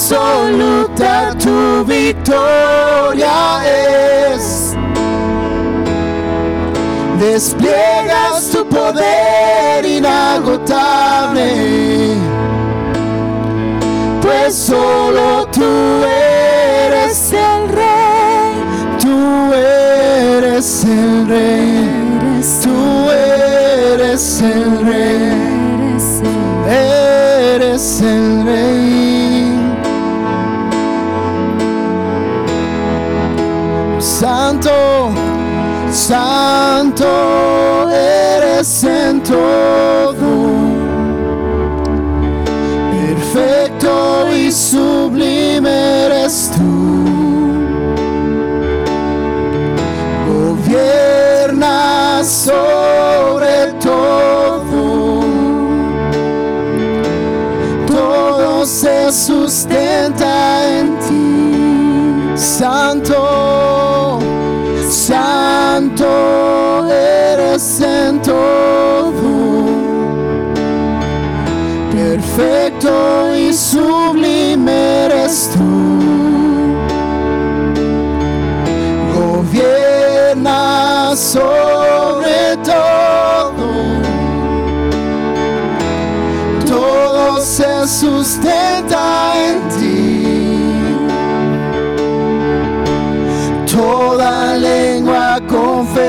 Absoluta 0.00 1.34
tu 1.36 1.84
victoria 1.84 3.60
es. 3.66 4.76
Despliegas 7.18 8.50
tu 8.52 8.64
poder 8.68 9.84
inagotable 9.84 11.48
pues 14.22 14.54
solo 14.54 15.48
tú 15.48 16.04
eres 16.04 17.32
el 17.32 17.68
rey, 17.68 18.54
tú 19.02 19.52
eres 19.52 20.84
el 20.84 21.26
rey, 21.26 21.90
tú 22.62 23.10
eres 23.10 24.42
el 24.42 24.80
rey, 24.86 25.32
eres 26.68 28.00
el 28.00 28.44
rey. 28.46 28.87
Santo 36.08 37.06
eres 37.90 38.82
en 38.82 39.22
todo 39.22 40.30
perfecto 42.90 44.26
y 44.34 44.50
sublime 44.50 46.06
eres 46.06 46.50
tú. 46.56 46.64
Gobierna 50.32 51.76
sobre 52.24 53.72
todo. 53.78 55.24
Todo 57.86 58.64
se 58.64 59.12
sustenta 59.12 60.78
en 60.78 60.98
ti. 61.00 61.28
Santo, 62.34 62.87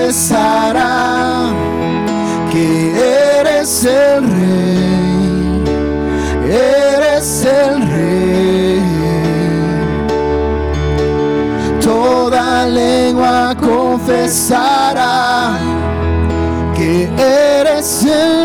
confesará 0.09 1.53
que 2.51 3.39
eres 3.39 3.85
el 3.85 4.23
rey 4.23 5.63
eres 6.51 7.45
el 7.45 7.87
rey. 7.87 8.81
Toda 11.79 12.65
lengua 12.65 13.55
confesará 13.59 15.59
que 16.75 17.07
eres 17.59 18.03
el 18.03 18.38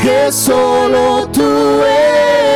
que 0.00 0.30
solo 0.32 1.28
tú 1.28 1.80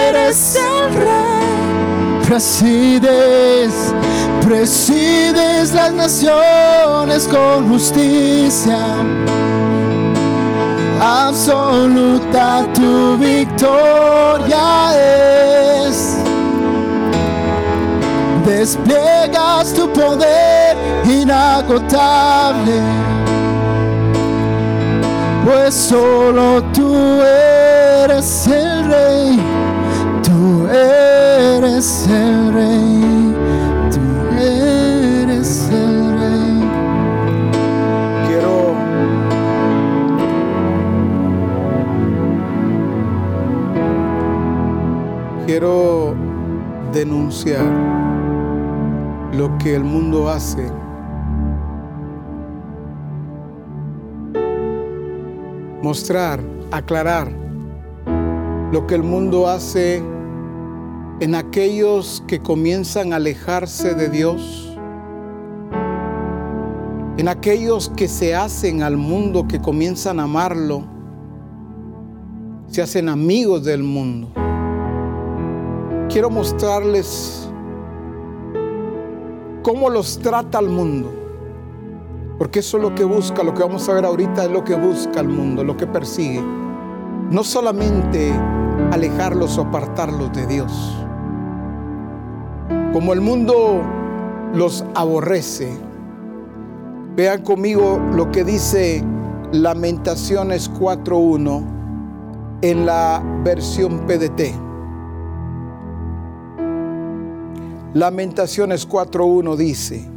eres 0.07 0.57
el 0.57 0.95
rey. 0.95 2.23
Presides, 2.27 3.95
presides 4.43 5.73
las 5.73 5.93
naciones 5.93 7.27
con 7.29 7.69
justicia 7.69 8.79
absoluta 11.01 12.67
tu 12.75 13.17
victoria 13.19 14.93
es. 15.87 16.19
Despliegas 18.45 19.73
tu 19.75 19.93
poder 19.93 20.77
inagotable, 21.05 22.81
pues 25.49 25.75
solo 25.75 26.63
tú 26.75 26.95
eres 27.23 28.47
el 28.49 28.85
rey, 28.85 29.41
tú 30.23 30.67
eres 30.67 32.07
el 32.07 32.53
rey, 32.53 33.35
tú 33.91 34.39
eres 34.39 35.71
el 35.71 36.19
rey. 36.19 36.69
Quiero 38.27 38.75
quiero 45.47 46.15
denunciar 46.93 47.65
lo 49.33 49.57
que 49.57 49.77
el 49.77 49.85
mundo 49.85 50.29
hace. 50.29 50.78
Mostrar, 55.83 56.41
aclarar 56.71 57.31
lo 58.73 58.87
que 58.87 58.95
el 58.95 59.03
mundo 59.03 59.49
hace 59.49 60.03
en 61.21 61.35
aquellos 61.35 62.23
que 62.27 62.41
comienzan 62.41 63.13
a 63.13 63.17
alejarse 63.17 63.95
de 63.95 64.09
Dios, 64.09 64.77
en 67.17 67.29
aquellos 67.29 67.89
que 67.91 68.07
se 68.07 68.35
hacen 68.35 68.83
al 68.83 68.97
mundo, 68.97 69.47
que 69.49 69.61
comienzan 69.61 70.21
a 70.21 70.25
amarlo, 70.25 70.85
se 72.69 72.83
hacen 72.83 73.09
amigos 73.09 73.65
del 73.65 73.83
mundo. 73.83 74.31
Quiero 76.09 76.31
mostrarles 76.31 77.49
cómo 79.63 79.91
los 79.91 80.19
trata 80.19 80.61
el 80.61 80.69
mundo, 80.69 81.13
porque 82.39 82.61
eso 82.61 82.77
es 82.77 82.83
lo 82.83 82.95
que 82.95 83.05
busca, 83.05 83.43
lo 83.43 83.53
que 83.53 83.63
vamos 83.63 83.89
a 83.89 83.95
ver 83.95 84.05
ahorita 84.05 84.45
es 84.45 84.51
lo 84.51 84.65
que 84.65 84.75
busca 84.75 85.21
el 85.21 85.29
mundo, 85.29 85.65
lo 85.65 85.77
que 85.77 85.87
persigue. 85.87 86.43
No 87.31 87.45
solamente 87.45 88.33
alejarlos 88.93 89.59
o 89.59 89.63
apartarlos 89.63 90.33
de 90.33 90.47
Dios. 90.47 90.73
Como 92.93 93.13
el 93.13 93.21
mundo 93.21 93.83
los 94.55 94.85
aborrece, 94.95 95.77
Vean 97.19 97.43
conmigo 97.43 98.01
lo 98.15 98.31
que 98.31 98.45
dice 98.45 99.05
Lamentaciones 99.51 100.73
4.1 100.73 101.65
en 102.63 102.87
la 102.87 103.21
versión 103.43 104.07
PDT. 104.07 104.55
Lamentaciones 107.95 108.89
4.1 108.89 109.57
dice, 109.57 110.09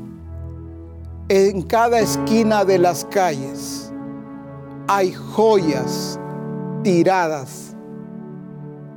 en 1.34 1.62
cada 1.62 2.02
esquina 2.02 2.66
de 2.66 2.78
las 2.78 3.06
calles 3.06 3.90
hay 4.90 5.14
joyas 5.14 6.20
tiradas 6.84 7.74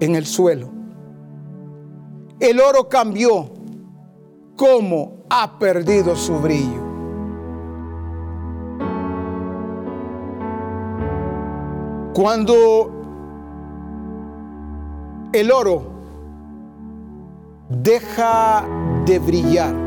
en 0.00 0.16
el 0.16 0.26
suelo. 0.26 0.68
El 2.40 2.60
oro 2.60 2.88
cambió 2.88 3.52
como 4.56 5.18
ha 5.30 5.60
perdido 5.60 6.16
su 6.16 6.36
brillo. 6.40 6.82
Cuando 12.14 12.90
el 15.32 15.52
oro 15.52 15.82
deja 17.68 18.64
de 19.06 19.20
brillar, 19.20 19.83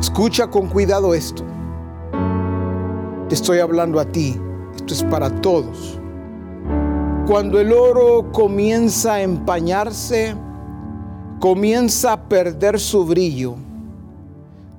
escucha 0.00 0.48
con 0.48 0.68
cuidado 0.68 1.14
esto. 1.14 1.42
Te 3.28 3.34
estoy 3.34 3.58
hablando 3.58 3.98
a 3.98 4.04
ti, 4.04 4.40
esto 4.74 4.94
es 4.94 5.02
para 5.04 5.30
todos. 5.40 5.98
Cuando 7.26 7.58
el 7.58 7.72
oro 7.72 8.30
comienza 8.32 9.14
a 9.14 9.22
empañarse, 9.22 10.36
comienza 11.40 12.12
a 12.12 12.28
perder 12.28 12.78
su 12.78 13.04
brillo, 13.04 13.56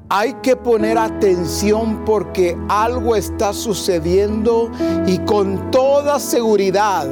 hay 0.10 0.34
que 0.35 0.56
poner 0.56 0.98
atención 0.98 2.06
porque 2.06 2.57
algo 2.69 3.15
está 3.15 3.52
sucediendo 3.52 4.72
y 5.06 5.18
con 5.19 5.69
toda 5.72 6.19
seguridad 6.19 7.07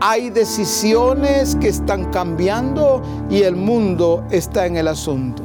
hay 0.00 0.30
decisiones 0.30 1.56
que 1.56 1.68
están 1.68 2.10
cambiando 2.10 3.02
y 3.30 3.42
el 3.42 3.56
mundo 3.56 4.24
está 4.30 4.66
en 4.66 4.76
el 4.76 4.88
asunto. 4.88 5.42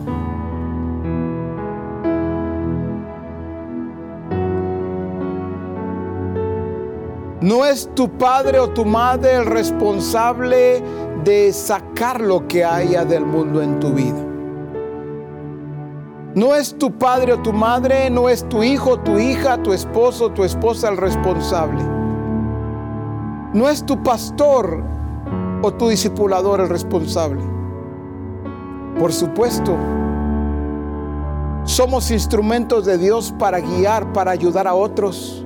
No 7.43 7.65
es 7.65 7.89
tu 7.93 8.07
padre 8.07 8.57
o 8.57 8.69
tu 8.69 8.85
madre 8.85 9.35
el 9.35 9.45
responsable 9.45 10.81
de 11.25 11.51
sacar 11.51 12.21
lo 12.21 12.47
que 12.47 12.63
haya 12.63 13.03
del 13.03 13.25
mundo 13.25 13.61
en 13.61 13.81
tu 13.81 13.89
vida. 13.89 14.25
No 16.35 16.55
es 16.55 16.73
tu 16.77 16.97
padre 16.97 17.33
o 17.33 17.39
tu 17.39 17.51
madre, 17.51 18.09
no 18.09 18.29
es 18.29 18.47
tu 18.47 18.63
hijo, 18.63 18.97
tu 19.01 19.19
hija, 19.19 19.61
tu 19.61 19.73
esposo, 19.73 20.29
tu 20.29 20.45
esposa 20.45 20.87
el 20.87 20.95
responsable. 20.95 21.83
No 23.53 23.67
es 23.67 23.85
tu 23.85 24.01
pastor 24.01 24.81
o 25.61 25.73
tu 25.73 25.89
discipulador 25.89 26.61
el 26.61 26.69
responsable. 26.69 27.41
Por 28.97 29.11
supuesto, 29.11 29.75
somos 31.65 32.09
instrumentos 32.09 32.85
de 32.85 32.97
Dios 32.97 33.33
para 33.37 33.59
guiar, 33.59 34.13
para 34.13 34.31
ayudar 34.31 34.65
a 34.65 34.75
otros, 34.75 35.45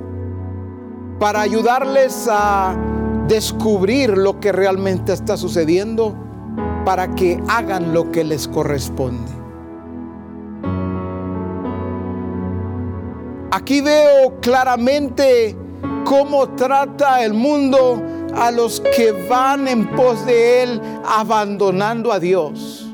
para 1.19 1.41
ayudarles 1.41 2.27
a 2.30 2.76
descubrir 3.27 4.18
lo 4.18 4.39
que 4.39 4.52
realmente 4.52 5.14
está 5.14 5.35
sucediendo, 5.38 6.15
para 6.85 7.14
que 7.15 7.41
hagan 7.48 7.94
lo 7.94 8.11
que 8.11 8.23
les 8.23 8.48
corresponde. 8.48 9.31
Aquí 13.52 13.81
veo 13.81 14.39
claramente 14.39 15.57
cómo 16.06 16.49
trata 16.49 17.23
el 17.23 17.34
mundo 17.34 18.02
a 18.35 18.52
los 18.52 18.81
que 18.95 19.11
van 19.27 19.68
en 19.68 19.88
pos 19.95 20.26
de 20.26 20.64
Él 20.64 20.81
abandonando 21.06 22.11
a 22.11 22.19
Dios. 22.19 22.87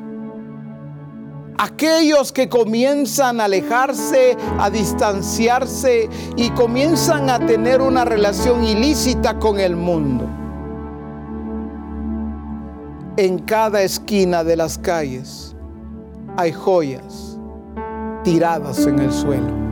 Aquellos 1.58 2.32
que 2.32 2.50
comienzan 2.50 3.40
a 3.40 3.46
alejarse, 3.46 4.36
a 4.60 4.70
distanciarse 4.70 6.10
y 6.36 6.50
comienzan 6.52 7.30
a 7.30 7.40
tener 7.40 7.82
una 7.82 8.06
relación 8.06 8.64
ilícita 8.64 9.40
con 9.40 9.60
el 9.60 9.76
mundo. 9.76 10.28
En 13.18 13.40
cada 13.40 13.84
esquina 13.84 14.44
de 14.44 14.56
las 14.56 14.78
calles 14.78 15.56
hay 16.36 16.52
joyas 16.52 17.38
tiradas 18.24 18.86
en 18.88 19.00
el 19.00 19.12
suelo 19.12 19.64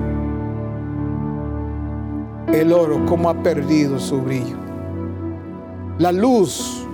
el 2.53 2.73
oro, 2.73 3.05
como 3.05 3.29
ha 3.29 3.43
perdido 3.43 3.99
su 3.99 4.21
brillo. 4.21 4.57
La 5.97 6.11
luz 6.11 6.85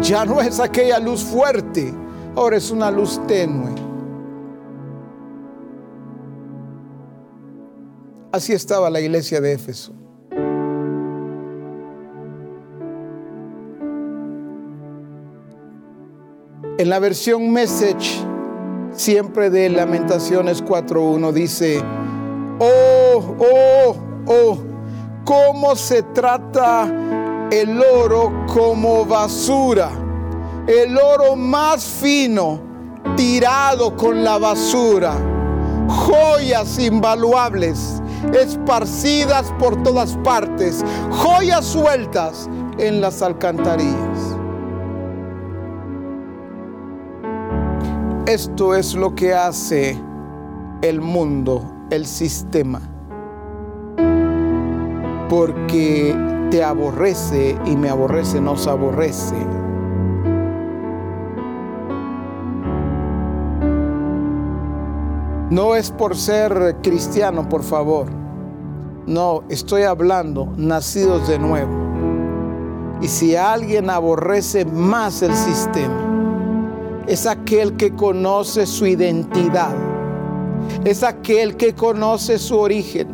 ya 0.00 0.24
no 0.24 0.40
es 0.40 0.60
aquella 0.60 0.98
luz 0.98 1.22
fuerte, 1.22 1.92
ahora 2.36 2.56
es 2.56 2.70
una 2.70 2.90
luz 2.90 3.20
tenue. 3.26 3.72
Así 8.32 8.52
estaba 8.52 8.90
la 8.90 9.00
iglesia 9.00 9.40
de 9.40 9.52
Éfeso. 9.52 9.92
En 16.76 16.88
la 16.88 16.98
versión 16.98 17.52
Message, 17.52 18.20
siempre 18.90 19.48
de 19.48 19.70
Lamentaciones 19.70 20.64
4.1, 20.64 21.32
dice, 21.32 21.80
oh, 22.58 23.36
oh, 23.38 23.96
oh, 24.26 24.58
cómo 25.24 25.76
se 25.76 26.02
trata 26.02 27.48
el 27.52 27.80
oro 27.80 28.32
como 28.52 29.04
basura. 29.04 30.03
El 30.66 30.96
oro 30.96 31.36
más 31.36 31.84
fino 31.84 32.60
tirado 33.16 33.96
con 33.96 34.24
la 34.24 34.38
basura. 34.38 35.14
Joyas 35.88 36.78
invaluables 36.78 38.02
esparcidas 38.32 39.52
por 39.58 39.82
todas 39.82 40.16
partes. 40.24 40.84
Joyas 41.10 41.64
sueltas 41.64 42.48
en 42.78 43.00
las 43.00 43.22
alcantarillas. 43.22 44.36
Esto 48.26 48.74
es 48.74 48.94
lo 48.94 49.14
que 49.14 49.34
hace 49.34 50.00
el 50.80 51.00
mundo, 51.02 51.70
el 51.90 52.06
sistema 52.06 52.80
porque 55.28 56.16
te 56.50 56.62
aborrece 56.62 57.58
y 57.64 57.76
me 57.76 57.88
aborrece, 57.88 58.40
nos 58.40 58.68
aborrece. 58.68 59.34
No 65.50 65.76
es 65.76 65.90
por 65.90 66.16
ser 66.16 66.76
cristiano, 66.82 67.48
por 67.48 67.62
favor. 67.62 68.06
No, 69.06 69.44
estoy 69.50 69.82
hablando 69.82 70.48
nacidos 70.56 71.28
de 71.28 71.38
nuevo. 71.38 71.70
Y 73.02 73.08
si 73.08 73.36
alguien 73.36 73.90
aborrece 73.90 74.64
más 74.64 75.20
el 75.20 75.34
sistema, 75.34 77.02
es 77.06 77.26
aquel 77.26 77.76
que 77.76 77.94
conoce 77.94 78.64
su 78.64 78.86
identidad, 78.86 79.74
es 80.84 81.02
aquel 81.02 81.58
que 81.58 81.74
conoce 81.74 82.38
su 82.38 82.58
origen, 82.58 83.08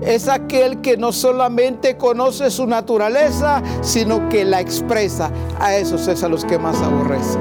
es 0.00 0.28
aquel 0.28 0.80
que 0.80 0.96
no 0.96 1.12
solamente 1.12 1.96
conoce 1.96 2.50
su 2.50 2.66
naturaleza, 2.66 3.62
sino 3.82 4.28
que 4.28 4.44
la 4.44 4.60
expresa. 4.60 5.30
A 5.60 5.76
esos 5.76 6.08
es 6.08 6.24
a 6.24 6.28
los 6.28 6.44
que 6.44 6.58
más 6.58 6.80
aborrece. 6.82 7.38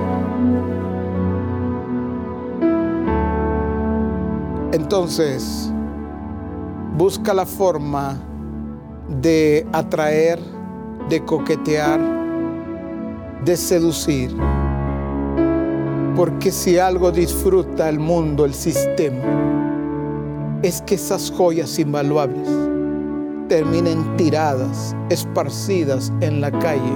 Entonces, 4.71 5.73
busca 6.95 7.33
la 7.33 7.45
forma 7.45 8.15
de 9.21 9.65
atraer, 9.73 10.39
de 11.09 11.25
coquetear, 11.25 11.99
de 13.43 13.57
seducir. 13.57 14.35
Porque 16.15 16.51
si 16.51 16.77
algo 16.77 17.11
disfruta 17.11 17.89
el 17.89 17.99
mundo, 17.99 18.45
el 18.45 18.53
sistema, 18.53 19.23
es 20.61 20.83
que 20.83 20.95
esas 20.95 21.31
joyas 21.31 21.79
invaluables 21.79 22.47
terminen 23.47 24.17
tiradas, 24.17 24.95
esparcidas 25.09 26.13
en 26.21 26.41
la 26.41 26.51
calle, 26.51 26.93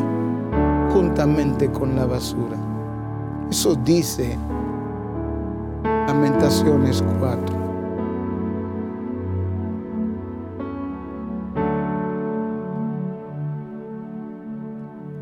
juntamente 0.94 1.72
con 1.72 1.96
la 1.96 2.06
basura. 2.06 2.58
Eso 3.50 3.74
dice 3.84 4.38
Lamentaciones 6.08 7.04
4. 7.20 7.63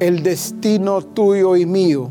El 0.02 0.24
destino 0.24 1.04
tuyo 1.04 1.56
y 1.56 1.68
mío 1.68 2.10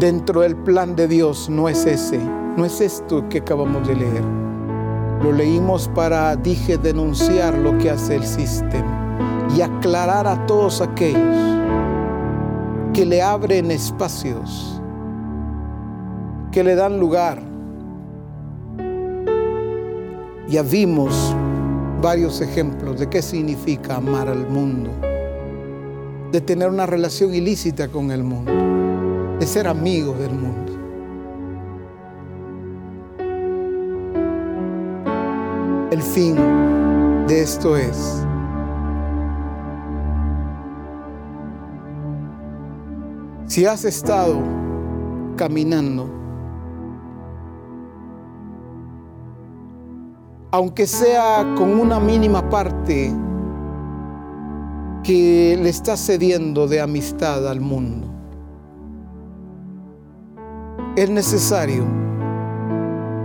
dentro 0.00 0.40
del 0.40 0.56
plan 0.56 0.96
de 0.96 1.06
Dios 1.06 1.48
no 1.48 1.68
es 1.68 1.86
ese, 1.86 2.18
no 2.56 2.64
es 2.64 2.80
esto 2.80 3.28
que 3.28 3.38
acabamos 3.38 3.86
de 3.86 3.94
leer 3.94 4.24
Lo 5.22 5.30
leímos 5.30 5.88
para, 5.94 6.34
dije, 6.34 6.78
denunciar 6.78 7.56
lo 7.56 7.78
que 7.78 7.90
hace 7.90 8.16
el 8.16 8.24
sistema 8.24 9.46
y 9.56 9.60
aclarar 9.60 10.26
a 10.26 10.44
todos 10.46 10.80
aquellos 10.80 11.36
que 12.92 13.06
le 13.06 13.22
abren 13.22 13.70
espacios, 13.70 14.82
que 16.50 16.64
le 16.64 16.74
dan 16.74 16.98
lugar. 16.98 17.40
Ya 20.48 20.62
vimos 20.62 21.36
varios 22.02 22.40
ejemplos 22.40 22.98
de 22.98 23.08
qué 23.08 23.22
significa 23.22 23.98
amar 23.98 24.28
al 24.28 24.48
mundo, 24.48 24.90
de 26.32 26.40
tener 26.40 26.70
una 26.70 26.86
relación 26.86 27.34
ilícita 27.34 27.88
con 27.88 28.10
el 28.10 28.24
mundo, 28.24 28.50
de 29.38 29.46
ser 29.46 29.68
amigos 29.68 30.18
del 30.18 30.32
mundo. 30.32 30.72
El 35.90 36.02
fin 36.02 36.36
de 37.26 37.42
esto 37.42 37.76
es 37.76 38.24
si 43.46 43.66
has 43.66 43.84
estado 43.84 44.40
caminando 45.36 46.08
aunque 50.50 50.86
sea 50.86 51.54
con 51.56 51.78
una 51.78 52.00
mínima 52.00 52.48
parte 52.48 53.12
que 55.02 55.58
le 55.60 55.68
está 55.68 55.96
cediendo 55.96 56.66
de 56.66 56.80
amistad 56.80 57.48
al 57.48 57.60
mundo. 57.60 58.08
Es 60.96 61.08
necesario 61.10 61.84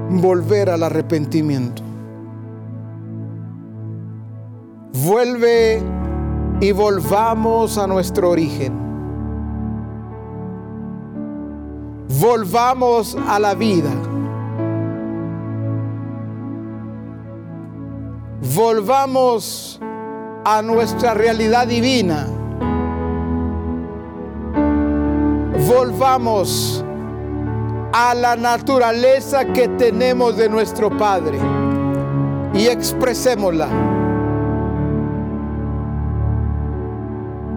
volver 0.10 0.70
al 0.70 0.84
arrepentimiento. 0.84 1.84
Vuelve 5.06 5.82
y 6.62 6.72
volvamos 6.72 7.78
a 7.78 7.88
nuestro 7.88 8.32
origen. 8.32 8.74
Volvamos 12.20 13.16
a 13.28 13.38
la 13.38 13.54
vida 13.54 13.92
volvamos 18.56 19.80
a 20.50 20.62
nuestra 20.62 21.14
realidad 21.14 21.68
divina. 21.68 22.26
Volvamos 25.68 26.86
a 27.92 28.14
la 28.14 28.38
naturaleza 28.38 29.44
que 29.44 29.68
tenemos 29.68 30.38
de 30.38 30.48
nuestro 30.48 30.90
Padre 30.98 31.38
y 32.54 32.68
expresémosla. 32.68 33.68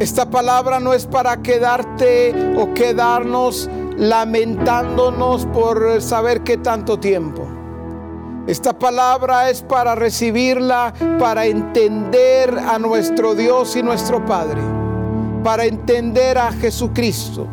Esta 0.01 0.29
palabra 0.29 0.81
no 0.81 0.93
es 0.93 1.07
para 1.07 1.37
quedarte 1.37 2.35
o 2.57 2.75
quedarnos 2.75 3.71
lamentándonos 3.99 5.47
por 5.47 6.03
saber 6.03 6.43
qué 6.43 6.57
tanto 6.57 6.99
tiempo. 6.99 7.60
Esta 8.51 8.77
palabra 8.77 9.49
es 9.49 9.63
para 9.63 9.95
recibirla, 9.95 10.93
para 11.21 11.47
entender 11.47 12.59
a 12.59 12.81
nuestro 12.81 13.37
Dios 13.37 13.77
y 13.77 13.83
nuestro 13.85 14.27
Padre, 14.27 14.61
para 15.45 15.67
entender 15.67 16.37
a 16.37 16.51
Jesucristo. 16.51 17.47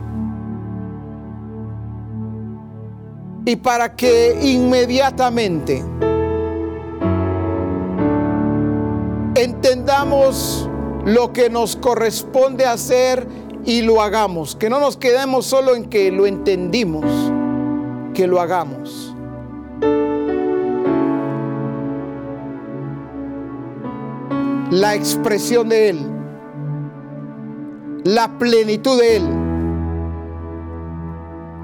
Y 3.45 3.57
para 3.57 3.95
que 3.95 4.39
inmediatamente 4.41 5.85
entendamos 9.35 10.67
lo 11.05 11.31
que 11.31 11.51
nos 11.51 11.75
corresponde 11.75 12.65
hacer 12.65 13.27
y 13.65 13.83
lo 13.83 14.01
hagamos. 14.01 14.55
Que 14.55 14.67
no 14.67 14.79
nos 14.79 14.97
quedemos 14.97 15.45
solo 15.45 15.75
en 15.75 15.91
que 15.91 16.11
lo 16.11 16.25
entendimos, 16.25 17.05
que 18.15 18.25
lo 18.25 18.41
hagamos. 18.41 19.06
La 24.71 24.95
expresión 24.95 25.69
de 25.69 25.89
Él, 25.89 25.99
la 28.03 28.37
plenitud 28.37 28.99
de 28.99 29.15
Él. 29.17 29.23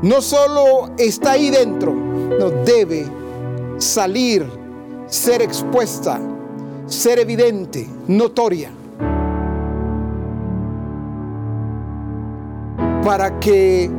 No 0.01 0.21
solo 0.21 0.91
está 0.97 1.31
ahí 1.31 1.49
dentro, 1.49 1.93
no 1.93 2.49
debe 2.65 3.05
salir, 3.77 4.45
ser 5.07 5.41
expuesta, 5.41 6.19
ser 6.85 7.19
evidente, 7.19 7.87
notoria. 8.07 8.71
Para 13.03 13.39
que 13.39 13.91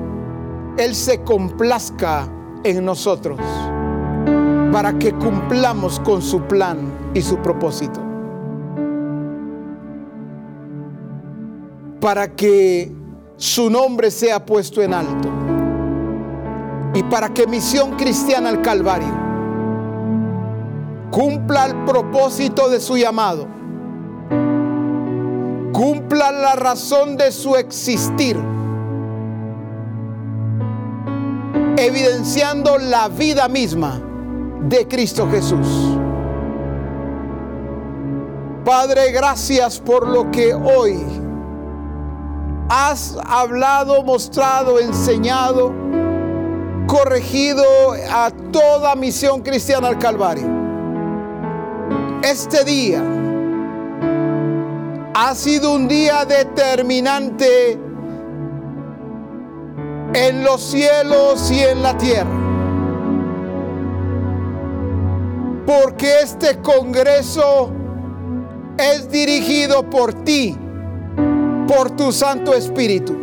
Él 0.79 0.95
se 0.95 1.23
complazca 1.23 2.27
en 2.65 2.85
nosotros, 2.85 3.39
para 4.73 4.99
que 4.99 5.13
cumplamos 5.13 6.01
con 6.01 6.23
su 6.23 6.41
plan 6.43 6.79
y 7.13 7.21
su 7.21 7.37
propósito. 7.39 8.14
Para 12.05 12.37
que 12.37 12.93
su 13.39 13.71
nombre 13.71 14.11
sea 14.11 14.45
puesto 14.45 14.83
en 14.83 14.93
alto 14.93 15.31
y 16.93 17.03
para 17.05 17.31
que 17.31 17.47
Misión 17.47 17.97
Cristiana 17.97 18.51
al 18.51 18.61
Calvario 18.61 19.09
cumpla 21.11 21.65
el 21.65 21.75
propósito 21.87 22.69
de 22.69 22.79
su 22.79 22.99
llamado, 22.99 23.47
cumpla 25.73 26.31
la 26.31 26.55
razón 26.57 27.17
de 27.17 27.33
su 27.33 27.57
existir, 27.57 28.37
evidenciando 31.79 32.77
la 32.77 33.09
vida 33.09 33.49
misma 33.49 33.99
de 34.69 34.87
Cristo 34.87 35.27
Jesús. 35.31 35.97
Padre, 38.63 39.11
gracias 39.11 39.81
por 39.81 40.07
lo 40.07 40.31
que 40.31 40.53
hoy 40.53 41.24
has 42.69 43.17
hablado, 43.25 44.03
mostrado, 44.03 44.79
enseñado, 44.79 45.73
corregido 46.87 47.65
a 48.11 48.31
toda 48.53 48.95
misión 48.95 49.43
cristiana 49.43 49.89
al 49.89 49.99
Calvario. 49.99 50.47
Este 52.23 52.65
día 52.65 53.03
ha 55.15 55.35
sido 55.35 55.75
un 55.75 55.89
día 55.89 56.25
determinante 56.25 57.79
en 60.15 60.45
los 60.45 60.63
cielos 60.63 61.51
y 61.51 61.61
en 61.61 61.83
la 61.83 61.97
tierra. 61.99 62.41
Porque 65.67 66.21
este 66.23 66.61
Congreso 66.61 67.71
es 68.79 69.11
dirigido 69.11 69.89
por 69.89 70.13
ti 70.25 70.57
por 71.67 71.91
tu 71.97 72.13
Santo 72.13 72.55
Espíritu. 72.55 73.17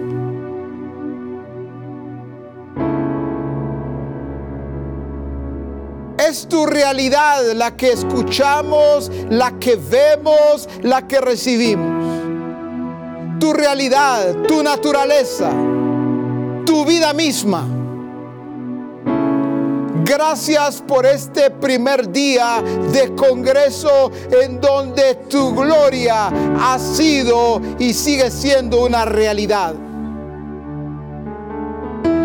Es 6.17 6.47
tu 6.47 6.65
realidad 6.65 7.53
la 7.55 7.75
que 7.75 7.91
escuchamos, 7.91 9.11
la 9.29 9.51
que 9.59 9.75
vemos, 9.75 10.69
la 10.81 11.07
que 11.07 11.19
recibimos. 11.19 12.05
Tu 13.39 13.53
realidad, 13.53 14.35
tu 14.47 14.61
naturaleza, 14.61 15.49
tu 16.65 16.85
vida 16.85 17.11
misma 17.13 17.80
Gracias 20.13 20.83
por 20.85 21.05
este 21.05 21.49
primer 21.49 22.11
día 22.11 22.61
de 22.91 23.15
Congreso 23.15 24.11
en 24.29 24.59
donde 24.59 25.15
tu 25.29 25.55
gloria 25.55 26.27
ha 26.59 26.77
sido 26.77 27.61
y 27.79 27.93
sigue 27.93 28.29
siendo 28.29 28.83
una 28.83 29.05
realidad. 29.05 29.73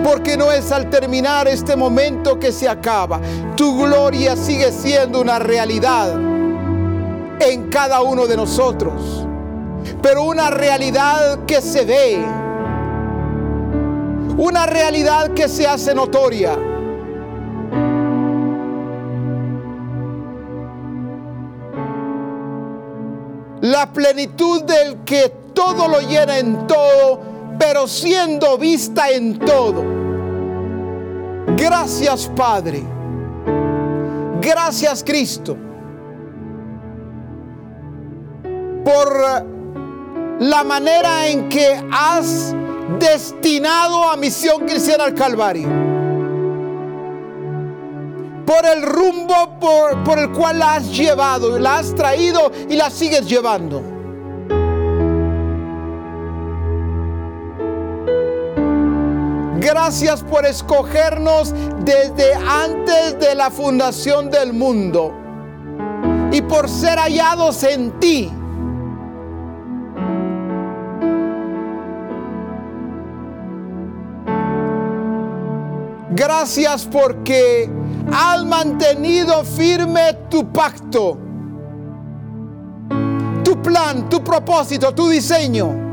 Porque 0.02 0.36
no 0.36 0.50
es 0.50 0.72
al 0.72 0.90
terminar 0.90 1.46
este 1.46 1.76
momento 1.76 2.40
que 2.40 2.50
se 2.50 2.68
acaba. 2.68 3.20
Tu 3.54 3.78
gloria 3.80 4.34
sigue 4.34 4.72
siendo 4.72 5.20
una 5.20 5.38
realidad 5.38 6.12
en 7.38 7.68
cada 7.70 8.02
uno 8.02 8.26
de 8.26 8.36
nosotros. 8.36 9.28
Pero 10.02 10.24
una 10.24 10.50
realidad 10.50 11.44
que 11.46 11.62
se 11.62 11.84
ve. 11.84 12.18
Una 14.38 14.66
realidad 14.66 15.30
que 15.34 15.48
se 15.48 15.68
hace 15.68 15.94
notoria 15.94 16.58
la 23.62 23.92
plenitud 23.92 24.62
del 24.62 25.04
que 25.04 25.32
todo 25.54 25.88
lo 25.88 26.00
llena 26.00 26.38
en 26.38 26.66
todo, 26.66 27.20
pero 27.58 27.86
siendo 27.88 28.58
vista 28.58 29.10
en 29.10 29.38
todo. 29.38 29.82
Gracias 31.56 32.30
Padre. 32.36 32.82
Gracias 34.40 35.02
Cristo 35.02 35.56
por 38.84 39.20
la 40.38 40.62
manera 40.62 41.26
en 41.26 41.48
que 41.48 41.82
has 41.90 42.54
destinado 43.00 44.08
a 44.08 44.16
Misión 44.16 44.64
Cristiana 44.64 45.04
al 45.04 45.14
Calvario. 45.14 45.85
Por 48.46 48.64
el 48.64 48.82
rumbo 48.82 49.58
por, 49.60 50.04
por, 50.04 50.18
el 50.18 50.30
cual 50.30 50.60
la 50.60 50.76
has 50.76 50.96
llevado, 50.96 51.58
la 51.58 51.78
has 51.78 51.94
traído 51.94 52.52
y 52.68 52.76
la 52.76 52.90
sigues 52.90 53.26
llevando. 53.26 53.82
Gracias 59.58 60.22
por 60.22 60.46
escogernos 60.46 61.52
desde 61.80 62.34
antes 62.34 63.18
de 63.18 63.34
la 63.34 63.50
fundación 63.50 64.30
del 64.30 64.52
mundo 64.52 65.12
y 66.30 66.40
por 66.42 66.68
ser 66.68 66.98
hallados 66.98 67.64
en 67.64 67.98
ti 67.98 68.32
Gracias 76.16 76.88
porque 76.90 77.68
has 78.12 78.44
mantenido 78.44 79.44
firme 79.44 80.12
tu 80.30 80.44
pacto, 80.52 81.18
tu 83.44 83.62
plan, 83.62 84.08
tu 84.08 84.22
propósito, 84.22 84.92
tu 84.92 85.08
diseño. 85.08 85.86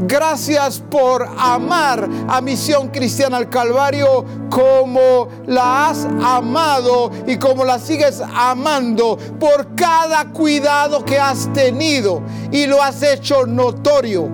Gracias 0.00 0.80
por 0.80 1.28
amar 1.36 2.08
a 2.28 2.40
Misión 2.40 2.88
Cristiana 2.88 3.36
al 3.36 3.50
Calvario 3.50 4.24
como 4.48 5.28
la 5.46 5.88
has 5.88 6.06
amado 6.24 7.10
y 7.26 7.36
como 7.36 7.64
la 7.64 7.78
sigues 7.78 8.22
amando 8.34 9.18
por 9.38 9.74
cada 9.74 10.30
cuidado 10.30 11.04
que 11.04 11.18
has 11.18 11.52
tenido 11.52 12.22
y 12.50 12.66
lo 12.66 12.82
has 12.82 13.02
hecho 13.02 13.44
notorio 13.44 14.30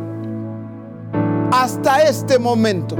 hasta 1.50 2.02
este 2.02 2.38
momento. 2.38 2.96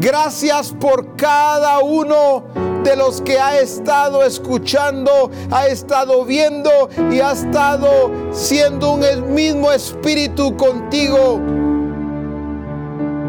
Gracias 0.00 0.72
por 0.80 1.14
cada 1.14 1.80
uno 1.80 2.42
de 2.82 2.96
los 2.96 3.20
que 3.20 3.38
ha 3.38 3.58
estado 3.58 4.24
escuchando, 4.24 5.30
ha 5.50 5.66
estado 5.66 6.24
viendo 6.24 6.70
y 7.10 7.20
ha 7.20 7.32
estado 7.32 8.10
siendo 8.32 8.92
un 8.94 9.34
mismo 9.34 9.70
espíritu 9.70 10.56
contigo 10.56 11.38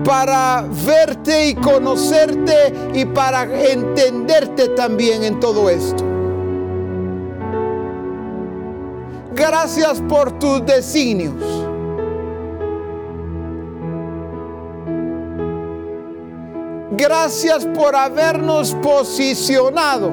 para 0.05 0.65
verte 0.85 1.49
y 1.49 1.55
conocerte 1.55 2.73
y 2.93 3.03
para 3.03 3.43
entenderte 3.43 4.69
también 4.69 5.25
en 5.25 5.41
todo 5.41 5.69
esto. 5.69 6.05
Gracias 9.35 10.01
por 10.07 10.39
tus 10.39 10.65
designios. 10.65 11.70
Gracias 17.01 17.65
por 17.65 17.95
habernos 17.95 18.75
posicionado 18.75 20.11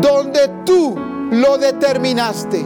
donde 0.00 0.48
tú 0.64 0.98
lo 1.32 1.58
determinaste. 1.58 2.64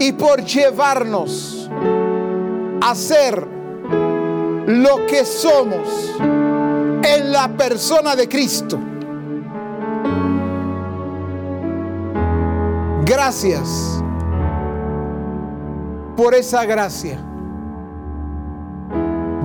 Y 0.00 0.12
por 0.12 0.44
llevarnos 0.44 1.70
a 2.82 2.94
ser 2.94 3.48
lo 4.66 5.06
que 5.06 5.24
somos 5.24 6.14
en 7.04 7.32
la 7.32 7.48
persona 7.56 8.14
de 8.14 8.28
Cristo. 8.28 8.78
Gracias 13.02 14.01
por 16.22 16.36
esa 16.36 16.64
gracia. 16.64 17.18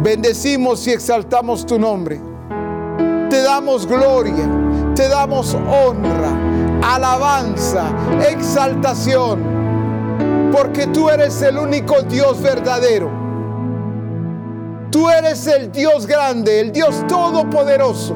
Bendecimos 0.03 0.85
y 0.85 0.91
exaltamos 0.91 1.65
tu 1.65 1.79
nombre. 1.79 2.21
Te 3.31 3.41
damos 3.41 3.87
gloria, 3.87 4.47
te 4.93 5.09
damos 5.09 5.55
honra, 5.55 6.29
alabanza, 6.83 7.87
exaltación, 8.29 10.51
porque 10.55 10.85
tú 10.85 11.09
eres 11.09 11.41
el 11.41 11.57
único 11.57 12.03
Dios 12.03 12.39
verdadero 12.43 13.09
Tú 14.91 15.09
eres 15.09 15.47
el 15.47 15.71
Dios 15.71 16.05
grande, 16.05 16.61
el 16.61 16.71
Dios 16.71 17.03
todopoderoso. 17.07 18.15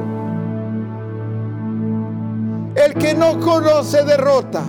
El 2.76 2.94
que 2.94 3.16
no 3.16 3.40
conoce 3.40 4.04
derrota. 4.04 4.62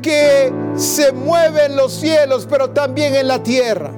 Que 0.00 0.52
se 0.76 1.12
mueve 1.12 1.66
en 1.66 1.76
los 1.76 1.92
cielos, 1.92 2.46
pero 2.48 2.70
también 2.70 3.14
en 3.14 3.28
la 3.28 3.42
tierra. 3.42 3.90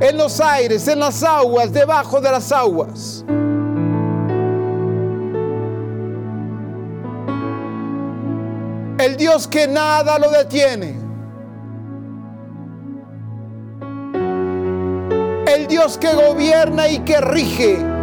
En 0.00 0.16
los 0.16 0.40
aires, 0.40 0.88
en 0.88 1.00
las 1.00 1.22
aguas, 1.22 1.72
debajo 1.72 2.20
de 2.20 2.30
las 2.30 2.52
aguas. 2.52 3.24
El 8.98 9.16
Dios 9.16 9.48
que 9.48 9.66
nada 9.66 10.18
lo 10.18 10.30
detiene. 10.30 11.10
Dios 15.70 15.98
que 15.98 16.12
gobierna 16.12 16.88
y 16.88 16.98
que 16.98 17.20
rige. 17.20 17.99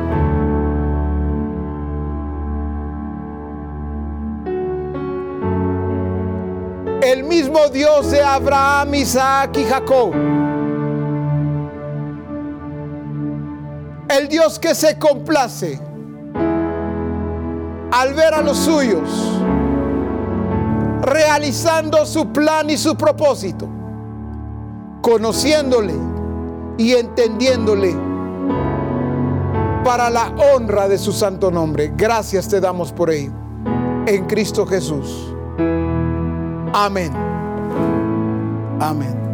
El 7.08 7.24
mismo 7.24 7.70
Dios 7.70 8.12
de 8.12 8.22
Abraham, 8.22 8.94
Isaac 8.96 9.56
y 9.58 9.64
Jacob. 9.64 10.12
El 14.10 14.28
Dios 14.28 14.60
que 14.60 14.76
se 14.76 15.00
complace 15.00 15.80
al 17.94 18.14
ver 18.14 18.34
a 18.34 18.42
los 18.42 18.58
suyos 18.58 19.10
realizando 21.02 22.06
su 22.06 22.28
plan 22.34 22.70
y 22.70 22.76
su 22.76 22.98
propósito, 22.98 23.70
conociéndole 25.02 25.94
y 26.78 26.92
entendiéndole 26.92 27.96
para 29.86 30.10
la 30.10 30.34
honra 30.54 30.90
de 30.90 30.98
su 30.98 31.14
santo 31.14 31.52
nombre. 31.52 31.94
Gracias 31.96 32.50
te 32.50 32.60
damos 32.60 32.92
por 32.92 33.12
ello. 33.12 33.32
En 34.06 34.26
Cristo 34.26 34.66
Jesús. 34.66 35.38
Amén. 36.74 37.12
Amén. 38.80 39.27